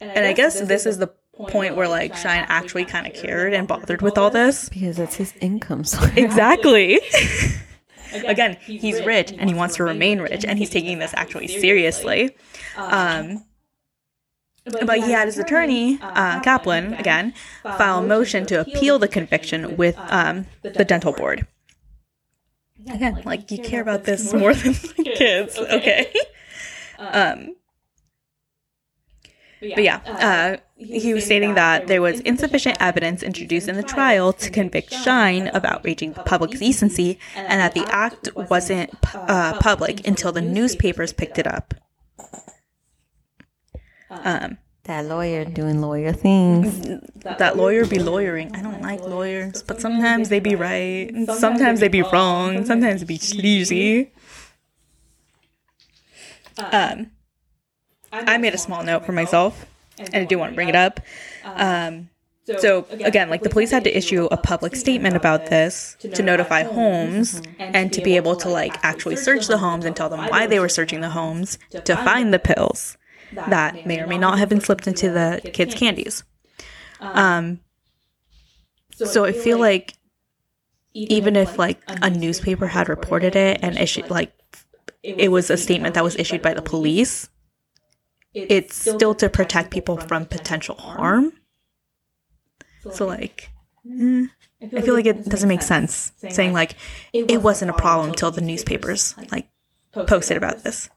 And 0.00 0.24
I 0.24 0.32
guess 0.32 0.60
this 0.60 0.86
is 0.86 0.98
the 0.98 1.08
point 1.48 1.76
where 1.76 1.88
like 1.88 2.16
Shyne 2.16 2.44
actually 2.48 2.84
kind 2.84 3.06
of 3.06 3.14
cared 3.14 3.54
and 3.54 3.66
bothered 3.66 4.02
with 4.02 4.18
all 4.18 4.30
this. 4.30 4.68
Because 4.68 4.96
that's 4.96 5.16
his 5.16 5.34
income 5.40 5.84
source. 5.84 6.10
Exactly. 6.16 7.00
Again, 8.26 8.56
he's 8.64 9.04
rich 9.04 9.32
and 9.32 9.48
he 9.48 9.54
wants 9.54 9.76
to 9.76 9.84
remain 9.84 10.20
rich, 10.20 10.44
and 10.44 10.58
he's 10.58 10.70
taking 10.70 10.98
this 10.98 11.14
actually 11.14 11.46
seriously. 11.46 12.36
Um, 12.76 13.44
but 14.64 14.98
he 14.98 15.12
had 15.12 15.26
his 15.26 15.38
attorney, 15.38 15.98
uh, 16.02 16.40
Kaplan, 16.40 16.94
again, 16.94 17.34
file 17.62 18.00
a 18.00 18.06
motion 18.06 18.46
to 18.46 18.60
appeal 18.60 18.98
the 18.98 19.08
conviction 19.08 19.76
with 19.76 19.96
um, 19.98 20.46
the 20.62 20.84
dental 20.84 21.12
board. 21.12 21.46
Again, 22.88 23.22
like 23.24 23.50
you 23.50 23.58
care 23.58 23.82
about 23.82 24.04
this 24.04 24.32
more 24.32 24.54
than 24.54 24.72
the 24.96 25.14
kids, 25.16 25.58
okay? 25.58 26.12
Um, 27.02 27.56
but 29.60 29.82
yeah, 29.82 30.00
uh, 30.06 30.56
he 30.76 31.14
was 31.14 31.24
stating 31.24 31.54
that 31.54 31.86
there 31.86 32.02
was 32.02 32.20
insufficient 32.20 32.76
evidence 32.80 33.22
introduced 33.22 33.68
in 33.68 33.76
the 33.76 33.82
trial 33.82 34.34
to 34.34 34.50
convict 34.50 34.92
Shyne 34.92 35.48
of 35.48 35.64
outraging 35.64 36.12
the 36.12 36.22
public 36.22 36.50
decency, 36.52 37.18
and 37.34 37.60
that 37.60 37.72
the 37.72 37.86
act 37.88 38.28
wasn't 38.34 38.90
uh, 39.14 39.58
public 39.60 40.06
until 40.06 40.30
the 40.30 40.40
newspapers 40.42 41.14
picked 41.14 41.38
it 41.38 41.46
up. 41.46 41.72
Um, 44.10 44.58
that 44.90 45.06
lawyer 45.06 45.44
doing 45.44 45.80
lawyer 45.80 46.12
things. 46.12 46.98
that 47.22 47.56
lawyer 47.56 47.86
be 47.86 48.00
lawyering. 48.00 48.54
I 48.56 48.60
don't 48.60 48.82
like 48.82 49.00
lawyers, 49.00 49.62
but 49.62 49.80
sometimes 49.80 50.28
they 50.30 50.40
be 50.40 50.56
right, 50.56 51.12
sometimes 51.36 51.78
they 51.78 51.88
be 51.88 52.02
wrong, 52.02 52.64
sometimes 52.64 53.00
they 53.00 53.06
be 53.06 53.18
sleazy. 53.18 54.12
Um, 56.58 57.12
I 58.12 58.36
made 58.38 58.52
a 58.52 58.58
small 58.58 58.82
note 58.82 59.06
for 59.06 59.12
myself, 59.12 59.64
and 59.96 60.14
I 60.16 60.24
do 60.24 60.38
want 60.38 60.52
to 60.52 60.54
bring 60.56 60.68
it 60.68 60.74
up. 60.74 60.98
Um, 61.44 62.10
so 62.58 62.84
again, 62.90 63.30
like 63.30 63.42
the 63.42 63.50
police 63.50 63.70
had 63.70 63.84
to 63.84 63.96
issue 63.96 64.26
a 64.32 64.36
public 64.36 64.74
statement 64.74 65.14
about 65.14 65.46
this 65.46 65.96
to 66.14 66.20
notify 66.20 66.64
homes 66.64 67.40
and 67.60 67.92
to 67.92 68.02
be 68.02 68.16
able 68.16 68.34
to 68.36 68.48
like 68.48 68.76
actually 68.82 69.14
search 69.14 69.46
the 69.46 69.58
homes 69.58 69.84
and 69.84 69.94
tell 69.94 70.08
them 70.08 70.26
why 70.26 70.48
they 70.48 70.58
were 70.58 70.68
searching 70.68 71.00
the 71.00 71.10
homes 71.10 71.58
to 71.84 71.94
find 71.96 72.34
the 72.34 72.40
pills 72.40 72.96
that 73.32 73.86
may 73.86 74.00
or 74.00 74.06
may 74.06 74.18
not 74.18 74.38
have 74.38 74.48
been 74.48 74.60
slipped 74.60 74.86
into 74.86 75.10
the 75.10 75.40
kids' 75.52 75.74
candies. 75.74 76.24
Um, 77.00 77.60
so 78.94 79.24
I 79.24 79.32
feel 79.32 79.58
like 79.58 79.94
even 80.92 81.36
if 81.36 81.58
like 81.58 81.80
a 81.86 82.10
newspaper 82.10 82.66
had 82.66 82.88
reported 82.88 83.36
it 83.36 83.60
and 83.62 83.78
issued 83.78 84.10
like 84.10 84.32
it 85.02 85.30
was 85.30 85.50
a 85.50 85.56
statement 85.56 85.94
that 85.94 86.04
was 86.04 86.16
issued 86.16 86.42
by 86.42 86.52
the 86.52 86.62
police, 86.62 87.28
it's 88.34 88.76
still 88.76 89.14
to 89.14 89.28
protect 89.28 89.70
people 89.70 89.96
from 89.96 90.26
potential 90.26 90.76
harm. 90.76 91.32
So 92.92 93.06
like, 93.06 93.50
mm, 93.86 94.28
I 94.62 94.80
feel 94.80 94.94
like 94.94 95.06
it 95.06 95.24
doesn't 95.28 95.48
make 95.48 95.62
sense 95.62 96.12
saying 96.28 96.52
like 96.52 96.76
it 97.12 97.42
wasn't 97.42 97.70
a 97.70 97.74
problem 97.74 98.14
till 98.14 98.30
the 98.30 98.40
newspapers 98.40 99.14
like 99.30 99.48
posted 100.06 100.36
about 100.36 100.62
this. 100.64 100.90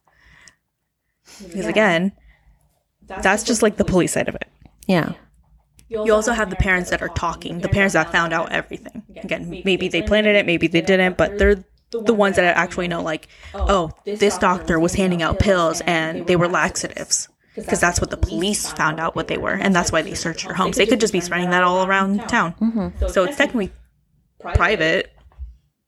Because 1.41 1.65
again, 1.65 2.11
that's 3.22 3.44
just 3.44 3.61
like 3.61 3.77
the 3.77 3.85
police 3.85 4.14
side 4.14 4.30
of 4.30 4.35
it. 4.35 4.48
Yeah. 4.88 5.14
You 5.90 6.14
also 6.14 6.31
have 6.31 6.49
the 6.49 6.56
parents 6.56 6.90
that 6.90 7.02
are 7.02 7.10
talking, 7.10 7.60
the 7.60 7.69
parents 7.69 7.94
that 7.94 8.11
found 8.11 8.34
out 8.34 8.52
everything. 8.52 9.03
Again, 9.18 9.61
maybe 9.64 9.88
they 9.88 10.02
planted 10.02 10.35
it, 10.35 10.45
maybe 10.45 10.68
they 10.68 10.81
didn't, 10.81 11.18
but 11.18 11.38
they're 11.38 11.64
the 11.91 12.14
ones 12.14 12.38
that 12.38 12.57
actually 12.57 12.88
know, 12.88 13.03
like, 13.03 13.27
oh, 13.53 13.91
this 14.03 14.38
doctor 14.40 14.80
was 14.80 14.95
handing 14.95 15.22
out 15.22 15.38
pills 15.38 15.81
and 15.81 16.26
they 16.26 16.35
were 16.35 16.48
laxatives. 16.48 17.30
Because 17.56 17.80
that's 17.80 18.02
what 18.02 18.10
the 18.10 18.18
police 18.18 18.72
found 18.72 18.99
out 18.99 19.15
what 19.15 19.27
they 19.27 19.38
were, 19.38 19.53
and 19.53 19.76
that's 19.76 19.91
why 19.91 20.02
they 20.02 20.15
searched 20.15 20.44
your 20.44 20.56
homes. 20.56 20.76
They 20.76 20.88
could 20.88 20.99
just 20.99 21.14
be 21.14 21.19
spreading 21.19 21.52
that 21.52 21.61
all 21.61 21.85
around 21.85 22.27
town. 22.27 22.56
Mm-hmm. 22.60 23.10
So 23.10 23.26
it's 23.26 23.38
technically 23.38 23.72
private. 24.40 25.11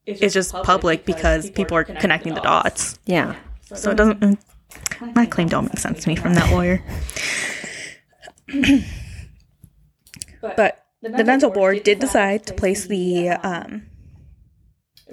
It's 0.05 0.31
just 0.31 0.53
public 0.53 1.05
because 1.05 1.49
people 1.49 1.75
are 1.75 1.83
connecting 1.83 2.35
the 2.35 2.41
dots. 2.41 2.99
Yeah. 3.07 3.35
So 3.73 3.89
it 3.89 3.95
doesn't. 3.95 4.39
My 5.13 5.25
claim 5.25 5.47
don't 5.47 5.65
make 5.65 5.79
sense 5.79 6.03
to 6.03 6.09
me 6.09 6.15
from 6.15 6.33
that 6.35 6.51
lawyer. 6.51 6.83
but 10.41 10.85
the 11.01 11.23
dental 11.23 11.49
board 11.49 11.83
did 11.83 11.99
decide 11.99 12.45
to 12.47 12.53
place 12.53 12.85
the 12.85 13.29
um, 13.29 13.87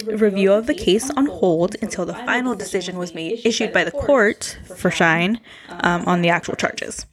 review 0.05 0.51
of 0.53 0.67
the 0.67 0.73
case 0.73 1.09
on 1.11 1.25
hold 1.27 1.75
until 1.81 2.05
the 2.05 2.13
final 2.13 2.55
decision 2.55 2.97
was 2.97 3.13
made 3.13 3.45
issued 3.45 3.71
by 3.73 3.83
the 3.83 3.91
court 3.91 4.57
for 4.75 4.89
Shyne 4.89 5.39
um, 5.69 6.03
on 6.05 6.21
the 6.21 6.29
actual 6.29 6.55
charges. 6.55 7.05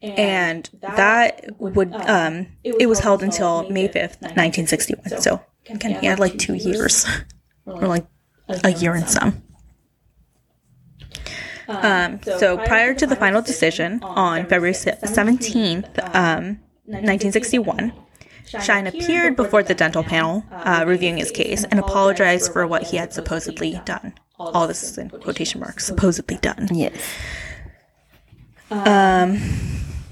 And 0.00 0.70
that 0.80 1.44
would 1.58 1.92
um, 1.92 2.46
it 2.62 2.88
was 2.88 3.00
held 3.00 3.22
until 3.22 3.68
May 3.68 3.88
fifth, 3.88 4.22
nineteen 4.36 4.68
sixty 4.68 4.94
one. 4.94 5.20
So 5.20 5.42
again, 5.68 5.98
he 6.00 6.06
had 6.06 6.20
like 6.20 6.38
two 6.38 6.54
years, 6.54 7.04
or 7.66 7.88
like 7.88 8.06
a 8.48 8.70
year 8.70 8.94
and 8.94 9.10
some. 9.10 9.42
Um, 11.68 12.20
so 12.22 12.56
prior 12.56 12.94
to 12.94 13.06
the 13.06 13.14
final 13.16 13.42
decision 13.42 14.02
on 14.02 14.46
February 14.46 14.74
seventeenth, 14.74 15.98
um, 16.14 16.60
nineteen 16.86 17.32
sixty 17.32 17.58
one. 17.58 17.92
Shyne 18.46 18.86
appeared 18.86 19.36
before 19.36 19.62
the 19.62 19.74
dental 19.74 20.02
panel, 20.02 20.42
uh, 20.50 20.84
reviewing 20.86 21.18
his 21.18 21.30
case, 21.30 21.64
and 21.64 21.78
apologized 21.78 22.50
for 22.50 22.66
what 22.66 22.84
he 22.84 22.96
had 22.96 23.12
supposedly 23.12 23.78
done. 23.84 24.14
All 24.38 24.66
this 24.66 24.82
is 24.82 24.96
in 24.96 25.10
quotation 25.10 25.60
marks, 25.60 25.84
supposedly 25.84 26.38
done. 26.38 26.68
Yes. 26.72 26.94
Um, 28.70 29.38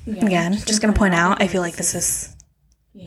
again, 0.07 0.53
just 0.53 0.83
gonna 0.83 0.93
point 0.93 1.15
out, 1.15 1.41
I 1.41 1.49
feel 1.49 1.63
like 1.63 1.77
this 1.77 1.95
is. 1.95 2.37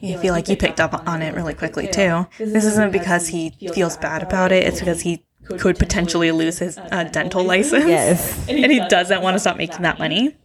I 0.04 0.18
feel 0.18 0.34
like 0.34 0.48
you 0.48 0.56
picked 0.56 0.80
up 0.80 1.08
on 1.08 1.22
it 1.22 1.36
really 1.36 1.54
quickly 1.54 1.88
too. 1.88 2.28
This 2.38 2.66
isn't 2.66 2.92
because 2.92 3.28
he 3.28 3.52
feels 3.74 3.98
bad 3.98 4.24
about 4.24 4.52
it; 4.52 4.64
it's 4.64 4.80
because 4.80 5.02
he 5.02 5.26
could 5.58 5.80
potentially 5.80 6.32
lose 6.32 6.60
his 6.60 6.78
uh, 6.78 7.04
dental 7.06 7.44
license, 7.44 7.86
Yes. 7.86 8.46
and 8.50 8.72
he 8.72 8.80
doesn't 8.88 9.22
want 9.22 9.36
to 9.36 9.40
stop 9.40 9.58
making 9.58 9.82
that 9.82 9.98
money. 9.98 10.36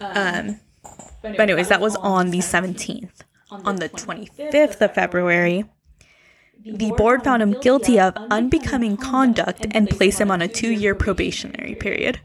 Um, 0.00 0.60
but 1.22 1.40
anyways, 1.40 1.68
that 1.68 1.80
was 1.80 1.96
on 1.96 2.30
the 2.30 2.38
17th. 2.38 3.10
On 3.50 3.76
the 3.76 3.88
25th 3.88 4.80
of 4.80 4.94
February, 4.94 5.64
the 6.64 6.90
board 6.92 7.22
found 7.22 7.40
him 7.42 7.52
guilty 7.60 8.00
of 8.00 8.14
unbecoming 8.30 8.96
conduct 8.96 9.66
and 9.70 9.88
placed 9.88 10.20
him 10.20 10.30
on 10.30 10.42
a 10.42 10.48
two-year 10.48 10.94
probationary 10.94 11.74
period. 11.76 12.20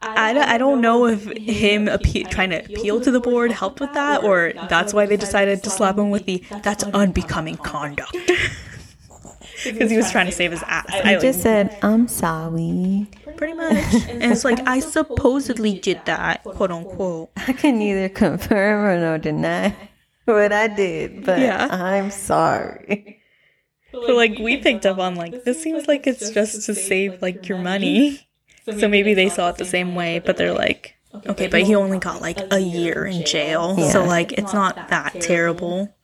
I 0.00 0.32
don't, 0.32 0.48
I 0.48 0.58
don't 0.58 0.80
know 0.80 1.06
if 1.06 1.24
him 1.36 1.86
appe- 1.86 2.30
trying 2.30 2.50
to 2.50 2.58
appeal 2.64 3.00
to 3.00 3.10
the 3.10 3.20
board 3.20 3.50
helped 3.50 3.80
with 3.80 3.92
that, 3.94 4.22
or 4.22 4.52
that's 4.68 4.94
why 4.94 5.06
they 5.06 5.16
decided 5.16 5.62
to 5.64 5.70
slap 5.70 5.98
him 5.98 6.10
with 6.10 6.24
the 6.26 6.42
"that's 6.62 6.84
unbecoming 6.84 7.56
conduct" 7.56 8.12
because 9.64 9.90
he 9.90 9.96
was 9.96 10.10
trying 10.12 10.26
to 10.26 10.32
save 10.32 10.52
his 10.52 10.62
ass. 10.66 10.86
I 10.92 11.14
I 11.16 11.18
just 11.18 11.42
said, 11.42 11.76
I'm 11.82 12.06
sorry. 12.08 13.08
pretty 13.36 13.54
much, 13.54 13.74
and 14.08 14.32
it's 14.32 14.44
like 14.44 14.60
I 14.68 14.80
supposedly 14.80 15.78
did 15.80 16.00
that, 16.04 16.44
quote 16.44 16.70
unquote. 16.70 17.30
I 17.36 17.52
can 17.52 17.78
neither 17.78 18.08
confirm 18.08 18.84
or 18.84 19.00
no 19.00 19.18
deny 19.18 19.74
what 20.26 20.52
I 20.52 20.68
did, 20.68 21.24
but 21.24 21.40
Yeah. 21.40 21.66
I'm 21.70 22.10
sorry. 22.10 23.20
But 23.90 24.14
like 24.14 24.38
we 24.38 24.58
picked 24.58 24.86
up 24.86 24.98
on 24.98 25.16
like 25.16 25.44
this 25.44 25.60
seems 25.62 25.88
like 25.88 26.06
it's 26.06 26.30
just 26.30 26.66
to 26.66 26.74
save 26.74 27.20
like 27.22 27.48
your 27.48 27.58
money. 27.58 28.27
So 28.78 28.88
maybe 28.88 29.14
they 29.14 29.28
saw 29.28 29.48
it 29.50 29.56
the 29.56 29.64
same 29.64 29.94
way, 29.94 30.18
but 30.18 30.36
they're 30.36 30.52
like, 30.52 30.96
okay, 31.26 31.46
but 31.46 31.62
he 31.62 31.74
only 31.74 31.98
got 31.98 32.20
like 32.20 32.38
a 32.52 32.58
year 32.60 33.06
in 33.06 33.24
jail, 33.24 33.76
so 33.76 34.02
Yeah. 34.02 34.08
like 34.08 34.32
it's 34.32 34.52
not 34.52 34.88
that 34.90 35.20
terrible. 35.20 35.94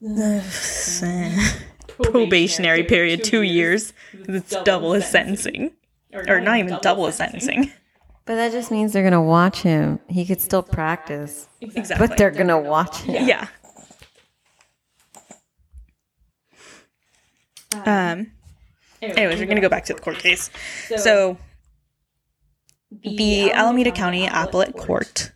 Probationary 2.02 2.82
period 2.84 3.24
two 3.24 3.40
years. 3.42 3.94
It's 4.12 4.54
double 4.64 4.92
his 4.92 5.06
sentencing, 5.06 5.72
or 6.12 6.40
not 6.40 6.58
even 6.58 6.78
double 6.82 7.06
his 7.06 7.14
sentencing. 7.14 7.72
But 8.26 8.34
that 8.34 8.52
just 8.52 8.70
means 8.70 8.92
they're 8.92 9.04
gonna 9.04 9.22
watch 9.22 9.62
him. 9.62 10.00
He 10.08 10.26
could 10.26 10.40
still 10.40 10.62
practice, 10.62 11.48
Exactly. 11.62 12.06
but 12.08 12.18
they're 12.18 12.30
gonna 12.32 12.60
watch 12.60 12.98
him. 12.98 13.26
yeah. 13.26 13.46
Um. 17.84 18.32
Anyways, 19.02 19.38
we're 19.38 19.46
gonna 19.46 19.60
go 19.60 19.68
back 19.68 19.84
to 19.86 19.94
the 19.94 20.00
court 20.00 20.18
case. 20.18 20.50
So, 20.96 21.36
the 22.90 23.52
Alameda 23.52 23.90
County 23.90 24.26
Appellate 24.26 24.76
Court 24.76 25.32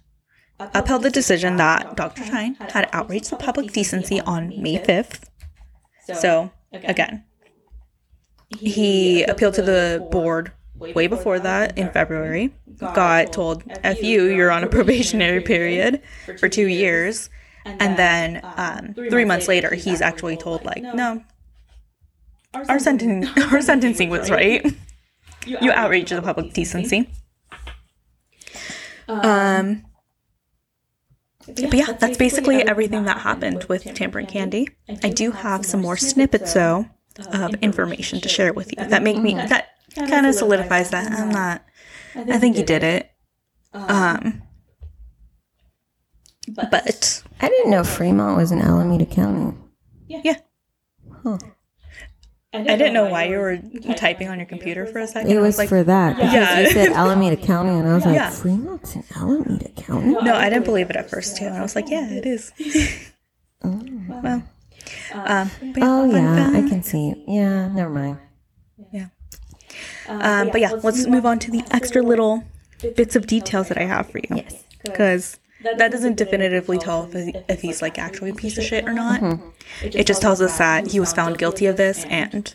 upheld 0.59 1.03
the 1.03 1.11
decision 1.11 1.57
that 1.57 1.97
Dr. 1.97 2.25
Shyne 2.25 2.55
had 2.55 2.89
outraged 2.93 3.31
the 3.31 3.37
public 3.37 3.73
decency 3.73 4.21
on 4.21 4.49
May 4.63 4.79
5th. 4.79 5.25
So, 6.15 6.51
again, 6.73 7.25
he 8.59 9.23
appealed 9.25 9.55
to 9.55 9.63
the 9.63 10.07
board 10.11 10.53
way 10.77 11.07
before 11.07 11.39
that 11.39 11.79
in 11.79 11.91
February. 11.91 12.55
Got 12.79 13.33
told, 13.33 13.63
F 13.85 14.03
you, 14.03 14.25
you're 14.25 14.51
on 14.51 14.65
a 14.65 14.67
probationary 14.67 15.41
period 15.41 16.03
for 16.39 16.49
two 16.49 16.67
years. 16.67 17.31
And 17.65 17.97
then 17.99 18.41
um, 18.57 18.95
three 18.95 19.25
months 19.25 19.47
later, 19.47 19.75
he's 19.75 20.01
actually 20.01 20.37
told, 20.37 20.65
like, 20.65 20.83
no, 20.83 21.23
our, 22.55 22.79
senten- 22.79 23.29
our 23.53 23.61
sentencing 23.61 24.11
was 24.11 24.31
right. 24.31 24.65
You 25.47 25.73
outraged 25.73 26.13
the 26.13 26.21
public 26.21 26.53
decency. 26.53 27.09
Um, 29.11 29.85
but 31.47 31.75
yeah, 31.75 31.93
that's 31.93 32.17
basically 32.17 32.63
everything 32.63 33.05
that 33.05 33.19
happened 33.19 33.65
with 33.65 33.85
tampering 33.95 34.27
candy. 34.27 34.69
I 35.03 35.09
do 35.09 35.31
have 35.33 35.67
some 35.67 35.81
more 35.81 35.97
snippets 35.97 36.55
though 36.55 36.87
of 37.33 37.55
information 37.57 38.21
to 38.21 38.29
share 38.29 38.53
with 38.53 38.73
you 38.77 38.85
that 38.87 39.03
make 39.03 39.19
me 39.19 39.35
that 39.35 39.71
kind 39.95 40.27
of 40.27 40.35
solidifies 40.35 40.91
that 40.91 41.11
I'm 41.11 41.31
not. 41.31 41.65
I 42.15 42.39
think 42.39 42.57
you 42.57 42.65
did 42.65 42.83
it. 42.83 43.11
Um, 43.73 44.43
but 46.55 47.23
I 47.41 47.49
didn't 47.49 47.71
know 47.71 47.85
Fremont 47.85 48.37
was 48.37 48.53
in 48.53 48.61
Alameda 48.61 49.07
County. 49.07 49.57
yeah, 50.09 50.39
I 52.53 52.63
didn't 52.65 52.95
know 52.95 53.07
why 53.09 53.25
you 53.27 53.39
were 53.39 53.59
typing 53.97 54.29
on 54.29 54.39
your 54.41 54.47
computer 54.47 54.85
for 54.87 54.99
a 54.99 55.07
second. 55.07 55.31
It 55.31 55.37
I 55.37 55.41
was 55.41 55.57
like, 55.57 55.69
for 55.69 55.85
that 55.85 56.17
because 56.17 56.33
Yeah. 56.33 56.61
you 56.61 56.71
said 56.71 56.89
Alameda 56.93 57.37
County, 57.37 57.71
and 57.71 57.89
I 57.89 57.95
was 57.95 58.05
like, 58.05 58.17
Yeah. 58.17 58.31
Fremont's 58.31 58.97
in 58.97 59.05
Alameda 59.17 59.69
County. 59.77 60.13
no, 60.15 60.35
I 60.35 60.51
didn't 60.51 60.65
believe 60.65 60.91
it 60.91 60.97
at 60.97 61.09
first 61.09 61.37
too, 61.37 61.45
and 61.47 61.55
I 61.57 61.63
was 61.63 61.77
like, 61.77 61.89
yeah, 61.89 62.11
it 62.11 62.27
is. 62.27 62.53
well, 63.63 64.43
um, 65.13 65.51
Oh 65.81 66.11
yeah, 66.11 66.51
I 66.53 66.69
can 66.69 66.83
see. 66.83 67.25
Yeah, 67.29 67.69
never 67.69 67.91
mind. 67.91 68.19
Yeah. 68.93 69.07
Um, 70.09 70.51
but 70.51 70.61
yeah, 70.61 70.73
let's 70.83 71.07
move 71.07 71.25
on 71.25 71.39
to 71.41 71.51
the 71.53 71.63
extra 71.71 72.03
little 72.03 72.43
bits 72.97 73.15
of 73.15 73.27
details 73.29 73.69
that 73.69 73.79
I 73.79 73.85
have 73.85 74.11
for 74.11 74.19
you. 74.19 74.37
Yes. 74.37 74.65
Because 74.83 75.39
that 75.63 75.93
doesn't 75.93 76.17
definitively 76.17 76.79
tell 76.79 77.09
if, 77.13 77.35
if 77.49 77.61
he's 77.61 77.83
like 77.83 77.99
actually 77.99 78.31
a 78.31 78.35
piece 78.35 78.57
of 78.59 78.65
shit 78.65 78.87
or 78.87 78.93
not. 78.93 79.23
It 79.83 80.07
just 80.07 80.23
tells 80.23 80.41
us 80.41 80.59
that 80.59 80.89
he 80.89 81.01
was 81.01 81.13
found 81.13 81.39
guilty 81.39 81.67
of 81.67 81.77
this, 81.77 82.05
and 82.07 82.55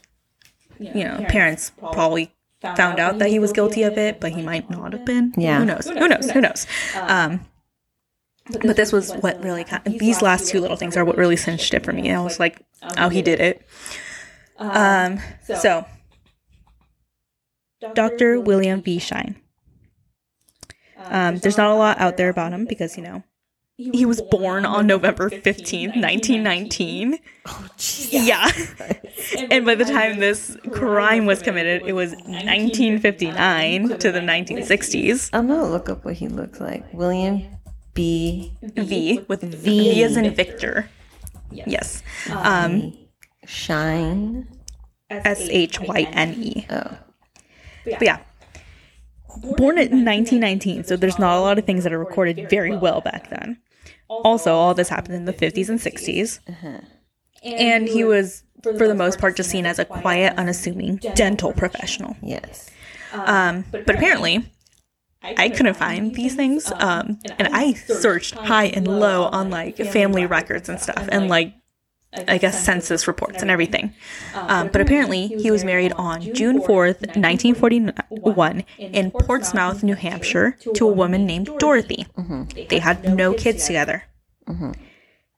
you 0.79 1.03
know, 1.03 1.23
parents 1.29 1.71
probably 1.77 2.33
found 2.75 2.99
out 2.99 3.19
that 3.19 3.29
he 3.29 3.39
was 3.39 3.51
guilty 3.53 3.83
of 3.83 3.97
it, 3.97 4.19
but 4.19 4.31
he 4.31 4.41
might 4.41 4.69
not 4.69 4.93
have 4.93 5.05
been. 5.05 5.33
Yeah. 5.37 5.59
Who 5.59 5.65
knows? 5.65 5.87
Who 5.87 6.07
knows? 6.07 6.31
Who 6.31 6.41
knows? 6.41 6.67
Um, 6.95 7.45
but 8.63 8.75
this 8.75 8.91
was 8.91 9.11
what 9.13 9.43
really 9.43 9.63
kind 9.63 9.83
these 9.99 10.21
last 10.21 10.49
two 10.49 10.61
little 10.61 10.77
things 10.77 10.95
are 10.97 11.05
what 11.05 11.17
really 11.17 11.35
cinched 11.35 11.73
it 11.73 11.83
for 11.83 11.93
me. 11.93 12.09
And 12.09 12.17
I 12.17 12.21
was 12.21 12.39
like, 12.39 12.61
oh, 12.97 13.09
he 13.09 13.21
did 13.21 13.39
it. 13.39 13.65
Um, 14.57 15.19
so 15.43 15.85
Dr. 17.93 18.39
William 18.39 18.81
V. 18.81 18.99
Shyne. 18.99 19.35
Um, 21.09 21.37
there's 21.37 21.57
not 21.57 21.71
a 21.71 21.75
lot 21.75 21.99
out 21.99 22.17
there 22.17 22.29
about 22.29 22.51
him 22.53 22.65
because, 22.65 22.97
you 22.97 23.03
know, 23.03 23.23
he 23.77 24.05
was 24.05 24.21
born 24.21 24.65
on 24.65 24.87
November 24.87 25.29
15th, 25.29 25.95
1919. 26.01 27.19
Oh, 27.47 27.67
Yeah. 28.09 28.49
And 29.51 29.65
by 29.65 29.75
the 29.75 29.85
time 29.85 30.19
this 30.19 30.57
crime 30.71 31.25
was 31.25 31.41
committed, 31.41 31.83
it 31.87 31.93
was 31.93 32.11
1959 32.11 33.97
to 33.99 34.11
the 34.11 34.19
1960s. 34.19 35.29
I'm 35.33 35.47
gonna 35.47 35.69
look 35.69 35.89
up 35.89 36.05
what 36.05 36.15
he 36.15 36.27
looks 36.27 36.59
like. 36.59 36.83
William 36.93 37.43
B. 37.93 38.53
V 38.61 39.21
with 39.27 39.41
V 39.41 40.03
as 40.03 40.17
in 40.17 40.33
Victor. 40.33 40.89
Yes. 41.51 42.03
Um, 42.29 42.97
Shyne. 43.45 44.47
S 45.09 45.47
H 45.49 45.79
Y 45.79 46.01
N 46.11 46.33
E. 46.33 46.65
Oh. 46.69 46.97
But 47.85 48.01
yeah. 48.01 48.19
Born 49.41 49.77
in 49.77 50.05
1919, 50.05 50.83
so 50.83 50.95
there's 50.95 51.19
not 51.19 51.37
a 51.37 51.41
lot 51.41 51.57
of 51.57 51.65
things 51.65 51.83
that 51.83 51.93
are 51.93 51.99
recorded 51.99 52.49
very 52.49 52.75
well 52.75 53.01
back 53.01 53.29
then. 53.29 53.57
Also, 54.09 54.53
all 54.53 54.73
this 54.73 54.89
happened 54.89 55.15
in 55.15 55.25
the 55.25 55.33
50s 55.33 55.69
and 55.69 55.79
60s. 55.79 56.39
And 57.43 57.87
he 57.87 58.03
was, 58.03 58.43
for 58.63 58.87
the 58.87 58.95
most 58.95 59.19
part, 59.19 59.35
just 59.35 59.49
seen 59.49 59.65
as 59.65 59.79
a 59.79 59.85
quiet, 59.85 60.33
unassuming 60.37 60.97
dental 61.15 61.53
professional. 61.53 62.15
Yes. 62.21 62.69
Um, 63.13 63.65
but 63.71 63.89
apparently, 63.89 64.51
I 65.23 65.49
couldn't 65.49 65.75
find 65.75 66.13
these 66.13 66.35
things. 66.35 66.71
Um, 66.71 67.19
and 67.39 67.49
I 67.51 67.73
searched 67.73 68.35
high 68.35 68.65
and 68.65 68.87
low 68.87 69.23
on 69.23 69.49
like 69.49 69.77
family 69.77 70.25
records 70.25 70.69
and 70.69 70.79
stuff, 70.79 71.07
and 71.11 71.27
like 71.27 71.53
I 72.27 72.37
guess 72.37 72.63
census 72.63 73.07
reports 73.07 73.41
and 73.41 73.51
everything. 73.51 73.93
Uh, 74.33 74.45
um, 74.47 74.69
but 74.71 74.81
apparently, 74.81 75.27
he 75.27 75.51
was 75.51 75.63
married 75.63 75.91
on 75.93 76.21
June 76.33 76.61
4th, 76.61 77.01
1941, 77.15 78.63
in 78.77 79.11
Portsmouth, 79.11 79.83
New 79.83 79.95
Hampshire, 79.95 80.57
to 80.75 80.87
a 80.87 80.91
woman 80.91 81.25
named 81.25 81.49
Dorothy. 81.59 82.05
Mm-hmm. 82.17 82.67
They 82.69 82.79
had 82.79 83.15
no 83.15 83.33
kids 83.33 83.65
together. 83.65 84.03
Mm-hmm. 84.47 84.71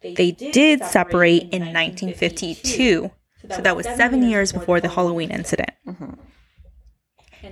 They 0.01 0.31
did 0.31 0.83
separate 0.83 1.43
in 1.51 1.73
1952, 1.73 3.11
so 3.51 3.61
that 3.61 3.75
was 3.75 3.85
seven 3.85 4.29
years 4.29 4.51
before 4.51 4.79
the 4.79 4.89
Halloween 4.89 5.31
incident. 5.31 5.71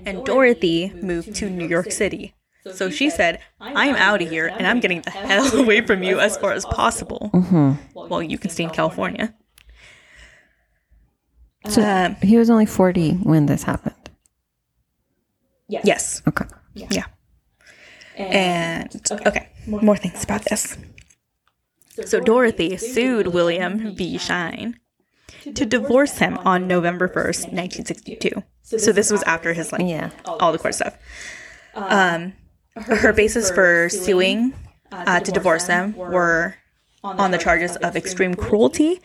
And 0.06 0.26
Dorothy 0.26 0.92
moved 1.02 1.36
to 1.36 1.50
New 1.50 1.68
York 1.68 1.92
City. 1.92 2.34
So 2.74 2.90
she 2.90 3.10
said, 3.10 3.40
I'm 3.62 3.96
out 3.96 4.22
of 4.22 4.30
here 4.30 4.48
and 4.48 4.66
I'm 4.66 4.80
getting 4.80 5.02
the 5.02 5.12
hell 5.12 5.56
away 5.64 5.82
from 5.82 6.02
you 6.04 6.20
as 6.20 6.36
far 6.38 6.52
as 6.52 6.66
possible. 6.66 7.30
Well, 7.94 8.24
you 8.24 8.38
can 8.38 8.50
stay 8.50 8.64
in 8.64 8.70
California. 8.72 9.34
Um, 11.78 12.16
He 12.22 12.38
was 12.38 12.50
only 12.50 12.66
40 12.66 13.14
when 13.24 13.46
this 13.48 13.64
happened. 13.64 14.10
yes. 15.68 16.22
Okay. 16.28 16.46
Yeah. 16.76 17.06
And 18.18 19.12
okay, 19.12 19.50
more 19.68 19.98
things 19.98 20.24
about 20.24 20.46
this. 20.46 20.78
So 22.06 22.20
Dorothy 22.20 22.78
sued 22.78 23.28
William 23.28 23.94
V. 23.96 24.18
Shyne 24.18 24.80
to 25.54 25.66
divorce 25.66 26.18
him 26.20 26.38
on 26.40 26.68
November 26.68 27.08
1st, 27.08 27.52
1962. 27.54 28.44
So 28.64 28.92
this 28.92 29.12
was 29.12 29.22
after 29.24 29.54
his 29.54 29.72
like 29.72 29.82
Yeah. 29.86 30.10
all 30.26 30.52
the 30.52 30.58
court 30.60 30.76
stuff. 30.76 30.98
Um, 31.74 32.34
her 32.76 33.14
basis 33.14 33.50
for 33.52 33.90
suing 33.90 34.54
uh, 34.92 35.20
to 35.20 35.32
divorce 35.32 35.66
them 35.66 35.96
were 35.96 36.56
on 37.04 37.32
the 37.32 37.38
charges 37.38 37.76
of 37.78 37.96
extreme 37.96 38.34
cruelty, 38.34 39.00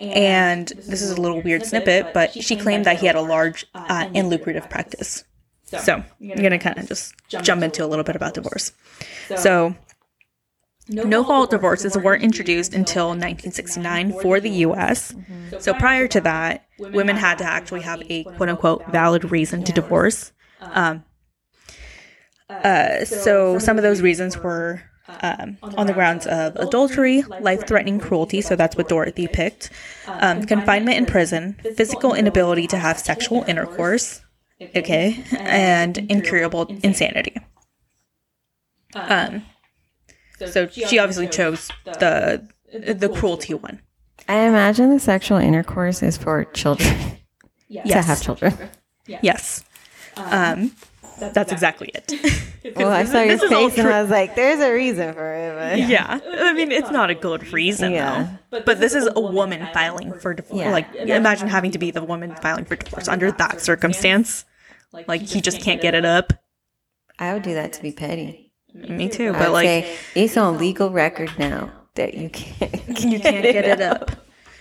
and 0.00 0.68
this 0.68 1.02
is 1.02 1.10
a 1.10 1.20
little 1.20 1.40
weird 1.42 1.64
snippet, 1.64 2.14
but 2.14 2.32
she 2.32 2.56
claimed 2.56 2.86
that 2.86 2.98
he 2.98 3.06
had 3.06 3.14
a 3.14 3.20
large 3.20 3.66
uh, 3.74 4.08
and 4.14 4.30
lucrative 4.30 4.68
practice. 4.70 5.24
So 5.64 6.02
I'm 6.20 6.42
gonna 6.42 6.58
kind 6.58 6.78
of 6.78 6.88
just 6.88 7.14
jump 7.28 7.62
into 7.62 7.84
a 7.84 7.86
little 7.86 8.04
bit 8.04 8.16
about 8.16 8.34
divorce. 8.34 8.72
So. 9.36 9.74
No 10.88 11.22
fault 11.22 11.50
divorces 11.50 11.96
weren't 11.96 12.24
introduced 12.24 12.74
until 12.74 13.10
1969 13.10 14.18
for 14.20 14.40
the 14.40 14.50
US. 14.66 15.14
So 15.60 15.72
prior 15.74 16.08
to 16.08 16.20
that, 16.22 16.66
women 16.76 17.16
had 17.16 17.38
to 17.38 17.44
actually 17.44 17.82
have 17.82 18.02
a 18.10 18.24
quote 18.24 18.48
unquote 18.48 18.86
valid 18.88 19.30
reason 19.30 19.62
to 19.62 19.72
divorce. 19.72 20.32
Um, 20.60 21.04
uh, 22.52 23.04
so 23.04 23.58
some 23.58 23.76
of 23.76 23.82
those 23.82 24.00
reasons 24.00 24.38
were 24.38 24.82
um, 25.20 25.58
on 25.62 25.86
the 25.86 25.92
grounds 25.92 26.26
of 26.26 26.56
adultery, 26.56 27.22
life 27.40 27.66
threatening 27.66 27.98
cruelty, 27.98 28.40
so 28.40 28.56
that's 28.56 28.76
what 28.76 28.88
Dorothy 28.88 29.26
picked, 29.26 29.70
um, 30.06 30.44
confinement 30.44 30.96
in 30.96 31.06
prison, 31.06 31.54
physical 31.76 32.14
inability 32.14 32.66
to 32.68 32.76
have 32.78 32.98
sexual 32.98 33.42
intercourse, 33.46 34.22
okay, 34.76 35.24
and 35.38 35.98
incurable 36.10 36.66
insanity. 36.82 37.36
Um, 38.94 39.44
so 40.46 40.68
she 40.68 40.98
obviously 40.98 41.28
chose 41.28 41.70
the 41.84 42.46
the 42.72 43.08
cruelty 43.08 43.54
one. 43.54 43.80
I 44.28 44.46
imagine 44.46 44.90
the 44.90 45.00
sexual 45.00 45.38
intercourse 45.38 46.02
is 46.02 46.16
for 46.16 46.44
children 46.46 46.94
yes. 47.68 47.88
to 47.88 48.02
have 48.02 48.22
children. 48.22 48.54
Yes. 49.06 49.64
Um, 50.16 50.72
that's 51.30 51.52
exactly 51.52 51.90
it. 51.94 52.12
Well, 52.76 52.88
I 52.92 53.04
saw 53.04 53.18
your 53.22 53.28
This 53.36 53.42
is 53.42 53.52
all 53.52 53.68
face 53.68 53.78
and. 53.78 53.88
I 53.88 54.02
was 54.02 54.10
like, 54.10 54.34
"There's 54.34 54.60
a 54.60 54.72
reason 54.72 55.14
for 55.14 55.34
it." 55.34 55.54
But 55.80 55.88
yeah. 55.88 56.20
I 56.24 56.52
mean, 56.52 56.72
it's 56.72 56.90
not 56.90 57.10
a 57.10 57.14
good 57.14 57.52
reason, 57.52 57.92
Yeah. 57.92 58.36
though. 58.50 58.60
But 58.64 58.80
this 58.80 58.94
is 58.94 59.08
a 59.14 59.20
woman 59.20 59.66
filing 59.72 60.12
for 60.14 60.34
divorce. 60.34 60.58
Yeah. 60.60 60.70
Like, 60.72 60.94
imagine 60.94 61.48
having 61.48 61.70
to 61.72 61.78
be 61.78 61.90
the 61.90 62.02
woman 62.02 62.34
filing 62.36 62.64
for 62.64 62.76
divorce 62.76 63.08
under 63.08 63.30
that 63.32 63.60
circumstance. 63.60 64.44
Like, 64.92 65.22
he 65.22 65.40
just 65.40 65.60
can't 65.60 65.80
get 65.80 65.94
it 65.94 66.04
up. 66.04 66.32
I 67.18 67.34
would 67.34 67.42
do 67.42 67.54
that 67.54 67.72
to 67.74 67.82
be 67.82 67.92
petty. 67.92 68.52
Me 68.74 69.08
too. 69.08 69.32
But, 69.32 69.52
like, 69.52 69.66
say 69.66 69.96
it's 70.14 70.36
on 70.36 70.58
legal 70.58 70.90
record 70.90 71.30
now 71.38 71.70
that 71.94 72.14
you 72.14 72.28
can't. 72.30 72.72
you 72.88 73.20
can't 73.20 73.42
get 73.42 73.64
it 73.66 73.80
up. 73.80 74.10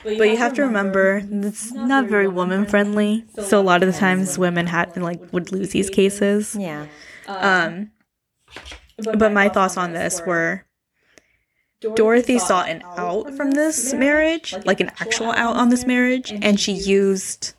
But 0.03 0.29
you 0.29 0.37
have 0.37 0.53
to 0.53 0.63
remember, 0.63 1.21
it's 1.29 1.71
not 1.71 2.07
very 2.07 2.27
woman 2.27 2.65
friendly. 2.65 3.25
So 3.43 3.59
a 3.59 3.61
lot 3.61 3.83
of 3.83 3.91
the 3.91 3.97
times, 3.97 4.37
women 4.37 4.67
had 4.67 4.95
like 4.97 5.31
would 5.31 5.51
lose 5.51 5.69
these 5.69 5.89
cases. 5.89 6.55
Yeah. 6.59 6.87
Um, 7.27 7.91
but 8.97 9.31
my 9.31 9.49
thoughts 9.49 9.77
on 9.77 9.93
this 9.93 10.21
were 10.25 10.65
Dorothy 11.95 12.37
sought 12.39 12.69
an 12.69 12.83
out 12.97 13.33
from 13.33 13.51
this 13.51 13.93
marriage, 13.93 14.55
like 14.65 14.79
an 14.79 14.91
actual 14.99 15.31
out 15.31 15.55
on 15.55 15.69
this 15.69 15.85
marriage, 15.85 16.31
and 16.31 16.59
she 16.59 16.73
used 16.73 17.53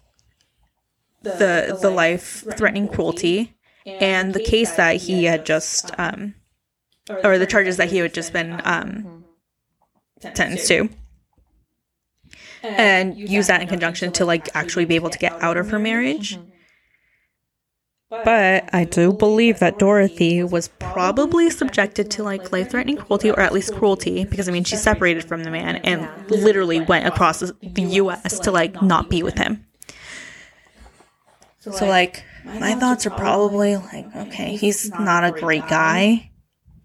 the 1.23 1.79
the 1.81 1.91
life 1.91 2.45
threatening 2.57 2.89
cruelty 2.89 3.57
and 3.87 4.35
the 4.35 4.43
case 4.43 4.73
that 4.77 4.97
he 4.97 5.25
had 5.25 5.47
just 5.47 5.91
um 5.99 6.35
or 7.25 7.39
the 7.39 7.47
charges 7.47 7.77
that 7.77 7.91
he 7.91 7.99
had 7.99 8.15
just 8.15 8.33
been 8.33 8.61
um 8.65 9.25
sentenced 10.21 10.69
to 10.69 10.89
and 12.63 13.17
use 13.17 13.49
that 13.49 13.61
in 13.61 13.69
conjunction 13.69 14.13
to 14.13 14.25
like 14.25 14.49
actually 14.55 14.85
be 14.85 14.95
able 14.95 15.11
to 15.11 15.19
get 15.19 15.33
out 15.43 15.57
of 15.57 15.71
her 15.71 15.79
marriage. 15.79 16.39
but 18.11 18.69
I 18.75 18.85
do 18.85 19.13
believe 19.13 19.59
that 19.61 19.79
Dorothy 19.79 20.43
was 20.43 20.69
probably 20.79 21.49
subjected 21.49 22.11
to 22.13 22.23
like 22.23 22.53
life 22.53 22.71
threatening 22.71 22.99
cruelty 22.99 23.31
or 23.31 23.41
at 23.41 23.53
least 23.53 23.75
cruelty 23.75 24.25
because 24.25 24.49
I 24.49 24.53
mean 24.53 24.65
she 24.65 24.77
separated 24.77 25.25
from 25.25 25.45
the 25.45 25.51
man 25.51 25.77
and 25.77 26.09
literally 26.31 26.81
went 26.81 27.07
across 27.07 27.41
the 27.41 27.83
US 27.83 28.39
to 28.41 28.51
like 28.51 28.81
not 28.83 29.09
be 29.09 29.23
with 29.23 29.39
him. 29.39 29.67
So 31.61 31.87
like 31.87 32.25
my 32.45 32.75
thoughts 32.75 33.07
are 33.07 33.11
probably 33.11 33.77
like 33.77 34.15
okay, 34.15 34.57
he's 34.57 34.91
not 34.91 35.25
a 35.25 35.33
great 35.33 35.67
guy. 35.69 36.31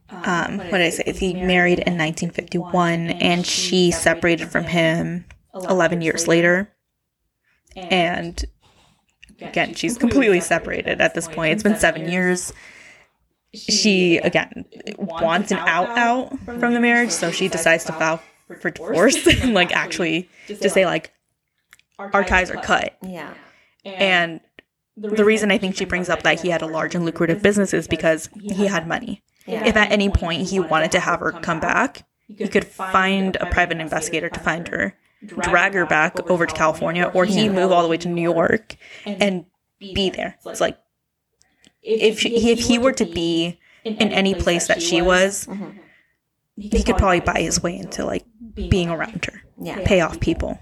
Um 0.09 0.59
what 0.59 0.77
did 0.77 0.81
I 0.81 0.89
say? 0.91 1.11
He 1.11 1.33
married 1.33 1.79
in 1.79 1.97
1951 1.97 3.09
and 3.09 3.45
she 3.45 3.91
separated 3.91 4.47
from 4.47 4.63
him 4.63 5.25
11 5.69 6.01
years 6.01 6.27
later. 6.27 6.73
And 7.75 8.43
again, 9.41 9.75
she's 9.75 9.97
completely 9.97 10.39
separated 10.39 11.01
at 11.01 11.13
this 11.13 11.27
point. 11.27 11.53
It's 11.53 11.63
been 11.63 11.77
seven 11.77 12.09
years. 12.09 12.53
She 13.53 14.19
uh, 14.19 14.27
again 14.27 14.65
wants 14.97 15.51
an 15.51 15.57
out 15.59 15.89
out 15.97 16.39
from 16.45 16.73
the 16.73 16.79
marriage, 16.79 17.11
so 17.11 17.31
she 17.31 17.47
decides 17.47 17.85
to 17.85 17.93
file 17.93 18.21
for 18.59 18.71
divorce 18.71 19.25
and 19.25 19.53
like 19.53 19.71
actually 19.75 20.29
to 20.47 20.69
say 20.69 20.85
like 20.85 21.13
our 21.99 22.23
ties 22.23 22.51
are 22.51 22.61
cut. 22.61 22.97
Yeah. 23.01 23.33
And 23.85 24.41
the 24.97 25.23
reason 25.23 25.51
I 25.51 25.57
think 25.57 25.75
she 25.75 25.85
brings 25.85 26.09
up 26.09 26.23
that 26.23 26.41
he 26.41 26.49
had 26.49 26.61
a 26.61 26.67
large 26.67 26.95
and 26.95 27.05
lucrative 27.05 27.41
business 27.41 27.73
is 27.73 27.87
because 27.87 28.29
he 28.39 28.65
had 28.67 28.87
money. 28.87 29.21
If 29.45 29.77
at 29.77 29.91
any 29.91 30.09
point 30.09 30.49
he 30.49 30.59
wanted 30.59 30.91
to 30.91 30.99
have 30.99 31.21
her 31.21 31.31
come 31.31 31.59
back, 31.59 32.05
he 32.27 32.47
could 32.49 32.65
find 32.65 33.37
a 33.37 33.45
private 33.45 33.77
investigator 33.79 34.29
to 34.29 34.39
find 34.39 34.67
her, 34.67 34.97
drag 35.25 35.73
her 35.73 35.85
back 35.85 36.19
over 36.29 36.45
to 36.45 36.53
California, 36.53 37.11
or 37.13 37.25
he 37.25 37.49
move 37.49 37.71
all 37.71 37.83
the 37.83 37.89
way 37.89 37.97
to 37.97 38.07
New 38.07 38.21
York 38.21 38.75
and 39.05 39.45
be 39.79 40.09
there. 40.09 40.37
It's 40.45 40.61
like 40.61 40.77
if 41.81 42.19
she, 42.19 42.51
if 42.51 42.59
he 42.59 42.77
were 42.77 42.93
to 42.93 43.05
be 43.05 43.59
in 43.83 44.09
any 44.09 44.35
place 44.35 44.67
that 44.67 44.81
she 44.81 45.01
was, 45.01 45.47
mm-hmm. 45.47 45.69
he 46.55 46.83
could 46.83 46.97
probably 46.97 47.21
buy 47.21 47.41
his 47.41 47.61
way 47.61 47.77
into 47.77 48.05
like 48.05 48.25
being 48.53 48.89
around 48.89 49.25
her, 49.25 49.41
Yeah. 49.61 49.81
pay 49.85 50.01
off 50.01 50.19
people. 50.19 50.59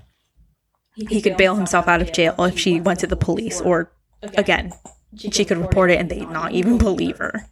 He 0.96 1.22
could 1.22 1.36
bail 1.36 1.56
himself 1.56 1.88
out 1.88 2.02
of 2.02 2.14
jail 2.14 2.36
if 2.40 2.58
she 2.58 2.80
went 2.80 3.00
to 3.02 3.08
the 3.08 3.18
police, 3.18 3.60
or 3.60 3.92
again, 4.38 4.72
she 5.18 5.44
could 5.44 5.58
report 5.58 5.92
it 5.92 6.00
and 6.00 6.10
they'd 6.10 6.30
not 6.30 6.54
even 6.54 6.78
believe 6.78 7.18
her. 7.18 7.50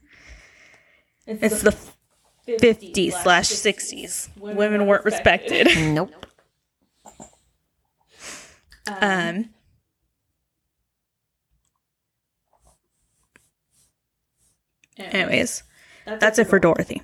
It's 1.25 1.61
the 1.61 1.75
50s 2.47 3.13
slash 3.23 3.49
60s. 3.49 4.29
Women 4.37 4.85
weren't 4.85 5.05
respected. 5.05 5.67
Nope. 5.93 6.22
Um, 8.87 9.49
anyways, 14.97 15.63
that's 16.05 16.39
it 16.39 16.47
for 16.47 16.59
Dorothy. 16.59 17.01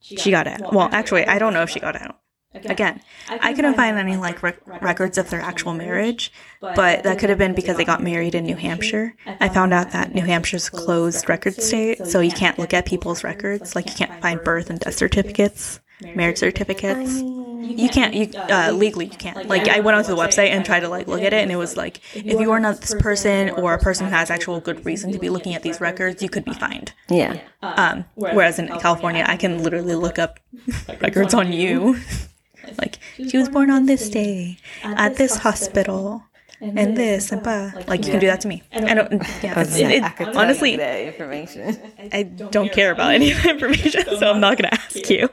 She 0.00 0.30
got 0.30 0.46
out. 0.46 0.72
Well, 0.72 0.88
actually, 0.92 1.26
I 1.26 1.38
don't 1.38 1.52
know 1.52 1.62
if 1.62 1.70
she 1.70 1.80
got 1.80 2.00
out. 2.00 2.20
Again, 2.54 3.02
I 3.28 3.52
couldn't 3.52 3.74
find 3.74 3.98
any 3.98 4.16
like 4.16 4.42
rec- 4.42 4.66
records 4.80 5.18
of 5.18 5.28
their 5.28 5.42
actual 5.42 5.74
marriage, 5.74 6.32
but 6.60 7.02
that 7.02 7.18
could 7.18 7.28
have 7.28 7.38
been 7.38 7.54
because 7.54 7.76
they 7.76 7.84
got 7.84 8.02
married 8.02 8.34
in 8.34 8.46
New 8.46 8.56
Hampshire. 8.56 9.14
I 9.26 9.50
found 9.50 9.74
out 9.74 9.90
that 9.92 10.14
New 10.14 10.22
Hampshire's 10.22 10.68
a 10.68 10.70
closed 10.70 11.28
record 11.28 11.60
state, 11.60 12.06
so 12.06 12.20
you 12.20 12.30
can't 12.30 12.58
look 12.58 12.72
at 12.72 12.86
people's 12.86 13.24
records. 13.24 13.74
Like 13.76 13.86
you 13.90 13.94
can't 13.94 14.22
find 14.22 14.42
birth 14.42 14.70
and 14.70 14.80
death 14.80 14.94
certificates, 14.94 15.80
marriage 16.14 16.38
certificates. 16.38 17.20
You 17.20 17.88
can't. 17.88 18.14
You 18.14 18.30
uh, 18.38 18.70
legally 18.72 19.06
you 19.06 19.16
can't. 19.16 19.48
Like 19.48 19.68
I 19.68 19.80
went 19.80 19.96
onto 19.96 20.14
the 20.14 20.16
website 20.16 20.50
and 20.50 20.64
tried 20.64 20.80
to 20.80 20.88
like 20.88 21.08
look 21.08 21.22
at 21.22 21.32
it, 21.32 21.42
and 21.42 21.50
it 21.50 21.56
was 21.56 21.76
like 21.76 22.00
if 22.14 22.38
you 22.38 22.50
are 22.52 22.60
not 22.60 22.80
this 22.80 22.94
person 22.98 23.50
or 23.50 23.74
a 23.74 23.78
person 23.78 24.06
who 24.06 24.12
has 24.12 24.30
actual 24.30 24.60
good 24.60 24.84
reason 24.86 25.10
to 25.12 25.18
be 25.18 25.30
looking 25.30 25.54
at 25.54 25.62
these 25.62 25.80
records, 25.80 26.22
you 26.22 26.28
could 26.28 26.44
be 26.44 26.52
fined. 26.52 26.92
Yeah. 27.08 27.40
Um, 27.62 28.04
whereas 28.14 28.58
in 28.58 28.68
California, 28.68 29.24
I 29.26 29.36
can 29.36 29.62
literally 29.62 29.94
look 29.94 30.18
up 30.18 30.38
records 31.00 31.34
on 31.34 31.52
you. 31.52 31.98
like, 32.78 32.98
she 33.16 33.36
was 33.38 33.48
born 33.48 33.70
on 33.70 33.86
this 33.86 34.08
day 34.08 34.58
at 34.82 35.16
this 35.16 35.36
hospital 35.36 36.22
and 36.60 36.96
this 36.96 37.32
and 37.32 37.42
blah. 37.42 37.72
Like, 37.86 38.04
you 38.04 38.12
can 38.12 38.20
do 38.20 38.26
that 38.26 38.40
to 38.42 38.48
me. 38.48 38.62
I 38.72 38.94
don't, 38.94 39.12
yeah, 39.42 39.60
it's, 39.60 39.76
it, 39.76 40.02
I 40.02 40.32
honestly, 40.34 40.74
information. 40.74 41.78
I 42.12 42.22
don't 42.22 42.72
care 42.72 42.92
about 42.92 43.14
any 43.14 43.32
of 43.32 43.42
the 43.42 43.50
information, 43.50 44.04
so 44.18 44.30
I'm 44.30 44.40
not 44.40 44.58
going 44.58 44.70
to 44.70 44.74
ask 44.74 45.10
you. 45.10 45.28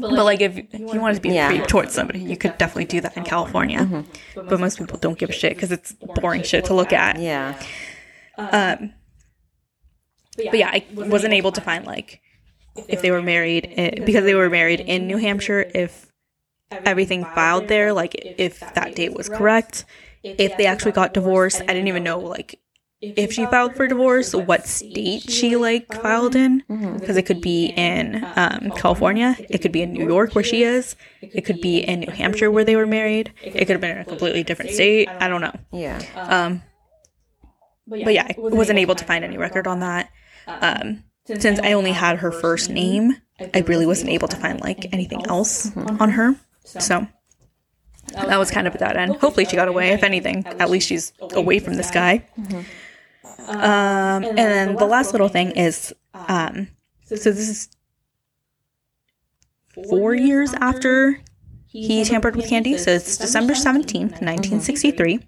But 0.00 0.12
like, 0.12 0.40
if 0.40 0.56
you 0.56 1.00
wanted 1.00 1.14
to 1.16 1.20
be 1.20 1.30
Yeah. 1.30 1.48
a 1.48 1.50
creep 1.50 1.66
towards 1.66 1.92
somebody, 1.94 2.20
you 2.20 2.36
could 2.36 2.56
definitely 2.58 2.84
do 2.86 3.00
that 3.00 3.16
in 3.16 3.24
California. 3.24 4.04
But 4.34 4.60
most 4.60 4.78
people 4.78 4.98
don't 4.98 5.18
give 5.18 5.30
a 5.30 5.32
shit 5.32 5.54
because 5.54 5.72
it's 5.72 5.92
boring 5.92 6.42
shit 6.42 6.64
to 6.66 6.74
look 6.74 6.92
at. 6.92 7.18
Yeah. 7.18 7.58
Um, 8.38 8.92
but 10.36 10.58
yeah, 10.58 10.68
I 10.70 10.84
wasn't 10.92 11.32
able 11.34 11.52
to 11.52 11.60
find 11.60 11.86
like 11.86 12.20
if 12.88 13.00
they 13.00 13.10
were 13.10 13.22
married 13.22 13.72
i 13.78 14.02
because 14.04 14.24
they 14.24 14.34
were 14.34 14.50
married 14.50 14.80
in 14.80 15.06
New 15.06 15.16
Hampshire. 15.16 15.70
If 15.74 16.12
everything 16.70 17.24
filed 17.24 17.68
there, 17.68 17.92
like 17.92 18.14
if 18.14 18.60
that 18.60 18.94
date 18.94 19.14
was 19.14 19.28
correct, 19.28 19.84
if 20.22 20.56
they 20.56 20.66
actually 20.66 20.92
got 20.92 21.14
divorced, 21.14 21.62
I 21.62 21.66
didn't 21.66 21.88
even 21.88 22.04
know 22.04 22.18
like 22.18 22.60
if 23.16 23.32
she 23.32 23.46
filed 23.46 23.74
for 23.76 23.86
divorce, 23.86 24.34
what 24.34 24.66
state 24.66 25.30
she 25.30 25.56
like 25.56 25.92
filed 26.02 26.34
in, 26.34 26.62
because 26.98 27.16
it 27.16 27.22
could 27.22 27.40
be 27.40 27.66
in 27.76 28.24
um, 28.36 28.72
California, 28.76 29.36
it 29.48 29.58
could 29.58 29.72
be 29.72 29.82
in 29.82 29.92
New 29.92 30.06
York 30.06 30.34
where 30.34 30.44
she 30.44 30.62
is, 30.62 30.96
it 31.20 31.44
could 31.44 31.60
be 31.60 31.78
in 31.78 32.00
New 32.00 32.10
Hampshire 32.10 32.50
where 32.50 32.64
they 32.64 32.76
were 32.76 32.86
married, 32.86 33.32
it 33.42 33.66
could 33.66 33.70
have 33.70 33.80
been 33.80 33.92
in 33.92 33.98
a 33.98 34.04
completely 34.04 34.42
different 34.42 34.72
state. 34.72 35.08
I 35.08 35.28
don't 35.28 35.40
know. 35.40 35.54
Yeah. 35.72 36.00
Um, 36.16 36.62
but 37.86 38.12
yeah, 38.12 38.26
I 38.28 38.34
wasn't 38.38 38.78
able 38.78 38.96
to 38.96 39.04
find 39.04 39.24
any 39.24 39.38
record 39.38 39.66
on 39.66 39.80
that. 39.80 40.10
Um, 40.46 41.04
since 41.26 41.58
I 41.60 41.72
only 41.72 41.92
had 41.92 42.18
her 42.18 42.32
first 42.32 42.70
name, 42.70 43.16
I 43.54 43.60
really 43.60 43.86
wasn't 43.86 44.10
able 44.10 44.28
to 44.28 44.36
find 44.36 44.60
like 44.60 44.92
anything 44.92 45.24
else 45.26 45.76
on 45.76 46.10
her. 46.10 46.36
So 46.64 47.06
that 48.12 48.38
was 48.38 48.50
kind 48.50 48.66
of 48.66 48.74
at 48.74 48.80
that 48.80 48.96
end. 48.96 49.16
Hopefully, 49.16 49.44
she 49.44 49.56
got 49.56 49.68
away. 49.68 49.90
If 49.90 50.02
anything, 50.02 50.46
at 50.46 50.70
least 50.70 50.88
she's 50.88 51.12
away 51.34 51.58
from 51.58 51.74
this 51.74 51.90
guy. 51.90 52.24
Um, 53.46 54.24
and 54.24 54.38
then 54.38 54.76
the 54.76 54.86
last 54.86 55.12
little 55.12 55.28
thing 55.28 55.52
is, 55.52 55.94
um, 56.14 56.68
so 57.04 57.14
this 57.14 57.48
is 57.48 57.68
four 59.88 60.14
years 60.14 60.52
after 60.54 61.20
he 61.66 62.04
tampered 62.04 62.36
with 62.36 62.48
Candy. 62.48 62.78
So 62.78 62.92
it's 62.92 63.16
December 63.16 63.52
17th, 63.52 64.20
1963. 64.22 65.20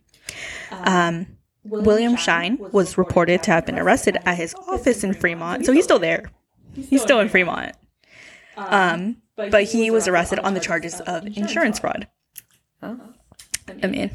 Um, 0.72 1.26
William 1.64 2.16
Shyne 2.16 2.58
was 2.72 2.96
reported 2.96 3.42
to 3.44 3.50
have 3.50 3.66
been 3.66 3.78
arrested 3.78 4.16
at 4.24 4.36
his 4.36 4.54
office 4.66 5.04
in 5.04 5.12
Fremont. 5.12 5.66
So 5.66 5.72
he's 5.72 5.84
still 5.84 5.98
there. 5.98 6.30
He's 6.74 7.02
still 7.02 7.20
in 7.20 7.28
Fremont. 7.28 7.74
Um, 8.56 9.18
but 9.36 9.64
he 9.64 9.90
was 9.90 10.08
arrested 10.08 10.38
on 10.40 10.54
the 10.54 10.60
charges 10.60 11.00
of 11.00 11.26
insurance 11.26 11.78
fraud. 11.78 12.08
I 12.82 13.86
mean, 13.86 14.10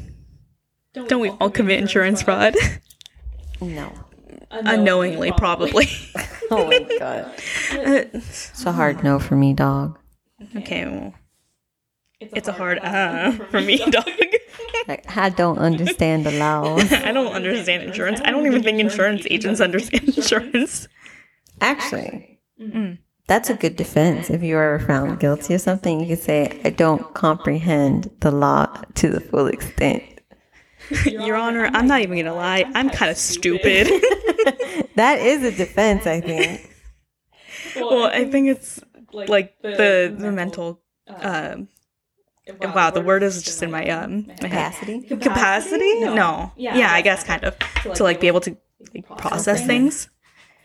don't 0.92 1.20
we 1.20 1.30
all 1.30 1.50
commit 1.50 1.80
insurance 1.80 2.22
fraud? 2.22 2.54
No. 3.64 3.92
Unknowingly, 4.50 5.32
probably. 5.32 5.88
Oh 6.50 6.66
my 6.66 6.98
god. 6.98 7.32
It's 7.72 8.66
a 8.66 8.70
hard 8.72 9.02
no 9.02 9.18
for 9.18 9.34
me, 9.34 9.54
dog. 9.54 9.98
okay, 10.54 10.84
well, 10.84 11.14
it's 12.20 12.48
a 12.48 12.52
hard 12.52 12.78
uh 12.80 13.32
for 13.50 13.62
me, 13.62 13.78
dog. 13.78 14.06
Like, 14.86 15.16
I 15.16 15.30
don't 15.30 15.58
understand 15.58 16.26
the 16.26 16.32
law. 16.32 16.76
I 16.78 17.12
don't 17.12 17.32
understand 17.32 17.84
insurance. 17.84 18.20
I 18.22 18.30
don't 18.30 18.44
even 18.46 18.62
think 18.62 18.78
insurance 18.78 19.26
agents 19.30 19.62
understand 19.62 20.04
insurance. 20.14 20.86
Actually, 21.62 22.40
that's 23.26 23.48
a 23.48 23.54
good 23.54 23.76
defense. 23.76 24.28
If 24.28 24.42
you 24.42 24.58
are 24.58 24.78
found 24.80 25.18
guilty 25.20 25.54
of 25.54 25.62
something, 25.62 25.98
you 26.00 26.06
can 26.08 26.16
say, 26.18 26.60
I 26.62 26.68
don't 26.70 27.14
comprehend 27.14 28.10
the 28.20 28.30
law 28.30 28.66
to 28.96 29.08
the 29.08 29.20
full 29.20 29.46
extent. 29.46 30.02
Your 31.06 31.36
Honor, 31.36 31.70
I'm 31.72 31.86
not 31.86 32.00
even 32.02 32.18
gonna 32.18 32.34
lie. 32.34 32.64
I'm 32.74 32.90
kind 32.90 33.10
of 33.10 33.16
stupid. 33.16 33.88
That 34.96 35.18
is 35.18 35.42
a 35.42 35.50
defense, 35.50 36.06
I 36.06 36.20
think. 36.20 36.70
well, 37.76 38.04
I 38.04 38.24
think 38.30 38.48
it's 38.48 38.80
like 39.12 39.60
the 39.60 40.14
the 40.16 40.30
mental. 40.30 40.80
Um, 41.08 41.68
wow, 42.60 42.90
the 42.90 43.00
word 43.00 43.22
is 43.22 43.42
just 43.42 43.62
in 43.62 43.70
my 43.70 43.88
um 43.88 44.26
my 44.26 44.48
head. 44.48 44.72
Capacity? 44.74 45.00
Capacity? 45.02 46.00
No. 46.00 46.52
Yeah, 46.56 46.92
I 46.92 47.02
guess 47.02 47.24
kind 47.24 47.42
of 47.44 47.56
to 47.94 48.02
like 48.04 48.20
be 48.20 48.28
able 48.28 48.40
to 48.42 48.56
like, 48.94 49.08
process 49.18 49.66
things. 49.66 50.08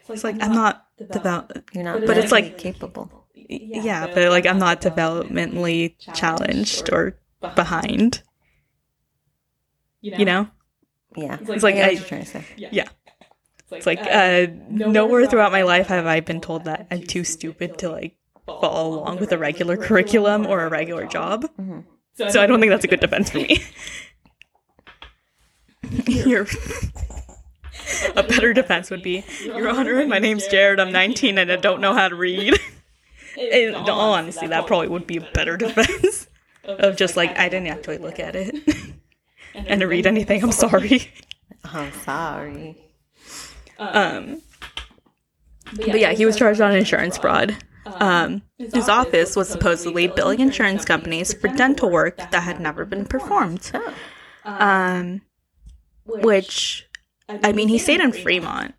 It's 0.08 0.24
like 0.24 0.42
I'm 0.42 0.54
not 0.54 0.86
develop. 1.12 1.70
You're 1.74 1.84
not 1.84 2.06
But 2.06 2.18
it's 2.18 2.32
like- 2.32 2.58
capable. 2.58 3.26
Yeah, 3.34 4.06
but 4.14 4.30
like 4.30 4.46
I'm 4.46 4.60
not 4.60 4.82
developmentally 4.82 5.96
challenged 6.14 6.90
or 6.92 7.18
behind. 7.56 8.22
You 10.02 10.26
know? 10.26 10.48
Yeah. 11.16 11.38
It's 11.42 11.64
like 11.64 11.76
I 11.76 11.80
know 11.80 11.84
I- 11.86 11.94
what 11.96 12.08
trying 12.08 12.24
to 12.24 12.28
say. 12.28 12.46
Yeah. 12.58 12.86
It's 13.72 13.86
like 13.86 14.00
uh, 14.02 14.48
nowhere 14.70 15.28
throughout 15.28 15.52
my 15.52 15.62
life 15.62 15.88
have 15.88 16.08
I 16.08 16.22
been 16.22 16.42
told 16.42 16.66
that 16.66 16.88
I'm 16.90 17.04
too 17.04 17.24
stupid 17.24 17.78
to 17.80 17.90
like 17.92 18.18
follow 18.48 19.00
along 19.00 19.20
with 19.20 19.32
a 19.32 19.38
regular 19.38 19.78
curriculum 19.78 20.48
or 20.48 20.66
a 20.66 20.70
regular 20.70 21.06
job. 21.06 21.46
So 22.16 22.42
I 22.42 22.48
don't 22.48 22.60
think 22.60 22.72
that's 22.72 22.84
a 22.84 22.88
good 22.88 23.00
defense 23.00 23.30
for 23.30 23.38
me. 23.38 23.64
Your 26.08 26.48
a 28.16 28.24
better 28.24 28.54
defense 28.54 28.90
would 28.92 29.02
be, 29.04 29.24
Your 29.44 29.70
Honor, 29.70 30.06
my 30.06 30.20
name's 30.20 30.48
Jared. 30.48 30.80
I'm 30.80 30.92
19 30.92 31.38
and 31.38 31.52
I 31.52 31.56
don't 31.56 31.82
know 31.82 31.94
how 31.94 32.08
to 32.08 32.16
read. 32.16 32.60
In 33.38 33.76
all 33.76 34.14
honesty, 34.14 34.48
that 34.48 34.68
probably 34.68 34.88
would 34.90 35.08
be 35.08 35.18
a 35.18 35.22
better 35.34 35.58
defense 35.58 36.28
of 36.66 36.96
just 36.98 37.16
like 37.16 37.38
I 37.38 37.50
didn't 37.50 37.68
actually 37.68 38.00
look 38.00 38.20
at 38.20 38.36
it 38.36 38.56
and 39.68 39.82
to 39.82 39.88
read 39.88 40.06
anything. 40.06 40.44
I'm 40.44 40.52
sorry. 40.52 41.12
I'm 41.64 41.92
sorry. 41.94 42.78
Um, 43.78 44.42
but 45.76 46.00
yeah, 46.00 46.14
he 46.14 46.26
was 46.26 46.36
charged 46.36 46.62
on 46.62 46.76
insurance 46.76 47.18
fraud. 47.18 47.56
Um, 47.86 48.42
his 48.58 48.88
office 48.90 49.36
was 49.36 49.50
supposedly 49.50 50.08
billing 50.08 50.40
insurance 50.40 50.86
companies 50.86 51.34
for 51.34 51.48
dental 51.48 51.90
work 51.90 52.18
that 52.18 52.44
had 52.44 52.60
never 52.60 52.86
been 52.86 53.06
performed. 53.06 53.72
Um, 54.46 55.22
which, 56.06 56.88
I 57.28 57.52
mean, 57.52 57.68
he 57.68 57.78
stayed 57.78 58.00
in 58.00 58.12
Fremont. 58.12 58.76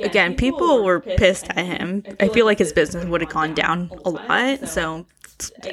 Again, 0.00 0.34
people 0.34 0.84
were 0.84 1.00
pissed 1.00 1.48
at 1.50 1.64
him. 1.64 2.02
I 2.18 2.28
feel 2.28 2.44
like 2.44 2.58
his 2.58 2.72
business 2.72 3.04
would 3.04 3.20
have 3.20 3.30
gone 3.30 3.54
down 3.54 3.90
a 4.04 4.10
lot. 4.10 4.68
So 4.68 5.06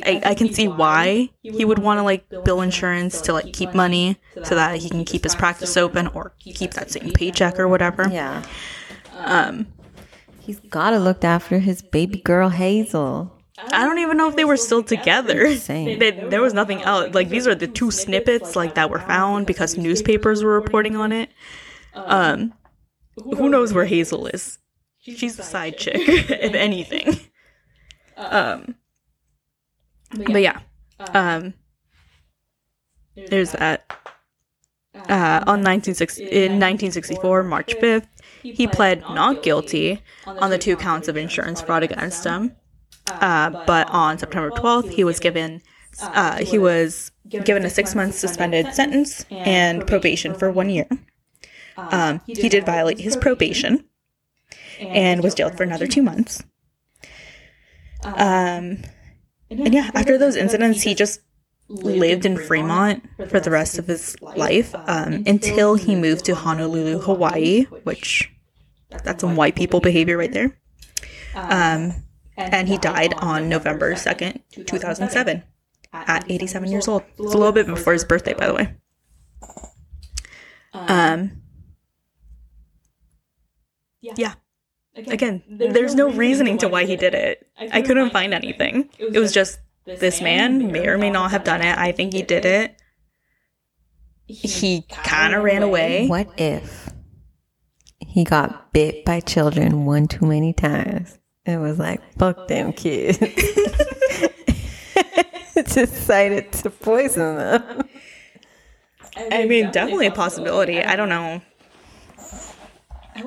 I, 0.05 0.21
I 0.25 0.33
can 0.35 0.53
see 0.53 0.67
why 0.67 1.29
he 1.41 1.63
would 1.65 1.79
want 1.79 1.99
to 1.99 2.03
like 2.03 2.27
bill 2.43 2.61
insurance 2.61 3.21
to 3.21 3.33
like 3.33 3.53
keep 3.53 3.73
money 3.73 4.17
so 4.43 4.55
that 4.55 4.77
he 4.77 4.89
can 4.89 5.05
keep 5.05 5.23
his 5.23 5.35
practice 5.35 5.77
open 5.77 6.07
or 6.07 6.33
keep 6.39 6.71
that 6.71 6.91
same 6.91 7.11
paycheck 7.11 7.59
or 7.59 7.67
whatever. 7.67 8.09
Yeah. 8.11 8.43
Um, 9.15 9.67
He's 10.45 10.59
got 10.59 10.89
to 10.89 10.99
look 10.99 11.23
after 11.23 11.59
his 11.59 11.81
baby 11.81 12.19
girl, 12.19 12.49
Hazel. 12.49 13.31
I 13.57 13.85
don't 13.85 13.99
even 13.99 14.17
know 14.17 14.27
if 14.27 14.35
they 14.35 14.43
were 14.43 14.57
still 14.57 14.83
together. 14.83 15.45
Insane. 15.45 15.99
They, 15.99 16.11
there 16.11 16.41
was 16.41 16.53
nothing 16.53 16.81
else. 16.81 17.13
Like 17.13 17.29
these 17.29 17.47
are 17.47 17.55
the 17.55 17.67
two 17.67 17.91
snippets 17.91 18.55
like 18.55 18.75
that 18.75 18.89
were 18.89 18.99
found 18.99 19.47
because 19.47 19.77
newspapers 19.77 20.43
were 20.43 20.59
reporting 20.59 20.97
on 20.97 21.13
it. 21.13 21.29
Um, 21.93 22.53
who 23.15 23.47
knows 23.47 23.73
where 23.73 23.85
Hazel 23.85 24.27
is? 24.27 24.57
She's 24.99 25.39
a 25.39 25.43
side 25.43 25.77
chick, 25.77 25.95
if 26.07 26.53
anything. 26.53 27.19
Um, 28.17 28.75
but 30.15 30.41
yeah, 30.41 30.59
um, 31.13 31.53
there's 33.15 33.51
that. 33.53 33.85
Uh, 34.95 35.41
on 35.47 35.63
1960, 35.63 36.23
in 36.23 36.59
1964, 36.59 37.43
March 37.43 37.75
5th, 37.77 38.07
he 38.43 38.67
pled 38.67 39.01
not 39.01 39.41
guilty 39.41 39.99
on 40.27 40.51
the 40.51 40.57
two 40.57 40.75
counts 40.75 41.07
of 41.07 41.17
insurance 41.17 41.61
fraud 41.61 41.81
against 41.81 42.23
him. 42.23 42.55
Uh, 43.07 43.49
but 43.65 43.89
on 43.89 44.19
September 44.19 44.51
12th, 44.51 44.91
he 44.91 45.03
was 45.03 45.19
given 45.19 45.61
uh, 46.01 46.43
he 46.43 46.57
was 46.57 47.11
given 47.27 47.65
a 47.65 47.69
six 47.69 47.95
month 47.95 48.15
suspended 48.15 48.73
sentence 48.73 49.25
and 49.29 49.85
probation 49.87 50.33
for 50.33 50.51
one 50.51 50.69
year. 50.69 50.87
Um, 51.77 52.21
he 52.27 52.49
did 52.49 52.65
violate 52.65 52.99
his 52.99 53.17
probation 53.17 53.85
and 54.79 55.23
was 55.23 55.33
jailed 55.33 55.57
for 55.57 55.63
another 55.63 55.87
two 55.87 56.01
months. 56.03 56.43
Um, 58.03 58.79
And 59.49 59.73
yeah, 59.73 59.91
after 59.93 60.17
those 60.17 60.35
incidents, 60.35 60.81
he 60.81 60.95
just 60.95 61.21
lived 61.69 62.25
in 62.25 62.37
Fremont 62.37 63.03
for 63.29 63.39
the 63.39 63.49
rest 63.49 63.77
of 63.79 63.87
his 63.87 64.19
life 64.21 64.73
um, 64.75 65.23
until 65.25 65.75
he 65.75 65.95
moved 65.95 66.25
to 66.25 66.35
Honolulu, 66.35 66.99
Hawaii, 66.99 67.63
which 67.83 68.31
that's 68.89 69.21
some 69.21 69.35
white 69.35 69.55
people 69.55 69.79
behavior 69.79 70.17
right 70.17 70.31
there. 70.31 70.57
Um, 71.35 71.93
and 72.37 72.67
he 72.67 72.77
died 72.77 73.13
on 73.15 73.49
November 73.49 73.93
2nd, 73.93 74.41
2007, 74.65 75.43
at 75.93 76.29
87 76.29 76.71
years 76.71 76.87
old. 76.87 77.03
It's 77.11 77.33
a 77.33 77.37
little 77.37 77.51
bit 77.51 77.67
before 77.67 77.93
his 77.93 78.05
birthday, 78.05 78.33
by 78.33 78.47
the 78.47 78.53
way. 78.53 78.75
Um, 80.73 81.43
yeah. 84.01 84.33
Again, 84.95 85.41
there's 85.47 85.95
no 85.95 86.11
reasoning 86.11 86.57
to 86.59 86.67
why 86.67 86.85
he 86.85 86.95
did 86.95 87.15
it. 87.15 87.47
I 87.57 87.81
couldn't 87.81 88.11
find 88.11 88.33
anything. 88.33 88.89
It 88.99 89.17
was 89.19 89.31
just 89.33 89.59
this 89.85 90.21
man 90.21 90.71
may 90.71 90.87
or 90.87 90.97
may 90.97 91.09
not 91.09 91.31
have 91.31 91.43
done 91.43 91.61
it. 91.61 91.77
I 91.77 91.91
think 91.91 92.13
he 92.13 92.21
did 92.21 92.45
it. 92.45 92.75
He 94.27 94.83
kind 94.89 95.33
of 95.33 95.43
ran 95.43 95.63
away. 95.63 96.07
What 96.07 96.29
if 96.37 96.89
he 97.99 98.23
got 98.23 98.71
bit 98.71 99.03
by 99.03 99.19
children 99.19 99.85
one 99.85 100.07
too 100.07 100.25
many 100.25 100.53
times? 100.53 101.17
It 101.45 101.57
was 101.57 101.77
like, 101.79 102.01
fuck 102.17 102.47
them 102.47 102.71
kids. 102.71 103.17
Decided 105.55 106.51
to 106.53 106.69
poison 106.69 107.35
them. 107.35 107.81
I 109.17 109.45
mean, 109.45 109.71
definitely 109.71 110.07
a 110.07 110.11
possibility. 110.11 110.81
I 110.81 110.95
don't 110.95 111.09
know. 111.09 111.41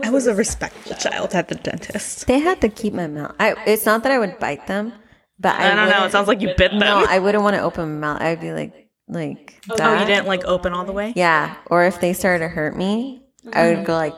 I 0.02 0.10
was 0.10 0.26
a 0.26 0.34
respectful 0.34 0.96
child 0.96 1.34
at 1.34 1.48
the 1.48 1.54
dentist. 1.54 2.26
They 2.26 2.38
had 2.38 2.60
to 2.60 2.68
keep 2.68 2.92
my 2.92 3.06
mouth. 3.06 3.34
I, 3.38 3.54
it's 3.66 3.86
not 3.86 4.02
that 4.02 4.12
I 4.12 4.18
would 4.18 4.38
bite 4.38 4.66
them, 4.66 4.92
but 5.38 5.54
I, 5.54 5.72
I 5.72 5.74
don't 5.74 5.88
know. 5.88 6.04
It 6.06 6.12
sounds 6.12 6.28
like 6.28 6.40
you 6.40 6.48
bit 6.56 6.70
them. 6.70 6.78
No, 6.80 7.06
I 7.08 7.18
wouldn't 7.18 7.44
want 7.44 7.56
to 7.56 7.62
open 7.62 8.00
my 8.00 8.14
mouth. 8.14 8.22
I'd 8.22 8.40
be 8.40 8.52
like, 8.52 8.88
like. 9.08 9.60
Oh, 9.70 10.00
you 10.00 10.06
didn't 10.06 10.26
like 10.26 10.44
open 10.44 10.72
all 10.72 10.84
the 10.84 10.92
way? 10.92 11.12
Yeah, 11.16 11.56
or 11.66 11.84
if 11.84 12.00
they 12.00 12.12
started 12.12 12.40
to 12.40 12.48
hurt 12.48 12.76
me, 12.76 13.22
I 13.52 13.74
would 13.74 13.84
go 13.84 13.94
like, 13.94 14.14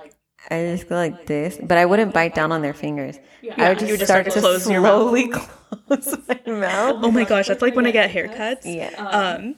I 0.51 0.65
just 0.77 0.89
go 0.89 0.95
like 0.95 1.27
this, 1.27 1.59
but 1.63 1.77
I 1.77 1.85
wouldn't 1.85 2.15
bite 2.15 2.35
down 2.35 2.53
on 2.53 2.63
their 2.63 2.75
fingers. 2.75 3.19
I 3.57 3.69
would 3.69 3.79
just, 3.79 3.91
would 3.91 4.01
just 4.01 4.11
start, 4.11 4.25
start 4.25 4.25
to 4.27 4.31
to 4.31 4.41
close 4.41 4.71
your 4.71 4.81
slowly 4.81 5.29
close 5.87 6.17
my 6.29 6.41
mouth. 6.47 6.97
Oh 7.03 7.11
my 7.11 7.25
gosh, 7.25 7.49
that's 7.49 7.63
like 7.63 7.77
when 7.77 7.87
I 7.87 7.91
get 7.91 8.11
haircuts. 8.11 8.63
Yeah, 8.65 8.91
Um, 8.97 9.57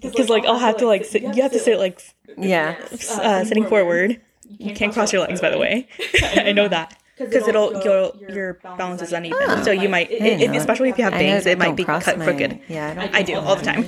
because 0.00 0.28
like 0.28 0.44
I'll 0.44 0.58
have 0.58 0.78
to 0.78 0.86
like 0.86 1.04
sit. 1.04 1.22
You 1.22 1.42
have 1.42 1.52
to 1.52 1.58
sit 1.58 1.78
like 1.78 2.02
yeah. 2.36 2.76
uh, 3.12 3.44
sitting 3.44 3.66
forward. 3.66 4.20
You 4.48 4.74
can't 4.74 4.92
cross 4.92 5.12
your 5.12 5.22
legs, 5.22 5.40
by 5.40 5.50
the 5.50 5.58
way. 5.58 5.86
I 6.22 6.52
know 6.52 6.68
that 6.68 6.98
because 7.18 7.48
it'll 7.48 7.70
go 7.82 8.16
your 8.28 8.54
balance 8.54 9.02
is 9.02 9.12
uneven, 9.12 9.64
so 9.64 9.70
you 9.70 9.88
might, 9.88 10.08
didn't 10.08 10.40
if, 10.40 10.60
especially 10.60 10.88
if 10.88 10.98
you 10.98 11.04
have 11.04 11.12
bangs, 11.12 11.46
it 11.46 11.58
might 11.58 11.76
be 11.76 11.84
cut 11.84 12.18
my- 12.18 12.24
crooked. 12.24 12.60
Yeah, 12.68 12.90
I, 12.90 12.94
don't 12.94 13.14
I 13.16 13.22
do 13.22 13.34
all 13.36 13.56
the 13.56 13.64
time. 13.64 13.86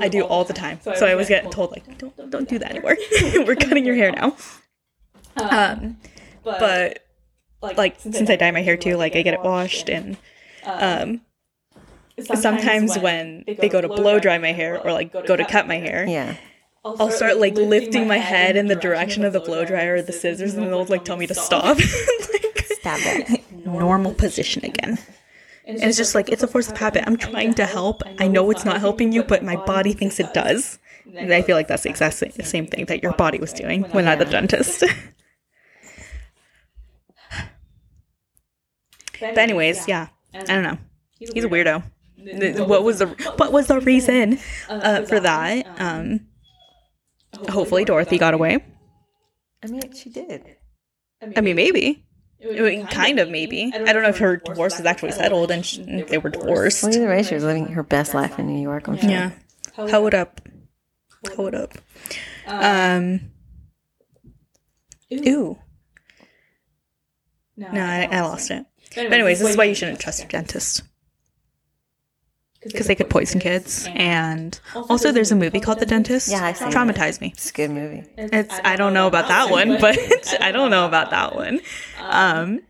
I 0.00 0.08
do 0.08 0.22
all 0.24 0.44
the 0.44 0.52
time. 0.52 0.80
So 0.82 1.06
I 1.06 1.12
always 1.12 1.28
get 1.28 1.50
told 1.50 1.70
like, 1.70 1.98
don't 1.98 2.30
don't 2.30 2.48
do 2.48 2.58
that 2.58 2.70
anymore. 2.70 2.96
We're 3.46 3.56
cutting 3.56 3.84
your 3.84 3.94
hair 3.94 4.10
now. 4.12 4.36
Um, 5.36 5.98
but 6.44 7.04
like 7.60 8.00
since 8.00 8.28
I 8.30 8.36
dye 8.36 8.50
my 8.50 8.62
hair 8.62 8.76
too, 8.76 8.96
like 8.96 9.16
I 9.16 9.22
get 9.22 9.34
it 9.34 9.42
washed 9.42 9.88
and 9.88 10.16
um. 10.64 11.20
Sometimes 12.34 12.98
when 12.98 13.44
they 13.46 13.68
go 13.68 13.82
to 13.82 13.88
blow 13.88 14.18
dry 14.18 14.38
my 14.38 14.52
hair 14.52 14.80
or 14.82 14.90
like 14.90 15.12
go 15.12 15.36
to 15.36 15.44
cut 15.44 15.68
my 15.68 15.76
hair, 15.76 16.06
Yeah, 16.06 16.36
I'll 16.98 17.10
start 17.10 17.38
like 17.38 17.54
lifting 17.54 18.06
my 18.06 18.18
head 18.18 18.56
in 18.56 18.66
the 18.68 18.76
direction 18.76 19.24
of 19.24 19.32
the 19.32 19.40
blow 19.40 19.64
dryer 19.64 19.96
or 19.96 20.02
the 20.02 20.12
scissors, 20.12 20.54
and 20.54 20.66
they'll 20.68 20.84
like 20.84 21.04
tell 21.04 21.16
me 21.16 21.26
to 21.26 21.34
stop. 21.34 21.76
like, 22.32 22.66
stab 22.66 23.00
it. 23.02 23.42
normal 23.66 24.14
position 24.14 24.64
again. 24.64 24.98
And 25.66 25.82
it's 25.82 25.96
just 25.96 26.14
like 26.14 26.28
it's 26.28 26.44
a 26.44 26.46
force 26.46 26.70
of 26.70 26.76
habit. 26.78 27.02
I'm 27.06 27.16
trying 27.16 27.54
to 27.54 27.66
help. 27.66 28.02
I 28.18 28.28
know 28.28 28.50
it's 28.50 28.64
not 28.64 28.78
helping 28.78 29.10
you, 29.12 29.24
but 29.24 29.42
my 29.42 29.56
body 29.56 29.92
thinks 29.92 30.20
it 30.20 30.32
does. 30.32 30.78
And 31.14 31.34
I 31.34 31.42
feel 31.42 31.56
like 31.56 31.66
that's 31.66 31.82
the 31.82 31.90
exact 31.90 32.14
same 32.14 32.66
thing 32.66 32.84
that 32.86 33.02
your 33.02 33.12
body 33.14 33.38
was 33.38 33.52
doing 33.52 33.82
when 33.84 34.06
at 34.06 34.18
the 34.20 34.24
dentist. 34.24 34.80
but 39.20 39.38
anyways, 39.38 39.88
yeah, 39.88 40.08
I 40.34 40.44
don't 40.44 40.62
know. 40.62 40.78
He's 41.18 41.44
a 41.44 41.48
weirdo. 41.48 41.82
What 42.66 42.84
was 42.84 43.00
the 43.00 43.06
what 43.36 43.52
was 43.52 43.66
the 43.66 43.80
reason 43.80 44.38
uh, 44.68 45.02
for 45.02 45.20
that? 45.20 45.66
Um, 45.80 46.26
hopefully 47.48 47.84
Dorothy 47.84 48.18
got 48.18 48.34
away. 48.34 48.64
I 49.62 49.68
mean, 49.68 49.92
she 49.94 50.10
did. 50.10 50.56
I 51.36 51.40
mean, 51.40 51.56
maybe. 51.56 52.04
I 52.44 52.60
mean, 52.60 52.86
kind 52.86 53.18
of 53.18 53.30
maybe. 53.30 53.72
I 53.74 53.92
don't 53.92 54.02
know 54.02 54.10
if 54.10 54.18
her 54.18 54.36
divorce 54.36 54.76
was 54.76 54.86
actually 54.86 55.12
settled 55.12 55.50
and 55.50 55.64
sh- 55.64 55.78
and 55.78 56.06
they 56.08 56.18
were 56.18 56.30
divorced. 56.30 56.82
Well, 56.82 56.94
either 56.94 57.08
way, 57.08 57.22
she 57.22 57.34
was 57.34 57.44
living 57.44 57.66
her 57.68 57.82
best 57.82 58.14
life 58.14 58.38
in 58.38 58.46
New 58.46 58.60
York. 58.60 58.88
I'm 58.88 58.98
sure. 58.98 59.08
Yeah. 59.10 59.30
Hold 59.74 60.14
up. 60.14 60.40
Hold 61.34 61.54
up. 61.54 61.72
Um. 62.46 63.32
Ooh. 65.12 65.58
No, 67.56 67.68
I, 67.80 68.08
I 68.10 68.20
lost 68.20 68.50
it. 68.50 68.66
But 68.94 69.12
anyways, 69.12 69.40
this 69.40 69.50
is 69.50 69.56
why 69.56 69.64
you 69.64 69.74
shouldn't 69.74 69.98
trust 69.98 70.20
your 70.20 70.28
dentist 70.28 70.82
because 72.66 72.86
they 72.86 72.94
could 72.94 73.08
poison 73.10 73.40
kids. 73.40 73.86
And 73.94 74.58
also, 74.74 75.12
there's 75.12 75.32
a 75.32 75.36
movie 75.36 75.60
called 75.60 75.78
The 75.80 75.86
Dentist. 75.86 76.28
Yeah, 76.28 76.44
I've 76.44 76.56
seen 76.56 76.68
it. 76.68 76.74
traumatized 76.74 77.20
me. 77.20 77.28
It's 77.34 77.50
a 77.50 77.52
good 77.52 77.70
movie. 77.70 78.04
It's 78.16 78.54
I 78.64 78.76
don't 78.76 78.92
know 78.94 79.06
about 79.06 79.28
that 79.28 79.50
one, 79.50 79.78
but 79.80 79.98
I 80.40 80.52
don't 80.52 80.70
know 80.70 80.86
about 80.86 81.10
that 81.10 81.34
one. 81.42 81.60
Um. 82.00 82.60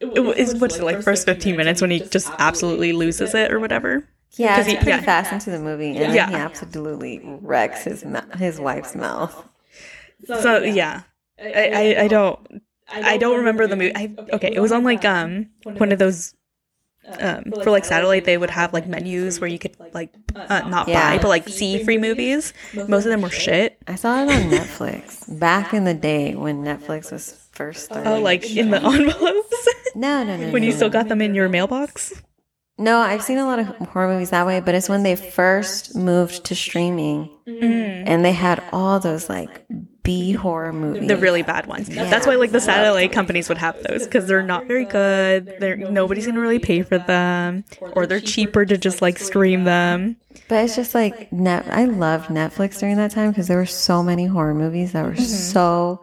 it- 0.00 0.38
Is 0.38 0.54
what's 0.60 0.78
it 0.78 0.84
like 0.84 1.02
first 1.02 1.26
15 1.26 1.56
minutes 1.56 1.80
when 1.80 1.90
he 1.90 2.00
just 2.00 2.30
absolutely 2.38 2.92
loses 2.92 3.34
it 3.34 3.52
or 3.52 3.60
whatever? 3.60 4.06
Yeah, 4.36 4.56
'Cause 4.56 4.66
it's 4.66 4.68
he- 4.68 4.76
pretty 4.76 4.90
yeah. 4.90 5.00
fast 5.02 5.32
into 5.32 5.50
the 5.50 5.58
movie, 5.58 5.96
and 5.96 6.14
Yeah. 6.14 6.28
he 6.28 6.34
absolutely 6.36 7.20
wrecks 7.24 7.84
his 7.84 8.04
his 8.38 8.60
wife's 8.60 8.94
mouth. 8.94 9.46
So 10.26 10.58
yeah, 10.62 11.02
I, 11.42 11.70
I, 11.98 12.02
I 12.02 12.08
don't 12.08 12.62
I 12.92 13.16
don't 13.18 13.38
remember 13.38 13.66
the 13.66 13.76
movie. 13.76 13.92
I, 13.94 14.14
okay, 14.32 14.52
it 14.54 14.60
was 14.60 14.70
on 14.72 14.84
like 14.84 15.04
um 15.04 15.48
one 15.64 15.90
of 15.92 15.98
those 15.98 16.34
um 17.18 17.44
for 17.62 17.70
like 17.70 17.84
satellite 17.84 18.24
they 18.24 18.38
would 18.38 18.50
have 18.50 18.72
like 18.72 18.86
menus 18.86 19.40
where 19.40 19.48
you 19.48 19.58
could 19.58 19.74
like 19.94 20.10
uh, 20.36 20.62
not 20.68 20.86
Yeah. 20.86 21.10
buy 21.16 21.20
but 21.22 21.28
like 21.28 21.48
see 21.48 21.82
free 21.82 21.98
movies. 21.98 22.52
Most 22.74 23.04
of 23.04 23.10
them 23.10 23.22
were 23.22 23.30
shit. 23.30 23.78
I 23.88 23.94
saw 23.96 24.22
it 24.22 24.28
on 24.30 24.50
Netflix 24.58 25.26
back 25.38 25.74
in 25.74 25.84
the 25.84 25.94
day 25.94 26.34
when 26.34 26.62
Netflix 26.62 27.10
was 27.10 27.32
first 27.52 27.86
starting. 27.86 28.06
Oh, 28.06 28.20
like 28.20 28.44
in 28.54 28.70
the 28.70 28.76
envelopes 28.84 29.68
no, 29.96 30.22
no, 30.22 30.36
no, 30.36 30.50
when 30.52 30.62
no, 30.62 30.66
you 30.66 30.70
no. 30.70 30.76
still 30.76 30.90
got 30.90 31.08
them 31.08 31.20
in 31.20 31.34
your 31.34 31.48
mailbox. 31.48 32.12
No, 32.80 32.98
I've 32.98 33.22
seen 33.22 33.38
a 33.38 33.44
lot 33.44 33.58
of 33.58 33.66
horror 33.90 34.08
movies 34.14 34.30
that 34.30 34.46
way, 34.46 34.60
but 34.60 34.74
it's 34.74 34.88
when 34.88 35.02
they 35.02 35.14
first 35.14 35.94
moved 35.94 36.44
to 36.46 36.54
streaming, 36.54 37.28
and 37.46 38.24
they 38.24 38.32
had 38.32 38.62
all 38.72 38.98
those 39.00 39.28
like 39.28 39.64
B 40.02 40.32
horror 40.32 40.72
movies. 40.72 41.06
The 41.06 41.18
really 41.18 41.42
bad 41.42 41.66
ones. 41.66 41.88
That's 41.88 42.26
why 42.26 42.36
like 42.36 42.52
the 42.52 42.60
satellite 42.60 43.12
companies 43.12 43.50
would 43.50 43.58
have 43.58 43.76
those 43.82 44.04
because 44.04 44.26
they're 44.26 44.42
not 44.42 44.66
very 44.66 44.86
good. 44.86 45.56
They're 45.60 45.76
nobody's 45.76 46.26
gonna 46.26 46.40
really 46.40 46.58
pay 46.58 46.80
for 46.82 46.96
them, 46.98 47.64
or 47.92 48.06
they're 48.06 48.18
cheaper 48.20 48.64
to 48.64 48.78
just 48.78 49.02
like 49.02 49.18
stream 49.18 49.64
them. 49.64 50.16
But 50.48 50.64
it's 50.64 50.74
just 50.74 50.94
like 50.94 51.30
net. 51.32 51.66
I 51.70 51.84
loved 51.84 52.30
Netflix 52.30 52.80
during 52.80 52.96
that 52.96 53.10
time 53.10 53.30
because 53.30 53.46
there 53.48 53.58
were 53.58 53.66
so 53.66 54.02
many 54.02 54.24
horror 54.24 54.54
movies 54.54 54.92
that 54.92 55.04
were 55.04 55.10
Mm-hmm. 55.12 55.22
so 55.24 56.02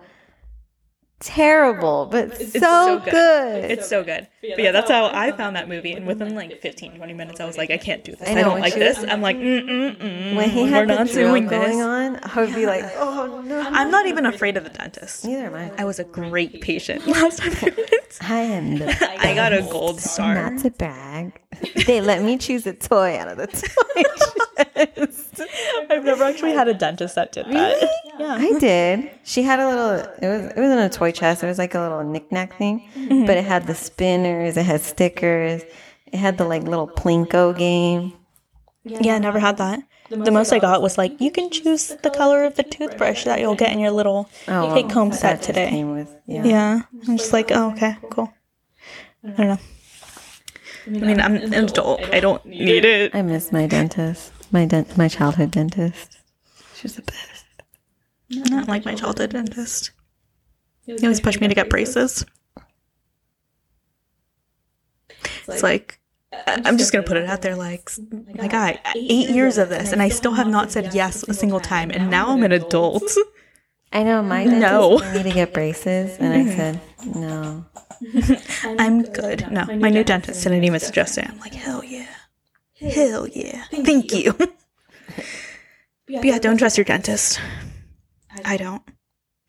terrible, 1.20 2.06
but 2.12 2.36
so, 2.38 2.60
so 2.60 3.00
good. 3.00 3.12
good. 3.12 3.72
It's 3.72 3.88
so 3.88 4.04
good. 4.04 4.28
But 4.42 4.60
yeah, 4.60 4.72
that's 4.72 4.90
how 4.90 5.08
I 5.14 5.32
found 5.32 5.56
that 5.56 5.68
movie. 5.68 5.94
And 5.94 6.06
within 6.08 6.36
like 6.36 6.62
15, 6.62 6.96
20 6.98 7.14
minutes, 7.14 7.40
I 7.40 7.46
was 7.46 7.58
like, 7.58 7.72
I 7.72 7.78
can't 7.78 8.04
do 8.04 8.16
this. 8.16 8.28
I, 8.28 8.34
know, 8.36 8.44
don't 8.44 8.60
like 8.62 8.74
she 8.74 8.80
was- 8.80 8.98
this. 8.98 9.06
I'm 9.12 9.22
like, 9.22 9.38
mm, 9.38 9.62
mm, 9.68 9.98
mm, 9.98 10.36
when 10.36 10.50
he 10.50 10.64
we're 10.64 10.70
had 10.70 10.88
the 10.90 10.96
not 10.96 11.08
drill 11.08 11.30
doing 11.30 11.48
going 11.48 11.82
on, 11.82 12.20
I 12.24 12.42
would 12.42 12.54
be 12.56 12.66
like, 12.66 12.86
"Oh 12.96 13.42
no!" 13.46 13.60
I'm 13.62 13.90
not 13.92 14.06
even 14.08 14.26
afraid 14.26 14.58
of 14.58 14.64
the 14.64 14.70
dentist. 14.70 15.26
Neither 15.26 15.46
am 15.48 15.56
I. 15.56 15.72
I 15.82 15.86
was 15.86 16.00
a 16.00 16.04
great 16.04 16.62
patient 16.62 17.06
last 17.08 17.40
time 17.40 17.74
I 18.22 18.40
am 18.42 18.78
the 18.78 18.88
I 19.20 19.34
got 19.36 19.54
a 19.54 19.62
gold 19.62 20.00
star. 20.00 20.36
not 20.36 20.62
to 20.64 20.72
brag. 20.72 21.40
They 21.86 22.02
let 22.02 22.22
me 22.24 22.38
choose 22.38 22.66
a 22.68 22.74
toy 22.74 23.18
out 23.18 23.28
of 23.28 23.38
the 23.38 23.48
toy 23.48 24.86
chest. 25.06 25.17
I've 25.90 26.04
never 26.04 26.24
actually 26.24 26.54
had 26.54 26.68
a 26.68 26.74
dentist 26.74 27.16
that 27.16 27.32
did 27.32 27.46
that. 27.48 27.90
Yeah. 28.18 28.36
I 28.40 28.58
did. 28.58 29.12
She 29.24 29.44
had 29.44 29.60
a 29.60 29.70
little. 29.70 29.92
It 30.20 30.28
was. 30.28 30.52
It 30.54 30.60
was 30.60 30.72
in 30.72 30.80
a 30.80 30.90
toy 30.90 31.12
chest. 31.12 31.44
It 31.44 31.46
was 31.46 31.60
like 31.60 31.76
a 31.76 31.80
little 31.80 32.04
knickknack 32.04 32.58
thing, 32.58 32.90
mm-hmm. 32.96 33.28
but 33.28 33.38
it 33.38 33.46
had 33.46 33.68
the 33.68 33.76
spinners. 33.76 34.58
It 34.58 34.66
had 34.66 34.82
stickers. 34.82 35.62
It 36.08 36.18
had 36.18 36.40
the 36.40 36.46
like 36.46 36.64
little 36.64 36.88
plinko 36.88 37.56
game. 37.56 38.14
Yeah, 38.84 39.14
I 39.14 39.20
never 39.20 39.38
had 39.38 39.58
that. 39.58 39.84
The 40.10 40.32
most 40.32 40.54
I 40.54 40.60
got 40.60 40.82
was 40.82 40.98
like, 40.98 41.20
you 41.20 41.32
can 41.32 41.50
choose 41.50 41.90
the 42.02 42.10
color 42.10 42.46
of 42.46 42.56
the 42.56 42.64
toothbrush 42.64 43.26
that 43.26 43.40
you'll 43.40 43.56
get 43.56 43.74
in 43.74 43.80
your 43.80 43.92
little 43.92 44.30
Oh, 44.48 44.74
take 44.74 44.90
home 44.92 45.10
that 45.10 45.20
set 45.20 45.36
just 45.38 45.44
today. 45.48 45.70
Came 45.70 45.92
with, 45.92 46.16
yeah. 46.26 46.44
Yeah. 46.46 46.82
I'm 47.08 47.18
just 47.18 47.34
like, 47.34 47.52
oh, 47.52 47.72
okay, 47.74 47.98
cool. 48.10 48.34
I 49.24 49.28
don't 49.32 49.48
know. 49.48 49.58
I 50.86 50.90
mean, 50.90 51.20
I'm 51.20 51.36
an 51.36 51.54
adult. 51.54 52.02
I 52.14 52.22
don't 52.22 52.46
need 52.46 52.86
it. 52.86 53.14
I 53.14 53.22
miss 53.22 53.52
my 53.52 53.68
dentist. 53.68 54.32
My 54.52 54.66
dent. 54.66 54.98
My 54.98 55.08
childhood 55.08 55.52
dentist. 55.52 56.18
She's 56.76 56.96
the 56.96 57.02
best. 57.02 57.46
Not 58.30 58.68
like 58.68 58.86
my 58.86 58.96
childhood 58.96 59.32
dentist. 59.32 59.92
He 60.86 60.98
always 61.04 61.20
pushed 61.22 61.42
me 61.42 61.48
to 61.48 61.56
get 61.56 61.70
braces. 61.70 62.26
It's 65.48 65.64
like, 65.64 66.00
I'm 66.46 66.78
just 66.78 66.92
gonna 66.92 67.04
put 67.06 67.18
it 67.18 67.26
out 67.26 67.42
there, 67.42 67.56
like, 67.56 67.90
my 68.36 68.48
guy, 68.48 68.80
eight 68.96 69.30
years 69.30 69.58
of 69.58 69.70
this, 69.70 69.92
and 69.92 70.02
I 70.02 70.10
still 70.10 70.34
have 70.34 70.48
not 70.48 70.72
said 70.72 70.94
yes 70.94 71.24
a 71.24 71.34
single 71.34 71.60
time, 71.60 71.90
and 71.92 72.10
now 72.10 72.30
I'm 72.30 72.44
an 72.44 72.52
adult. 72.52 73.04
I 73.94 74.04
know 74.04 74.22
my 74.22 74.44
dentist 74.46 74.62
No. 74.62 74.88
wanted 74.90 75.14
me 75.14 75.24
to 75.24 75.32
get 75.34 75.54
braces, 75.54 76.18
and 76.18 76.34
I 76.34 76.46
said 76.56 76.82
no. 77.16 77.66
I'm 78.80 79.04
good. 79.04 79.50
No, 79.52 79.66
my 79.78 79.90
new 79.90 80.04
dentist 80.04 80.44
didn't 80.44 80.64
even 80.66 80.80
suggest 80.80 81.18
it. 81.18 81.30
I'm 81.30 81.40
like, 81.40 81.54
hell 81.54 81.84
yeah, 81.84 82.06
hell 82.80 83.28
yeah, 83.28 83.64
thank 83.72 84.14
you. 84.14 84.36
But 86.08 86.24
yeah, 86.24 86.40
don't 86.40 86.58
trust 86.58 86.78
your 86.78 86.86
dentist. 86.86 87.38
I 88.46 88.56
don't. 88.56 88.82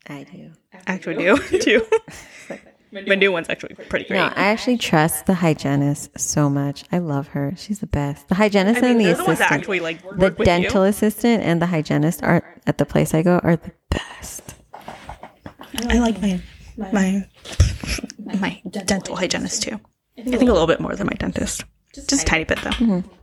I 0.07 0.23
do. 0.23 0.51
Actually, 0.87 1.23
do 1.49 1.59
too. 1.59 1.85
My 2.91 3.15
new 3.15 3.31
one's 3.31 3.49
actually 3.49 3.75
pretty 3.75 4.05
great. 4.05 4.17
No, 4.17 4.25
I 4.25 4.47
actually 4.47 4.77
trust 4.77 5.27
the 5.27 5.35
hygienist 5.35 6.19
so 6.19 6.49
much. 6.49 6.83
I 6.91 6.97
love 6.97 7.27
her. 7.29 7.53
She's 7.55 7.79
the 7.79 7.87
best. 7.87 8.27
The 8.29 8.35
hygienist 8.35 8.79
I 8.79 8.81
mean, 8.81 8.91
and 8.91 8.99
the 8.99 9.03
they're 9.05 9.15
the 9.15 9.23
ones 9.25 9.39
assistant, 9.39 9.59
actually 9.61 9.79
like 9.79 10.01
the 10.01 10.17
work 10.17 10.39
with 10.39 10.45
dental 10.47 10.83
assistant 10.83 11.43
and 11.43 11.61
the 11.61 11.67
hygienist 11.67 12.23
are 12.23 12.59
at 12.65 12.79
the 12.79 12.85
place 12.85 13.13
I 13.13 13.21
go 13.21 13.39
are 13.43 13.55
the 13.55 13.71
best. 13.91 14.55
I 15.87 15.99
like 15.99 16.19
my 16.19 16.41
my 16.77 17.27
my 18.39 18.61
dental 18.69 19.15
hygienist 19.15 19.61
too. 19.63 19.79
I 20.17 20.23
think 20.23 20.41
a 20.41 20.53
little 20.53 20.67
bit 20.67 20.79
more 20.79 20.95
than 20.95 21.05
my 21.05 21.13
dentist. 21.13 21.63
Just 21.93 22.11
a 22.11 22.25
tiny 22.25 22.43
bit 22.43 22.59
though. 22.63 22.71
Mm-hmm. 22.71 23.18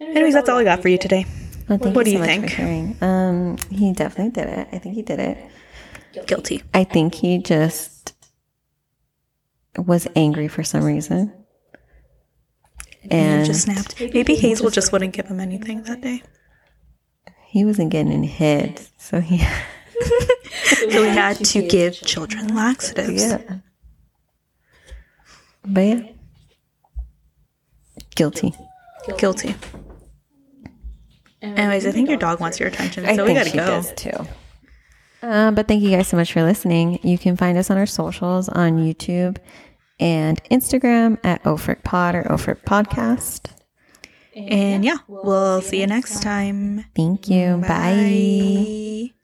Anyways, 0.00 0.34
that's 0.34 0.48
all 0.48 0.58
I 0.58 0.64
got 0.64 0.82
for 0.82 0.88
you 0.88 0.98
today. 0.98 1.24
Well, 1.68 1.78
thank 1.78 1.96
What 1.96 2.04
do 2.04 2.10
so 2.10 2.14
you 2.14 2.18
much 2.20 2.28
think? 2.28 2.44
For 2.44 2.48
sharing. 2.50 2.96
Um, 3.00 3.56
he 3.70 3.92
definitely 3.92 4.30
did 4.32 4.48
it. 4.48 4.68
I 4.72 4.78
think 4.78 4.94
he 4.94 5.02
did 5.02 5.18
it. 5.18 5.38
Guilty. 6.26 6.62
I 6.72 6.84
think 6.84 7.14
he 7.14 7.38
just 7.38 8.14
was 9.76 10.06
angry 10.16 10.48
for 10.48 10.62
some 10.62 10.84
reason. 10.84 11.32
And 13.10 13.12
And 13.12 13.46
just 13.46 13.62
snapped. 13.62 14.00
Maybe 14.00 14.34
Hazel 14.34 14.70
just 14.70 14.92
wouldn't 14.92 15.12
give 15.12 15.26
him 15.26 15.40
anything 15.40 15.82
that 15.84 16.00
day. 16.00 16.22
he 17.48 17.64
wasn't 17.64 17.90
getting 17.90 18.12
any 18.12 18.26
head, 18.26 18.80
so 18.98 19.20
he 19.20 19.38
So 20.64 21.02
we 21.02 21.08
had 21.08 21.36
to 21.44 21.62
give 21.66 21.94
children 22.00 22.54
laxatives. 22.54 23.22
yeah. 23.22 23.40
But 25.64 25.80
yeah, 25.80 26.02
guilty. 28.14 28.52
Guilty. 29.18 29.54
Anyways, 31.42 31.86
I 31.86 31.92
think 31.92 32.08
your 32.08 32.18
dog 32.18 32.40
wants 32.40 32.58
your 32.58 32.68
attention, 32.68 33.04
so 33.04 33.10
I 33.10 33.16
we 33.16 33.34
think 33.34 33.38
gotta 33.38 33.50
she 33.50 33.56
go. 33.56 33.66
does 33.66 33.92
too. 33.94 34.26
Um, 35.22 35.54
but 35.54 35.66
thank 35.68 35.82
you 35.82 35.90
guys 35.90 36.08
so 36.08 36.16
much 36.16 36.32
for 36.32 36.42
listening. 36.42 36.98
You 37.02 37.18
can 37.18 37.36
find 37.36 37.56
us 37.58 37.70
on 37.70 37.76
our 37.76 37.86
socials 37.86 38.48
on 38.48 38.78
YouTube 38.78 39.38
and 39.98 40.42
Instagram 40.50 41.18
at 41.24 41.42
OhFrick 41.44 41.82
Pod 41.82 42.14
or 42.14 42.22
OhFrick 42.24 42.62
Podcast. 42.64 43.50
And 44.34 44.84
yeah, 44.84 44.98
we'll 45.08 45.62
see 45.62 45.80
you 45.80 45.86
next 45.86 46.22
time. 46.22 46.84
Thank 46.94 47.28
you. 47.28 47.56
Bye. 47.58 47.68
Bye. 49.10 49.15